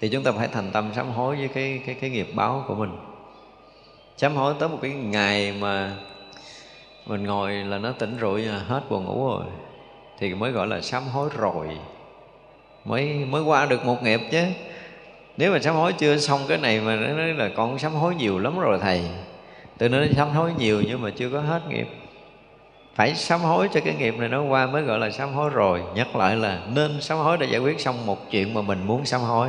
Thì 0.00 0.08
chúng 0.08 0.22
ta 0.22 0.32
phải 0.32 0.48
thành 0.48 0.70
tâm 0.72 0.90
sám 0.94 1.10
hối 1.10 1.36
với 1.36 1.48
cái 1.48 1.82
cái 1.86 1.94
cái 1.94 2.10
nghiệp 2.10 2.28
báo 2.34 2.64
của 2.68 2.74
mình. 2.74 2.90
Sám 4.16 4.34
hối 4.34 4.54
tới 4.58 4.68
một 4.68 4.78
cái 4.82 4.90
ngày 4.90 5.54
mà 5.60 5.92
mình 7.06 7.24
ngồi 7.24 7.52
là 7.52 7.78
nó 7.78 7.92
tỉnh 7.92 8.16
rượu 8.18 8.38
hết 8.66 8.80
buồn 8.90 9.04
ngủ 9.04 9.28
rồi, 9.28 9.44
thì 10.18 10.34
mới 10.34 10.52
gọi 10.52 10.66
là 10.66 10.80
sám 10.80 11.02
hối 11.02 11.28
rồi 11.36 11.68
mới 12.84 13.24
mới 13.30 13.42
qua 13.42 13.66
được 13.66 13.84
một 13.84 14.02
nghiệp 14.02 14.20
chứ. 14.30 14.44
Nếu 15.36 15.52
mà 15.52 15.58
sám 15.58 15.74
hối 15.74 15.92
chưa 15.92 16.16
xong 16.16 16.40
cái 16.48 16.58
này 16.58 16.80
mà 16.80 16.96
nó 16.96 17.06
nói 17.06 17.34
là 17.34 17.48
con 17.56 17.78
sám 17.78 17.92
hối 17.92 18.14
nhiều 18.14 18.38
lắm 18.38 18.58
rồi 18.58 18.78
thầy. 18.82 19.02
Tôi 19.78 19.88
nói 19.88 20.08
sám 20.16 20.30
hối 20.30 20.52
nhiều 20.58 20.82
nhưng 20.86 21.02
mà 21.02 21.10
chưa 21.16 21.30
có 21.30 21.40
hết 21.40 21.60
nghiệp. 21.68 21.88
Phải 22.94 23.14
sám 23.14 23.40
hối 23.40 23.68
cho 23.74 23.80
cái 23.84 23.94
nghiệp 23.94 24.14
này 24.18 24.28
nó 24.28 24.42
qua 24.42 24.66
mới 24.66 24.82
gọi 24.82 24.98
là 24.98 25.10
sám 25.10 25.32
hối 25.32 25.50
rồi. 25.50 25.82
Nhắc 25.94 26.16
lại 26.16 26.36
là 26.36 26.60
nên 26.74 27.00
sám 27.00 27.18
hối 27.18 27.38
để 27.38 27.46
giải 27.46 27.60
quyết 27.60 27.80
xong 27.80 28.06
một 28.06 28.30
chuyện 28.30 28.54
mà 28.54 28.62
mình 28.62 28.86
muốn 28.86 29.04
sám 29.04 29.20
hối. 29.20 29.48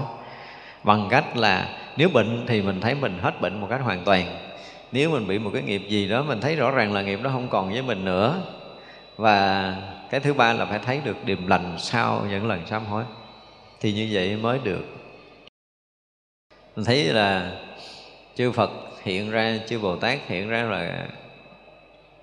Bằng 0.83 1.07
cách 1.09 1.37
là 1.37 1.69
nếu 1.97 2.09
bệnh 2.09 2.45
thì 2.47 2.61
mình 2.61 2.81
thấy 2.81 2.95
mình 2.95 3.19
hết 3.21 3.41
bệnh 3.41 3.61
một 3.61 3.67
cách 3.69 3.81
hoàn 3.83 4.03
toàn. 4.03 4.25
Nếu 4.91 5.09
mình 5.09 5.27
bị 5.27 5.39
một 5.39 5.49
cái 5.53 5.61
nghiệp 5.61 5.81
gì 5.89 6.07
đó 6.09 6.23
mình 6.23 6.41
thấy 6.41 6.55
rõ 6.55 6.71
ràng 6.71 6.93
là 6.93 7.01
nghiệp 7.01 7.19
đó 7.23 7.29
không 7.33 7.47
còn 7.47 7.71
với 7.71 7.81
mình 7.81 8.05
nữa. 8.05 8.41
Và 9.17 9.75
cái 10.09 10.19
thứ 10.19 10.33
ba 10.33 10.53
là 10.53 10.65
phải 10.65 10.79
thấy 10.79 11.01
được 11.03 11.25
điềm 11.25 11.47
lành 11.47 11.75
sau 11.77 12.25
những 12.29 12.47
lần 12.47 12.61
sám 12.65 12.85
hối 12.85 13.03
thì 13.85 13.93
như 13.93 14.09
vậy 14.11 14.35
mới 14.35 14.59
được. 14.63 14.83
Mình 16.75 16.85
thấy 16.85 17.03
là 17.03 17.59
chư 18.35 18.51
phật 18.51 18.71
hiện 19.03 19.31
ra, 19.31 19.59
chư 19.67 19.79
bồ 19.79 19.95
tát 19.95 20.19
hiện 20.27 20.49
ra 20.49 20.63
là 20.63 21.07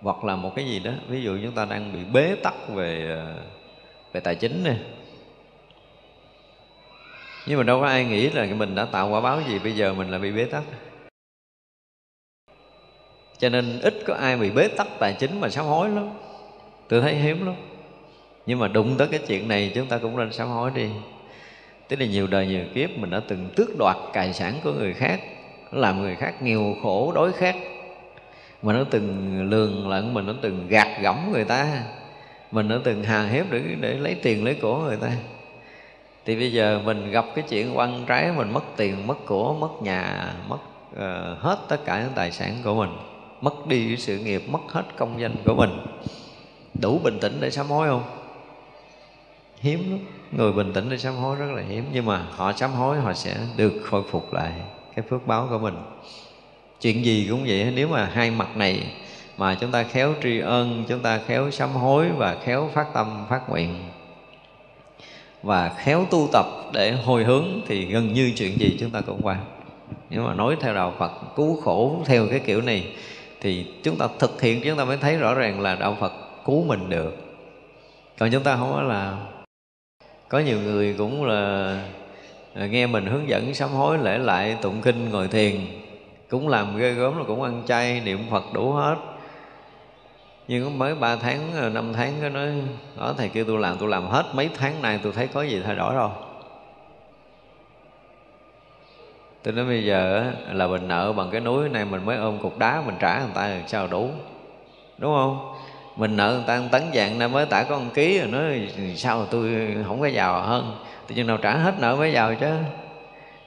hoặc 0.01 0.25
là 0.25 0.37
một 0.37 0.53
cái 0.57 0.65
gì 0.65 0.79
đó. 0.79 0.93
Ví 1.09 1.23
dụ 1.23 1.39
chúng 1.43 1.55
ta 1.55 1.65
đang 1.65 1.93
bị 1.93 1.99
bế 2.13 2.35
tắc 2.43 2.69
về 2.69 3.07
ờ, 3.09 3.43
về 4.13 4.21
tài 4.21 4.35
chính 4.35 4.65
nè. 4.65 4.77
Nhưng 7.47 7.59
mà 7.59 7.65
đâu 7.65 7.81
có 7.81 7.87
ai 7.87 8.05
nghĩ 8.05 8.31
là 8.31 8.47
mình 8.47 8.75
đã 8.75 8.85
tạo 8.85 9.11
quả 9.11 9.21
báo 9.21 9.41
gì, 9.49 9.59
bây 9.59 9.73
giờ 9.73 9.95
mình 9.95 10.11
lại 10.11 10.21
bị 10.21 10.33
bế 10.33 10.45
tắc. 10.45 10.63
Cho 13.39 13.49
nên 13.49 13.81
ít 13.81 13.95
có 14.07 14.15
ai 14.15 14.37
bị 14.37 14.51
bế 14.51 14.69
tắc 14.69 14.87
tài 14.99 15.17
chính 15.19 15.41
mà 15.41 15.49
sám 15.49 15.65
hối 15.65 15.89
lắm. 15.89 16.11
Tôi 16.89 17.01
thấy 17.01 17.15
hiếm 17.15 17.47
lắm. 17.47 17.55
Nhưng 18.47 18.59
mà 18.59 18.69
đụng 18.69 18.95
tới 18.99 19.09
cái 19.09 19.21
chuyện 19.27 19.49
này 19.49 19.73
chúng 19.75 19.87
ta 19.87 19.99
cũng 19.99 20.17
nên 20.17 20.33
sám 20.33 20.49
hối 20.49 20.71
đi 20.75 20.89
tức 21.93 22.01
là 22.01 22.07
nhiều 22.07 22.27
đời 22.27 22.47
nhiều 22.47 22.65
kiếp 22.75 22.91
mình 22.99 23.11
đã 23.11 23.21
từng 23.29 23.49
tước 23.57 23.69
đoạt 23.79 23.97
tài 24.13 24.33
sản 24.33 24.55
của 24.65 24.73
người 24.73 24.95
khác 24.95 25.21
làm 25.73 26.03
người 26.03 26.17
khác 26.17 26.43
nghèo 26.43 26.77
khổ 26.83 27.13
đối 27.15 27.33
khác 27.33 27.57
mà 28.63 28.73
nó 28.73 28.85
từng 28.91 29.39
lường 29.51 29.89
lận 29.89 30.15
mình 30.15 30.27
nó 30.27 30.35
từng 30.43 30.69
gạt 30.69 30.89
gẫm 31.03 31.33
người 31.33 31.45
ta. 31.45 31.83
Mình 32.51 32.69
đã 32.69 32.77
từng 32.85 33.05
hà 33.05 33.27
hiếp 33.27 33.51
để 33.51 33.63
để 33.81 33.95
lấy 33.95 34.15
tiền 34.15 34.45
lấy 34.45 34.55
của 34.55 34.79
người 34.79 34.97
ta. 34.97 35.11
Thì 36.25 36.37
bây 36.37 36.53
giờ 36.53 36.81
mình 36.85 37.11
gặp 37.11 37.25
cái 37.35 37.45
chuyện 37.49 37.75
quăng 37.75 38.05
trái 38.07 38.33
mình 38.37 38.53
mất 38.53 38.65
tiền 38.77 39.07
mất 39.07 39.27
của 39.27 39.55
mất 39.55 39.83
nhà 39.83 40.33
mất 40.49 40.59
uh, 40.93 41.39
hết 41.43 41.59
tất 41.69 41.85
cả 41.85 42.01
những 42.03 42.13
tài 42.15 42.33
sản 42.33 42.55
của 42.65 42.75
mình. 42.75 42.91
Mất 43.41 43.67
đi 43.67 43.97
sự 43.97 44.19
nghiệp 44.19 44.43
mất 44.49 44.61
hết 44.69 44.85
công 44.97 45.21
danh 45.21 45.35
của 45.45 45.55
mình. 45.55 45.71
Đủ 46.81 47.01
bình 47.05 47.19
tĩnh 47.21 47.39
để 47.41 47.51
sám 47.51 47.67
hối 47.67 47.89
không? 47.89 48.05
Hiếm 49.61 49.91
lắm 49.91 50.22
người 50.33 50.53
bình 50.53 50.73
tĩnh 50.73 50.91
để 50.91 50.99
sám 50.99 51.15
hối 51.15 51.37
rất 51.37 51.53
là 51.53 51.63
hiếm, 51.69 51.85
nhưng 51.93 52.07
mà 52.07 52.27
họ 52.37 52.53
sám 52.53 52.73
hối, 52.73 53.01
họ 53.01 53.13
sẽ 53.13 53.37
được 53.57 53.73
khôi 53.85 54.03
phục 54.11 54.33
lại 54.33 54.53
cái 54.97 55.05
phước 55.11 55.27
báo 55.27 55.47
của 55.51 55.59
mình. 55.59 55.75
Chuyện 56.81 57.05
gì 57.05 57.27
cũng 57.31 57.45
vậy, 57.47 57.73
nếu 57.75 57.89
mà 57.89 58.11
hai 58.13 58.31
mặt 58.31 58.57
này 58.57 58.87
mà 59.39 59.55
chúng 59.55 59.71
ta 59.71 59.83
khéo 59.83 60.15
tri 60.23 60.39
ân, 60.39 60.85
chúng 60.89 61.01
ta 61.01 61.21
khéo 61.27 61.51
sám 61.51 61.71
hối 61.71 62.09
và 62.09 62.37
khéo 62.45 62.71
phát 62.75 62.87
tâm, 62.95 63.27
phát 63.29 63.51
nguyện 63.51 63.75
và 65.43 65.69
khéo 65.79 66.07
tu 66.11 66.29
tập 66.33 66.47
để 66.73 66.93
hồi 66.93 67.25
hướng 67.25 67.47
thì 67.67 67.85
gần 67.85 68.13
như 68.13 68.33
chuyện 68.37 68.59
gì 68.59 68.77
chúng 68.81 68.91
ta 68.91 69.01
cũng 69.01 69.21
qua. 69.23 69.37
Nếu 70.11 70.23
mà 70.23 70.35
nói 70.35 70.57
theo 70.61 70.75
đạo 70.75 70.95
Phật, 70.99 71.13
cứu 71.37 71.61
khổ 71.61 72.03
theo 72.07 72.27
cái 72.31 72.39
kiểu 72.39 72.61
này 72.61 72.87
thì 73.41 73.67
chúng 73.83 73.97
ta 73.97 74.09
thực 74.19 74.43
hiện, 74.43 74.61
chúng 74.65 74.79
ta 74.79 74.85
mới 74.85 74.97
thấy 74.97 75.17
rõ 75.17 75.35
ràng 75.35 75.61
là 75.61 75.75
đạo 75.75 75.97
Phật 76.01 76.13
cứu 76.45 76.65
mình 76.65 76.91
được. 76.91 77.17
Còn 78.19 78.31
chúng 78.31 78.43
ta 78.43 78.57
không 78.57 78.73
có 78.73 78.83
là 78.83 79.19
có 80.33 80.39
nhiều 80.39 80.59
người 80.61 80.95
cũng 80.99 81.25
là 81.25 81.79
nghe 82.55 82.87
mình 82.87 83.07
hướng 83.07 83.29
dẫn 83.29 83.55
sám 83.55 83.71
hối 83.71 83.99
lễ 83.99 84.19
lại 84.19 84.57
tụng 84.63 84.81
kinh 84.83 85.11
ngồi 85.11 85.29
thiền. 85.29 85.61
Cũng 86.31 86.49
làm 86.49 86.77
ghê 86.77 86.93
gớm 86.93 87.19
là 87.19 87.25
cũng 87.27 87.43
ăn 87.43 87.63
chay 87.67 88.01
niệm 88.01 88.19
Phật 88.31 88.45
đủ 88.53 88.73
hết. 88.73 88.97
Nhưng 90.49 90.79
mới 90.79 90.95
3 90.95 91.17
tháng, 91.17 91.53
ờ, 91.61 91.69
5 91.69 91.93
tháng 91.93 92.13
cái 92.21 92.31
nói 92.31 92.53
Đó 92.99 93.15
thầy 93.19 93.29
kêu 93.29 93.45
tôi 93.45 93.59
làm, 93.59 93.77
tôi 93.79 93.89
làm 93.89 94.07
hết 94.07 94.25
mấy 94.35 94.51
tháng 94.59 94.83
nay 94.83 95.01
tôi 95.03 95.13
thấy 95.13 95.27
có 95.27 95.43
gì 95.43 95.63
thay 95.65 95.77
đổi 95.77 95.95
đâu. 95.95 96.11
Tôi 99.43 99.55
nói 99.55 99.65
bây 99.65 99.85
giờ 99.85 100.33
là 100.53 100.67
mình 100.67 100.89
nợ 100.89 101.13
bằng 101.13 101.31
cái 101.31 101.41
núi 101.41 101.69
này 101.69 101.85
mình 101.85 102.05
mới 102.07 102.17
ôm 102.17 102.39
cục 102.43 102.59
đá 102.59 102.83
mình 102.87 102.95
trả 103.01 103.19
người 103.19 103.35
ta 103.35 103.49
làm 103.49 103.69
sao 103.69 103.87
đủ? 103.87 104.11
Đúng 104.99 105.15
không? 105.15 105.52
Mình 105.97 106.17
nợ 106.17 106.33
người 106.33 106.45
ta 106.47 106.61
một 106.61 106.69
tấn 106.73 106.83
vàng, 106.93 107.19
nay 107.19 107.29
mới 107.29 107.47
tả 107.47 107.63
có 107.63 107.79
một 107.79 107.91
ký 107.95 108.19
rồi 108.19 108.29
nói, 108.29 108.69
sao 108.97 109.27
tôi 109.27 109.77
không 109.87 110.01
có 110.01 110.07
giàu 110.07 110.43
hơn? 110.43 110.77
Tự 111.07 111.15
nhiên 111.15 111.27
nào 111.27 111.37
trả 111.37 111.57
hết 111.57 111.75
nợ 111.81 111.97
mới 111.97 112.13
giàu 112.13 112.35
chứ. 112.35 112.47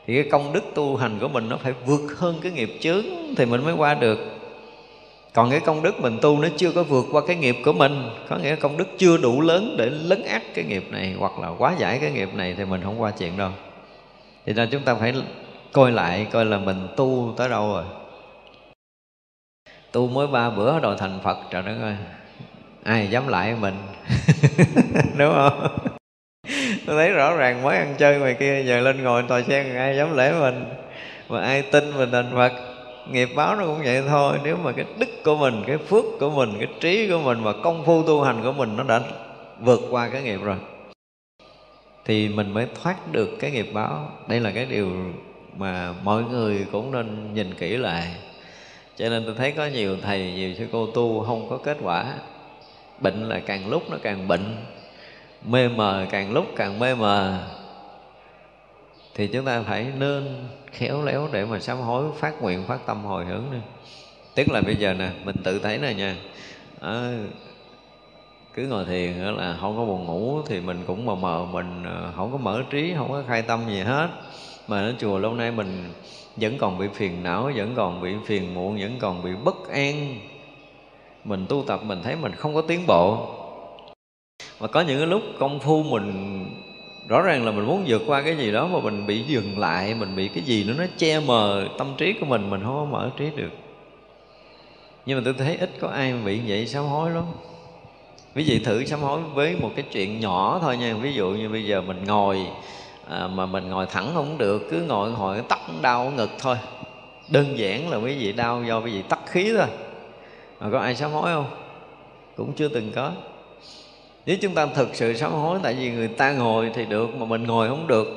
Thì 0.07 0.15
cái 0.21 0.31
công 0.31 0.53
đức 0.53 0.63
tu 0.75 0.95
hành 0.95 1.19
của 1.19 1.27
mình 1.27 1.49
nó 1.49 1.57
phải 1.57 1.73
vượt 1.85 2.17
hơn 2.17 2.39
cái 2.41 2.51
nghiệp 2.51 2.77
chướng 2.81 3.03
Thì 3.37 3.45
mình 3.45 3.63
mới 3.63 3.73
qua 3.73 3.93
được. 3.93 4.19
Còn 5.33 5.51
cái 5.51 5.59
công 5.59 5.83
đức 5.83 6.01
mình 6.01 6.17
tu 6.21 6.39
nó 6.39 6.47
chưa 6.57 6.71
có 6.71 6.83
vượt 6.83 7.05
qua 7.11 7.21
cái 7.27 7.35
nghiệp 7.35 7.55
của 7.65 7.73
mình, 7.73 8.09
có 8.29 8.37
nghĩa 8.37 8.55
công 8.55 8.77
đức 8.77 8.87
chưa 8.97 9.17
đủ 9.17 9.41
lớn 9.41 9.75
để 9.77 9.89
lấn 9.89 10.23
át 10.23 10.41
cái 10.53 10.65
nghiệp 10.65 10.87
này 10.91 11.15
hoặc 11.19 11.39
là 11.39 11.49
quá 11.57 11.75
giải 11.77 11.99
cái 11.99 12.11
nghiệp 12.11 12.29
này 12.33 12.55
thì 12.57 12.65
mình 12.65 12.81
không 12.83 13.01
qua 13.01 13.11
chuyện 13.11 13.37
đâu. 13.37 13.49
Thì 14.45 14.53
nên 14.53 14.69
chúng 14.71 14.83
ta 14.83 14.95
phải 14.95 15.13
coi 15.71 15.91
lại, 15.91 16.27
coi 16.31 16.45
là 16.45 16.57
mình 16.57 16.87
tu 16.95 17.33
tới 17.37 17.49
đâu 17.49 17.73
rồi. 17.73 17.83
Tu 19.91 20.07
mới 20.07 20.27
ba 20.27 20.49
bữa 20.49 20.79
đòi 20.79 20.95
thành 20.97 21.19
phật 21.23 21.37
trời 21.51 21.61
đất 21.61 21.75
ơi 21.81 21.95
ai 22.85 23.07
dám 23.07 23.27
lại 23.27 23.55
mình? 23.55 23.75
Đúng 25.17 25.33
không? 25.33 25.67
Tôi 26.85 26.95
thấy 26.95 27.11
rõ 27.11 27.35
ràng 27.35 27.63
mới 27.63 27.77
ăn 27.77 27.95
chơi 27.97 28.19
ngoài 28.19 28.35
kia, 28.39 28.63
giờ 28.65 28.79
lên 28.79 29.03
ngồi 29.03 29.23
tòa 29.23 29.41
sen, 29.41 29.75
ai 29.75 29.97
dám 29.97 30.15
lễ 30.15 30.33
mình? 30.39 30.65
Mà 31.29 31.41
ai 31.41 31.61
tin 31.61 31.97
mình 31.97 32.11
thành 32.11 32.31
phật? 32.33 32.51
Nghiệp 33.11 33.29
báo 33.35 33.55
nó 33.55 33.65
cũng 33.65 33.83
vậy 33.83 34.03
thôi. 34.09 34.37
Nếu 34.43 34.57
mà 34.57 34.71
cái 34.71 34.85
đức 34.99 35.09
của 35.25 35.35
mình, 35.35 35.63
cái 35.67 35.77
phước 35.77 36.05
của 36.19 36.29
mình, 36.29 36.53
cái 36.59 36.67
trí 36.79 37.09
của 37.09 37.19
mình 37.19 37.43
và 37.43 37.53
công 37.63 37.85
phu 37.85 38.03
tu 38.03 38.23
hành 38.23 38.43
của 38.43 38.53
mình 38.53 38.77
nó 38.77 38.83
đã 38.83 39.01
vượt 39.59 39.81
qua 39.89 40.09
cái 40.09 40.21
nghiệp 40.21 40.39
rồi, 40.43 40.57
thì 42.05 42.29
mình 42.29 42.53
mới 42.53 42.67
thoát 42.83 43.11
được 43.11 43.29
cái 43.39 43.51
nghiệp 43.51 43.69
báo. 43.73 44.11
Đây 44.27 44.39
là 44.39 44.51
cái 44.51 44.65
điều 44.65 44.89
mà 45.57 45.93
mọi 46.03 46.23
người 46.23 46.65
cũng 46.71 46.91
nên 46.91 47.33
nhìn 47.33 47.53
kỹ 47.53 47.77
lại. 47.77 48.15
Cho 48.95 49.09
nên 49.09 49.23
tôi 49.25 49.35
thấy 49.37 49.51
có 49.51 49.65
nhiều 49.65 49.97
thầy, 50.01 50.33
nhiều 50.33 50.53
sư 50.57 50.67
cô 50.71 50.87
tu 50.87 51.23
không 51.23 51.49
có 51.49 51.57
kết 51.57 51.77
quả 51.81 52.05
bệnh 52.99 53.29
là 53.29 53.39
càng 53.39 53.69
lúc 53.69 53.83
nó 53.89 53.97
càng 54.03 54.27
bệnh. 54.27 54.55
Mê 55.45 55.67
mờ 55.67 56.05
càng 56.09 56.31
lúc 56.31 56.45
càng 56.55 56.79
mê 56.79 56.95
mờ. 56.95 57.39
Thì 59.13 59.27
chúng 59.27 59.45
ta 59.45 59.61
phải 59.61 59.87
nên 59.97 60.47
khéo 60.71 61.03
léo 61.03 61.29
để 61.31 61.45
mà 61.45 61.59
sám 61.59 61.77
hối 61.77 62.05
phát 62.19 62.41
nguyện 62.41 62.63
phát 62.67 62.85
tâm 62.85 63.03
hồi 63.03 63.25
hướng 63.25 63.43
đi. 63.51 63.57
Tức 64.35 64.49
là 64.49 64.61
bây 64.61 64.75
giờ 64.75 64.93
nè 64.93 65.09
mình 65.25 65.35
tự 65.43 65.59
thấy 65.59 65.77
nè 65.77 65.93
nha. 65.93 66.15
À, 66.81 67.19
cứ 68.53 68.67
ngồi 68.67 68.85
thiền 68.85 69.13
là 69.13 69.57
không 69.61 69.77
có 69.77 69.85
buồn 69.85 70.05
ngủ 70.05 70.41
thì 70.47 70.59
mình 70.59 70.83
cũng 70.87 71.05
mờ 71.05 71.15
mờ 71.15 71.45
mình 71.51 71.83
ờ, 71.83 72.11
không 72.15 72.31
có 72.31 72.37
mở 72.37 72.63
trí 72.69 72.93
không 72.97 73.11
có 73.11 73.23
khai 73.27 73.41
tâm 73.41 73.59
gì 73.67 73.79
hết. 73.79 74.09
Mà 74.67 74.81
ở 74.81 74.93
chùa 74.99 75.19
lâu 75.19 75.33
nay 75.33 75.51
mình 75.51 75.93
vẫn 76.35 76.57
còn 76.57 76.77
bị 76.77 76.87
phiền 76.93 77.23
não 77.23 77.51
vẫn 77.55 77.73
còn 77.75 78.01
bị 78.01 78.13
phiền 78.25 78.53
muộn 78.53 78.77
vẫn 78.79 78.99
còn 78.99 79.23
bị 79.23 79.31
bất 79.43 79.69
an 79.69 80.19
mình 81.25 81.45
tu 81.49 81.63
tập 81.67 81.79
mình 81.83 82.01
thấy 82.03 82.15
mình 82.15 82.31
không 82.31 82.55
có 82.55 82.61
tiến 82.61 82.87
bộ. 82.87 83.27
Và 84.59 84.67
có 84.67 84.81
những 84.81 84.97
cái 84.97 85.07
lúc 85.07 85.21
công 85.39 85.59
phu 85.59 85.83
mình 85.83 86.45
rõ 87.09 87.21
ràng 87.21 87.45
là 87.45 87.51
mình 87.51 87.65
muốn 87.65 87.83
vượt 87.87 88.01
qua 88.07 88.21
cái 88.21 88.37
gì 88.37 88.51
đó 88.51 88.67
mà 88.67 88.79
mình 88.79 89.05
bị 89.05 89.21
dừng 89.21 89.59
lại 89.59 89.93
mình 89.93 90.15
bị 90.15 90.27
cái 90.27 90.43
gì 90.43 90.63
nữa 90.63 90.73
nó 90.77 90.85
che 90.97 91.19
mờ 91.19 91.67
tâm 91.77 91.93
trí 91.97 92.13
của 92.13 92.25
mình 92.25 92.49
mình 92.49 92.61
không 92.63 92.75
có 92.75 92.85
mở 92.85 93.09
trí 93.17 93.29
được. 93.35 93.51
Nhưng 95.05 95.17
mà 95.17 95.21
tôi 95.25 95.33
thấy 95.33 95.57
ít 95.57 95.69
có 95.79 95.87
ai 95.87 96.13
bị 96.25 96.41
vậy 96.47 96.67
sám 96.67 96.83
hối 96.83 97.11
lắm. 97.11 97.23
Ví 98.33 98.45
dụ 98.45 98.55
thử 98.63 98.85
sám 98.85 98.99
hối 98.99 99.19
với 99.33 99.55
một 99.61 99.71
cái 99.75 99.85
chuyện 99.91 100.19
nhỏ 100.19 100.59
thôi 100.61 100.77
nha. 100.77 100.93
Ví 100.93 101.13
dụ 101.13 101.29
như 101.29 101.49
bây 101.49 101.65
giờ 101.65 101.81
mình 101.81 102.03
ngồi 102.05 102.45
à, 103.09 103.27
mà 103.27 103.45
mình 103.45 103.69
ngồi 103.69 103.85
thẳng 103.85 104.11
không 104.13 104.37
được 104.37 104.67
cứ 104.71 104.81
ngồi 104.81 105.11
hồi 105.11 105.41
tắt 105.49 105.59
đau 105.81 106.11
ngực 106.15 106.29
thôi. 106.39 106.55
Đơn 107.29 107.57
giản 107.57 107.89
là 107.89 107.97
quý 107.97 108.17
vị 108.17 108.31
đau 108.31 108.63
do 108.63 108.79
quý 108.79 108.91
vị 108.91 109.01
tắt 109.09 109.19
khí 109.25 109.53
thôi 109.57 109.67
mà 110.59 110.69
có 110.71 110.79
ai 110.79 110.95
sám 110.95 111.11
hối 111.11 111.33
không? 111.33 111.47
Cũng 112.35 112.53
chưa 112.53 112.67
từng 112.67 112.91
có. 112.95 113.11
Nếu 114.25 114.37
chúng 114.41 114.53
ta 114.53 114.65
thực 114.65 114.95
sự 114.95 115.13
sám 115.13 115.31
hối 115.31 115.59
tại 115.63 115.73
vì 115.73 115.91
người 115.91 116.07
ta 116.07 116.31
ngồi 116.31 116.71
thì 116.73 116.85
được 116.85 117.15
mà 117.15 117.25
mình 117.25 117.43
ngồi 117.43 117.69
không 117.69 117.87
được. 117.87 118.07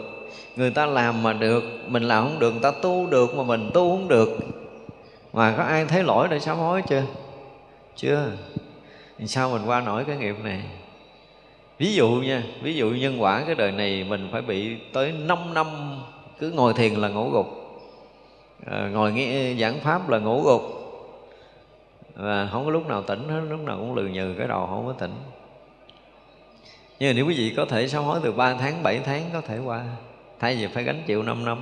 Người 0.57 0.71
ta 0.71 0.87
làm 0.87 1.23
mà 1.23 1.33
được 1.33 1.65
mình 1.87 2.03
làm 2.03 2.25
không 2.25 2.39
được 2.39 2.51
người 2.51 2.63
ta 2.63 2.71
tu 2.83 3.07
được 3.07 3.35
mà 3.35 3.43
mình 3.43 3.71
tu 3.75 3.91
không 3.91 4.09
được. 4.09 4.39
Mà 5.33 5.55
có 5.57 5.63
ai 5.63 5.85
thấy 5.85 6.03
lỗi 6.03 6.29
để 6.31 6.41
sám 6.41 6.57
hối 6.57 6.83
chưa? 6.89 7.03
Chưa. 7.97 8.27
Sao 9.27 9.51
mình 9.51 9.63
qua 9.67 9.81
nổi 9.81 10.05
cái 10.05 10.17
nghiệp 10.17 10.37
này? 10.45 10.63
Ví 11.79 11.95
dụ 11.95 12.09
nha 12.09 12.43
ví 12.63 12.75
dụ 12.75 12.91
nhân 12.91 13.23
quả 13.23 13.43
cái 13.47 13.55
đời 13.55 13.73
này 13.73 14.05
mình 14.09 14.29
phải 14.33 14.43
bị 14.43 14.77
tới 14.93 15.13
5 15.13 15.55
năm 15.55 15.67
cứ 16.39 16.51
ngồi 16.51 16.75
thiền 16.75 16.95
là 16.95 17.09
ngủ 17.09 17.31
gục. 17.31 17.47
À, 18.67 18.89
ngồi 18.93 19.13
nghe 19.13 19.55
giảng 19.55 19.81
pháp 19.81 20.09
là 20.09 20.19
ngủ 20.19 20.43
gục 20.43 20.78
và 22.19 22.49
không 22.53 22.65
có 22.65 22.71
lúc 22.71 22.89
nào 22.89 23.03
tỉnh 23.03 23.29
hết, 23.29 23.41
lúc 23.51 23.61
nào 23.61 23.77
cũng 23.79 23.95
lừ 23.95 24.03
nhừ 24.03 24.35
cái 24.39 24.49
đầu 24.49 24.67
không 24.67 24.87
có 24.87 24.93
tỉnh. 24.93 25.15
Nhưng 26.99 27.11
mà 27.11 27.13
nếu 27.17 27.27
quý 27.27 27.35
vị 27.35 27.55
có 27.57 27.65
thể 27.65 27.89
sám 27.89 28.05
hối 28.05 28.21
từ 28.23 28.33
3 28.33 28.55
tháng 28.55 28.83
7 28.83 29.01
tháng 29.05 29.23
có 29.33 29.41
thể 29.41 29.59
qua. 29.59 29.85
Thay 30.41 30.57
vì 30.57 30.67
phải 30.67 30.85
gánh 30.85 31.03
chịu 31.07 31.23
5 31.23 31.45
năm. 31.45 31.59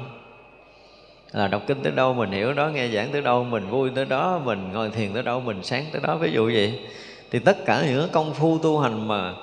Là 1.33 1.49
đọc 1.49 1.63
kinh 1.67 1.83
tới 1.83 1.93
đâu 1.93 2.15
mình 2.15 2.31
hiểu 2.31 2.53
đó, 2.53 2.69
nghe 2.69 2.89
giảng 2.89 3.13
tới 3.13 3.23
đâu 3.23 3.45
mình 3.45 3.69
vui 3.71 3.91
tới 3.95 4.05
đó, 4.05 4.41
mình 4.45 4.73
ngồi 4.73 4.91
thiền 4.91 5.13
tới 5.13 5.23
đâu 5.23 5.41
mình 5.41 5.63
sáng 5.63 5.85
tới 5.93 6.03
đó, 6.05 6.17
ví 6.17 6.33
dụ 6.33 6.45
vậy. 6.45 6.81
Thì 7.31 7.39
tất 7.39 7.65
cả 7.65 7.85
những 7.87 8.09
công 8.13 8.35
phu 8.35 8.59
tu 8.59 8.79
hành 8.79 9.09
mà 9.09 9.35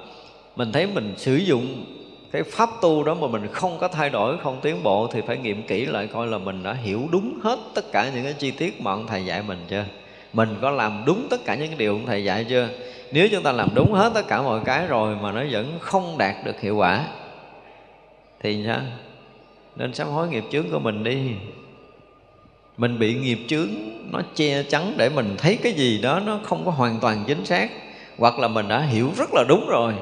mình 0.55 0.71
thấy 0.71 0.87
mình 0.87 1.13
sử 1.17 1.35
dụng 1.35 1.85
cái 2.31 2.43
pháp 2.43 2.69
tu 2.81 3.03
đó 3.03 3.13
mà 3.13 3.27
mình 3.27 3.47
không 3.51 3.77
có 3.79 3.87
thay 3.87 4.09
đổi, 4.09 4.37
không 4.37 4.59
tiến 4.61 4.83
bộ 4.83 5.07
thì 5.07 5.21
phải 5.27 5.37
nghiệm 5.37 5.67
kỹ 5.67 5.85
lại 5.85 6.07
coi 6.07 6.27
là 6.27 6.37
mình 6.37 6.63
đã 6.63 6.73
hiểu 6.73 7.07
đúng 7.11 7.39
hết 7.43 7.59
tất 7.75 7.91
cả 7.91 8.11
những 8.15 8.23
cái 8.23 8.33
chi 8.33 8.51
tiết 8.51 8.81
mà 8.81 8.91
ông 8.91 9.07
thầy 9.07 9.25
dạy 9.25 9.43
mình 9.47 9.59
chưa? 9.69 9.83
Mình 10.33 10.55
có 10.61 10.71
làm 10.71 11.03
đúng 11.05 11.27
tất 11.29 11.45
cả 11.45 11.55
những 11.55 11.77
điều 11.77 11.93
ông 11.93 12.05
thầy 12.05 12.23
dạy 12.23 12.45
chưa? 12.49 12.69
Nếu 13.11 13.27
chúng 13.31 13.43
ta 13.43 13.51
làm 13.51 13.69
đúng 13.75 13.93
hết 13.93 14.11
tất 14.13 14.27
cả 14.27 14.41
mọi 14.41 14.61
cái 14.65 14.87
rồi 14.87 15.15
mà 15.21 15.31
nó 15.31 15.43
vẫn 15.51 15.77
không 15.79 16.17
đạt 16.17 16.35
được 16.45 16.61
hiệu 16.61 16.75
quả, 16.75 17.07
thì 18.41 18.63
sao? 18.67 18.81
Nên 19.75 19.93
sám 19.93 20.07
hối 20.07 20.27
nghiệp 20.27 20.43
chướng 20.51 20.71
của 20.71 20.79
mình 20.79 21.03
đi. 21.03 21.31
Mình 22.77 22.99
bị 22.99 23.13
nghiệp 23.15 23.39
chướng 23.47 23.67
nó 24.11 24.21
che 24.35 24.63
chắn 24.63 24.93
để 24.97 25.09
mình 25.09 25.35
thấy 25.37 25.57
cái 25.63 25.73
gì 25.73 26.01
đó 26.01 26.19
nó 26.19 26.39
không 26.43 26.65
có 26.65 26.71
hoàn 26.71 26.99
toàn 26.99 27.23
chính 27.27 27.45
xác, 27.45 27.71
hoặc 28.17 28.39
là 28.39 28.47
mình 28.47 28.67
đã 28.67 28.79
hiểu 28.79 29.11
rất 29.17 29.33
là 29.33 29.43
đúng 29.47 29.67
rồi, 29.67 29.93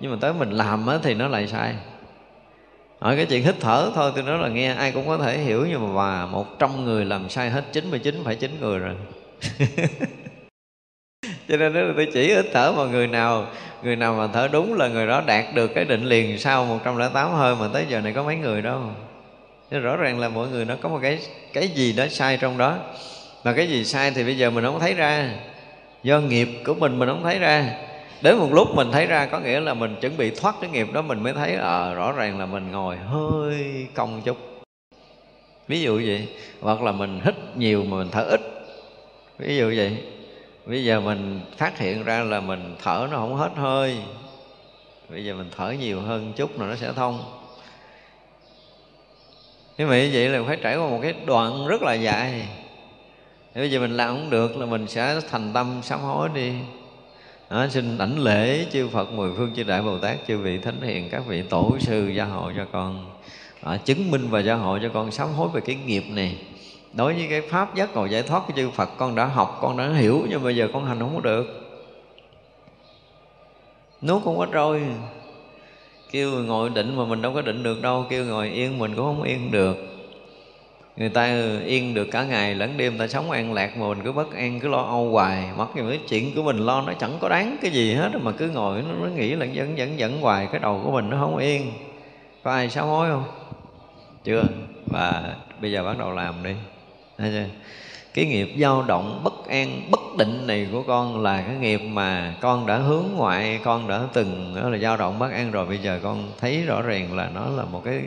nhưng 0.00 0.10
mà 0.10 0.16
tới 0.20 0.32
mình 0.32 0.50
làm 0.50 0.86
thì 1.02 1.14
nó 1.14 1.28
lại 1.28 1.48
sai. 1.48 1.74
Hỏi 2.98 3.16
cái 3.16 3.26
chuyện 3.26 3.42
hít 3.42 3.54
thở 3.60 3.90
thôi, 3.94 4.12
tôi 4.14 4.24
nói 4.24 4.38
là 4.38 4.48
nghe, 4.48 4.74
ai 4.74 4.92
cũng 4.92 5.06
có 5.06 5.18
thể 5.18 5.38
hiểu, 5.38 5.66
nhưng 5.70 5.94
mà 5.94 6.26
một 6.26 6.58
trăm 6.58 6.84
người 6.84 7.04
làm 7.04 7.28
sai 7.28 7.50
hết 7.50 7.64
99 7.72 8.20
phải 8.24 8.36
chín 8.36 8.56
người 8.60 8.78
rồi. 8.78 8.94
cho 11.48 11.56
nên 11.56 11.74
đó 11.74 11.80
là 11.80 11.92
tôi 11.96 12.08
chỉ 12.12 12.30
ít 12.30 12.46
thở 12.52 12.72
mà 12.76 12.84
người 12.84 13.06
nào 13.06 13.46
người 13.82 13.96
nào 13.96 14.14
mà 14.14 14.26
thở 14.26 14.48
đúng 14.52 14.74
là 14.74 14.88
người 14.88 15.06
đó 15.06 15.22
đạt 15.26 15.44
được 15.54 15.74
cái 15.74 15.84
định 15.84 16.04
liền 16.04 16.38
sau 16.38 16.64
108 16.64 17.32
hơi 17.32 17.54
mà 17.54 17.68
tới 17.72 17.86
giờ 17.88 18.00
này 18.00 18.12
có 18.12 18.22
mấy 18.22 18.36
người 18.36 18.62
đâu. 18.62 18.80
Thế 19.70 19.78
rõ 19.78 19.96
ràng 19.96 20.18
là 20.18 20.28
mọi 20.28 20.48
người 20.48 20.64
nó 20.64 20.74
có 20.80 20.88
một 20.88 20.98
cái 21.02 21.18
cái 21.52 21.68
gì 21.68 21.92
đó 21.92 22.06
sai 22.10 22.38
trong 22.40 22.58
đó. 22.58 22.78
Mà 23.44 23.52
cái 23.52 23.68
gì 23.68 23.84
sai 23.84 24.10
thì 24.10 24.24
bây 24.24 24.38
giờ 24.38 24.50
mình 24.50 24.64
không 24.64 24.80
thấy 24.80 24.94
ra. 24.94 25.30
Do 26.02 26.20
nghiệp 26.20 26.48
của 26.66 26.74
mình 26.74 26.98
mình 26.98 27.08
không 27.08 27.22
thấy 27.22 27.38
ra. 27.38 27.74
Đến 28.22 28.36
một 28.36 28.52
lúc 28.52 28.68
mình 28.74 28.92
thấy 28.92 29.06
ra 29.06 29.26
có 29.26 29.38
nghĩa 29.38 29.60
là 29.60 29.74
mình 29.74 29.96
chuẩn 30.00 30.16
bị 30.16 30.30
thoát 30.30 30.54
cái 30.60 30.70
nghiệp 30.70 30.92
đó 30.92 31.02
mình 31.02 31.22
mới 31.22 31.32
thấy 31.32 31.54
à, 31.54 31.94
rõ 31.94 32.12
ràng 32.12 32.38
là 32.38 32.46
mình 32.46 32.72
ngồi 32.72 32.96
hơi 32.96 33.86
cong 33.94 34.22
chút. 34.24 34.36
Ví 35.68 35.82
dụ 35.82 35.96
vậy. 35.96 36.28
Hoặc 36.60 36.82
là 36.82 36.92
mình 36.92 37.20
hít 37.24 37.34
nhiều 37.56 37.84
mà 37.84 37.96
mình 37.96 38.08
thở 38.12 38.22
ít 38.22 38.51
ví 39.46 39.56
dụ 39.56 39.72
vậy. 39.76 39.96
Bây 40.66 40.84
giờ 40.84 41.00
mình 41.00 41.40
phát 41.56 41.78
hiện 41.78 42.04
ra 42.04 42.20
là 42.20 42.40
mình 42.40 42.76
thở 42.82 43.08
nó 43.10 43.16
không 43.16 43.36
hết 43.36 43.50
hơi. 43.56 43.96
Bây 45.10 45.24
giờ 45.24 45.34
mình 45.34 45.48
thở 45.56 45.70
nhiều 45.70 46.00
hơn 46.00 46.32
chút 46.36 46.58
rồi 46.58 46.68
nó 46.68 46.76
sẽ 46.76 46.92
thông. 46.92 47.24
Thế 49.78 49.84
như 49.84 50.10
vậy 50.12 50.28
là 50.28 50.42
phải 50.46 50.56
trải 50.62 50.76
qua 50.76 50.88
một 50.88 50.98
cái 51.02 51.14
đoạn 51.26 51.66
rất 51.66 51.82
là 51.82 51.94
dài. 51.94 52.48
Thì 53.54 53.60
bây 53.60 53.70
giờ 53.70 53.80
mình 53.80 53.96
làm 53.96 54.08
không 54.08 54.30
được 54.30 54.56
là 54.56 54.66
mình 54.66 54.88
sẽ 54.88 55.20
thành 55.30 55.52
tâm 55.52 55.80
sám 55.82 56.00
hối 56.00 56.28
đi. 56.34 56.52
Đó, 57.50 57.66
xin 57.70 57.98
đảnh 57.98 58.18
lễ 58.18 58.66
chư 58.72 58.88
Phật 58.88 59.12
mười 59.12 59.30
phương 59.36 59.54
chư 59.56 59.62
Đại 59.62 59.82
Bồ 59.82 59.98
Tát 59.98 60.16
chư 60.28 60.38
vị 60.38 60.58
thánh 60.58 60.80
hiền 60.82 61.08
các 61.10 61.22
vị 61.26 61.42
tổ 61.42 61.76
sư 61.80 62.08
gia 62.08 62.24
hộ 62.24 62.52
cho 62.56 62.66
con. 62.72 63.10
Đó, 63.62 63.76
chứng 63.84 64.10
minh 64.10 64.28
và 64.30 64.40
gia 64.40 64.54
hộ 64.54 64.78
cho 64.82 64.88
con 64.94 65.10
sám 65.10 65.28
hối 65.28 65.48
về 65.48 65.60
cái 65.60 65.76
nghiệp 65.86 66.04
này 66.08 66.36
đối 66.92 67.14
với 67.14 67.26
cái 67.30 67.40
pháp 67.40 67.74
giác 67.74 67.94
ngộ 67.94 68.06
giải 68.06 68.22
thoát 68.22 68.42
của 68.46 68.52
chư 68.56 68.70
Phật 68.70 68.90
con 68.96 69.14
đã 69.14 69.26
học 69.26 69.58
con 69.60 69.76
đã 69.76 69.88
hiểu 69.88 70.26
nhưng 70.28 70.42
bây 70.42 70.56
giờ 70.56 70.68
con 70.72 70.86
hành 70.86 70.98
không 70.98 71.14
có 71.14 71.20
được. 71.20 71.46
Nuốt 74.02 74.22
không 74.24 74.38
có 74.38 74.46
trôi 74.52 74.82
kêu 76.10 76.30
ngồi 76.30 76.70
định 76.70 76.96
mà 76.96 77.04
mình 77.04 77.22
đâu 77.22 77.34
có 77.34 77.42
định 77.42 77.62
được 77.62 77.82
đâu 77.82 78.06
kêu 78.08 78.24
ngồi 78.24 78.48
yên 78.48 78.78
mình 78.78 78.96
cũng 78.96 79.04
không 79.04 79.22
yên 79.22 79.50
được. 79.50 79.76
Người 80.96 81.08
ta 81.08 81.24
yên 81.66 81.94
được 81.94 82.04
cả 82.04 82.24
ngày 82.24 82.54
lẫn 82.54 82.76
đêm 82.76 82.98
ta 82.98 83.06
sống 83.06 83.30
an 83.30 83.52
lạc 83.52 83.76
mà 83.76 83.88
mình 83.88 84.00
cứ 84.04 84.12
bất 84.12 84.34
an 84.34 84.60
cứ 84.60 84.68
lo 84.68 84.82
âu 84.82 85.10
hoài. 85.10 85.48
Mất 85.56 85.66
dù 85.76 85.88
cái 85.88 86.00
chuyện 86.08 86.34
của 86.34 86.42
mình 86.42 86.56
lo 86.56 86.80
nó 86.80 86.92
chẳng 86.92 87.18
có 87.20 87.28
đáng 87.28 87.56
cái 87.62 87.70
gì 87.70 87.94
hết 87.94 88.10
mà 88.20 88.32
cứ 88.32 88.48
ngồi 88.48 88.82
nó, 88.82 89.06
nó 89.06 89.14
nghĩ 89.16 89.34
là 89.34 89.46
dẫn 89.46 89.78
dẫn 89.78 89.98
dẫn 89.98 90.20
hoài 90.20 90.48
cái 90.52 90.60
đầu 90.60 90.80
của 90.84 90.90
mình 90.90 91.10
nó 91.10 91.16
không 91.20 91.36
yên. 91.36 91.72
Có 92.42 92.52
ai 92.52 92.70
sám 92.70 92.86
hối 92.86 93.08
không? 93.08 93.24
Chưa. 94.24 94.44
Và 94.86 95.36
bây 95.60 95.72
giờ 95.72 95.84
bắt 95.84 95.98
đầu 95.98 96.12
làm 96.12 96.34
đi 96.42 96.54
cái 98.14 98.24
nghiệp 98.24 98.54
dao 98.58 98.82
động 98.82 99.20
bất 99.24 99.48
an 99.48 99.82
bất 99.90 100.00
định 100.18 100.46
này 100.46 100.68
của 100.72 100.82
con 100.82 101.22
là 101.22 101.42
cái 101.42 101.56
nghiệp 101.56 101.78
mà 101.78 102.34
con 102.40 102.66
đã 102.66 102.78
hướng 102.78 103.04
ngoại 103.14 103.60
con 103.64 103.88
đã 103.88 104.02
từng 104.12 104.54
đó 104.62 104.68
là 104.68 104.78
dao 104.78 104.96
động 104.96 105.18
bất 105.18 105.32
an 105.32 105.50
rồi. 105.50 105.66
Bây 105.66 105.78
giờ 105.78 106.00
con 106.02 106.32
thấy 106.40 106.62
rõ 106.62 106.82
ràng 106.82 107.16
là 107.16 107.30
nó 107.34 107.46
là 107.56 107.64
một 107.64 107.82
cái 107.84 108.00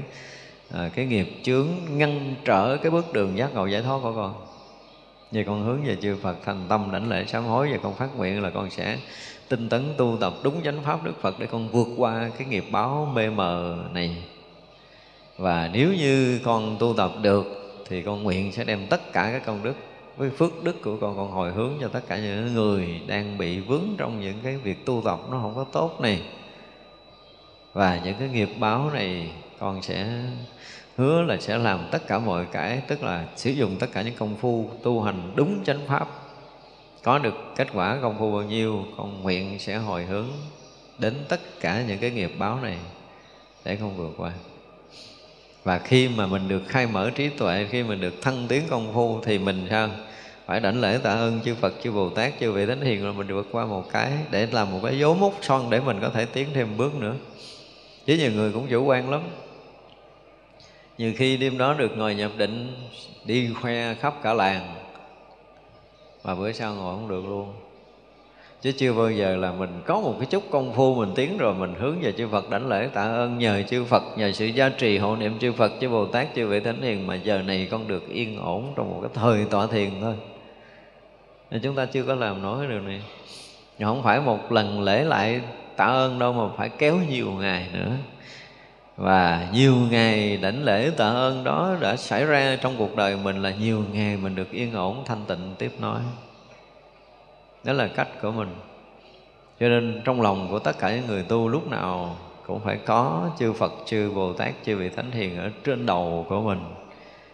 à, 0.73 0.89
cái 0.95 1.05
nghiệp 1.05 1.27
chướng 1.43 1.67
ngăn 1.89 2.35
trở 2.45 2.77
cái 2.77 2.91
bước 2.91 3.13
đường 3.13 3.37
giác 3.37 3.53
ngộ 3.53 3.65
giải 3.65 3.81
thoát 3.81 3.99
của 4.03 4.13
con. 4.15 4.33
Vậy 5.31 5.43
con 5.43 5.63
hướng 5.63 5.85
về 5.85 5.97
chư 6.01 6.15
Phật 6.21 6.35
thành 6.45 6.65
tâm 6.69 6.89
đảnh 6.91 7.09
lễ 7.09 7.25
sám 7.27 7.45
hối 7.45 7.69
và 7.71 7.77
con 7.83 7.93
phát 7.93 8.17
nguyện 8.17 8.41
là 8.41 8.49
con 8.49 8.69
sẽ 8.69 8.97
tinh 9.49 9.69
tấn 9.69 9.93
tu 9.97 10.17
tập 10.21 10.33
đúng 10.43 10.63
chánh 10.63 10.81
pháp 10.83 11.03
Đức 11.03 11.21
Phật 11.21 11.39
để 11.39 11.47
con 11.47 11.69
vượt 11.69 11.87
qua 11.97 12.29
cái 12.37 12.47
nghiệp 12.47 12.65
báo 12.71 13.11
mê 13.15 13.29
mờ 13.29 13.77
này. 13.93 14.17
Và 15.37 15.69
nếu 15.73 15.93
như 15.93 16.39
con 16.43 16.77
tu 16.79 16.93
tập 16.97 17.11
được 17.21 17.64
thì 17.89 18.01
con 18.01 18.23
nguyện 18.23 18.51
sẽ 18.51 18.63
đem 18.63 18.87
tất 18.87 19.13
cả 19.13 19.29
các 19.33 19.45
công 19.45 19.63
đức 19.63 19.75
với 20.17 20.29
phước 20.29 20.63
đức 20.63 20.81
của 20.83 20.97
con 21.01 21.15
con 21.15 21.31
hồi 21.31 21.51
hướng 21.51 21.73
cho 21.81 21.87
tất 21.87 22.01
cả 22.07 22.17
những 22.17 22.53
người 22.53 23.01
đang 23.07 23.37
bị 23.37 23.59
vướng 23.59 23.95
trong 23.97 24.21
những 24.21 24.37
cái 24.43 24.57
việc 24.57 24.85
tu 24.85 25.01
tập 25.05 25.19
nó 25.31 25.39
không 25.41 25.55
có 25.55 25.63
tốt 25.63 26.01
này. 26.01 26.21
Và 27.73 28.01
những 28.03 28.15
cái 28.19 28.29
nghiệp 28.29 28.49
báo 28.59 28.89
này 28.93 29.31
con 29.59 29.81
sẽ 29.81 30.23
hứa 30.97 31.21
là 31.21 31.37
sẽ 31.37 31.57
làm 31.57 31.87
tất 31.91 32.07
cả 32.07 32.19
mọi 32.19 32.45
cái, 32.51 32.81
tức 32.87 33.03
là 33.03 33.27
sử 33.35 33.51
dụng 33.51 33.75
tất 33.79 33.87
cả 33.93 34.01
những 34.01 34.15
công 34.15 34.35
phu 34.35 34.69
tu 34.83 35.01
hành 35.01 35.31
đúng 35.35 35.63
chánh 35.63 35.79
pháp. 35.87 36.07
Có 37.03 37.19
được 37.19 37.33
kết 37.55 37.67
quả 37.73 37.97
công 38.01 38.19
phu 38.19 38.31
bao 38.31 38.43
nhiêu, 38.43 38.85
con 38.97 39.21
nguyện 39.23 39.59
sẽ 39.59 39.77
hồi 39.77 40.03
hướng 40.03 40.27
đến 40.99 41.13
tất 41.29 41.39
cả 41.59 41.83
những 41.87 41.99
cái 41.99 42.11
nghiệp 42.11 42.31
báo 42.39 42.59
này 42.61 42.77
để 43.65 43.75
không 43.75 43.97
vượt 43.97 44.13
qua 44.17 44.31
và 45.65 45.79
khi 45.79 46.07
mà 46.07 46.27
mình 46.27 46.47
được 46.47 46.61
khai 46.67 46.87
mở 46.87 47.09
trí 47.15 47.29
tuệ, 47.29 47.67
khi 47.71 47.83
mình 47.83 48.01
được 48.01 48.21
thăng 48.21 48.45
tiến 48.47 48.63
công 48.69 48.93
phu 48.93 49.21
thì 49.21 49.39
mình 49.39 49.67
sao? 49.69 49.89
Phải 50.45 50.59
đảnh 50.59 50.81
lễ 50.81 50.99
tạ 51.03 51.09
ơn 51.09 51.39
chư 51.45 51.55
Phật, 51.55 51.73
chư 51.83 51.91
Bồ 51.91 52.09
Tát, 52.09 52.33
chư 52.39 52.51
vị 52.51 52.65
thánh 52.65 52.81
hiền 52.81 53.03
rồi 53.03 53.13
mình 53.13 53.27
vượt 53.27 53.47
qua 53.51 53.65
một 53.65 53.91
cái 53.91 54.11
để 54.31 54.47
làm 54.51 54.71
một 54.71 54.79
cái 54.83 54.99
dấu 54.99 55.15
mốc 55.15 55.33
son 55.41 55.69
để 55.69 55.79
mình 55.79 55.97
có 56.01 56.09
thể 56.09 56.25
tiến 56.25 56.47
thêm 56.53 56.77
bước 56.77 56.95
nữa. 56.95 57.15
Chứ 58.05 58.17
nhiều 58.17 58.31
người 58.31 58.51
cũng 58.51 58.67
chủ 58.67 58.83
quan 58.83 59.09
lắm. 59.09 59.21
Nhiều 60.97 61.13
khi 61.17 61.37
đêm 61.37 61.57
đó 61.57 61.73
được 61.73 61.97
ngồi 61.97 62.15
nhập 62.15 62.31
định, 62.37 62.75
đi 63.25 63.49
khoe 63.61 63.93
khắp 63.93 64.15
cả 64.23 64.33
làng, 64.33 64.75
mà 66.23 66.35
bữa 66.35 66.51
sau 66.51 66.75
ngồi 66.75 66.95
không 66.95 67.07
được 67.07 67.25
luôn 67.25 67.53
chứ 68.61 68.71
chưa 68.71 68.93
bao 68.93 69.11
giờ 69.11 69.35
là 69.35 69.51
mình 69.51 69.81
có 69.85 70.01
một 70.01 70.15
cái 70.19 70.25
chút 70.25 70.43
công 70.51 70.73
phu 70.73 70.95
mình 70.95 71.11
tiến 71.15 71.37
rồi 71.37 71.53
mình 71.53 71.73
hướng 71.79 71.99
về 72.01 72.11
chư 72.11 72.27
Phật 72.27 72.49
đảnh 72.49 72.67
lễ 72.67 72.89
tạ 72.93 73.01
ơn 73.01 73.37
nhờ 73.37 73.63
chư 73.69 73.83
Phật, 73.83 74.03
nhờ 74.17 74.31
sự 74.31 74.45
gia 74.45 74.69
trì 74.69 74.97
hộ 74.97 75.15
niệm 75.15 75.39
chư 75.39 75.51
Phật, 75.51 75.71
chư 75.81 75.89
Bồ 75.89 76.05
Tát, 76.05 76.27
chư 76.35 76.47
vị 76.47 76.59
thánh 76.59 76.81
hiền 76.81 77.07
mà 77.07 77.15
giờ 77.15 77.41
này 77.41 77.67
con 77.71 77.87
được 77.87 78.09
yên 78.09 78.39
ổn 78.39 78.73
trong 78.75 78.89
một 78.89 78.99
cái 79.01 79.11
thời 79.13 79.45
tọa 79.45 79.67
thiền 79.67 79.89
thôi. 80.01 80.13
Nên 81.51 81.61
chúng 81.61 81.75
ta 81.75 81.85
chưa 81.85 82.03
có 82.03 82.15
làm 82.15 82.41
nổi 82.41 82.59
cái 82.59 82.67
điều 82.69 82.81
này. 82.81 83.01
Không 83.79 84.03
phải 84.03 84.21
một 84.21 84.51
lần 84.51 84.81
lễ 84.81 85.03
lại 85.03 85.41
tạ 85.75 85.85
ơn 85.85 86.19
đâu 86.19 86.33
mà 86.33 86.43
phải 86.57 86.69
kéo 86.69 86.97
nhiều 87.09 87.31
ngày 87.31 87.67
nữa. 87.73 87.91
Và 88.97 89.47
nhiều 89.53 89.75
ngày 89.91 90.37
đảnh 90.37 90.63
lễ 90.63 90.91
tạ 90.97 91.09
ơn 91.09 91.43
đó 91.43 91.75
đã 91.79 91.95
xảy 91.95 92.25
ra 92.25 92.57
trong 92.61 92.75
cuộc 92.77 92.95
đời 92.95 93.17
mình 93.23 93.41
là 93.41 93.53
nhiều 93.59 93.83
ngày 93.93 94.17
mình 94.17 94.35
được 94.35 94.51
yên 94.51 94.73
ổn, 94.73 95.03
thanh 95.05 95.25
tịnh, 95.27 95.55
tiếp 95.57 95.71
nói 95.79 96.01
đó 97.65 97.73
là 97.73 97.87
cách 97.87 98.07
của 98.21 98.31
mình. 98.31 98.55
Cho 99.59 99.67
nên 99.67 100.01
trong 100.05 100.21
lòng 100.21 100.47
của 100.51 100.59
tất 100.59 100.79
cả 100.79 100.95
những 100.95 101.07
người 101.07 101.23
tu 101.23 101.47
lúc 101.47 101.67
nào 101.67 102.17
cũng 102.47 102.59
phải 102.59 102.77
có 102.85 103.29
chư 103.39 103.53
Phật, 103.53 103.73
chư 103.85 104.11
Bồ 104.15 104.33
Tát, 104.33 104.53
chư 104.65 104.77
vị 104.77 104.89
Thánh 104.89 105.11
Hiền 105.11 105.37
ở 105.37 105.51
trên 105.63 105.85
đầu 105.85 106.25
của 106.29 106.41
mình. 106.41 106.59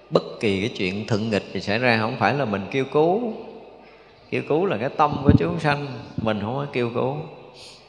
Bất 0.09 0.23
kỳ 0.39 0.59
cái 0.59 0.77
chuyện 0.77 1.07
thượng 1.07 1.29
nghịch 1.29 1.43
thì 1.53 1.61
xảy 1.61 1.79
ra 1.79 1.97
không 1.99 2.15
phải 2.19 2.33
là 2.33 2.45
mình 2.45 2.65
kêu 2.71 2.85
cứu. 2.85 3.33
Kêu 4.29 4.41
cứu 4.47 4.65
là 4.65 4.77
cái 4.77 4.89
tâm 4.89 5.21
của 5.23 5.31
chúng 5.39 5.59
sanh 5.59 5.87
Mình 6.21 6.39
không 6.41 6.55
có 6.55 6.65
kêu 6.73 6.89
cứu. 6.93 7.15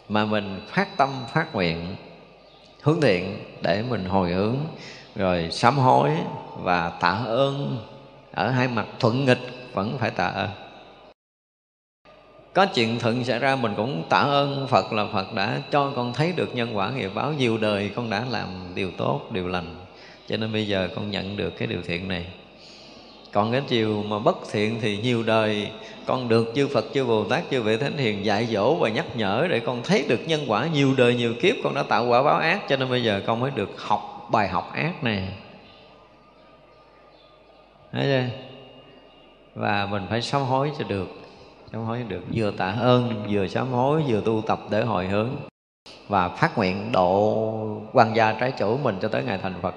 Mà 0.09 0.25
mình 0.25 0.61
phát 0.69 0.97
tâm, 0.97 1.09
phát 1.33 1.55
nguyện 1.55 1.97
Hướng 2.83 3.01
thiện 3.01 3.39
để 3.61 3.85
mình 3.91 4.05
hồi 4.05 4.31
hướng 4.31 4.57
Rồi 5.17 5.49
sám 5.51 5.79
hối 5.79 6.11
và 6.63 6.91
tạ 7.01 7.23
ơn. 7.27 7.79
Ở 8.33 8.51
hai 8.51 8.69
mặt 8.69 8.87
thuận 8.99 9.25
nghịch 9.25 9.41
vẫn 9.73 9.99
phải 9.99 10.11
tạ 10.11 10.27
ơn 10.27 10.72
có 12.55 12.67
chuyện 12.67 12.99
thuận 12.99 13.25
xảy 13.25 13.39
ra, 13.39 13.57
mình 13.57 13.75
cũng 13.77 14.03
tạ 14.09 14.19
ơn 14.19 14.67
Phật 14.69 14.93
là 14.93 15.07
Phật 15.13 15.35
đã 15.35 15.61
cho 15.71 15.93
con 15.97 16.13
thấy 16.13 16.33
được 16.37 16.55
nhân 16.55 16.77
quả 16.77 16.91
nghiệp 16.91 17.11
báo 17.15 17.33
nhiều 17.33 17.59
đời, 17.59 17.91
con 17.97 18.11
đã 18.11 18.25
làm 18.31 18.49
điều 18.75 18.91
tốt, 18.91 19.21
điều 19.31 19.49
lành. 19.49 19.77
Cho 20.29 20.37
nên 20.37 20.53
bây 20.53 20.67
giờ 20.67 20.89
con 20.95 21.11
nhận 21.11 21.37
được 21.37 21.51
cái 21.59 21.69
điều 21.69 21.83
thiện 21.83 22.09
này. 22.09 22.27
Còn 23.33 23.53
cái 23.53 23.63
chiều 23.69 24.03
mà 24.09 24.19
bất 24.19 24.37
thiện 24.53 24.79
thì 24.81 24.97
nhiều 24.97 25.23
đời, 25.23 25.69
con 26.07 26.29
được 26.29 26.53
chư 26.55 26.69
Phật, 26.69 26.85
chư 26.95 27.05
Bồ 27.05 27.25
Tát, 27.25 27.43
chư 27.51 27.63
vị 27.63 27.77
thánh 27.77 27.97
hiền 27.97 28.25
dạy 28.25 28.47
dỗ 28.47 28.75
và 28.75 28.89
nhắc 28.89 29.17
nhở 29.17 29.47
để 29.51 29.61
con 29.61 29.83
thấy 29.85 30.05
được 30.09 30.21
nhân 30.27 30.41
quả 30.47 30.67
nhiều 30.67 30.95
đời, 30.97 31.15
nhiều 31.15 31.35
kiếp 31.41 31.57
con 31.65 31.75
đã 31.75 31.83
tạo 31.83 32.07
quả 32.07 32.23
báo 32.23 32.37
ác. 32.37 32.61
Cho 32.69 32.77
nên 32.77 32.91
bây 32.91 33.03
giờ 33.03 33.23
con 33.27 33.41
mới 33.41 33.51
được 33.51 33.71
học 33.81 34.29
bài 34.33 34.49
học 34.49 34.73
ác 34.75 35.05
này. 35.05 35.29
Thấy 37.93 38.03
chưa? 38.03 38.25
Và 39.55 39.89
mình 39.91 40.03
phải 40.11 40.23
sám 40.23 40.43
hối 40.43 40.71
cho 40.79 40.85
được 40.89 41.22
sám 41.73 41.85
hối 41.85 42.03
được. 42.09 42.21
Vừa 42.35 42.51
tạ 42.51 42.75
ơn 42.81 43.27
vừa 43.31 43.49
sám 43.49 43.73
hối 43.73 44.03
vừa 44.09 44.21
tu 44.21 44.43
tập 44.47 44.61
để 44.71 44.83
hồi 44.83 45.07
hướng. 45.07 45.31
Và 46.09 46.29
phát 46.29 46.59
nguyện 46.59 46.93
độ 46.93 47.45
quan 47.93 48.17
gia 48.17 48.33
trái 48.33 48.53
chủ 48.59 48.77
mình 48.77 48.97
cho 49.03 49.09
tới 49.09 49.23
ngày 49.25 49.39
thành 49.43 49.55
Phật. 49.63 49.75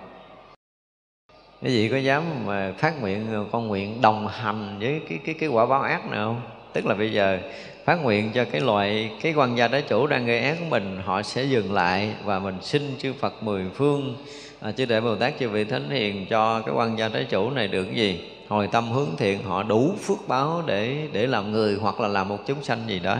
Cái 1.62 1.74
gì 1.74 1.90
có 1.90 1.98
dám 1.98 2.24
mà 2.46 2.74
phát 2.78 3.02
nguyện 3.02 3.46
con 3.52 3.68
nguyện 3.68 4.02
đồng 4.02 4.28
hành 4.28 4.78
với 4.80 5.02
cái 5.10 5.20
cái 5.26 5.36
cái 5.40 5.50
quả 5.50 5.66
báo 5.66 5.82
ác 5.82 6.12
nào 6.12 6.26
không? 6.26 6.42
Tức 6.74 6.86
là 6.86 6.96
bây 6.96 7.14
giờ 7.14 7.40
phát 7.86 7.96
nguyện 7.96 8.32
cho 8.34 8.46
cái 8.52 8.62
loại 8.62 9.12
cái 9.22 9.34
quan 9.34 9.58
gia 9.58 9.68
trái 9.68 9.82
chủ 9.82 10.08
đang 10.08 10.26
gây 10.26 10.40
ác 10.40 10.58
của 10.60 10.66
mình 10.70 11.02
họ 11.06 11.22
sẽ 11.22 11.44
dừng 11.44 11.74
lại 11.74 12.14
và 12.24 12.40
mình 12.40 12.56
xin 12.62 12.96
chư 12.98 13.14
Phật 13.14 13.44
mười 13.44 13.66
phương. 13.74 14.16
À, 14.62 14.72
chư 14.72 14.86
đại 14.86 15.02
Bồ 15.02 15.16
Tát 15.16 15.34
chư 15.40 15.50
vị 15.50 15.64
thánh 15.64 15.90
hiền 15.90 16.26
cho 16.30 16.62
cái 16.62 16.76
quan 16.76 17.00
gia 17.00 17.10
trái 17.10 17.26
chủ 17.30 17.50
này 17.50 17.68
được 17.68 17.84
cái 17.84 17.96
gì? 17.96 18.30
Hồi 18.48 18.68
tâm 18.68 18.92
hướng 18.92 19.10
thiện, 19.18 19.44
họ 19.44 19.64
đủ 19.64 19.94
phước 20.02 20.28
báo 20.28 20.64
để 20.66 21.08
để 21.12 21.28
làm 21.28 21.52
người 21.52 21.78
hoặc 21.82 22.00
là 22.00 22.08
làm 22.08 22.30
một 22.30 22.38
chúng 22.46 22.64
sanh 22.64 22.80
gì 22.88 23.00
đó. 23.00 23.18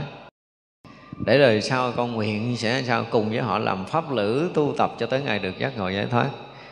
Để 1.26 1.38
đời 1.38 1.62
sau 1.62 1.92
con 1.92 2.14
nguyện 2.14 2.58
sẽ 2.58 2.84
sao 2.88 3.06
cùng 3.10 3.30
với 3.30 3.40
họ 3.40 3.60
làm 3.60 3.86
pháp 3.86 4.12
lữ 4.12 4.50
tu 4.54 4.74
tập 4.78 4.94
cho 4.98 5.06
tới 5.06 5.22
ngày 5.22 5.40
được 5.40 5.60
giác 5.60 5.78
ngộ 5.78 5.90
giải 5.90 6.06
thoát. 6.12 6.30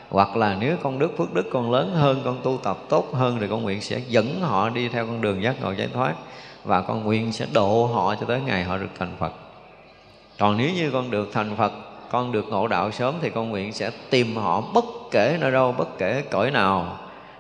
Hoặc 0.10 0.38
là 0.38 0.58
nếu 0.60 0.78
con 0.84 1.00
đức 1.00 1.18
phước 1.18 1.34
đức 1.34 1.50
con 1.52 1.72
lớn 1.72 1.92
hơn, 1.96 2.22
con 2.26 2.38
tu 2.44 2.60
tập 2.64 2.78
tốt 2.90 3.14
hơn 3.14 3.38
thì 3.40 3.48
con 3.50 3.64
nguyện 3.64 3.82
sẽ 3.82 4.02
dẫn 4.08 4.42
họ 4.42 4.70
đi 4.70 4.90
theo 4.90 5.06
con 5.06 5.22
đường 5.22 5.44
giác 5.44 5.62
ngộ 5.62 5.72
giải 5.72 5.88
thoát 5.94 6.14
và 6.64 6.82
con 6.82 7.04
nguyện 7.04 7.34
sẽ 7.34 7.46
độ 7.54 7.86
họ 7.86 8.16
cho 8.16 8.26
tới 8.26 8.42
ngày 8.42 8.64
họ 8.64 8.78
được 8.78 8.90
thành 9.00 9.16
phật. 9.20 9.34
Còn 10.40 10.58
nếu 10.58 10.70
như 10.70 10.92
con 10.92 11.12
được 11.12 11.30
thành 11.34 11.56
phật, 11.58 11.72
con 12.12 12.32
được 12.32 12.48
ngộ 12.48 12.68
đạo 12.68 12.92
sớm 12.92 13.16
thì 13.22 13.30
con 13.30 13.50
nguyện 13.50 13.74
sẽ 13.74 13.92
tìm 14.10 14.36
họ 14.36 14.62
bất 14.74 14.86
kể 15.12 15.38
nơi 15.40 15.52
đâu, 15.52 15.76
bất 15.78 15.98
kể 15.98 16.24
cõi 16.32 16.52
nào 16.52 16.98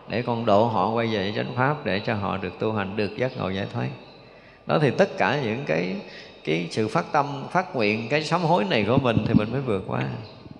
để 0.07 0.21
con 0.21 0.45
độ 0.45 0.65
họ 0.65 0.89
quay 0.89 1.07
về 1.07 1.33
chánh 1.35 1.55
pháp 1.55 1.85
để 1.85 1.99
cho 1.99 2.13
họ 2.13 2.37
được 2.37 2.59
tu 2.59 2.73
hành, 2.73 2.95
được 2.95 3.17
giác 3.17 3.37
ngộ 3.37 3.49
giải 3.49 3.67
thoát. 3.73 3.87
Đó 4.65 4.79
thì 4.81 4.91
tất 4.91 5.17
cả 5.17 5.41
những 5.43 5.63
cái 5.65 5.95
cái 6.43 6.67
sự 6.71 6.87
phát 6.87 7.11
tâm, 7.11 7.47
phát 7.51 7.75
nguyện, 7.75 8.07
cái 8.09 8.23
sám 8.23 8.41
hối 8.41 8.63
này 8.63 8.85
của 8.87 8.97
mình 8.97 9.17
thì 9.27 9.33
mình 9.33 9.51
mới 9.51 9.61
vượt 9.61 9.83
qua. 9.87 10.03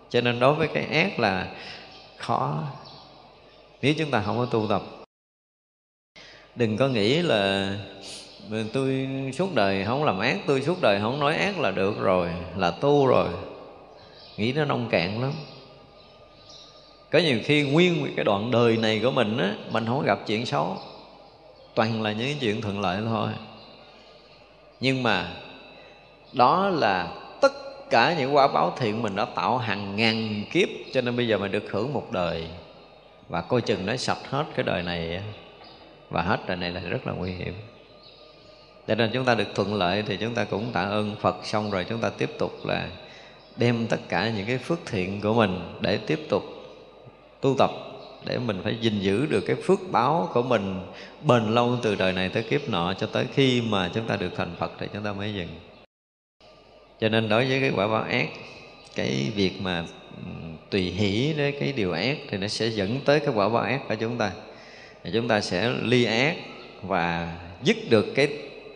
Cho 0.10 0.22
nên 0.22 0.40
đối 0.40 0.54
với 0.54 0.68
cái 0.68 0.86
ác 0.86 1.20
là 1.20 1.48
khó. 2.18 2.64
Nếu 3.82 3.94
chúng 3.98 4.12
ta 4.12 4.22
không 4.26 4.38
có 4.38 4.46
tu 4.46 4.68
tập, 4.70 4.82
đừng 6.56 6.78
có 6.78 6.88
nghĩ 6.88 7.22
là 7.22 7.74
tôi 8.74 9.08
suốt 9.34 9.56
đời 9.56 9.86
không 9.86 10.04
làm 10.04 10.20
ác, 10.20 10.38
tôi 10.48 10.62
suốt 10.62 10.82
đời 10.82 11.00
không 11.02 11.20
nói 11.20 11.36
ác 11.36 11.60
là 11.60 11.72
được 11.72 12.00
rồi, 12.00 12.30
là 12.58 12.72
tu 12.72 13.08
rồi. 13.08 13.28
Nghĩ 14.38 14.54
nó 14.54 14.66
nông 14.66 14.90
cạn 14.90 15.22
lắm 15.22 15.32
có 17.14 17.20
nhiều 17.20 17.40
khi 17.44 17.64
nguyên 17.64 18.14
cái 18.16 18.26
đoạn 18.26 18.52
đời 18.52 18.78
này 18.78 19.00
của 19.04 19.12
mình 19.12 19.38
á, 19.38 19.56
mình 19.72 19.86
không 19.86 20.04
gặp 20.06 20.20
chuyện 20.28 20.46
xấu. 20.46 20.78
Toàn 21.76 22.02
là 22.02 22.12
những 22.12 22.38
chuyện 22.40 22.62
thuận 22.62 22.82
lợi 22.82 23.02
thôi. 23.06 23.30
Nhưng 24.80 25.04
mà 25.04 25.32
đó 26.34 26.70
là 26.70 27.08
tất 27.42 27.54
cả 27.90 28.16
những 28.20 28.36
quả 28.36 28.48
báo 28.48 28.74
thiện 28.78 29.02
mình 29.02 29.16
đã 29.16 29.26
tạo 29.26 29.58
hàng 29.58 29.96
ngàn 29.96 30.44
kiếp, 30.52 30.70
cho 30.94 31.02
nên 31.02 31.16
bây 31.16 31.28
giờ 31.28 31.38
mình 31.38 31.52
được 31.52 31.72
hưởng 31.72 31.94
một 31.94 32.12
đời. 32.12 32.48
Và 33.30 33.42
coi 33.42 33.62
chừng 33.62 33.86
nó 33.86 33.96
sạch 33.96 34.30
hết 34.30 34.46
cái 34.56 34.64
đời 34.64 34.84
này 34.84 35.22
và 36.10 36.22
hết 36.22 36.40
đời 36.48 36.58
này 36.58 36.72
là 36.72 36.82
rất 36.82 37.08
là 37.08 37.14
nguy 37.14 37.32
hiểm. 37.32 37.54
Cho 38.88 38.96
nên 38.96 39.10
chúng 39.14 39.26
ta 39.26 39.36
được 39.36 39.56
thuận 39.56 39.76
lợi 39.76 40.04
thì 40.08 40.18
chúng 40.18 40.36
ta 40.36 40.44
cũng 40.44 40.72
tạ 40.72 40.82
ơn 40.82 41.16
Phật. 41.22 41.36
Xong 41.44 41.72
rồi 41.72 41.86
chúng 41.90 42.00
ta 42.00 42.10
tiếp 42.10 42.30
tục 42.38 42.66
là 42.66 42.88
đem 43.58 43.88
tất 43.88 44.00
cả 44.10 44.30
những 44.30 44.46
cái 44.46 44.58
phước 44.58 44.80
thiện 44.86 45.22
của 45.22 45.34
mình 45.34 45.60
để 45.82 45.98
tiếp 45.98 46.20
tục 46.30 46.44
tu 47.44 47.56
tập 47.58 47.72
để 48.26 48.38
mình 48.38 48.62
phải 48.64 48.78
gìn 48.82 49.00
giữ 49.00 49.26
được 49.26 49.42
cái 49.42 49.56
phước 49.56 49.80
báo 49.92 50.30
của 50.34 50.42
mình 50.42 50.80
bền 51.22 51.44
lâu 51.44 51.78
từ 51.84 51.96
đời 51.96 52.14
này 52.14 52.30
tới 52.30 52.44
kiếp 52.44 52.70
nọ 52.70 52.94
cho 52.94 53.08
tới 53.08 53.26
khi 53.34 53.62
mà 53.62 53.92
chúng 53.94 54.08
ta 54.08 54.16
được 54.16 54.32
thành 54.36 54.56
Phật 54.60 54.72
thì 54.80 54.88
chúng 54.94 55.04
ta 55.04 55.14
mới 55.14 55.34
dừng. 55.34 55.48
Cho 57.00 57.10
nên 57.10 57.30
đối 57.30 57.46
với 57.46 57.62
cái 57.62 57.72
quả 57.76 57.88
báo 57.88 58.04
ác, 58.04 58.28
cái 58.96 59.32
việc 59.36 59.62
mà 59.62 59.86
tùy 60.70 60.82
hỷ 60.82 61.34
đến 61.38 61.56
cái 61.60 61.74
điều 61.74 61.92
ác 61.92 62.18
thì 62.30 62.38
nó 62.38 62.48
sẽ 62.48 62.68
dẫn 62.68 63.00
tới 63.06 63.20
cái 63.20 63.30
quả 63.36 63.50
báo 63.50 63.64
ác 63.64 63.82
của 63.90 63.96
chúng 63.96 64.18
ta. 64.18 64.32
Thì 65.04 65.10
chúng 65.14 65.28
ta 65.28 65.42
sẽ 65.42 65.74
ly 65.84 66.04
ác 66.04 66.36
và 66.82 67.38
dứt 67.64 67.78
được 67.90 68.06
cái 68.16 68.28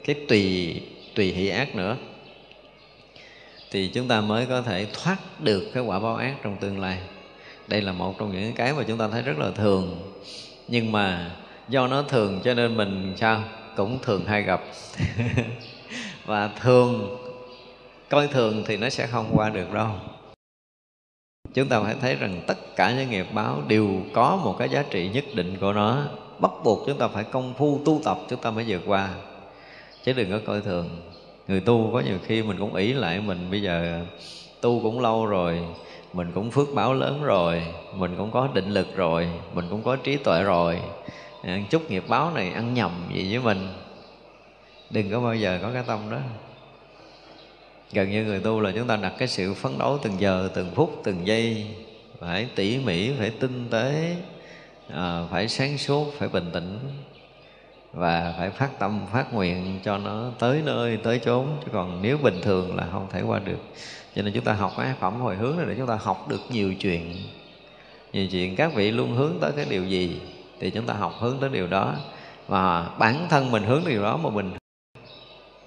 cái 0.04 0.16
tùy 0.28 0.76
tùy 1.16 1.32
hỷ 1.32 1.48
ác 1.48 1.76
nữa. 1.76 1.98
Thì 3.72 3.88
chúng 3.88 4.08
ta 4.08 4.22
mới 4.22 4.46
có 4.46 4.62
thể 4.62 4.88
thoát 4.94 5.18
được 5.40 5.72
cái 5.74 5.84
quả 5.84 6.00
báo 6.00 6.16
ác 6.16 6.36
trong 6.44 6.58
tương 6.60 6.80
lai 6.80 6.98
đây 7.68 7.82
là 7.82 7.92
một 7.92 8.20
trong 8.20 8.32
những 8.32 8.54
cái 8.54 8.74
mà 8.74 8.84
chúng 8.88 8.98
ta 8.98 9.08
thấy 9.08 9.22
rất 9.22 9.38
là 9.38 9.52
thường. 9.52 10.14
Nhưng 10.68 10.92
mà 10.92 11.32
do 11.70 11.88
nó 11.88 12.02
thường 12.02 12.42
cho 12.44 12.54
nên 12.54 12.78
mình 12.78 13.14
sao? 13.18 13.44
Cũng 13.76 14.00
thường 14.02 14.26
hay 14.26 14.42
gặp. 14.42 14.62
Và 16.26 16.48
thường, 16.62 17.18
coi 18.10 18.28
thường 18.28 18.64
thì 18.68 18.78
nó 18.78 18.90
sẽ 18.90 19.08
không 19.08 19.32
qua 19.34 19.50
được 19.50 19.74
đâu. 19.74 19.90
Chúng 21.54 21.68
ta 21.68 21.82
phải 21.82 21.96
thấy 22.02 22.16
rằng 22.16 22.42
tất 22.48 22.58
cả 22.76 22.94
những 22.98 23.10
nghiệp 23.10 23.28
báo 23.34 23.62
đều 23.68 23.90
có 24.14 24.40
một 24.44 24.56
cái 24.60 24.70
giá 24.70 24.84
trị 24.90 25.10
nhất 25.10 25.26
định 25.34 25.58
của 25.62 25.74
nó. 25.74 26.06
Bắt 26.40 26.52
buộc 26.64 26.84
chúng 26.88 26.98
ta 26.98 27.08
phải 27.08 27.24
công 27.24 27.54
phu 27.54 27.82
tu 27.86 28.02
tập 28.04 28.18
chúng 28.30 28.42
ta 28.42 28.52
mới 28.52 28.66
vượt 28.68 28.82
qua. 28.86 29.10
Chứ 30.04 30.14
đừng 30.14 30.32
có 30.32 30.40
coi 30.46 30.62
thường. 30.62 30.90
Người 31.48 31.60
tu 31.60 31.90
có 31.94 32.00
nhiều 32.00 32.18
khi 32.26 32.44
mình 32.44 32.58
cũng 32.60 32.76
ý 32.76 32.94
lại 32.94 33.22
mình. 33.22 33.52
Bây 33.52 33.62
giờ 33.62 34.06
tu 34.62 34.80
cũng 34.84 35.00
lâu 35.00 35.26
rồi 35.26 35.60
mình 36.18 36.32
cũng 36.34 36.52
phước 36.52 36.68
báo 36.74 36.94
lớn 36.94 37.24
rồi 37.24 37.64
mình 37.94 38.16
cũng 38.18 38.32
có 38.32 38.50
định 38.54 38.70
lực 38.70 38.96
rồi 38.96 39.28
mình 39.54 39.66
cũng 39.70 39.84
có 39.84 39.96
trí 39.96 40.18
tuệ 40.18 40.44
rồi. 40.44 40.80
À, 41.44 41.60
chút 41.70 41.92
nghiệp 41.92 42.04
báo 42.08 42.32
này 42.32 42.52
ăn 42.52 42.74
nhầm 42.74 42.92
gì 43.14 43.38
với 43.38 43.44
mình. 43.44 43.68
Đừng 44.90 45.12
có 45.12 45.20
bao 45.20 45.36
giờ 45.36 45.60
có 45.62 45.70
cái 45.74 45.84
tâm 45.88 46.00
đó. 46.12 46.18
Gần 47.92 48.12
như 48.12 48.24
người 48.24 48.40
tu 48.40 48.60
là 48.60 48.72
chúng 48.76 48.88
ta 48.88 48.96
đặt 48.96 49.14
cái 49.18 49.28
sự 49.28 49.54
phấn 49.54 49.78
đấu 49.78 50.00
từng 50.02 50.20
giờ 50.20 50.50
từng 50.54 50.72
phút 50.76 51.02
từng 51.04 51.28
giây. 51.28 51.68
Phải 52.20 52.48
tỉ 52.56 52.78
mỉ 52.78 53.12
phải 53.20 53.30
tinh 53.30 53.68
tế 53.72 54.16
à, 54.90 55.22
phải 55.32 55.48
sáng 55.48 55.78
suốt 55.78 56.14
phải 56.18 56.30
bình 56.30 56.50
tĩnh 56.54 56.80
và 57.94 58.34
phải 58.38 58.50
phát 58.50 58.80
tâm, 58.80 59.00
phát 59.12 59.34
nguyện 59.34 59.80
cho 59.84 59.98
nó 59.98 60.26
tới 60.40 60.62
nơi, 60.66 60.98
tới 60.98 61.20
chốn. 61.20 61.48
Chứ 61.66 61.72
còn 61.74 62.02
nếu 62.02 62.18
bình 62.18 62.42
thường 62.42 62.76
là 62.76 62.88
không 62.92 63.08
thể 63.12 63.22
qua 63.22 63.40
được. 63.40 63.60
Cho 64.16 64.22
nên 64.22 64.34
chúng 64.34 64.44
ta 64.44 64.54
học 64.54 64.74
cái 64.78 64.94
phẩm 65.00 65.22
hồi 65.22 65.36
hướng 65.36 65.58
này 65.58 65.66
để 65.70 65.76
chúng 65.78 65.88
ta 65.88 65.98
học 66.02 66.28
được 66.30 66.42
nhiều 66.50 66.74
chuyện. 66.74 67.16
Nhiều 68.14 68.28
chuyện 68.32 68.56
các 68.56 68.74
vị 68.74 68.92
luôn 68.92 69.16
hướng 69.16 69.34
tới 69.42 69.52
cái 69.56 69.66
điều 69.70 69.86
gì 69.86 70.22
thì 70.60 70.70
chúng 70.70 70.86
ta 70.86 70.94
học 70.94 71.14
hướng 71.20 71.38
tới 71.42 71.50
điều 71.50 71.68
đó. 71.68 71.94
Và 72.48 72.90
bản 73.00 73.28
thân 73.30 73.52
mình 73.52 73.64
hướng 73.64 73.82
điều 73.86 74.02
đó 74.04 74.18
mà 74.18 74.30
mình 74.30 74.52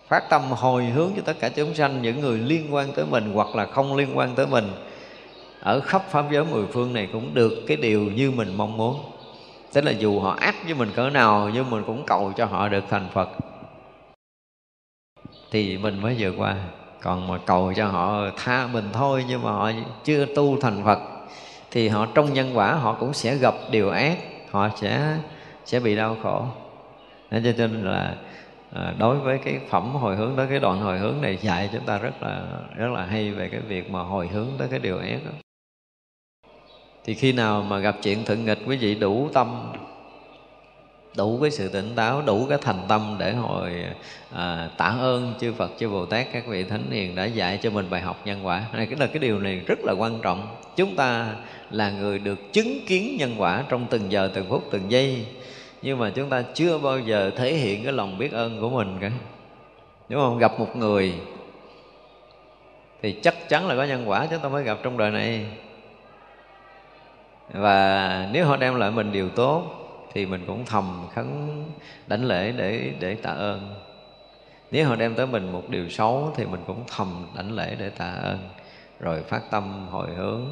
phát 0.09 0.31
tâm 0.31 0.43
hồi 0.43 0.85
hướng 0.85 1.11
cho 1.17 1.23
tất 1.25 1.37
cả 1.41 1.49
chúng 1.49 1.75
sanh, 1.75 2.03
những 2.03 2.21
người 2.21 2.39
liên 2.39 2.75
quan 2.75 2.93
tới 2.93 3.05
mình 3.11 3.33
hoặc 3.35 3.57
là 3.57 3.67
không 3.67 3.97
liên 3.97 4.19
quan 4.19 4.35
tới 4.35 4.47
mình, 4.47 4.65
ở 5.61 5.81
khắp 5.81 6.03
pháp 6.11 6.25
giới 6.33 6.45
mười 6.45 6.67
phương 6.67 6.93
này 6.93 7.09
cũng 7.13 7.35
được 7.35 7.53
cái 7.67 7.77
điều 7.77 8.01
như 8.01 8.31
mình 8.31 8.55
mong 8.57 8.77
muốn 8.77 9.01
tức 9.73 9.85
là 9.85 9.91
dù 9.91 10.21
họ 10.21 10.37
ác 10.41 10.55
với 10.65 10.75
mình 10.75 10.91
cỡ 10.95 11.11
nào 11.11 11.51
nhưng 11.55 11.71
mình 11.71 11.83
cũng 11.87 12.05
cầu 12.07 12.33
cho 12.37 12.45
họ 12.45 12.69
được 12.69 12.85
thành 12.91 13.09
phật. 13.13 13.29
Thì 15.51 15.79
mình 15.79 16.03
mới 16.03 16.17
vượt 16.19 16.35
qua. 16.39 16.57
Còn 17.03 17.29
mà 17.29 17.39
cầu 17.47 17.73
cho 17.77 17.87
họ 17.87 18.25
tha 18.37 18.67
mình 18.67 18.85
thôi 18.93 19.25
nhưng 19.29 19.43
mà 19.43 19.51
họ 19.51 19.71
chưa 20.05 20.27
tu 20.35 20.61
thành 20.61 20.85
phật 20.85 20.99
thì 21.71 21.89
họ 21.89 22.07
trong 22.15 22.33
nhân 22.33 22.51
quả 22.55 22.75
họ 22.75 22.97
cũng 23.01 23.13
sẽ 23.13 23.37
gặp 23.37 23.55
điều 23.71 23.91
ác 23.91 24.19
họ 24.51 24.69
sẽ 24.77 25.17
sẽ 25.65 25.81
bị 25.81 25.97
đau 25.97 26.17
khổ. 26.23 26.47
Nên 27.31 27.43
cho 27.45 27.53
nên 27.57 27.85
là 27.85 28.17
à, 28.73 28.95
đối 28.99 29.17
với 29.17 29.39
cái 29.39 29.61
phẩm 29.69 29.95
hồi 29.95 30.17
hướng 30.17 30.37
tới 30.37 30.47
cái 30.51 30.59
đoạn 30.61 30.81
hồi 30.81 30.99
hướng 30.99 31.15
này 31.21 31.39
dạy 31.43 31.69
chúng 31.73 31.85
ta 31.85 31.99
rất 31.99 32.23
là 32.23 32.43
rất 32.77 32.89
là 32.95 33.05
hay 33.05 33.31
về 33.31 33.49
cái 33.49 33.61
việc 33.61 33.91
mà 33.91 34.03
hồi 34.03 34.29
hướng 34.29 34.49
tới 34.59 34.69
cái 34.71 34.79
điều 34.79 34.99
ác 34.99 35.19
đó 35.25 35.50
thì 37.11 37.17
khi 37.17 37.33
nào 37.33 37.63
mà 37.63 37.79
gặp 37.79 37.97
chuyện 38.03 38.25
thuận 38.25 38.45
nghịch 38.45 38.59
quý 38.67 38.77
vị 38.77 38.95
đủ 38.95 39.29
tâm 39.33 39.73
đủ 41.17 41.39
cái 41.43 41.51
sự 41.51 41.69
tỉnh 41.69 41.95
táo 41.95 42.23
đủ 42.23 42.47
cái 42.49 42.59
thành 42.63 42.83
tâm 42.89 43.17
để 43.19 43.33
hồi 43.33 43.73
à, 44.35 44.71
tạ 44.77 44.97
ơn 45.01 45.35
chư 45.41 45.53
Phật 45.53 45.71
chư 45.79 45.89
Bồ 45.89 46.07
Tát 46.07 46.27
các 46.33 46.47
vị 46.47 46.65
thánh 46.65 46.91
hiền 46.91 47.15
đã 47.15 47.25
dạy 47.25 47.59
cho 47.63 47.71
mình 47.71 47.87
bài 47.91 48.01
học 48.01 48.21
nhân 48.25 48.47
quả. 48.47 48.65
Này 48.73 48.87
cái 48.87 48.99
là 48.99 49.07
cái 49.07 49.19
điều 49.19 49.39
này 49.39 49.61
rất 49.67 49.79
là 49.83 49.93
quan 49.93 50.21
trọng. 50.23 50.57
Chúng 50.77 50.97
ta 50.97 51.35
là 51.71 51.91
người 51.91 52.19
được 52.19 52.53
chứng 52.53 52.79
kiến 52.87 53.17
nhân 53.19 53.35
quả 53.39 53.65
trong 53.69 53.87
từng 53.91 54.13
giờ 54.13 54.31
từng 54.35 54.49
phút 54.49 54.65
từng 54.71 54.91
giây. 54.91 55.27
Nhưng 55.83 55.99
mà 55.99 56.11
chúng 56.11 56.29
ta 56.29 56.43
chưa 56.55 56.79
bao 56.79 56.99
giờ 56.99 57.31
thể 57.37 57.55
hiện 57.55 57.85
cái 57.85 57.93
lòng 57.93 58.19
biết 58.19 58.33
ơn 58.33 58.61
của 58.61 58.71
mình 58.71 58.97
cả. 59.01 59.11
Đúng 60.09 60.21
không? 60.21 60.39
Gặp 60.39 60.61
một 60.61 60.77
người 60.77 61.15
thì 63.03 63.13
chắc 63.23 63.49
chắn 63.49 63.67
là 63.67 63.77
có 63.77 63.85
nhân 63.85 64.09
quả 64.09 64.27
chúng 64.31 64.41
ta 64.41 64.49
mới 64.49 64.65
gặp 64.65 64.79
trong 64.83 64.99
đời 64.99 65.11
này 65.11 65.47
và 67.53 68.29
nếu 68.33 68.47
họ 68.47 68.57
đem 68.57 68.75
lại 68.75 68.91
mình 68.91 69.13
điều 69.13 69.29
tốt 69.29 69.65
thì 70.13 70.27
mình 70.27 70.45
cũng 70.47 70.65
thầm 70.65 71.07
khấn 71.15 71.65
đảnh 72.07 72.25
lễ 72.25 72.53
để 72.53 72.93
để 73.01 73.15
tạ 73.15 73.31
ơn. 73.31 73.75
Nếu 74.71 74.89
họ 74.89 74.97
đem 74.97 75.15
tới 75.15 75.27
mình 75.27 75.53
một 75.53 75.63
điều 75.69 75.89
xấu 75.89 76.33
thì 76.37 76.47
mình 76.47 76.61
cũng 76.67 76.85
thầm 76.97 77.27
đảnh 77.37 77.53
lễ 77.53 77.77
để 77.79 77.91
tạ 77.91 78.11
ơn. 78.11 78.39
Rồi 79.01 79.23
phát 79.23 79.51
tâm 79.51 79.87
hồi 79.91 80.11
hướng 80.17 80.47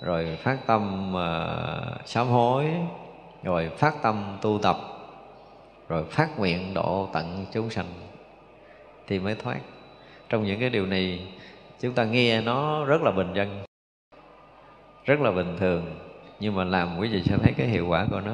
rồi 0.00 0.38
phát 0.42 0.66
tâm 0.66 1.14
uh, 1.14 2.08
sám 2.08 2.26
hối 2.26 2.64
rồi 3.42 3.70
phát 3.78 4.02
tâm 4.02 4.38
tu 4.42 4.58
tập 4.62 4.76
rồi 5.88 6.04
phát 6.10 6.38
nguyện 6.38 6.74
độ 6.74 7.08
tận 7.12 7.46
chúng 7.52 7.70
sanh 7.70 7.86
thì 9.06 9.18
mới 9.18 9.34
thoát. 9.34 9.58
Trong 10.28 10.44
những 10.44 10.60
cái 10.60 10.70
điều 10.70 10.86
này 10.86 11.20
chúng 11.80 11.92
ta 11.92 12.04
nghe 12.04 12.40
nó 12.40 12.84
rất 12.84 13.02
là 13.02 13.10
bình 13.10 13.34
dân 13.34 13.64
rất 15.04 15.20
là 15.20 15.30
bình 15.30 15.56
thường 15.58 16.09
nhưng 16.40 16.54
mà 16.54 16.64
làm 16.64 16.98
quý 16.98 17.08
vị 17.08 17.22
sẽ 17.24 17.36
thấy 17.38 17.52
cái 17.56 17.66
hiệu 17.66 17.86
quả 17.88 18.06
của 18.10 18.20
nó. 18.20 18.32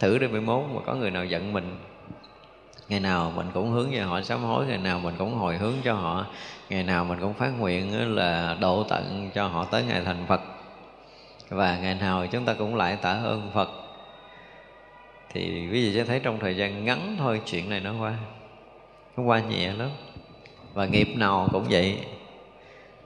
Thử 0.00 0.18
đi 0.18 0.28
mấy 0.28 0.40
mốt 0.40 0.64
mà 0.74 0.80
có 0.86 0.94
người 0.94 1.10
nào 1.10 1.24
giận 1.24 1.52
mình, 1.52 1.76
ngày 2.88 3.00
nào 3.00 3.32
mình 3.36 3.46
cũng 3.54 3.70
hướng 3.70 3.90
về 3.90 4.00
họ 4.00 4.22
sám 4.22 4.42
hối, 4.42 4.66
ngày 4.66 4.78
nào 4.78 5.00
mình 5.00 5.14
cũng 5.18 5.34
hồi 5.34 5.56
hướng 5.56 5.74
cho 5.84 5.94
họ, 5.94 6.26
ngày 6.70 6.82
nào 6.82 7.04
mình 7.04 7.18
cũng 7.20 7.34
phát 7.34 7.48
nguyện 7.58 8.14
là 8.16 8.56
độ 8.60 8.84
tận 8.88 9.30
cho 9.34 9.46
họ 9.46 9.64
tới 9.64 9.84
ngày 9.84 10.02
thành 10.04 10.24
phật. 10.28 10.40
Và 11.48 11.78
ngày 11.78 11.94
nào 11.94 12.26
chúng 12.26 12.44
ta 12.44 12.54
cũng 12.54 12.74
lại 12.74 12.96
tạ 13.02 13.12
ơn 13.12 13.50
phật. 13.54 13.70
Thì 15.32 15.68
quý 15.72 15.86
vị 15.86 15.94
sẽ 15.94 16.04
thấy 16.04 16.20
trong 16.20 16.38
thời 16.38 16.56
gian 16.56 16.84
ngắn 16.84 17.16
thôi, 17.18 17.40
chuyện 17.46 17.70
này 17.70 17.80
nó 17.80 17.94
qua 18.00 18.14
nó 19.16 19.22
qua 19.22 19.40
nhẹ 19.40 19.72
lắm. 19.72 19.90
Và 20.74 20.86
nghiệp 20.86 21.08
nào 21.16 21.48
cũng 21.52 21.64
vậy. 21.70 21.98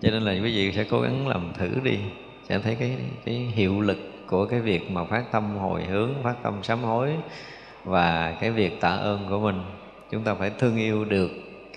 Cho 0.03 0.11
nên 0.11 0.23
là 0.23 0.33
quý 0.33 0.41
vị 0.41 0.73
sẽ 0.73 0.85
cố 0.85 1.01
gắng 1.01 1.29
làm 1.29 1.53
thử 1.59 1.71
đi, 1.83 1.99
sẽ 2.49 2.59
thấy 2.59 2.75
cái 2.75 2.97
cái 3.25 3.35
hiệu 3.35 3.81
lực 3.81 3.99
của 4.27 4.47
cái 4.47 4.61
việc 4.61 4.91
mà 4.91 5.05
phát 5.05 5.33
tâm 5.33 5.57
hồi 5.57 5.85
hướng, 5.85 6.15
phát 6.23 6.35
tâm 6.43 6.55
sám 6.63 6.83
hối 6.83 7.11
và 7.85 8.37
cái 8.41 8.51
việc 8.51 8.81
tạ 8.81 8.91
ơn 8.91 9.27
của 9.31 9.39
mình. 9.39 9.61
Chúng 10.11 10.23
ta 10.23 10.35
phải 10.35 10.51
thương 10.59 10.77
yêu 10.77 11.05
được 11.05 11.31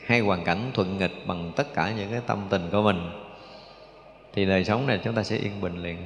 hai 0.05 0.19
hoàn 0.19 0.43
cảnh 0.43 0.71
thuận 0.73 0.97
nghịch 0.97 1.27
bằng 1.27 1.51
tất 1.55 1.73
cả 1.73 1.91
những 1.97 2.11
cái 2.11 2.21
tâm 2.27 2.39
tình 2.49 2.69
của 2.71 2.81
mình. 2.81 3.11
Thì 4.33 4.45
đời 4.45 4.63
sống 4.63 4.87
này 4.87 4.99
chúng 5.03 5.13
ta 5.13 5.23
sẽ 5.23 5.37
yên 5.37 5.61
bình 5.61 5.83
liền. 5.83 5.97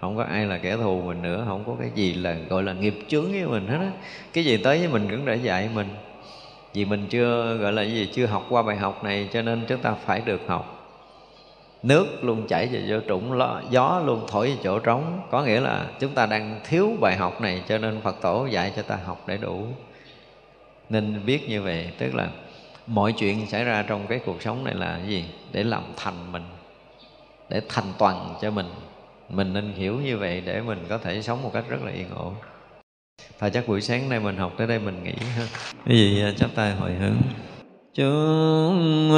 Không 0.00 0.16
có 0.16 0.22
ai 0.24 0.46
là 0.46 0.58
kẻ 0.58 0.76
thù 0.76 1.02
mình 1.02 1.22
nữa, 1.22 1.44
không 1.48 1.64
có 1.66 1.76
cái 1.80 1.90
gì 1.94 2.14
là, 2.14 2.36
gọi 2.48 2.62
là 2.62 2.72
nghiệp 2.72 2.94
chướng 3.08 3.32
với 3.32 3.46
mình 3.46 3.66
hết 3.68 3.78
á. 3.78 3.90
Cái 4.32 4.44
gì 4.44 4.56
tới 4.56 4.78
với 4.78 4.88
mình 4.88 5.08
cũng 5.10 5.24
đã 5.26 5.34
dạy 5.34 5.68
mình. 5.74 5.88
Vì 6.74 6.84
mình 6.84 7.06
chưa, 7.10 7.56
gọi 7.56 7.72
là 7.72 7.82
gì, 7.82 8.10
chưa 8.12 8.26
học 8.26 8.46
qua 8.48 8.62
bài 8.62 8.76
học 8.76 9.04
này 9.04 9.28
cho 9.32 9.42
nên 9.42 9.64
chúng 9.68 9.78
ta 9.78 9.92
phải 9.92 10.20
được 10.20 10.40
học 10.46 10.75
nước 11.82 12.24
luôn 12.24 12.46
chảy 12.46 12.66
về 12.66 12.82
chỗ 12.88 13.00
trũng 13.08 13.38
gió 13.70 14.02
luôn 14.04 14.26
thổi 14.28 14.50
về 14.50 14.56
chỗ 14.62 14.78
trống. 14.78 15.20
Có 15.30 15.42
nghĩa 15.42 15.60
là 15.60 15.86
chúng 16.00 16.14
ta 16.14 16.26
đang 16.26 16.60
thiếu 16.64 16.92
bài 17.00 17.16
học 17.16 17.40
này, 17.40 17.62
cho 17.68 17.78
nên 17.78 18.00
phật 18.00 18.16
tổ 18.22 18.46
dạy 18.46 18.72
cho 18.76 18.82
ta 18.82 18.98
học 19.04 19.24
để 19.26 19.36
đủ. 19.36 19.66
Nên 20.88 21.26
biết 21.26 21.48
như 21.48 21.62
vậy, 21.62 21.90
tức 21.98 22.14
là 22.14 22.28
mọi 22.86 23.12
chuyện 23.12 23.46
xảy 23.46 23.64
ra 23.64 23.82
trong 23.82 24.06
cái 24.06 24.18
cuộc 24.18 24.42
sống 24.42 24.64
này 24.64 24.74
là 24.74 25.00
gì? 25.06 25.24
Để 25.52 25.64
làm 25.64 25.82
thành 25.96 26.32
mình, 26.32 26.44
để 27.48 27.60
thành 27.68 27.92
toàn 27.98 28.34
cho 28.42 28.50
mình. 28.50 28.66
Mình 29.28 29.52
nên 29.52 29.72
hiểu 29.72 30.00
như 30.00 30.18
vậy 30.18 30.42
để 30.46 30.60
mình 30.60 30.84
có 30.88 30.98
thể 30.98 31.22
sống 31.22 31.42
một 31.42 31.50
cách 31.52 31.64
rất 31.68 31.82
là 31.82 31.92
yên 31.92 32.10
ổn. 32.14 32.34
Thôi 33.40 33.50
chắc 33.54 33.68
buổi 33.68 33.80
sáng 33.80 34.08
nay 34.08 34.20
mình 34.20 34.36
học 34.36 34.52
tới 34.58 34.66
đây 34.66 34.78
mình 34.78 35.04
nghỉ 35.04 35.26
ha. 35.36 35.46
Cái 35.86 35.96
gì 35.96 36.22
à, 36.22 36.32
chắp 36.36 36.50
tay 36.54 36.72
hồi 36.74 36.94
hướng 36.94 37.16
chúng 37.96 39.10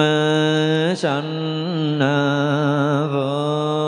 sanh 0.97 1.99
vô 3.13 3.88